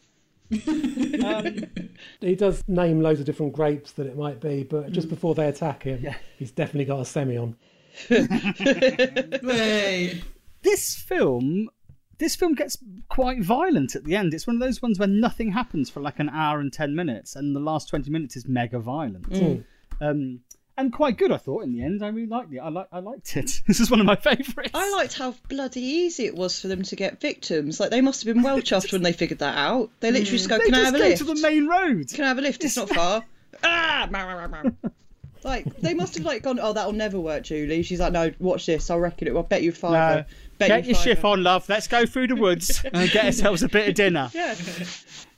He 2.21 2.35
does 2.37 2.63
name 2.69 3.01
loads 3.01 3.21
of 3.21 3.27
different 3.27 3.53
grapes 3.53 3.93
that 3.93 4.07
it 4.07 4.17
might 4.17 4.41
be, 4.41 4.63
but 4.63 4.87
Mm. 4.87 4.93
just 4.93 5.09
before 5.11 5.35
they 5.35 5.49
attack 5.49 5.83
him, 5.83 6.07
he's 6.39 6.53
definitely 6.53 6.85
got 6.87 7.01
a 7.01 7.05
semi 7.05 7.37
on. 7.37 7.57
Hey. 8.09 10.23
This 10.63 10.95
film, 10.95 11.69
this 12.19 12.37
film 12.37 12.55
gets 12.55 12.79
quite 13.09 13.43
violent 13.43 13.95
at 13.97 14.05
the 14.05 14.17
end. 14.17 14.33
It's 14.35 14.47
one 14.47 14.57
of 14.57 14.61
those 14.61 14.81
ones 14.81 14.99
where 14.99 15.09
nothing 15.09 15.51
happens 15.53 15.91
for 15.91 16.01
like 16.01 16.19
an 16.19 16.29
hour 16.29 16.61
and 16.61 16.73
ten 16.73 16.95
minutes, 16.95 17.37
and 17.37 17.55
the 17.55 17.61
last 17.61 17.89
twenty 17.89 18.11
minutes 18.11 18.37
is 18.37 18.47
mega 18.47 18.79
violent. 18.79 19.29
Mm. 19.31 19.65
Um, 20.01 20.41
and 20.79 20.93
quite 20.93 21.19
good, 21.19 21.31
I 21.31 21.37
thought. 21.37 21.65
In 21.65 21.73
the 21.73 21.83
end, 21.83 22.03
I 22.03 22.09
really 22.09 22.27
liked 22.27 22.53
it. 22.53 22.59
I 22.59 22.69
like, 22.71 22.89
I 22.91 23.01
liked 23.01 23.37
it. 23.37 23.63
This 23.67 23.79
is 23.79 23.91
one 23.91 24.01
of 24.01 24.07
my 24.07 24.17
favourites. 24.17 24.71
I 24.75 24.91
liked 24.91 25.19
how 25.19 25.35
bloody 25.49 25.83
easy 25.83 26.25
it 26.25 26.35
was 26.35 26.61
for 26.61 26.69
them 26.69 26.83
to 26.85 26.97
get 26.97 27.21
victims. 27.21 27.79
Like 27.79 27.91
they 27.91 28.01
must 28.01 28.25
have 28.25 28.35
been 28.35 28.43
well 28.43 28.59
chuffed 28.61 28.93
when 28.93 29.03
they 29.03 29.13
figured 29.13 29.41
that 29.41 29.57
out. 29.57 29.91
They 30.01 30.11
literally 30.11 30.39
just 30.39 30.49
go, 30.49 30.59
They 30.59 30.65
"Can 30.67 30.75
I 30.75 30.85
have 30.85 30.95
a 30.95 30.99
go 30.99 31.05
lift? 31.05 31.19
to 31.19 31.25
the 31.25 31.41
main 31.41 31.67
road. 31.67 32.09
Can 32.13 32.25
I 32.25 32.29
have 32.29 32.39
a 32.39 32.43
lift? 32.43 32.65
It's 32.65 32.77
not 32.77 32.89
far." 32.89 33.25
ah! 33.65 34.09
Like 35.45 35.77
they 35.81 35.95
must 35.95 36.15
have 36.15 36.25
like 36.25 36.43
gone, 36.43 36.59
"Oh, 36.61 36.73
that'll 36.73 36.93
never 36.93 37.19
work, 37.21 37.45
Julie." 37.45 37.83
She's 37.83 38.01
like, 38.01 38.13
"No, 38.13 38.33
watch 38.39 38.67
this. 38.67 38.91
I 38.91 38.97
reckon 38.97 39.29
it. 39.29 39.35
will 39.35 39.43
bet 39.43 39.63
you 39.63 39.73
five. 39.73 39.93
No. 39.93 40.25
Bet 40.69 40.69
Get 40.69 40.85
you 40.85 40.89
your 40.91 40.97
fiver." 40.97 41.09
shift 41.11 41.25
on, 41.25 41.43
love. 41.43 41.69
Let's 41.69 41.87
go 41.89 42.07
through 42.07 42.29
the 42.29 42.37
woods 42.37 42.83
and 42.93 43.11
get 43.11 43.25
ourselves 43.27 43.63
a 43.63 43.69
bit 43.69 43.89
of 43.89 43.95
dinner. 43.95 44.31
Yeah. 44.35 44.55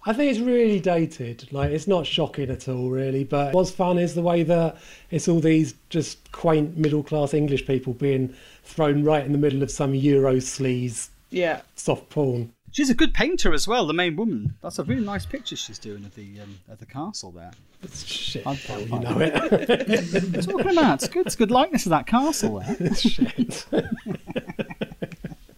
I 0.06 0.12
think 0.12 0.30
it's 0.30 0.40
really 0.40 0.80
dated. 0.80 1.50
Like 1.50 1.70
it's 1.70 1.86
not 1.88 2.06
shocking 2.06 2.50
at 2.50 2.68
all, 2.68 2.90
really. 2.90 3.24
But 3.24 3.54
what's 3.54 3.70
fun 3.70 3.98
is 3.98 4.14
the 4.14 4.22
way 4.22 4.42
that 4.42 4.76
it's 5.10 5.28
all 5.28 5.40
these 5.40 5.74
just 5.88 6.30
quaint 6.32 6.76
middle 6.76 7.02
class 7.02 7.32
English 7.32 7.66
people 7.66 7.94
being 7.94 8.34
thrown 8.64 9.02
right 9.02 9.24
in 9.24 9.32
the 9.32 9.38
middle 9.38 9.62
of 9.62 9.70
some 9.70 9.94
Euro 9.94 10.36
sleaze 10.36 11.08
Yeah. 11.30 11.62
soft 11.76 12.10
porn. 12.10 12.52
She's 12.72 12.90
a 12.90 12.94
good 12.94 13.14
painter 13.14 13.54
as 13.54 13.68
well, 13.68 13.86
the 13.86 13.92
main 13.94 14.16
woman. 14.16 14.54
That's 14.60 14.80
a 14.80 14.84
really 14.84 15.04
nice 15.06 15.24
picture 15.24 15.54
she's 15.54 15.78
doing 15.78 16.04
of 16.04 16.14
the 16.16 16.40
um, 16.42 16.58
of 16.68 16.78
the 16.80 16.86
castle 16.86 17.30
there. 17.30 17.52
It's 17.84 18.04
shit. 18.04 18.44
I- 18.46 18.54
hell, 18.54 18.80
I- 18.80 18.82
you 18.82 18.98
know 19.00 19.18
it. 19.20 20.42
Talking 20.44 20.70
about 20.72 21.02
it's 21.02 21.08
good. 21.08 21.24
It's 21.26 21.36
good 21.36 21.52
likeness 21.52 21.86
of 21.86 21.90
that 21.90 22.06
castle 22.08 22.58
there. 22.58 22.76
It's 22.80 23.00
shit. 23.00 23.64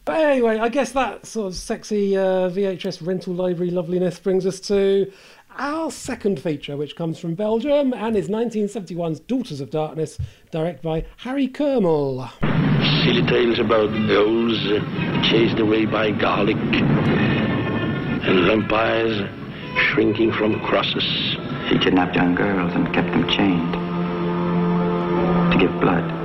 But 0.07 0.21
anyway, 0.25 0.59
I 0.61 0.69
guess 0.69 0.93
that 0.93 1.27
sort 1.27 1.49
of 1.49 1.57
sexy 1.57 2.17
uh, 2.17 2.49
VHS 2.49 3.05
rental 3.05 3.35
library 3.35 3.73
loveliness 3.73 4.21
brings 4.21 4.47
us 4.47 4.61
to 4.61 5.11
our 5.59 5.91
second 5.91 6.39
feature, 6.39 6.77
which 6.77 6.95
comes 6.95 7.19
from 7.19 7.35
Belgium 7.35 7.93
and 7.93 8.17
is 8.17 8.29
1971's 8.29 9.19
Daughters 9.19 9.61
of 9.61 9.71
Darkness, 9.71 10.17
directed 10.53 10.83
by 10.83 11.05
Harry 11.17 11.49
Kümel. 11.49 12.31
Silly 13.05 13.27
tales 13.27 13.59
about 13.59 13.91
ghouls 14.07 14.57
chased 15.29 15.59
away 15.59 15.87
by 15.87 16.13
garlic 16.13 16.57
and 16.57 18.47
vampires 18.47 19.29
shrinking 19.91 20.33
from 20.33 20.61
crosses. 20.61 21.37
He 21.69 21.81
kidnapped 21.81 22.15
young 22.15 22.37
girls 22.37 22.73
and 22.75 22.95
kept 22.95 23.09
them 23.09 23.29
chained 23.29 23.73
to 25.53 25.59
give 25.59 25.81
blood 25.81 26.16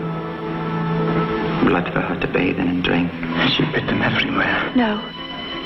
blood 1.65 1.91
for 1.93 2.01
her 2.01 2.19
to 2.19 2.27
bathe 2.27 2.59
in 2.59 2.67
and 2.67 2.83
drink. 2.83 3.11
She 3.55 3.63
bit 3.71 3.85
them 3.87 4.01
everywhere. 4.01 4.71
No. 4.75 4.99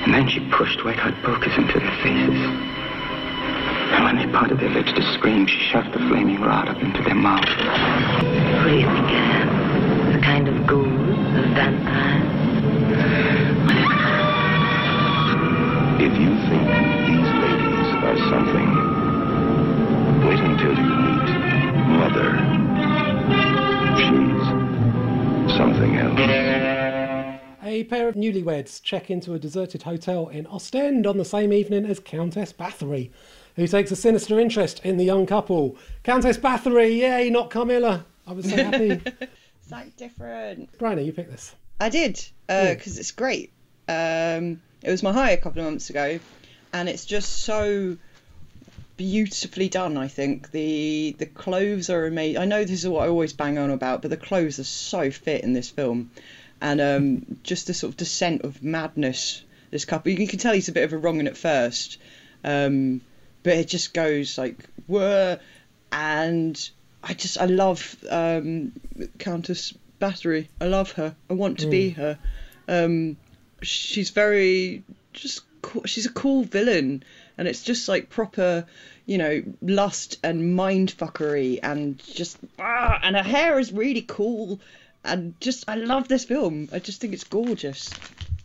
And 0.04 0.14
then 0.14 0.28
she 0.30 0.40
pushed 0.52 0.84
white-hot 0.86 1.16
pokers 1.24 1.56
into 1.58 1.80
their 1.80 1.96
faces. 2.04 2.40
And 3.96 4.04
when 4.04 4.18
they 4.18 4.28
parted 4.32 4.60
their 4.60 4.70
lips 4.70 4.92
to 4.94 5.02
scream, 5.14 5.48
she 5.48 5.60
shoved 5.72 5.94
the 5.94 6.00
flaming 6.00 6.42
rod 6.42 6.68
up 6.68 6.82
into 6.82 7.02
their 7.04 7.16
mouths. 7.16 7.48
What 7.48 8.70
do 8.70 8.78
you 8.78 8.86
think 8.86 9.08
I 9.10 9.42
am? 9.42 10.16
A 10.16 10.22
kind 10.22 10.48
of 10.48 10.68
ghoul? 10.68 10.86
A 10.86 11.42
vampire? 11.54 12.36
if 16.06 16.12
you 16.20 16.30
think 16.50 16.68
these 17.08 17.30
ladies 17.42 17.90
are 18.04 18.18
something, 18.30 18.70
wait 20.28 20.40
until 20.40 20.76
you 20.76 20.96
meet 21.02 21.26
Mother. 21.98 22.65
A 27.64 27.86
pair 27.86 28.10
of 28.10 28.16
newlyweds 28.16 28.84
check 28.84 29.10
into 29.10 29.34
a 29.34 29.40
deserted 29.40 29.84
hotel 29.84 30.28
in 30.28 30.46
Ostend 30.48 31.08
on 31.08 31.18
the 31.18 31.24
same 31.24 31.54
evening 31.54 31.86
as 31.86 32.02
Countess 32.02 32.52
Bathory, 32.52 33.12
who 33.56 33.66
takes 33.66 33.90
a 33.90 33.96
sinister 33.96 34.38
interest 34.38 34.82
in 34.84 34.98
the 34.98 35.06
young 35.06 35.26
couple. 35.26 35.78
Countess 36.04 36.38
Bathory, 36.38 36.98
yay, 36.98 37.30
not 37.30 37.52
Carmilla. 37.52 38.06
I 38.28 38.34
was 38.34 38.50
so 38.50 38.58
happy. 38.58 39.02
Something 39.62 39.94
different. 39.96 40.78
Bryony, 40.78 41.06
you 41.06 41.14
picked 41.14 41.32
this. 41.32 41.56
I 41.80 41.88
did 41.88 42.22
because 42.48 43.00
it's 43.00 43.12
great. 43.12 43.54
Um, 43.88 44.62
it 44.84 44.92
was 44.92 45.04
my 45.04 45.14
high 45.14 45.32
a 45.32 45.38
couple 45.38 45.62
of 45.62 45.68
months 45.68 45.90
ago, 45.90 46.20
and 46.74 46.90
it's 46.90 47.06
just 47.06 47.44
so 47.44 47.96
beautifully 48.98 49.70
done. 49.70 49.98
I 49.98 50.08
think 50.08 50.52
the 50.52 51.16
the 51.18 51.26
clothes 51.26 51.90
are 51.90 52.06
amazing. 52.06 52.42
I 52.42 52.46
know 52.46 52.64
this 52.64 52.84
is 52.84 52.90
what 52.90 53.06
I 53.06 53.10
always 53.10 53.34
bang 53.34 53.58
on 53.58 53.70
about, 53.70 54.02
but 54.02 54.12
the 54.12 54.18
clothes 54.18 54.60
are 54.60 54.64
so 54.64 55.12
fit 55.12 55.44
in 55.44 55.54
this 55.54 55.70
film, 55.70 56.12
and 56.62 56.82
um, 56.82 57.38
just 57.44 57.68
the 57.68 57.74
sort 57.74 57.92
of 57.92 57.98
descent 57.98 58.44
of 58.44 58.64
madness. 58.64 59.44
This 59.72 59.86
couple, 59.86 60.12
you 60.12 60.28
can 60.28 60.40
tell 60.40 60.54
he's 60.54 60.70
a 60.70 60.72
bit 60.72 60.84
of 60.84 60.94
a 60.94 60.98
wrong 60.98 61.26
at 61.28 61.36
first, 61.36 61.98
um, 62.44 63.02
but 63.44 63.54
it 63.54 63.68
just 63.68 63.94
goes 63.94 64.38
like 64.38 64.66
whir, 64.88 65.40
and 65.92 66.70
I 67.04 67.14
just 67.14 67.40
I 67.40 67.46
love 67.46 67.96
um, 68.10 68.72
Countess 69.20 69.74
Bathory. 70.00 70.48
I 70.62 70.66
love 70.66 70.92
her. 70.94 71.16
I 71.30 71.34
want 71.34 71.60
to 71.60 71.68
be 71.68 71.90
her. 71.92 72.18
Um, 72.68 73.18
she's 73.62 74.10
very 74.12 74.84
just 75.14 75.42
cool. 75.62 75.84
she's 75.86 76.06
a 76.06 76.12
cool 76.12 76.44
villain, 76.44 77.04
and 77.38 77.48
it's 77.48 77.64
just 77.64 77.88
like 77.88 78.10
proper, 78.10 78.66
you 79.06 79.18
know, 79.18 79.44
lust 79.62 80.18
and 80.24 80.56
mind 80.56 80.96
fuckery, 80.98 81.60
and 81.62 81.98
just 82.00 82.38
ah, 82.60 83.00
and 83.04 83.16
her 83.16 83.24
hair 83.24 83.60
is 83.60 83.72
really 83.72 84.02
cool, 84.02 84.60
and 85.04 85.40
just 85.40 85.66
I 85.68 85.76
love 85.76 86.08
this 86.08 86.26
film. 86.26 86.70
I 86.72 86.80
just 86.80 87.02
think 87.02 87.14
it's 87.14 87.24
gorgeous, 87.24 87.90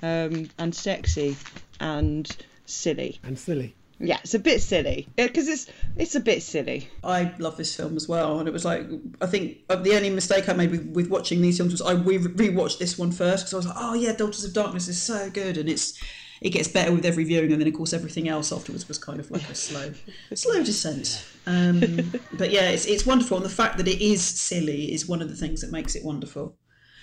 um, 0.03 0.51
and 0.59 0.74
sexy, 0.74 1.36
and 1.78 2.28
silly. 2.66 3.18
And 3.22 3.38
silly. 3.38 3.74
Yeah, 4.03 4.18
it's 4.22 4.32
a 4.32 4.38
bit 4.38 4.62
silly 4.62 5.09
because 5.14 5.47
it's 5.47 5.66
it's 5.95 6.14
a 6.14 6.20
bit 6.20 6.43
silly. 6.43 6.88
I 7.05 7.34
love 7.38 7.59
this 7.59 7.76
film 7.76 7.97
as 7.97 8.09
well, 8.09 8.38
and 8.38 8.49
it 8.49 8.53
was 8.53 8.64
like 8.64 8.86
I 9.20 9.26
think 9.26 9.59
uh, 9.68 9.76
the 9.76 9.95
only 9.95 10.09
mistake 10.09 10.49
I 10.49 10.55
made 10.55 10.70
with, 10.70 10.86
with 10.86 11.09
watching 11.09 11.43
these 11.43 11.59
films 11.59 11.72
was 11.72 11.82
I 11.82 11.93
re- 11.93 12.16
rewatched 12.18 12.78
this 12.78 12.97
one 12.97 13.12
first 13.12 13.45
because 13.45 13.53
I 13.53 13.57
was 13.59 13.66
like, 13.66 13.76
oh 13.78 13.95
yeah, 13.95 14.12
Daughters 14.14 14.43
of 14.43 14.55
Darkness 14.55 14.88
is 14.88 15.01
so 15.01 15.28
good, 15.28 15.59
and 15.59 15.68
it's 15.68 16.01
it 16.41 16.51
gets 16.51 16.68
better 16.68 16.93
with 16.93 17.05
every 17.05 17.24
viewing, 17.24 17.53
and 17.53 17.61
then 17.61 17.68
of 17.68 17.74
course 17.74 17.93
everything 17.93 18.28
else 18.28 18.53
afterwards 18.53 18.88
was 18.88 18.99
kind 18.99 19.20
of 19.20 19.30
like 19.30 19.49
a 19.49 19.55
slow 19.55 19.93
slow 20.34 20.62
descent. 20.62 21.24
Um, 21.47 22.12
but 22.32 22.51
yeah, 22.51 22.70
it's 22.70 22.86
it's 22.86 23.07
wonderful, 23.07 23.36
and 23.36 23.47
the 23.47 23.51
fact 23.51 23.76
that 23.78 23.88
it 23.88 24.03
is 24.03 24.22
silly 24.22 24.93
is 24.93 25.07
one 25.09 25.22
of 25.22 25.28
the 25.28 25.36
things 25.36 25.61
that 25.61 25.70
makes 25.70 25.95
it 25.95 26.05
wonderful. 26.05 26.57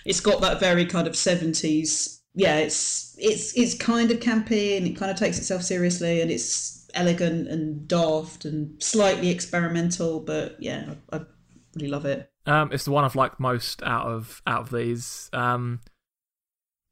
It's 0.04 0.20
got 0.20 0.40
that 0.40 0.60
very 0.60 0.86
kind 0.86 1.06
of 1.06 1.16
seventies. 1.16 2.22
Yeah, 2.34 2.56
it's 2.56 3.16
it's 3.18 3.56
it's 3.56 3.74
kind 3.74 4.10
of 4.10 4.20
campy 4.20 4.76
and 4.76 4.86
it 4.86 4.96
kind 4.96 5.10
of 5.10 5.16
takes 5.16 5.38
itself 5.38 5.62
seriously, 5.62 6.20
and 6.20 6.30
it's 6.30 6.78
elegant 6.94 7.48
and 7.48 7.86
daft 7.86 8.44
and 8.44 8.82
slightly 8.82 9.30
experimental, 9.30 10.20
but 10.20 10.56
yeah, 10.60 10.94
I, 11.12 11.16
I 11.18 11.20
really 11.74 11.88
love 11.88 12.06
it. 12.06 12.30
Um, 12.46 12.70
it's 12.72 12.84
the 12.84 12.90
one 12.90 13.04
I've 13.04 13.14
liked 13.14 13.38
most 13.38 13.82
out 13.82 14.06
of 14.06 14.42
out 14.46 14.62
of 14.62 14.70
these. 14.70 15.28
Um, 15.32 15.80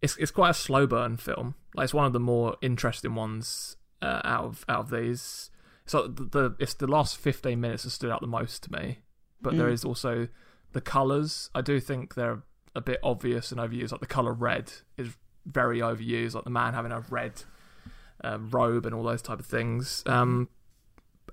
it's 0.07 0.17
it's 0.19 0.31
quite 0.31 0.51
a 0.51 0.55
slow 0.55 0.87
burn 0.87 1.17
film. 1.17 1.55
Like 1.75 1.85
it's 1.85 1.95
one 1.95 2.07
of 2.07 2.13
the 2.13 2.21
more 2.21 2.57
interesting 2.63 3.15
ones 3.15 3.77
uh, 4.03 4.21
out 4.25 4.45
of 4.45 4.65
out 4.69 4.81
of 4.81 4.91
these. 4.91 5.51
So 5.85 6.07
the, 6.07 6.25
the 6.25 6.57
it's 6.59 6.75
the 6.75 6.87
last 6.87 7.17
fifteen 7.19 7.61
minutes 7.61 7.83
that 7.85 7.91
stood 7.91 8.11
out 8.11 8.21
the 8.21 8.27
most 8.27 8.63
to 8.65 8.73
me. 8.73 9.01
But 9.41 9.57
there 9.57 9.69
Mm. 9.69 9.73
is 9.75 9.85
also 9.85 10.29
the 10.73 10.81
colors. 10.81 11.51
I 11.55 11.61
do 11.61 11.79
think 11.81 12.15
they're 12.15 12.43
a 12.75 12.81
bit 12.81 12.99
obvious 13.03 13.53
and 13.53 13.61
overused. 13.61 13.93
Like 13.93 14.01
the 14.01 14.07
color 14.07 14.33
red 14.33 14.73
is 14.97 15.09
very 15.45 15.79
overused. 15.81 16.35
Like 16.35 16.45
the 16.45 16.51
man 16.51 16.75
having 16.75 16.93
a 16.93 17.01
red 17.11 17.43
uh, 18.25 18.39
robe 18.39 18.87
and 18.87 18.95
all 18.95 19.03
those 19.03 19.23
type 19.23 19.39
of 19.41 19.47
things. 19.47 20.03
Um, 20.07 20.49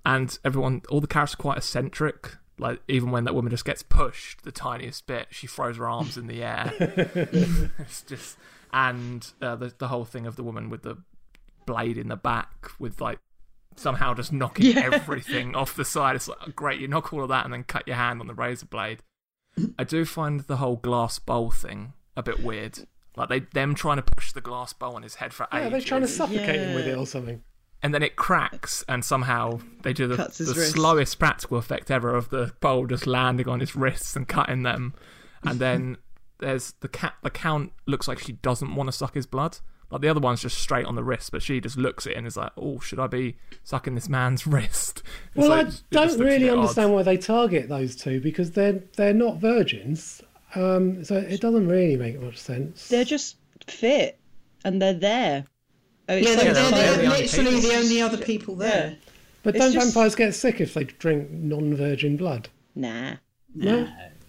and 0.06 0.38
everyone, 0.44 0.82
all 0.90 1.00
the 1.02 1.08
characters 1.08 1.36
are 1.36 1.38
quite 1.38 1.58
eccentric. 1.58 2.36
Like 2.60 2.82
even 2.88 3.10
when 3.12 3.24
that 3.24 3.34
woman 3.34 3.50
just 3.50 3.66
gets 3.66 3.82
pushed 3.84 4.44
the 4.44 4.52
tiniest 4.52 5.08
bit, 5.08 5.28
she 5.32 5.48
throws 5.48 5.78
her 5.78 5.88
arms 5.90 6.18
in 6.18 6.28
the 6.28 6.44
air. 6.44 6.72
it's 7.80 8.02
just 8.04 8.38
and 8.74 9.26
uh, 9.42 9.56
the 9.56 9.74
the 9.78 9.88
whole 9.88 10.04
thing 10.06 10.26
of 10.26 10.36
the 10.36 10.44
woman 10.44 10.70
with 10.70 10.82
the 10.84 10.98
blade 11.66 11.98
in 11.98 12.10
the 12.10 12.16
back 12.18 12.70
with 12.80 13.00
like 13.00 13.20
somehow 13.76 14.14
just 14.14 14.34
knocking 14.34 14.66
Yeah. 14.76 14.82
everything 14.94 15.56
off 15.56 15.76
the 15.76 15.86
side. 15.86 16.16
It's 16.16 16.28
like 16.28 16.56
great, 16.56 16.80
you 16.80 16.88
knock 16.88 17.14
all 17.14 17.24
of 17.24 17.30
that 17.30 17.46
and 17.46 17.54
then 17.54 17.64
cut 17.64 17.88
your 17.88 17.96
hand 17.96 18.20
on 18.20 18.28
the 18.28 18.34
razor 18.34 18.66
blade. 18.66 19.00
I 19.80 19.84
do 19.84 20.04
find 20.06 20.42
the 20.42 20.58
whole 20.58 20.76
glass 20.76 21.20
bowl 21.20 21.52
thing 21.52 21.94
a 22.18 22.22
bit 22.24 22.44
weird. 22.44 22.80
Like 23.16 23.30
they 23.30 23.40
them 23.40 23.76
trying 23.76 23.98
to 23.98 24.02
push 24.04 24.32
the 24.34 24.42
glass 24.42 24.74
bowl 24.74 24.96
on 24.96 25.04
his 25.04 25.16
head 25.16 25.34
for 25.34 25.48
Yeah, 25.54 25.60
ages 25.62 25.72
they're 25.72 25.82
trying 25.82 26.02
to 26.02 26.08
suffocate 26.08 26.60
him 26.60 26.74
with 26.76 26.88
it 26.88 26.98
or 26.98 27.06
something. 27.08 27.44
and 27.84 27.94
then 27.94 28.02
it 28.04 28.16
cracks, 28.16 28.84
and 28.88 29.04
somehow 29.06 29.60
they 29.84 29.94
do 29.94 30.08
the, 30.08 30.16
the 30.16 30.56
slowest 30.56 31.20
practical 31.20 31.58
effect 31.58 31.92
ever 31.92 32.16
of 32.16 32.30
the 32.30 32.54
bowl 32.60 32.88
just 32.88 33.06
landing 33.08 33.48
on 33.48 33.60
his 33.60 33.76
wrists 33.76 34.16
and 34.16 34.28
cutting 34.28 34.64
them. 34.64 34.94
And 35.44 35.60
then 35.60 35.98
there's 36.40 36.74
the 36.82 36.88
cat. 36.88 37.14
The 37.24 37.30
count 37.30 37.72
looks 37.86 38.08
like 38.08 38.20
she 38.20 38.34
doesn't 38.34 38.76
want 38.76 38.88
to 38.88 38.92
suck 38.92 39.14
his 39.16 39.26
blood. 39.26 39.58
Like 39.92 40.02
the 40.02 40.10
other 40.10 40.20
one's 40.20 40.42
just 40.42 40.58
straight 40.58 40.86
on 40.88 40.96
the 40.96 41.04
wrist, 41.04 41.32
but 41.32 41.44
she 41.44 41.62
just 41.62 41.78
looks 41.78 42.08
at 42.08 42.14
it 42.14 42.18
and 42.18 42.26
is 42.26 42.36
like, 42.38 42.52
"Oh, 42.58 42.80
should 42.80 43.00
I 43.00 43.08
be 43.08 43.36
sucking 43.64 43.94
this 43.96 44.10
man's 44.10 44.48
wrist?" 44.48 45.04
It's 45.36 45.38
Well, 45.48 45.50
like- 45.50 45.68
I 45.68 45.72
don't 45.92 46.20
really 46.20 46.40
bit 46.40 46.50
odd. 46.50 46.60
understand 46.60 46.94
why 46.94 47.04
they 47.04 47.18
target 47.18 47.70
those 47.70 47.96
two 47.96 48.20
because 48.20 48.52
they're 48.52 48.82
they're 48.98 49.14
not 49.14 49.38
virgins. 49.38 50.22
Um, 50.56 51.04
so 51.04 51.16
it 51.18 51.42
doesn't 51.42 51.68
really 51.68 51.96
make 51.98 52.20
much 52.22 52.38
sense. 52.38 52.88
They're 52.88 53.06
just 53.06 53.38
fit, 53.68 54.20
and 54.64 54.82
they're 54.82 54.94
there. 54.94 55.46
Oh, 56.10 56.16
Yeah, 56.16 56.36
so 56.36 56.36
they're, 56.44 56.54
they're 56.54 56.72
they're, 56.72 56.92
the 56.96 57.02
they're 57.02 57.10
literally 57.20 57.60
the 57.62 57.76
only 57.76 58.02
other 58.02 58.18
people 58.18 58.56
there. 58.56 58.98
but 59.44 59.56
it's 59.56 59.64
don't 59.64 59.74
just- 59.74 59.86
vampires 59.94 60.16
get 60.16 60.34
sick 60.36 60.60
if 60.62 60.74
they 60.74 60.84
drink 60.86 61.30
non-virgin 61.32 62.18
blood? 62.18 62.50
Nah, 62.76 63.16
No. 63.56 63.88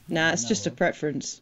nah, 0.08 0.30
it's 0.32 0.44
just 0.44 0.66
a 0.66 0.70
preference. 0.70 1.40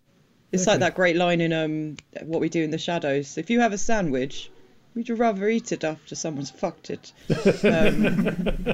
It's 0.53 0.63
Okay. 0.63 0.73
like 0.73 0.81
that 0.81 0.95
great 0.95 1.17
line 1.17 1.41
in 1.41 1.53
um, 1.53 1.97
What 2.23 2.41
We 2.41 2.49
Do 2.49 2.63
in 2.63 2.71
the 2.71 2.79
Shadows. 2.79 3.39
If 3.39 3.49
you 3.51 3.61
have 3.61 3.73
a 3.73 3.79
sandwich, 3.79 4.51
would 4.95 5.09
you 5.09 5.15
rather 5.15 5.49
eat 5.49 5.73
it 5.73 5.83
after 5.85 6.15
someone's 6.15 6.51
fucked 6.51 6.91
it? 6.91 7.13
Um, 7.65 8.03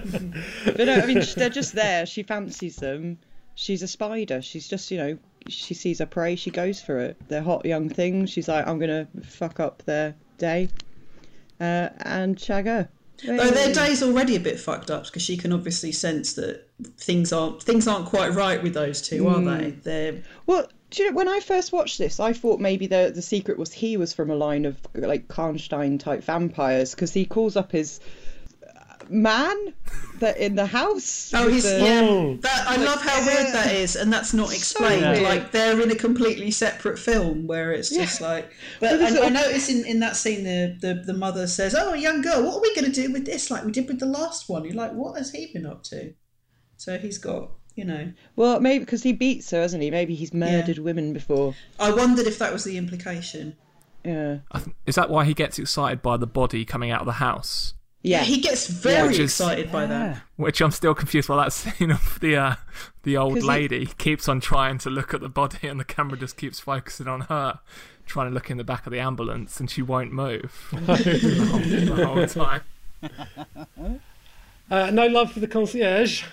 but 0.65 0.87
no, 0.87 1.01
I 1.01 1.07
mean, 1.07 1.23
they're 1.37 1.49
just 1.49 1.75
there. 1.75 2.05
She 2.07 2.23
fancies 2.23 2.77
them. 2.77 3.19
She's 3.55 3.83
a 3.83 3.89
spider. 3.89 4.43
She's 4.43 4.69
just, 4.69 4.91
you 4.91 4.99
know, 4.99 5.19
she 5.49 5.75
sees 5.75 6.01
a 6.01 6.07
prey, 6.07 6.37
she 6.37 6.51
goes 6.51 6.81
for 6.81 6.99
it. 6.99 7.17
They're 7.29 7.43
hot 7.43 7.65
young 7.65 7.89
things. 7.89 8.31
She's 8.31 8.49
like, 8.49 8.67
I'm 8.67 8.79
gonna 8.79 9.09
fuck 9.23 9.61
up 9.61 9.83
their 9.85 10.15
day, 10.37 10.69
uh, 11.61 11.89
and 12.01 12.39
shag 12.39 12.67
her. 12.67 12.89
Though 13.25 13.51
their 13.51 13.73
day's 13.73 14.03
already 14.03 14.37
a 14.37 14.41
bit 14.41 14.61
fucked 14.61 14.91
up 14.93 15.05
because 15.07 15.23
she 15.23 15.37
can 15.37 15.53
obviously 15.53 15.91
sense 15.91 16.35
that 16.35 16.69
things 16.99 17.33
aren't 17.33 17.63
things 17.63 17.89
aren't 17.89 18.07
quite 18.07 18.33
right 18.33 18.63
with 18.63 18.75
those 18.75 19.03
two, 19.03 19.27
are 19.27 19.41
they? 19.41 19.71
They're 19.83 20.23
Well, 20.47 20.69
do 20.91 21.03
you 21.03 21.11
know, 21.11 21.17
when 21.17 21.29
I 21.29 21.41
first 21.41 21.73
watched 21.73 21.99
this, 21.99 22.19
I 22.21 22.33
thought 22.33 22.61
maybe 22.61 22.87
the 22.87 23.13
the 23.15 23.23
secret 23.23 23.59
was 23.59 23.73
he 23.73 23.97
was 23.97 24.13
from 24.13 24.31
a 24.31 24.35
line 24.37 24.65
of 24.65 24.77
like 24.95 25.29
Karnstein 25.29 25.99
type 26.01 26.25
vampires 26.25 26.95
because 26.95 27.13
he 27.13 27.25
calls 27.27 27.57
up 27.57 27.73
his 27.73 28.01
uh, 28.67 29.05
man 29.11 29.75
that 30.21 30.39
in 30.39 30.55
the 30.55 30.67
house. 30.67 31.31
Oh, 31.35 31.49
he's 31.49 31.65
the- 31.65 31.79
yeah. 31.81 32.37
That 32.41 32.65
I 32.69 32.77
love 32.77 33.03
how 33.03 33.21
weird 33.27 33.53
that 33.53 33.75
is, 33.75 33.97
and 33.97 34.13
that's 34.13 34.33
not 34.33 34.53
explained. 34.53 35.03
weird. 35.03 35.23
Like 35.23 35.53
they're 35.53 35.81
in 35.81 35.91
a 35.91 35.95
completely 35.95 36.51
separate 36.51 36.99
film 36.99 37.47
where 37.47 37.73
it's 37.73 37.91
just 37.91 38.21
like. 38.21 38.51
But 38.81 38.99
But 38.99 39.13
it's 39.13 39.21
I, 39.21 39.27
I 39.27 39.29
notice 39.29 39.69
in, 39.69 39.85
in 39.85 40.01
that 40.01 40.17
scene 40.17 40.45
the, 40.45 40.77
the 40.81 41.03
the 41.07 41.15
mother 41.15 41.47
says, 41.47 41.75
"Oh, 41.79 41.93
young 41.95 42.23
girl, 42.23 42.43
what 42.43 42.57
are 42.57 42.61
we 42.63 42.75
going 42.75 42.91
to 42.91 43.03
do 43.03 43.13
with 43.13 43.27
this? 43.27 43.51
Like 43.51 43.65
we 43.65 43.73
did 43.73 43.89
with 43.89 44.01
the 44.01 44.07
last 44.07 44.49
one." 44.49 44.65
You're 44.65 44.75
like, 44.75 44.93
"What 44.93 45.19
has 45.19 45.33
he 45.33 45.51
been 45.53 45.67
up 45.67 45.83
to?" 45.85 46.15
So 46.77 46.97
he's 46.97 47.19
got, 47.19 47.51
you 47.79 47.85
know. 47.85 48.13
Well, 48.37 48.61
maybe 48.61 48.85
because 48.85 49.03
he 49.03 49.13
beats 49.13 49.51
her, 49.53 49.61
hasn't 49.63 49.83
he? 49.83 49.91
Maybe 49.91 50.15
he's 50.15 50.35
murdered 50.35 50.79
women 50.79 51.13
before. 51.15 51.55
I 51.79 51.93
wondered 51.93 52.27
if 52.27 52.39
that 52.41 52.53
was 52.53 52.65
the 52.65 52.77
implication. 52.77 53.57
Yeah. 54.05 54.39
Th- 54.55 54.67
Is 54.87 54.97
that 54.97 55.09
why 55.11 55.25
he 55.25 55.33
gets 55.35 55.59
excited 55.59 56.03
by 56.03 56.17
the 56.17 56.27
body 56.27 56.65
coming 56.65 56.91
out 56.91 57.01
of 57.01 57.07
the 57.07 57.13
house? 57.15 57.75
Yeah. 58.03 58.23
He 58.25 58.41
gets 58.41 58.67
very 58.69 59.09
Which 59.09 59.19
is- 59.19 59.31
excited 59.33 59.73
by 59.73 59.87
that. 59.87 60.23
Which 60.37 60.61
I'm 60.61 60.71
still 60.71 60.95
confused 60.95 61.29
by 61.29 61.37
that 61.43 61.53
scene 61.55 61.91
of 61.91 62.19
the 62.21 62.37
uh, 62.37 62.55
the 63.03 63.17
old 63.17 63.35
'Cause 63.35 63.43
he- 63.43 63.49
lady 63.49 63.87
keeps 63.99 64.29
on 64.29 64.41
trying 64.41 64.79
to 64.79 64.91
look 64.91 65.15
at 65.15 65.21
the 65.21 65.29
body 65.29 65.67
and 65.69 65.79
the 65.81 65.85
camera 65.85 66.17
just 66.19 66.37
keeps 66.37 66.61
focusing 66.61 67.09
on 67.09 67.23
her, 67.23 67.61
trying 68.07 68.29
to 68.29 68.35
look 68.35 68.51
in 68.51 68.57
the 68.57 68.65
back 68.65 68.87
of 68.87 68.93
the 68.93 69.01
ambulance 69.01 69.59
and 69.61 69.69
she 69.71 69.83
won't 69.83 70.13
move 70.13 70.69
the, 70.73 70.95
whole, 71.51 71.97
the 71.97 72.07
whole 72.07 72.27
time. 72.27 72.63
Uh, 74.71 74.91
no 74.91 75.07
love 75.07 75.33
for 75.33 75.41
the 75.41 75.47
concierge. 75.49 76.25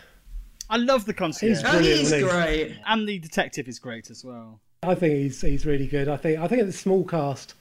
I 0.70 0.78
love 0.78 1.06
the 1.06 1.14
concierge. 1.14 1.62
He's 1.62 1.70
brilliant. 1.70 2.00
he's 2.00 2.24
great. 2.24 2.78
and 2.88 3.08
the 3.08 3.20
detective 3.20 3.68
is 3.68 3.80
great 3.80 4.10
as 4.10 4.24
well. 4.24 4.62
I 4.84 4.96
think 4.96 5.14
he's 5.16 5.42
he's 5.42 5.66
really 5.66 5.88
good. 5.88 6.08
I 6.08 6.18
think 6.18 6.40
I 6.40 6.48
think 6.48 6.66
the 6.66 6.72
small 6.74 7.04
cast 7.04 7.54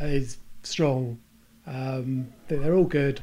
is 0.00 0.38
strong. 0.62 1.18
Um, 1.66 2.32
they're 2.48 2.74
all 2.74 2.84
good. 2.84 3.22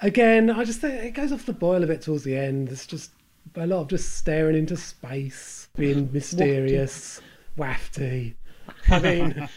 Again, 0.00 0.50
I 0.50 0.64
just 0.64 0.80
think 0.80 1.02
it 1.02 1.10
goes 1.12 1.32
off 1.32 1.46
the 1.46 1.52
boil 1.52 1.82
a 1.82 1.86
bit 1.86 2.02
towards 2.02 2.24
the 2.24 2.36
end. 2.36 2.68
There's 2.68 2.86
just 2.86 3.10
a 3.54 3.66
lot 3.66 3.80
of 3.82 3.88
just 3.88 4.16
staring 4.16 4.56
into 4.56 4.76
space, 4.76 5.68
being 5.76 6.10
mysterious, 6.12 7.20
wafty. 7.58 8.34
I 8.88 9.00
mean, 9.00 9.48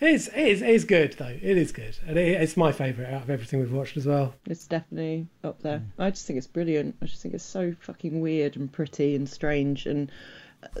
it's, 0.00 0.28
it's 0.34 0.62
it's 0.62 0.84
good 0.84 1.14
though. 1.14 1.26
It 1.26 1.56
is 1.56 1.72
good, 1.72 1.98
and 2.06 2.18
it, 2.18 2.40
it's 2.40 2.56
my 2.56 2.72
favourite 2.72 3.12
out 3.12 3.22
of 3.22 3.30
everything 3.30 3.60
we've 3.60 3.72
watched 3.72 3.96
as 3.96 4.06
well. 4.06 4.34
It's 4.46 4.66
definitely 4.66 5.26
up 5.42 5.60
there. 5.62 5.82
I 5.98 6.10
just 6.10 6.26
think 6.26 6.36
it's 6.36 6.46
brilliant. 6.46 6.96
I 7.02 7.06
just 7.06 7.22
think 7.22 7.34
it's 7.34 7.44
so 7.44 7.74
fucking 7.80 8.20
weird 8.20 8.56
and 8.56 8.70
pretty 8.70 9.14
and 9.14 9.28
strange 9.28 9.86
and 9.86 10.10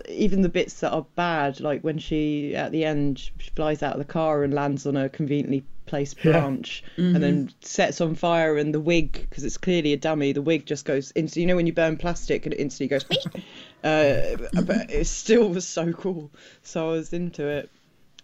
even 0.08 0.42
the 0.42 0.48
bits 0.48 0.80
that 0.80 0.92
are 0.92 1.06
bad, 1.16 1.60
like 1.60 1.82
when 1.82 1.98
she 1.98 2.54
at 2.54 2.72
the 2.72 2.84
end 2.84 3.18
she 3.18 3.50
flies 3.56 3.82
out 3.82 3.92
of 3.92 3.98
the 3.98 4.04
car 4.04 4.42
and 4.42 4.52
lands 4.54 4.86
on 4.86 4.96
a 4.96 5.08
conveniently 5.08 5.64
placed 5.86 6.16
Yeah. 6.24 6.32
branch 6.32 6.82
and 6.96 7.22
then 7.22 7.50
sets 7.60 8.00
on 8.00 8.14
fire 8.14 8.56
and 8.56 8.72
the 8.72 8.80
wig 8.80 9.26
because 9.28 9.44
it's 9.44 9.58
clearly 9.58 9.92
a 9.92 9.98
dummy 9.98 10.32
the 10.32 10.40
wig 10.40 10.64
just 10.64 10.86
goes 10.86 11.10
into 11.10 11.40
you 11.42 11.46
know 11.46 11.56
when 11.56 11.66
you 11.66 11.74
burn 11.74 11.98
plastic 11.98 12.46
and 12.46 12.54
it 12.54 12.58
instantly 12.60 12.88
goes 12.88 13.04
uh, 13.84 14.36
but 14.62 14.90
it 14.90 15.06
still 15.06 15.48
was 15.50 15.66
so 15.66 15.92
cool. 15.92 16.30
So 16.62 16.88
I 16.88 16.92
was 16.92 17.12
into 17.12 17.46
it. 17.46 17.70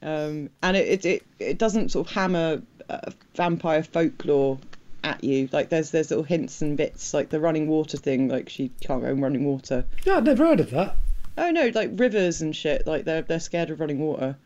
Um, 0.03 0.49
and 0.63 0.77
it, 0.77 0.89
it 0.89 1.05
it 1.05 1.23
it 1.39 1.59
doesn't 1.59 1.91
sort 1.91 2.07
of 2.09 2.15
hammer 2.15 2.63
uh, 2.89 3.11
vampire 3.35 3.83
folklore 3.83 4.59
at 5.05 5.23
you. 5.23 5.49
Like 5.53 5.69
there's 5.69 5.91
there's 5.91 6.09
little 6.11 6.25
hints 6.25 6.63
and 6.63 6.79
bits 6.79 7.13
like 7.13 7.29
the 7.29 7.41
running 7.41 7.69
water 7.69 7.99
thing 7.99 8.29
like 8.29 8.49
she 8.49 8.71
can't 8.81 9.03
go 9.03 9.09
in 9.09 9.21
running 9.21 9.45
water. 9.45 9.85
Yeah, 10.05 10.17
I'd 10.17 10.25
never 10.25 10.47
heard 10.47 10.61
of 10.61 10.71
that. 10.71 10.97
Oh 11.41 11.51
no 11.51 11.73
like 11.75 11.91
rivers 11.95 12.41
and 12.41 12.55
shit 12.55 12.87
like 12.87 13.05
they're 13.05 13.23
they're 13.23 13.41
scared 13.41 13.71
of 13.71 13.81
running 13.81 13.99
water 13.99 14.37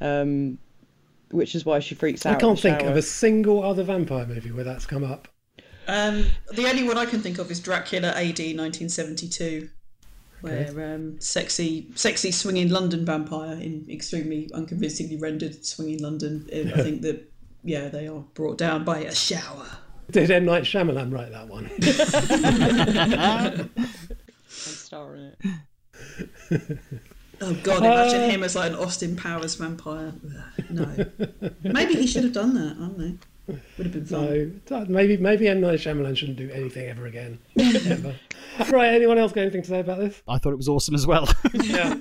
um 0.00 0.56
which 1.30 1.54
is 1.54 1.64
why 1.64 1.78
she 1.78 1.94
freaks 1.94 2.24
out 2.24 2.36
I 2.36 2.40
can't 2.40 2.58
think 2.58 2.80
shower. 2.80 2.90
of 2.90 2.96
a 2.96 3.02
single 3.02 3.62
other 3.62 3.82
vampire 3.82 4.26
movie 4.26 4.50
where 4.50 4.64
that's 4.64 4.86
come 4.86 5.04
up. 5.04 5.28
Um, 5.86 6.26
the 6.52 6.68
only 6.68 6.84
one 6.84 6.98
I 6.98 7.06
can 7.06 7.20
think 7.20 7.38
of 7.38 7.50
is 7.50 7.60
Dracula 7.60 8.08
AD 8.08 8.38
1972, 8.38 9.70
where 10.42 10.94
um, 10.94 11.20
sexy, 11.20 11.88
sexy 11.94 12.30
swinging 12.30 12.68
London 12.68 13.04
vampire 13.04 13.54
in 13.54 13.86
extremely 13.90 14.50
unconvincingly 14.52 15.16
rendered 15.16 15.64
swinging 15.64 16.02
London. 16.02 16.46
uh, 16.52 16.78
I 16.78 16.82
think 16.82 17.02
that 17.02 17.30
yeah, 17.64 17.88
they 17.88 18.06
are 18.06 18.24
brought 18.34 18.58
down 18.58 18.84
by 18.84 19.00
a 19.00 19.14
shower. 19.14 19.66
Did 20.10 20.30
M 20.30 20.46
Night 20.46 20.64
Shyamalan 20.64 21.12
write 21.12 21.32
that 21.32 21.48
one? 21.48 21.70
I'm 23.78 23.88
starring 24.46 25.24
it 25.24 25.50
Oh 27.40 27.54
God! 27.62 27.78
Imagine 27.78 28.30
him 28.30 28.42
as 28.42 28.56
like 28.56 28.72
an 28.72 28.78
Austin 28.78 29.14
Powers 29.14 29.54
vampire. 29.54 30.12
No, 30.70 31.06
maybe 31.62 31.94
he 31.94 32.06
should 32.06 32.24
have 32.24 32.32
done 32.32 32.54
that. 32.54 32.72
I 32.76 32.80
don't 32.80 32.98
know. 32.98 33.18
Would 33.78 33.86
have 33.86 33.92
been 33.92 34.04
fun. 34.04 34.60
So 34.66 34.84
maybe 34.88 35.16
maybe 35.18 35.46
M 35.46 35.60
Night 35.60 35.78
Shyamalan 35.78 36.16
shouldn't 36.16 36.36
do 36.36 36.50
anything 36.50 36.88
ever 36.88 37.06
again. 37.06 37.38
Ever. 37.56 38.14
right? 38.70 38.92
Anyone 38.92 39.18
else 39.18 39.32
got 39.32 39.42
anything 39.42 39.62
to 39.62 39.68
say 39.68 39.80
about 39.80 40.00
this? 40.00 40.20
I 40.26 40.38
thought 40.38 40.52
it 40.52 40.56
was 40.56 40.68
awesome 40.68 40.94
as 40.94 41.06
well. 41.06 41.28
Yeah. 41.54 41.94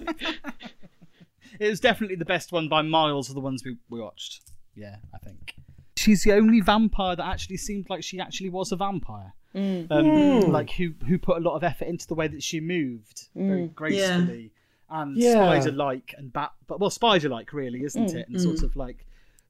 it 1.59 1.69
was 1.69 1.79
definitely 1.79 2.15
the 2.15 2.25
best 2.25 2.51
one 2.51 2.67
by 2.67 2.81
miles 2.81 3.29
of 3.29 3.35
the 3.35 3.41
ones 3.41 3.63
we, 3.63 3.77
we 3.89 4.01
watched. 4.01 4.41
Yeah, 4.75 4.97
I 5.13 5.19
think. 5.19 5.53
She's 5.97 6.23
the 6.23 6.33
only 6.33 6.61
vampire 6.61 7.15
that 7.15 7.25
actually 7.25 7.57
seemed 7.57 7.89
like 7.89 8.03
she 8.03 8.19
actually 8.19 8.49
was 8.49 8.71
a 8.71 8.75
vampire. 8.75 9.33
Um, 9.55 9.87
Mm. 9.89 10.49
Like 10.51 10.69
who 10.71 10.93
who 11.07 11.17
put 11.17 11.37
a 11.37 11.39
lot 11.39 11.55
of 11.55 11.63
effort 11.63 11.85
into 11.87 12.05
the 12.07 12.15
way 12.15 12.27
that 12.27 12.43
she 12.43 12.59
moved 12.59 13.29
very 13.35 13.63
Mm. 13.69 13.73
gracefully 13.75 14.51
and 14.89 15.17
Yeah. 15.17 15.33
spider 15.33 15.71
like 15.71 16.13
and 16.17 16.31
bat 16.31 16.51
but 16.67 16.79
well 16.79 16.89
spider 16.89 17.27
like 17.29 17.51
really 17.53 17.83
isn't 17.83 18.07
Mm. 18.11 18.15
it 18.15 18.27
and 18.29 18.39
sort 18.41 18.61
of 18.63 18.75
like 18.75 19.05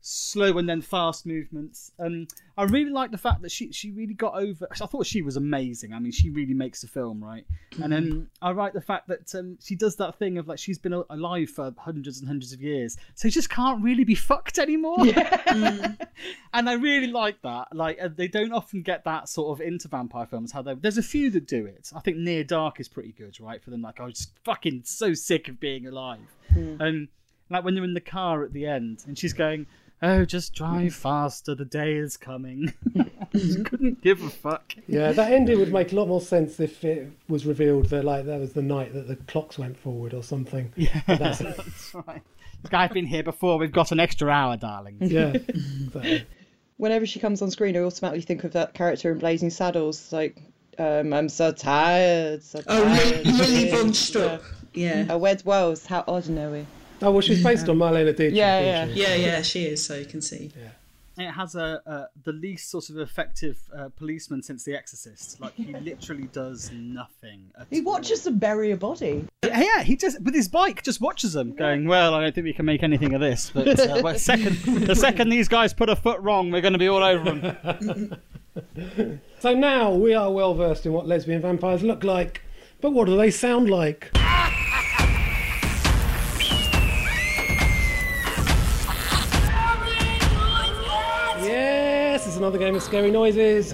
slow 0.08 0.58
and 0.58 0.70
then 0.70 0.82
fast 0.82 1.26
movements 1.26 1.92
um 2.00 2.28
i 2.58 2.64
really 2.64 2.92
like 2.92 3.12
the 3.12 3.18
fact 3.18 3.42
that 3.42 3.52
she 3.52 3.72
she 3.72 3.92
really 3.92 4.14
got 4.14 4.36
over 4.36 4.68
i 4.72 4.86
thought 4.86 5.06
she 5.06 5.22
was 5.22 5.36
amazing 5.36 5.94
i 5.94 6.00
mean 6.00 6.12
she 6.12 6.30
really 6.30 6.54
makes 6.54 6.82
the 6.82 6.88
film 6.88 7.24
right 7.24 7.46
and 7.84 7.92
then 7.92 8.30
i 8.42 8.50
like 8.50 8.74
the 8.74 8.82
fact 8.82 9.08
that 9.08 9.34
um, 9.36 9.58
she 9.62 9.76
does 9.76 9.96
that 9.96 10.18
thing 10.18 10.38
of 10.38 10.48
like 10.48 10.60
she's 10.60 10.80
been 10.80 10.94
alive 10.94 11.50
for 11.50 11.74
hundreds 11.78 12.20
and 12.20 12.28
hundreds 12.28 12.54
of 12.54 12.62
years 12.62 12.98
so 13.16 13.28
she 13.28 13.34
just 13.34 13.50
can't 13.50 13.84
really 13.84 14.04
be 14.04 14.16
fucked 14.16 14.60
anymore 14.60 14.98
and 16.54 16.70
I 16.70 16.74
really 16.74 17.08
like 17.08 17.42
that. 17.44 17.76
Like 17.76 18.00
uh, 18.02 18.10
they 18.14 18.28
don't 18.28 18.52
often 18.52 18.82
get 18.82 19.04
that 19.06 19.30
sort 19.30 19.58
of 19.58 19.66
into 19.66 19.88
vampire 19.88 20.26
films. 20.26 20.52
How 20.52 20.62
they 20.62 20.74
there's 20.74 20.98
a 20.98 21.04
few 21.04 21.30
that 21.32 21.48
do 21.48 21.66
it. 21.66 21.92
I 21.96 22.00
think 22.00 22.18
Near 22.18 22.44
Dark 22.44 22.80
is 22.80 22.88
pretty 22.88 23.12
good, 23.12 23.40
right? 23.40 23.64
For 23.64 23.70
them, 23.70 23.82
like 23.82 24.00
I 24.00 24.06
was 24.06 24.16
just 24.16 24.32
fucking 24.44 24.84
so 24.86 25.14
sick 25.14 25.48
of 25.48 25.60
being 25.60 25.88
alive. 25.88 26.36
And 26.80 27.08
like 27.50 27.64
when 27.64 27.76
they're 27.76 27.84
in 27.84 27.94
the 27.94 28.02
car 28.02 28.44
at 28.44 28.54
the 28.54 28.66
end, 28.66 29.04
and 29.08 29.18
she's 29.18 29.34
going, 29.34 29.68
"Oh, 30.02 30.26
just 30.26 30.54
drive 30.54 30.94
faster. 30.94 31.56
The 31.56 31.66
day 31.66 31.96
is 31.96 32.18
coming." 32.18 32.74
Just 33.34 33.66
couldn't 33.66 34.02
give 34.02 34.24
a 34.24 34.30
fuck. 34.30 34.74
Yeah, 34.88 35.12
that 35.12 35.32
ending 35.34 35.60
would 35.60 35.74
make 35.74 35.92
a 35.92 35.96
lot 35.96 36.08
more 36.08 36.22
sense 36.22 36.60
if 36.62 36.84
it 36.86 37.12
was 37.28 37.46
revealed 37.46 37.88
that 37.90 38.06
like 38.06 38.26
that 38.26 38.40
was 38.40 38.54
the 38.54 38.62
night 38.62 38.94
that 38.94 39.08
the 39.08 39.18
clocks 39.18 39.58
went 39.60 39.78
forward 39.78 40.14
or 40.14 40.24
something. 40.24 40.72
Yeah, 40.78 41.02
But 41.06 41.20
that's- 41.20 41.40
that's 41.58 41.94
right. 42.08 42.22
I've 42.72 42.94
been 42.94 43.06
here 43.06 43.24
before. 43.24 43.58
We've 43.60 43.72
got 43.72 43.92
an 43.92 44.00
extra 44.00 44.30
hour, 44.30 44.56
darling. 44.58 44.98
yeah. 45.02 45.36
So, 45.94 46.20
whenever 46.78 47.06
she 47.06 47.20
comes 47.20 47.42
on 47.42 47.52
screen 47.52 47.76
I 47.76 47.80
automatically 47.82 48.22
think 48.22 48.44
of 48.46 48.54
that 48.54 48.74
character 48.74 49.12
in 49.12 49.18
Blazing 49.20 49.50
Saddles 49.50 50.12
like 50.14 50.42
um, 50.80 51.12
I'm 51.14 51.28
so 51.30 51.52
tired 51.52 52.44
so 52.44 52.62
Oh, 52.68 52.84
tired 52.84 53.26
Lily, 53.26 53.38
Lily 53.38 53.70
von 53.72 53.86
Yeah. 53.88 53.92
Strupp. 53.92 54.42
Yeah. 54.74 55.06
Uh, 55.14 55.18
Wed 55.18 55.42
Wells 55.44 55.86
how 55.86 56.02
ordinary 56.02 56.66
oh 57.02 57.12
well, 57.12 57.22
she's 57.22 57.44
based 57.44 57.70
on 57.70 57.78
Marlene 57.78 58.06
Dietrich. 58.06 58.34
Yeah, 58.34 58.84
isn't 58.84 58.98
Yeah, 58.98 59.16
yeah, 59.16 59.42
she 59.42 59.66
is. 59.66 59.86
So 59.86 59.96
you 59.96 60.06
can 60.06 60.22
see. 60.22 60.52
Yeah 60.60 60.70
It 61.18 61.32
has 61.32 61.56
a, 61.56 61.82
a 61.86 62.08
the 62.24 62.32
least 62.32 62.70
sort 62.70 62.90
of 62.90 63.00
effective 63.00 63.58
uh, 63.76 63.90
policeman 63.96 64.44
since 64.44 64.64
The 64.64 64.76
Exorcist. 64.76 65.42
Like 65.42 65.54
he 65.56 65.74
literally 65.74 66.28
does 66.32 66.72
nothing. 66.72 67.52
At 67.60 67.68
he 67.70 67.82
watches 67.82 68.24
them 68.24 68.38
bury 68.38 68.72
a 68.72 68.78
body 68.78 69.26
Yeah, 69.44 69.60
yeah, 69.60 69.84
he 69.84 69.96
just 69.96 70.22
with 70.22 70.36
his 70.36 70.48
bike 70.48 70.84
just 70.84 71.02
watches 71.02 71.34
them, 71.34 71.54
going, 71.56 71.88
"Well, 71.88 72.14
I 72.14 72.22
don't 72.22 72.36
think 72.36 72.46
we 72.46 72.54
can 72.54 72.66
make 72.66 72.84
anything 72.84 73.14
of 73.14 73.22
this." 73.22 73.52
But 73.54 73.80
uh, 73.80 74.02
well, 74.04 74.18
second, 74.20 74.58
the 74.86 74.96
second 74.96 75.30
these 75.30 75.48
guys 75.48 75.74
put 75.74 75.90
a 75.90 75.96
foot 75.96 76.22
wrong, 76.22 76.52
we're 76.52 76.62
going 76.62 76.74
to 76.74 76.80
be 76.80 76.90
all 76.90 77.04
over 77.04 77.32
them. 77.32 78.18
So 79.40 79.54
now 79.54 79.92
we 79.92 80.16
are 80.16 80.32
well 80.32 80.56
versed 80.56 80.88
in 80.88 80.92
what 80.92 81.06
lesbian 81.06 81.44
vampires 81.44 81.84
look 81.84 82.04
like, 82.04 82.42
but 82.82 82.92
what 82.92 83.06
do 83.06 83.16
they 83.16 83.30
sound 83.30 83.70
like? 83.70 84.10
Yes, 92.38 92.44
another 92.44 92.60
game 92.60 92.76
of 92.76 92.84
scary 92.84 93.10
noises. 93.10 93.74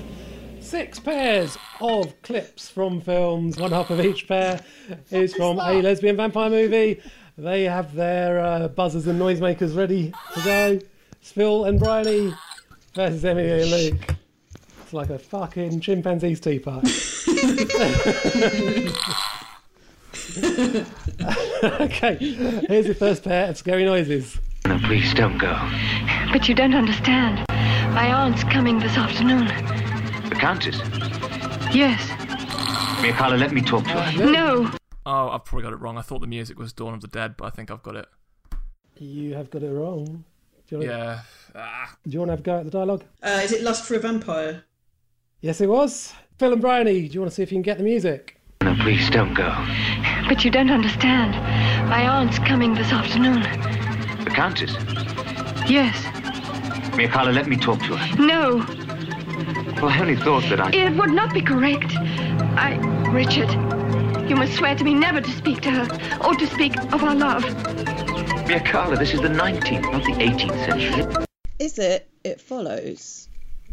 Six 0.61 0.97
pairs 0.97 1.57
of 1.81 2.21
clips 2.21 2.69
from 2.69 3.01
films. 3.01 3.57
One 3.57 3.73
half 3.73 3.89
of 3.89 3.99
each 3.99 4.25
pair 4.25 4.61
is 5.11 5.35
from 5.35 5.59
a 5.59 5.81
lesbian 5.81 6.15
vampire 6.15 6.49
movie. 6.49 7.01
They 7.37 7.63
have 7.63 7.93
their 7.93 8.39
uh, 8.39 8.69
buzzers 8.69 9.05
and 9.05 9.19
noisemakers 9.19 9.75
ready 9.75 10.13
to 10.35 10.41
go. 10.45 10.79
It's 11.19 11.33
Phil 11.33 11.65
and 11.65 11.77
Bryony 11.77 12.33
versus 12.95 13.25
Emily 13.25 13.51
and 13.51 13.69
Luke. 13.69 14.15
It's 14.83 14.93
like 14.93 15.09
a 15.09 15.19
fucking 15.19 15.81
chimpanzee's 15.81 16.39
tea 16.39 16.59
party. 16.59 16.87
okay, 21.81 22.15
here's 22.69 22.87
the 22.87 22.95
first 22.97 23.25
pair 23.25 23.49
of 23.49 23.57
scary 23.57 23.83
noises. 23.83 24.37
No, 24.65 24.79
please 24.79 25.13
don't 25.13 25.37
go. 25.37 25.53
But 26.31 26.47
you 26.47 26.55
don't 26.55 26.75
understand. 26.75 27.45
My 27.93 28.11
aunt's 28.11 28.43
coming 28.43 28.79
this 28.79 28.97
afternoon. 28.97 29.47
The 30.29 30.35
Countess. 30.35 30.77
Yes. 31.73 32.01
Mircalla, 33.01 33.37
let 33.39 33.51
me 33.51 33.61
talk 33.61 33.83
to 33.85 33.89
her. 33.91 34.31
No. 34.31 34.71
Oh, 35.05 35.29
I've 35.29 35.45
probably 35.45 35.63
got 35.63 35.73
it 35.73 35.77
wrong. 35.77 35.97
I 35.97 36.01
thought 36.01 36.21
the 36.21 36.27
music 36.27 36.57
was 36.57 36.73
Dawn 36.73 36.93
of 36.93 37.01
the 37.01 37.07
Dead, 37.07 37.35
but 37.37 37.45
I 37.45 37.49
think 37.49 37.69
I've 37.69 37.83
got 37.83 37.95
it. 37.95 38.05
You 38.97 39.35
have 39.35 39.49
got 39.51 39.63
it 39.63 39.71
wrong. 39.71 40.23
Do 40.67 40.75
you 40.75 40.77
want, 40.77 40.89
Yeah. 40.89 41.19
Ah. 41.55 41.95
do 42.03 42.09
you 42.11 42.19
want 42.19 42.29
to 42.29 42.33
have 42.33 42.39
a 42.39 42.43
go 42.43 42.57
at 42.59 42.65
the 42.65 42.71
dialogue? 42.71 43.03
Uh, 43.21 43.41
is 43.43 43.51
it 43.51 43.61
Lust 43.61 43.85
for 43.85 43.95
a 43.95 43.99
Vampire? 43.99 44.63
Yes, 45.41 45.61
it 45.61 45.67
was. 45.69 46.13
Phil 46.39 46.53
and 46.53 46.61
Bryony, 46.61 47.07
do 47.07 47.13
you 47.13 47.19
want 47.19 47.31
to 47.31 47.35
see 47.35 47.43
if 47.43 47.51
you 47.51 47.55
can 47.57 47.61
get 47.63 47.77
the 47.77 47.83
music? 47.83 48.39
No, 48.63 48.75
please 48.79 49.09
don't 49.09 49.33
go. 49.33 49.49
But 50.27 50.43
you 50.45 50.49
don't 50.51 50.71
understand. 50.71 51.33
My 51.89 52.07
aunt's 52.07 52.39
coming 52.39 52.73
this 52.73 52.91
afternoon. 52.91 53.41
The 54.23 54.31
Countess. 54.33 54.71
Yes. 55.69 55.95
Mircalla, 56.97 57.33
let 57.33 57.47
me 57.47 57.57
talk 57.57 57.79
to 57.79 57.95
her. 57.97 58.17
No. 58.17 58.57
Well, 59.81 59.89
I 59.91 59.99
only 59.99 60.15
thought 60.15 60.43
that 60.49 60.59
I. 60.61 60.69
It 60.71 60.95
would 60.97 61.09
not 61.11 61.33
be 61.33 61.41
correct. 61.41 61.91
I. 62.57 62.75
Richard, 63.11 63.51
you 64.29 64.35
must 64.35 64.53
swear 64.55 64.75
to 64.75 64.83
me 64.83 64.93
never 64.95 65.21
to 65.21 65.29
speak 65.31 65.61
to 65.61 65.71
her 65.71 65.83
or 66.25 66.33
to 66.35 66.47
speak 66.47 66.75
of 66.93 67.03
our 67.03 67.13
love. 67.15 67.43
Mia 68.47 68.59
Carla, 68.59 68.95
this 68.97 69.13
is 69.13 69.21
the 69.21 69.27
19th, 69.27 69.83
not 69.91 70.03
the 70.03 70.13
18th 70.13 70.65
century. 70.65 71.25
is 71.59 71.77
it 71.79 72.09
it 72.23 72.41
follows 72.41 73.27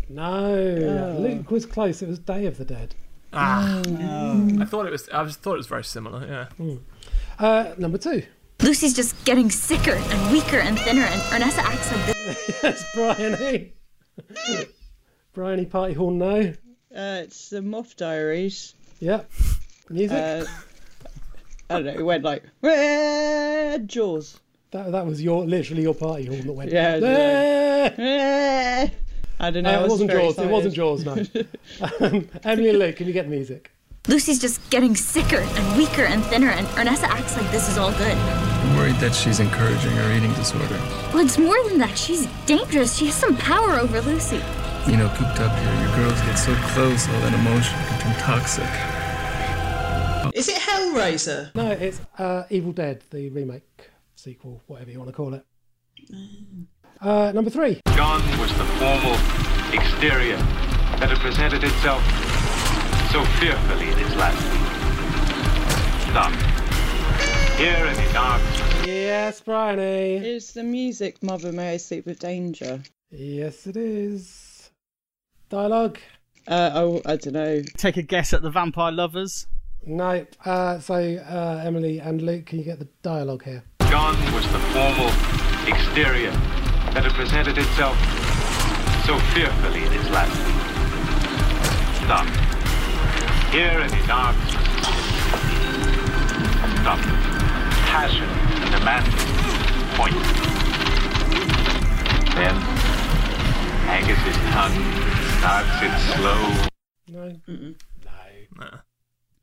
No, 0.09 0.55
Oh. 0.55 1.19
Luke 1.21 1.51
was 1.51 1.65
close. 1.67 2.03
It 2.03 2.09
was 2.09 2.19
Day 2.19 2.45
of 2.47 2.59
the 2.59 2.65
Dead. 2.65 2.95
Ah. 3.33 3.81
I 3.81 4.65
thought 4.65 4.87
it 4.87 4.91
was. 4.93 5.09
I 5.11 5.25
just 5.25 5.41
thought 5.41 5.55
it 5.55 5.59
was 5.59 5.67
very 5.69 5.85
similar. 5.85 6.49
Yeah. 6.59 6.75
Uh, 7.39 7.75
number 7.79 7.97
two. 7.99 8.23
Lucy's 8.63 8.93
just 8.95 9.23
getting 9.25 9.51
sicker 9.51 9.93
and 9.95 10.33
weaker 10.33 10.59
and 10.59 10.79
thinner, 10.79 11.03
and 11.03 11.21
Ernessa 11.43 11.59
acts 11.65 11.91
like 11.93 12.07
this. 12.07 12.17
Yes, 12.63 12.85
Bryony. 12.95 13.73
Bryony 15.33 15.65
Party 15.67 15.95
Hall, 15.95 16.11
now. 16.11 16.27
uh, 16.95 17.23
it's 17.25 17.49
the 17.51 17.63
Moth 17.63 17.97
Diaries 17.97 18.75
Yep. 19.01 19.31
Music. 19.89 20.17
uh, 20.19 20.45
I 21.71 21.75
don't 21.75 21.85
know. 21.87 21.93
It 21.93 22.03
went 22.05 22.23
like 22.25 22.43
"Wah!" 22.63 23.79
Jaws. 23.87 24.39
That, 24.73 24.93
that 24.93 25.07
was 25.07 25.23
your 25.23 25.45
literally 25.47 25.83
your 25.83 25.95
party 25.95 26.27
horn 26.27 26.47
that 26.47 26.53
went. 26.53 26.71
Yeah. 26.71 26.99
"Ah!" 27.99 28.91
I 29.43 29.51
don't 29.51 29.63
know. 29.63 29.71
Uh, 29.75 29.79
it 29.79 29.83
was 29.83 29.91
wasn't 29.93 30.11
very 30.11 30.23
Jaws. 30.25 30.39
It 30.39 30.49
wasn't 30.51 30.75
Jaws. 30.75 31.05
No. 31.05 31.13
um, 32.01 32.29
Emily 32.45 32.69
and 32.71 32.79
Luke, 32.79 32.97
can 32.97 33.07
you 33.07 33.13
get 33.15 33.25
the 33.25 33.31
music? 33.31 33.71
Lucy's 34.09 34.39
just 34.39 34.69
getting 34.71 34.95
sicker 34.97 35.39
and 35.41 35.79
weaker 35.79 36.03
and 36.03 36.23
thinner, 36.25 36.49
and 36.51 36.67
Ernessa 36.69 37.05
acts 37.09 37.37
like 37.37 37.51
this 37.51 37.69
is 37.69 37.79
all 37.79 37.93
good. 37.93 38.50
I'm 38.81 38.87
worried 38.87 39.01
that 39.03 39.15
she's 39.15 39.41
encouraging 39.41 39.91
her 39.91 40.17
eating 40.17 40.33
disorder. 40.33 40.81
Well, 41.13 41.19
it's 41.19 41.37
more 41.37 41.63
than 41.69 41.77
that. 41.81 41.99
She's 41.99 42.27
dangerous. 42.47 42.97
She 42.97 43.07
has 43.07 43.15
some 43.15 43.37
power 43.37 43.73
over 43.73 44.01
Lucy. 44.01 44.41
You 44.87 44.97
know, 44.97 45.07
cooped 45.17 45.39
up 45.39 45.55
here, 45.59 45.75
your 45.87 45.97
girls 45.97 46.19
get 46.23 46.37
so 46.37 46.55
close, 46.73 47.07
all 47.07 47.21
that 47.21 47.35
emotion 47.35 47.79
can 47.79 48.01
turn 48.01 48.15
toxic. 48.23 48.65
Is 50.35 50.49
it 50.49 50.57
Hellraiser? 50.57 51.55
No, 51.55 51.71
it's 51.73 52.01
uh, 52.17 52.45
Evil 52.49 52.73
Dead, 52.73 53.03
the 53.11 53.29
remake, 53.29 53.91
sequel, 54.15 54.63
whatever 54.67 54.91
you 54.91 54.99
want 54.99 55.11
to 55.11 55.15
call 55.15 55.35
it. 55.35 55.45
Uh, 57.03 57.33
number 57.33 57.51
three. 57.51 57.83
Gone 57.97 58.23
was 58.41 58.51
the 58.57 58.65
formal 58.81 59.13
exterior 59.75 60.39
that 60.97 61.11
had 61.11 61.19
presented 61.19 61.63
itself 61.65 62.03
so 63.13 63.23
fearfully 63.39 63.91
in 63.91 63.99
its 63.99 64.17
last 64.17 64.41
week. 64.55 64.65
Stop. 66.11 66.60
Here 67.61 67.85
in 67.85 67.95
the 67.95 68.11
dark. 68.15 68.41
Yes, 68.87 69.43
Bryony. 69.43 70.17
Is 70.17 70.55
the 70.55 70.63
music 70.63 71.23
Mother 71.23 71.53
May 71.53 71.75
I 71.75 71.77
Sleep 71.77 72.07
with 72.07 72.19
Danger? 72.19 72.83
Yes, 73.11 73.67
it 73.67 73.77
is. 73.77 74.71
Dialogue. 75.51 75.99
Uh, 76.49 76.71
oh, 76.73 77.03
I 77.05 77.17
don't 77.17 77.35
know. 77.35 77.61
Take 77.77 77.99
a 77.99 78.03
guess 78.03 78.33
at 78.33 78.41
the 78.41 78.49
vampire 78.49 78.91
lovers. 78.91 79.47
No. 79.85 80.25
Uh, 80.43 80.79
so, 80.79 80.95
uh, 80.95 81.63
Emily 81.63 81.99
and 81.99 82.23
Luke, 82.23 82.47
can 82.47 82.61
you 82.61 82.65
get 82.65 82.79
the 82.79 82.89
dialogue 83.03 83.45
here? 83.45 83.63
Gone 83.91 84.17
was 84.33 84.51
the 84.53 84.59
formal 84.73 85.09
exterior 85.69 86.31
that 86.95 87.05
had 87.05 87.13
presented 87.13 87.59
itself 87.59 87.99
so 89.05 89.19
fearfully 89.35 89.85
in 89.85 89.93
its 89.93 90.09
last. 90.09 90.33
Stop. 92.07 92.27
Here 93.53 93.81
in 93.81 93.91
the 93.91 94.07
dark. 94.07 94.35
Stop. 96.81 97.40
Passion 97.91 98.23
and 98.23 98.71
demand. 98.71 99.05
Point. 99.97 100.15
Then 102.37 102.55
Angus's 103.91 104.37
tongue 104.53 104.79
starts 105.39 105.83
its 105.83 106.15
slow. 106.15 106.69
No. 107.09 107.37
No. 108.57 108.69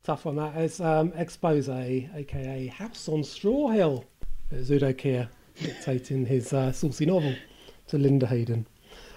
Tough 0.02 0.24
on 0.24 0.36
that. 0.36 0.56
It's 0.56 0.80
um, 0.80 1.12
Expose, 1.14 1.68
aka 1.68 2.66
House 2.68 3.06
on 3.10 3.22
Straw 3.22 3.68
Hill. 3.68 4.06
Udo 4.50 4.94
Kier 4.94 5.28
dictating 5.62 6.24
his 6.24 6.54
uh, 6.54 6.72
saucy 6.72 7.04
novel 7.04 7.34
to 7.88 7.98
Linda 7.98 8.26
Hayden. 8.26 8.66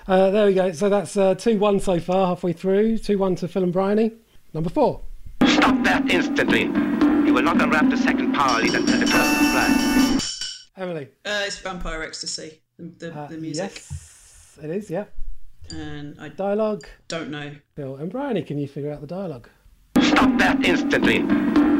Uh, 0.09 0.29
there 0.31 0.47
we 0.47 0.53
go. 0.53 0.73
So 0.73 0.89
that's 0.89 1.15
uh, 1.15 1.35
2 1.35 1.57
1 1.57 1.79
so 1.79 2.01
far, 2.01 2.27
halfway 2.27 2.51
through. 2.51 2.97
2 2.97 3.17
1 3.17 3.35
to 3.37 3.47
Phil 3.47 3.63
and 3.63 3.71
Bryony. 3.71 4.11
Number 4.53 4.69
four. 4.69 4.99
Stop 5.47 5.81
that 5.85 6.11
instantly. 6.11 6.69
You 7.41 7.47
will 7.47 7.55
not 7.55 7.63
unwrap 7.63 7.89
the 7.89 7.97
second 7.97 8.33
power 8.33 8.61
lead 8.61 8.75
until 8.75 8.99
the 8.99 9.07
first 9.07 9.41
is 9.41 9.51
flash. 9.51 10.67
Emily. 10.77 11.07
Uh, 11.25 11.41
it's 11.47 11.57
Vampire 11.57 12.03
Ecstasy, 12.03 12.61
the, 12.77 13.09
the, 13.09 13.27
the 13.31 13.37
music. 13.37 13.63
Uh, 13.63 13.73
Yes, 13.73 14.57
it 14.61 14.69
is, 14.69 14.91
yeah. 14.91 15.05
And 15.71 16.15
I 16.19 16.29
Dialogue. 16.29 16.85
don't 17.07 17.31
know. 17.31 17.55
Bill 17.73 17.95
and 17.95 18.11
Bryony, 18.11 18.43
can 18.43 18.59
you 18.59 18.67
figure 18.67 18.91
out 18.91 19.01
the 19.01 19.07
dialogue? 19.07 19.49
Stop 19.99 20.37
that 20.37 20.63
instantly. 20.63 21.15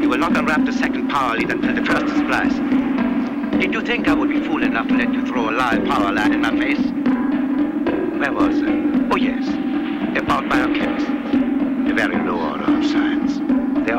You 0.02 0.08
will 0.08 0.18
not 0.18 0.36
unwrap 0.36 0.64
the 0.64 0.72
second 0.72 1.08
power 1.08 1.36
lead 1.36 1.50
until 1.50 1.76
the 1.76 1.84
first 1.84 2.06
is 2.12 2.20
flash. 2.22 3.60
Did 3.60 3.72
you 3.72 3.82
think 3.82 4.08
I 4.08 4.14
would 4.14 4.30
be 4.30 4.40
fool 4.40 4.64
enough 4.64 4.88
to 4.88 4.94
let 4.96 5.12
you 5.14 5.24
throw 5.24 5.48
a 5.48 5.52
live 5.52 5.84
power 5.84 6.10
line 6.12 6.32
in 6.34 6.40
my 6.40 6.50
face? 6.58 6.84
Where 8.18 8.32
was 8.32 8.58
it? 8.58 9.12
Oh, 9.12 9.16
yes. 9.16 9.46
About 10.18 10.42
biochemists. 10.46 11.88
A 11.88 11.94
very 11.94 12.16
low 12.28 12.50
order 12.50 12.64
of 12.78 12.84
science. 12.84 13.38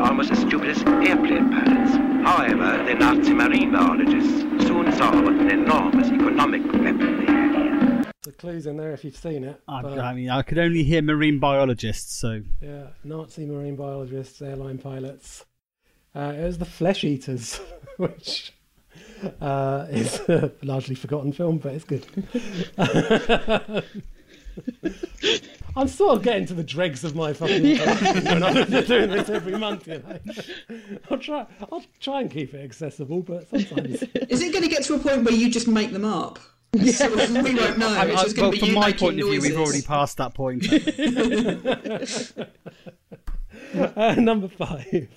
They're 0.04 0.10
almost 0.10 0.32
as 0.32 0.40
stupid 0.40 0.68
as 0.68 0.82
airplane 0.82 1.50
pilots. 1.50 1.92
However, 2.28 2.84
the 2.84 2.94
Nazi 2.94 3.32
marine 3.32 3.72
biologists 3.72 4.42
soon 4.66 4.92
saw 4.92 5.10
what 5.22 5.32
an 5.32 5.50
enormous 5.50 6.08
economic 6.08 6.62
weapon 6.74 7.24
they 7.24 7.32
had 7.32 7.56
here. 7.56 8.04
The 8.22 8.32
clue's 8.32 8.66
in 8.66 8.76
there 8.76 8.92
if 8.92 9.02
you've 9.02 9.16
seen 9.16 9.44
it. 9.44 9.62
I, 9.66 9.80
but- 9.80 9.98
I 9.98 10.12
mean, 10.12 10.28
I 10.28 10.42
could 10.42 10.58
only 10.58 10.84
hear 10.84 11.00
marine 11.00 11.38
biologists, 11.38 12.14
so 12.16 12.42
Yeah, 12.60 12.88
Nazi 13.02 13.46
marine 13.46 13.76
biologists, 13.76 14.42
airline 14.42 14.76
pilots. 14.76 15.46
Uh, 16.14 16.34
it 16.36 16.44
was 16.44 16.58
the 16.58 16.66
Flesh 16.66 17.02
Eaters, 17.02 17.58
which 17.96 18.52
uh, 19.40 19.86
is 19.88 20.20
a 20.28 20.52
largely 20.62 20.96
forgotten 20.96 21.32
film, 21.32 21.56
but 21.56 21.72
it's 21.72 21.84
good. 21.86 22.04
I'm 25.76 25.88
sort 25.88 26.16
of 26.18 26.22
getting 26.22 26.46
to 26.46 26.54
the 26.54 26.62
dregs 26.62 27.02
of 27.04 27.16
my 27.16 27.32
fucking 27.32 27.64
Yeah. 27.64 27.96
collection 27.96 28.42
I'm 28.44 28.54
doing 28.84 29.10
this 29.10 29.28
every 29.28 29.58
month. 29.58 29.88
You 29.88 30.02
know, 30.06 30.18
I'll 31.10 31.18
try. 31.18 31.46
I'll 31.72 31.82
try 32.00 32.20
and 32.20 32.30
keep 32.30 32.54
it 32.54 32.62
accessible, 32.64 33.22
but 33.22 33.48
sometimes. 33.48 34.02
Is 34.02 34.40
it 34.42 34.52
going 34.52 34.62
to 34.64 34.70
get 34.70 34.84
to 34.84 34.94
a 34.94 34.98
point 34.98 35.24
where 35.24 35.34
you 35.34 35.50
just 35.50 35.66
make 35.68 35.92
them 35.92 36.04
up? 36.04 36.38
Sort 36.92 37.12
of, 37.12 37.30
we 37.30 37.54
won't 37.54 37.78
know. 37.78 37.88
I- 37.88 38.02
I- 38.02 38.06
well, 38.06 38.32
going 38.32 38.50
to 38.50 38.50
be 38.50 38.58
from 38.58 38.74
my 38.74 38.86
making 38.86 38.98
point 38.98 39.20
of 39.20 39.26
view, 39.28 39.40
we've 39.40 39.56
already 39.58 39.82
passed 39.82 40.16
that 40.18 40.34
point. 40.34 40.64
uh, 43.96 44.14
number 44.16 44.48
five. 44.48 45.08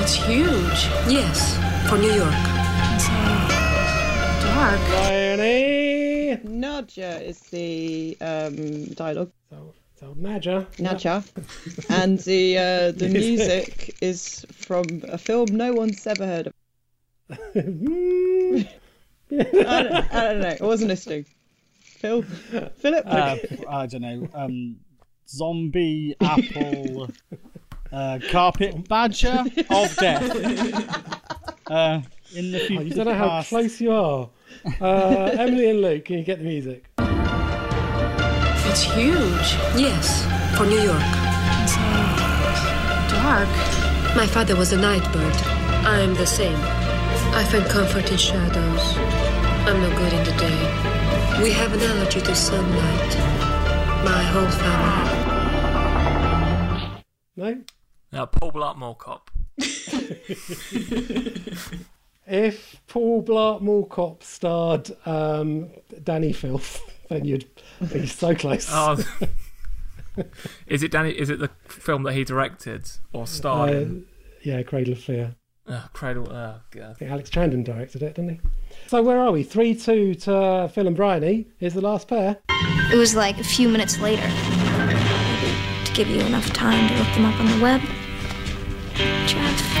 It's 0.00 0.14
huge. 0.14 0.88
Yes, 1.08 1.56
for 1.88 1.96
New 1.98 2.12
York. 2.12 2.34
It's 2.94 3.06
so 3.06 3.12
dark. 4.54 4.80
Bryony. 6.36 6.58
Nadja 6.58 7.22
is 7.22 7.40
the 7.40 8.16
um, 8.20 8.84
dialogue. 8.94 9.32
So, 9.50 9.74
so 9.98 10.14
Nadja. 10.14 10.66
Nadja. 10.76 11.22
and 11.90 12.18
the 12.20 12.58
uh, 12.58 12.92
the 12.96 13.08
music 13.08 13.96
is 14.00 14.44
from 14.52 14.84
a 15.08 15.18
film 15.18 15.46
no 15.56 15.72
one's 15.72 16.06
ever 16.06 16.26
heard 16.26 16.46
of. 16.48 16.54
I, 17.30 17.52
don't, 19.32 20.14
I 20.14 20.24
don't 20.32 20.40
know. 20.40 20.56
I 20.60 20.64
wasn't 20.64 20.88
listening. 20.90 21.24
Phil, 21.80 22.22
Philip. 22.22 23.06
uh, 23.06 23.36
I 23.68 23.86
don't 23.86 24.02
know. 24.02 24.28
Um, 24.34 24.76
zombie 25.28 26.14
apple 26.20 27.08
uh, 27.92 28.18
carpet 28.30 28.88
badger 28.88 29.44
of 29.70 29.96
death. 29.96 30.22
Uh, 31.70 32.00
in 32.34 32.50
the 32.50 32.62
Oh, 32.62 32.66
future, 32.66 32.82
you 32.84 32.94
don't 32.94 33.06
know 33.06 33.14
how 33.14 33.42
close 33.42 33.80
you 33.80 33.92
are. 33.92 34.28
Uh, 34.80 35.30
Emily 35.38 35.68
and 35.70 35.80
Luke, 35.82 36.04
can 36.04 36.18
you 36.18 36.24
get 36.24 36.38
the 36.38 36.44
music? 36.44 36.84
It's 36.98 38.82
huge. 38.82 39.56
Yes, 39.76 40.24
for 40.56 40.66
New 40.66 40.80
York. 40.80 41.02
It's 41.62 41.76
dark. 43.12 43.48
My 44.16 44.26
father 44.26 44.56
was 44.56 44.72
a 44.72 44.76
night 44.76 45.04
bird. 45.12 45.34
I 45.84 46.00
am 46.00 46.14
the 46.14 46.26
same. 46.26 46.58
I 47.34 47.44
find 47.44 47.64
comfort 47.66 48.10
in 48.10 48.16
shadows. 48.16 48.96
I'm 49.66 49.80
no 49.80 49.90
good 49.96 50.12
in 50.12 50.24
the 50.24 50.32
day. 50.32 50.58
We 51.42 51.50
have 51.52 51.72
an 51.72 51.80
allergy 51.80 52.20
to 52.20 52.34
sunlight. 52.34 53.16
My 54.04 54.22
whole 54.32 54.50
family. 54.62 55.12
No? 57.36 57.62
Now, 58.12 58.26
Paul 58.26 58.52
Blart 58.52 58.76
Mall 58.76 58.94
Cop. 58.94 59.30
If 62.26 62.80
Paul 62.86 63.22
Blart 63.24 63.60
Mall 63.62 63.84
Cop 63.86 64.22
starred 64.22 64.90
um, 65.06 65.70
Dani 65.92 66.34
Filth, 66.34 66.80
then 67.08 67.24
you'd 67.24 67.46
be 67.92 68.06
so 68.06 68.34
close. 68.34 68.68
Oh. 68.70 68.96
is 70.66 70.82
it 70.82 70.92
Dani? 70.92 71.12
Is 71.12 71.30
it 71.30 71.40
the 71.40 71.50
film 71.66 72.04
that 72.04 72.12
he 72.14 72.22
directed 72.24 72.88
or 73.12 73.26
starred 73.26 73.70
Uh, 73.70 73.78
in? 73.80 74.06
yeah, 74.42 74.62
Cradle 74.62 74.92
of 74.92 75.00
Fear. 75.00 75.34
Oh, 75.68 75.88
Cradle. 75.92 76.28
Oh, 76.30 76.34
I 76.34 76.60
God. 76.70 76.96
think 76.98 77.10
Alex 77.10 77.28
Chandon 77.30 77.62
directed 77.64 78.02
it, 78.02 78.14
didn't 78.14 78.30
he? 78.30 78.40
So 78.88 79.02
where 79.02 79.18
are 79.18 79.30
we? 79.32 79.42
3 79.42 79.74
2 79.74 80.14
to 80.16 80.70
Phil 80.72 80.86
and 80.86 80.96
Bryony 80.96 81.46
is 81.60 81.74
the 81.74 81.80
last 81.80 82.08
pair. 82.08 82.38
It 82.92 82.96
was 82.96 83.14
like 83.14 83.38
a 83.38 83.44
few 83.44 83.68
minutes 83.68 83.98
later. 83.98 84.28
To 85.86 85.92
give 85.94 86.08
you 86.08 86.20
enough 86.20 86.46
time 86.52 86.88
to 86.88 86.94
look 86.96 87.14
them 87.14 87.24
up 87.24 87.38
on 87.40 87.46
the 87.46 87.62
web. 87.62 87.80
Jeff. 89.26 89.72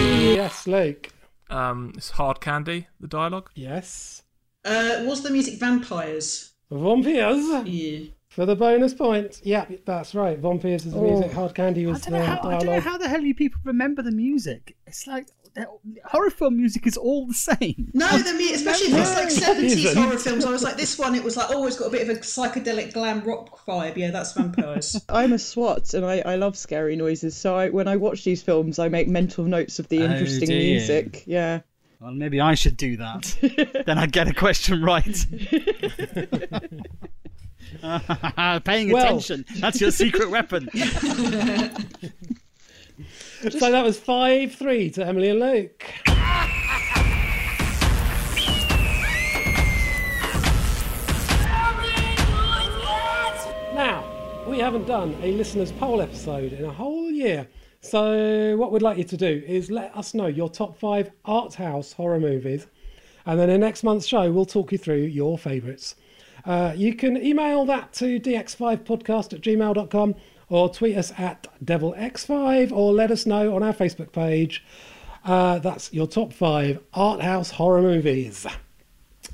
Yes, 0.00 0.66
Luke. 0.66 1.08
Um, 1.50 1.92
it's 1.96 2.10
Hard 2.10 2.40
Candy. 2.40 2.88
The 3.00 3.08
dialogue. 3.08 3.50
Yes. 3.54 4.22
Uh, 4.64 5.02
was 5.04 5.22
the 5.22 5.30
music 5.30 5.58
Vampyres? 5.60 6.52
Vampyres? 6.72 7.62
Yeah. 7.66 8.08
For 8.28 8.46
the 8.46 8.56
bonus 8.56 8.94
point. 8.94 9.40
Yeah, 9.44 9.66
that's 9.84 10.14
right. 10.14 10.38
Von 10.38 10.58
Pierce's 10.58 10.94
Oh. 10.94 11.02
music, 11.02 11.32
Hard 11.32 11.54
Candy 11.54 11.86
I 11.86 11.90
was 11.90 12.00
don't, 12.00 12.12
the 12.14 12.18
know 12.18 12.24
how, 12.24 12.32
I 12.32 12.42
don't 12.42 12.52
know 12.52 12.58
dialogue. 12.58 12.82
how 12.82 12.98
the 12.98 13.08
hell 13.08 13.20
you 13.20 13.34
people 13.34 13.60
remember 13.64 14.02
the 14.02 14.10
music. 14.10 14.76
It's 14.86 15.06
like 15.06 15.26
the- 15.26 15.43
horror 16.06 16.30
film 16.30 16.56
music 16.56 16.86
is 16.86 16.96
all 16.96 17.26
the 17.26 17.34
same. 17.34 17.90
No, 17.94 18.08
the 18.18 18.32
mu- 18.34 18.52
especially 18.54 18.88
if 18.88 18.94
it's 18.98 19.14
like 19.14 19.30
seventies 19.30 19.94
horror 19.94 20.18
films. 20.18 20.44
I 20.44 20.50
was 20.50 20.62
like, 20.62 20.76
this 20.76 20.98
one, 20.98 21.14
it 21.14 21.22
was 21.22 21.36
like, 21.36 21.46
oh, 21.50 21.66
it's 21.66 21.78
got 21.78 21.86
a 21.86 21.90
bit 21.90 22.02
of 22.08 22.16
a 22.16 22.20
psychedelic 22.20 22.92
glam 22.92 23.20
rock 23.22 23.64
vibe. 23.66 23.96
Yeah, 23.96 24.10
that's 24.10 24.32
Vampyres. 24.34 25.00
I'm 25.08 25.32
a 25.32 25.38
swat 25.38 25.94
and 25.94 26.04
I, 26.04 26.20
I 26.26 26.36
love 26.36 26.56
scary 26.56 26.96
noises. 26.96 27.36
So 27.36 27.54
I, 27.56 27.68
when 27.70 27.86
I 27.88 27.96
watch 27.96 28.24
these 28.24 28.42
films, 28.42 28.78
I 28.78 28.88
make 28.88 29.06
mental 29.08 29.44
notes 29.44 29.78
of 29.78 29.88
the 29.88 30.00
Oh, 30.02 30.06
interesting 30.06 30.48
do 30.48 30.54
you? 30.54 30.72
music. 30.72 31.22
Yeah. 31.26 31.60
Well, 32.00 32.12
maybe 32.12 32.40
I 32.40 32.54
should 32.54 32.76
do 32.76 32.96
that. 32.98 33.82
then 33.86 33.96
I'd 33.98 34.12
get 34.12 34.28
a 34.28 34.34
question 34.34 34.82
right. 34.82 35.26
Paying 38.64 38.92
Well- 38.92 39.06
attention. 39.06 39.44
That's 39.58 39.80
your 39.80 39.90
secret 39.90 40.30
weapon. 40.30 40.68
So 43.50 43.70
that 43.70 43.84
was 43.84 43.98
5 43.98 44.54
3 44.54 44.90
to 44.92 45.06
Emily 45.06 45.28
and 45.28 45.38
Luke. 45.38 45.84
Now, 53.74 54.02
we 54.48 54.58
haven't 54.58 54.86
done 54.86 55.14
a 55.20 55.32
listeners' 55.32 55.72
poll 55.72 56.00
episode 56.00 56.54
in 56.54 56.64
a 56.64 56.72
whole 56.72 57.10
year. 57.10 57.46
So, 57.82 58.56
what 58.56 58.72
we'd 58.72 58.80
like 58.80 58.96
you 58.96 59.04
to 59.04 59.16
do 59.18 59.42
is 59.46 59.70
let 59.70 59.94
us 59.94 60.14
know 60.14 60.26
your 60.26 60.48
top 60.48 60.78
five 60.78 61.10
art 61.26 61.52
house 61.52 61.92
horror 61.92 62.20
movies. 62.20 62.66
And 63.26 63.38
then 63.38 63.50
in 63.50 63.60
next 63.60 63.84
month's 63.84 64.06
show, 64.06 64.32
we'll 64.32 64.46
talk 64.46 64.72
you 64.72 64.78
through 64.78 65.02
your 65.02 65.36
favourites. 65.36 65.96
Uh, 66.46 66.72
you 66.74 66.94
can 66.94 67.22
email 67.22 67.66
that 67.66 67.92
to 67.94 68.18
dx5podcast 68.20 69.34
at 69.34 69.40
gmail.com 69.40 70.14
or 70.48 70.68
tweet 70.68 70.96
us 70.96 71.12
at 71.18 71.46
devilx5 71.64 72.72
or 72.72 72.92
let 72.92 73.10
us 73.10 73.26
know 73.26 73.54
on 73.54 73.62
our 73.62 73.72
Facebook 73.72 74.12
page. 74.12 74.64
Uh, 75.24 75.58
that's 75.58 75.92
your 75.92 76.06
top 76.06 76.32
five 76.32 76.80
art 76.92 77.22
house 77.22 77.50
horror 77.52 77.82
movies. 77.82 78.46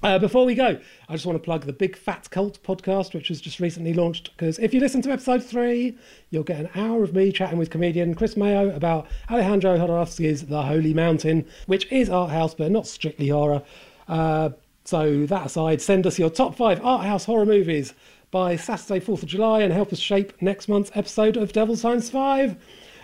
Uh, 0.03 0.19
before 0.19 0.47
we 0.47 0.55
go, 0.55 0.79
I 1.09 1.13
just 1.13 1.27
want 1.27 1.37
to 1.37 1.45
plug 1.45 1.67
the 1.67 1.75
Big 1.75 1.95
Fat 1.95 2.31
Cult 2.31 2.63
podcast, 2.63 3.13
which 3.13 3.29
was 3.29 3.39
just 3.39 3.61
recently 3.61 3.93
launched. 3.93 4.31
Because 4.35 4.59
if 4.59 4.73
you 4.73 4.81
listen 4.81 5.03
to 5.03 5.11
episode 5.11 5.45
three, 5.45 5.99
you'll 6.31 6.43
get 6.43 6.59
an 6.59 6.71
hour 6.75 7.03
of 7.03 7.15
me 7.15 7.31
chatting 7.33 7.59
with 7.59 7.69
comedian 7.69 8.15
Chris 8.15 8.35
Mayo 8.35 8.75
about 8.75 9.09
Alejandro 9.31 9.77
Jodorowsky's 9.77 10.47
The 10.47 10.63
Holy 10.63 10.95
Mountain, 10.95 11.47
which 11.67 11.91
is 11.93 12.09
art 12.09 12.31
house 12.31 12.55
but 12.55 12.71
not 12.71 12.87
strictly 12.87 13.29
horror. 13.29 13.63
Uh, 14.09 14.51
so 14.85 15.27
that 15.27 15.47
aside, 15.47 15.83
send 15.83 16.07
us 16.07 16.19
your 16.19 16.31
top 16.31 16.57
five 16.57 16.83
art 16.83 17.05
house 17.05 17.27
horror 17.27 17.45
movies 17.45 17.93
by 18.31 18.57
Saturday, 18.57 19.05
4th 19.05 19.23
of 19.23 19.29
July, 19.29 19.63
and 19.63 19.73
help 19.73 19.93
us 19.93 19.99
shape 19.99 20.33
next 20.41 20.69
month's 20.69 20.91
episode 20.95 21.37
of 21.37 21.53
Devil 21.53 21.77
Science 21.77 22.11
5. 22.11 22.57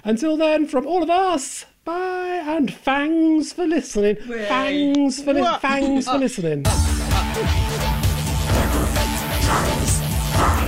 Until 0.04 0.36
then, 0.36 0.66
from 0.66 0.86
all 0.86 1.02
of 1.02 1.10
us, 1.10 1.66
bye 1.84 2.42
and 2.46 2.72
fangs 2.72 3.52
for 3.52 3.66
listening. 3.66 4.16
Yay. 4.28 4.46
Fangs 4.46 5.22
for, 5.22 5.34
li- 5.34 5.58
fangs 5.60 6.08
for 6.08 6.18
listening. 6.18 6.64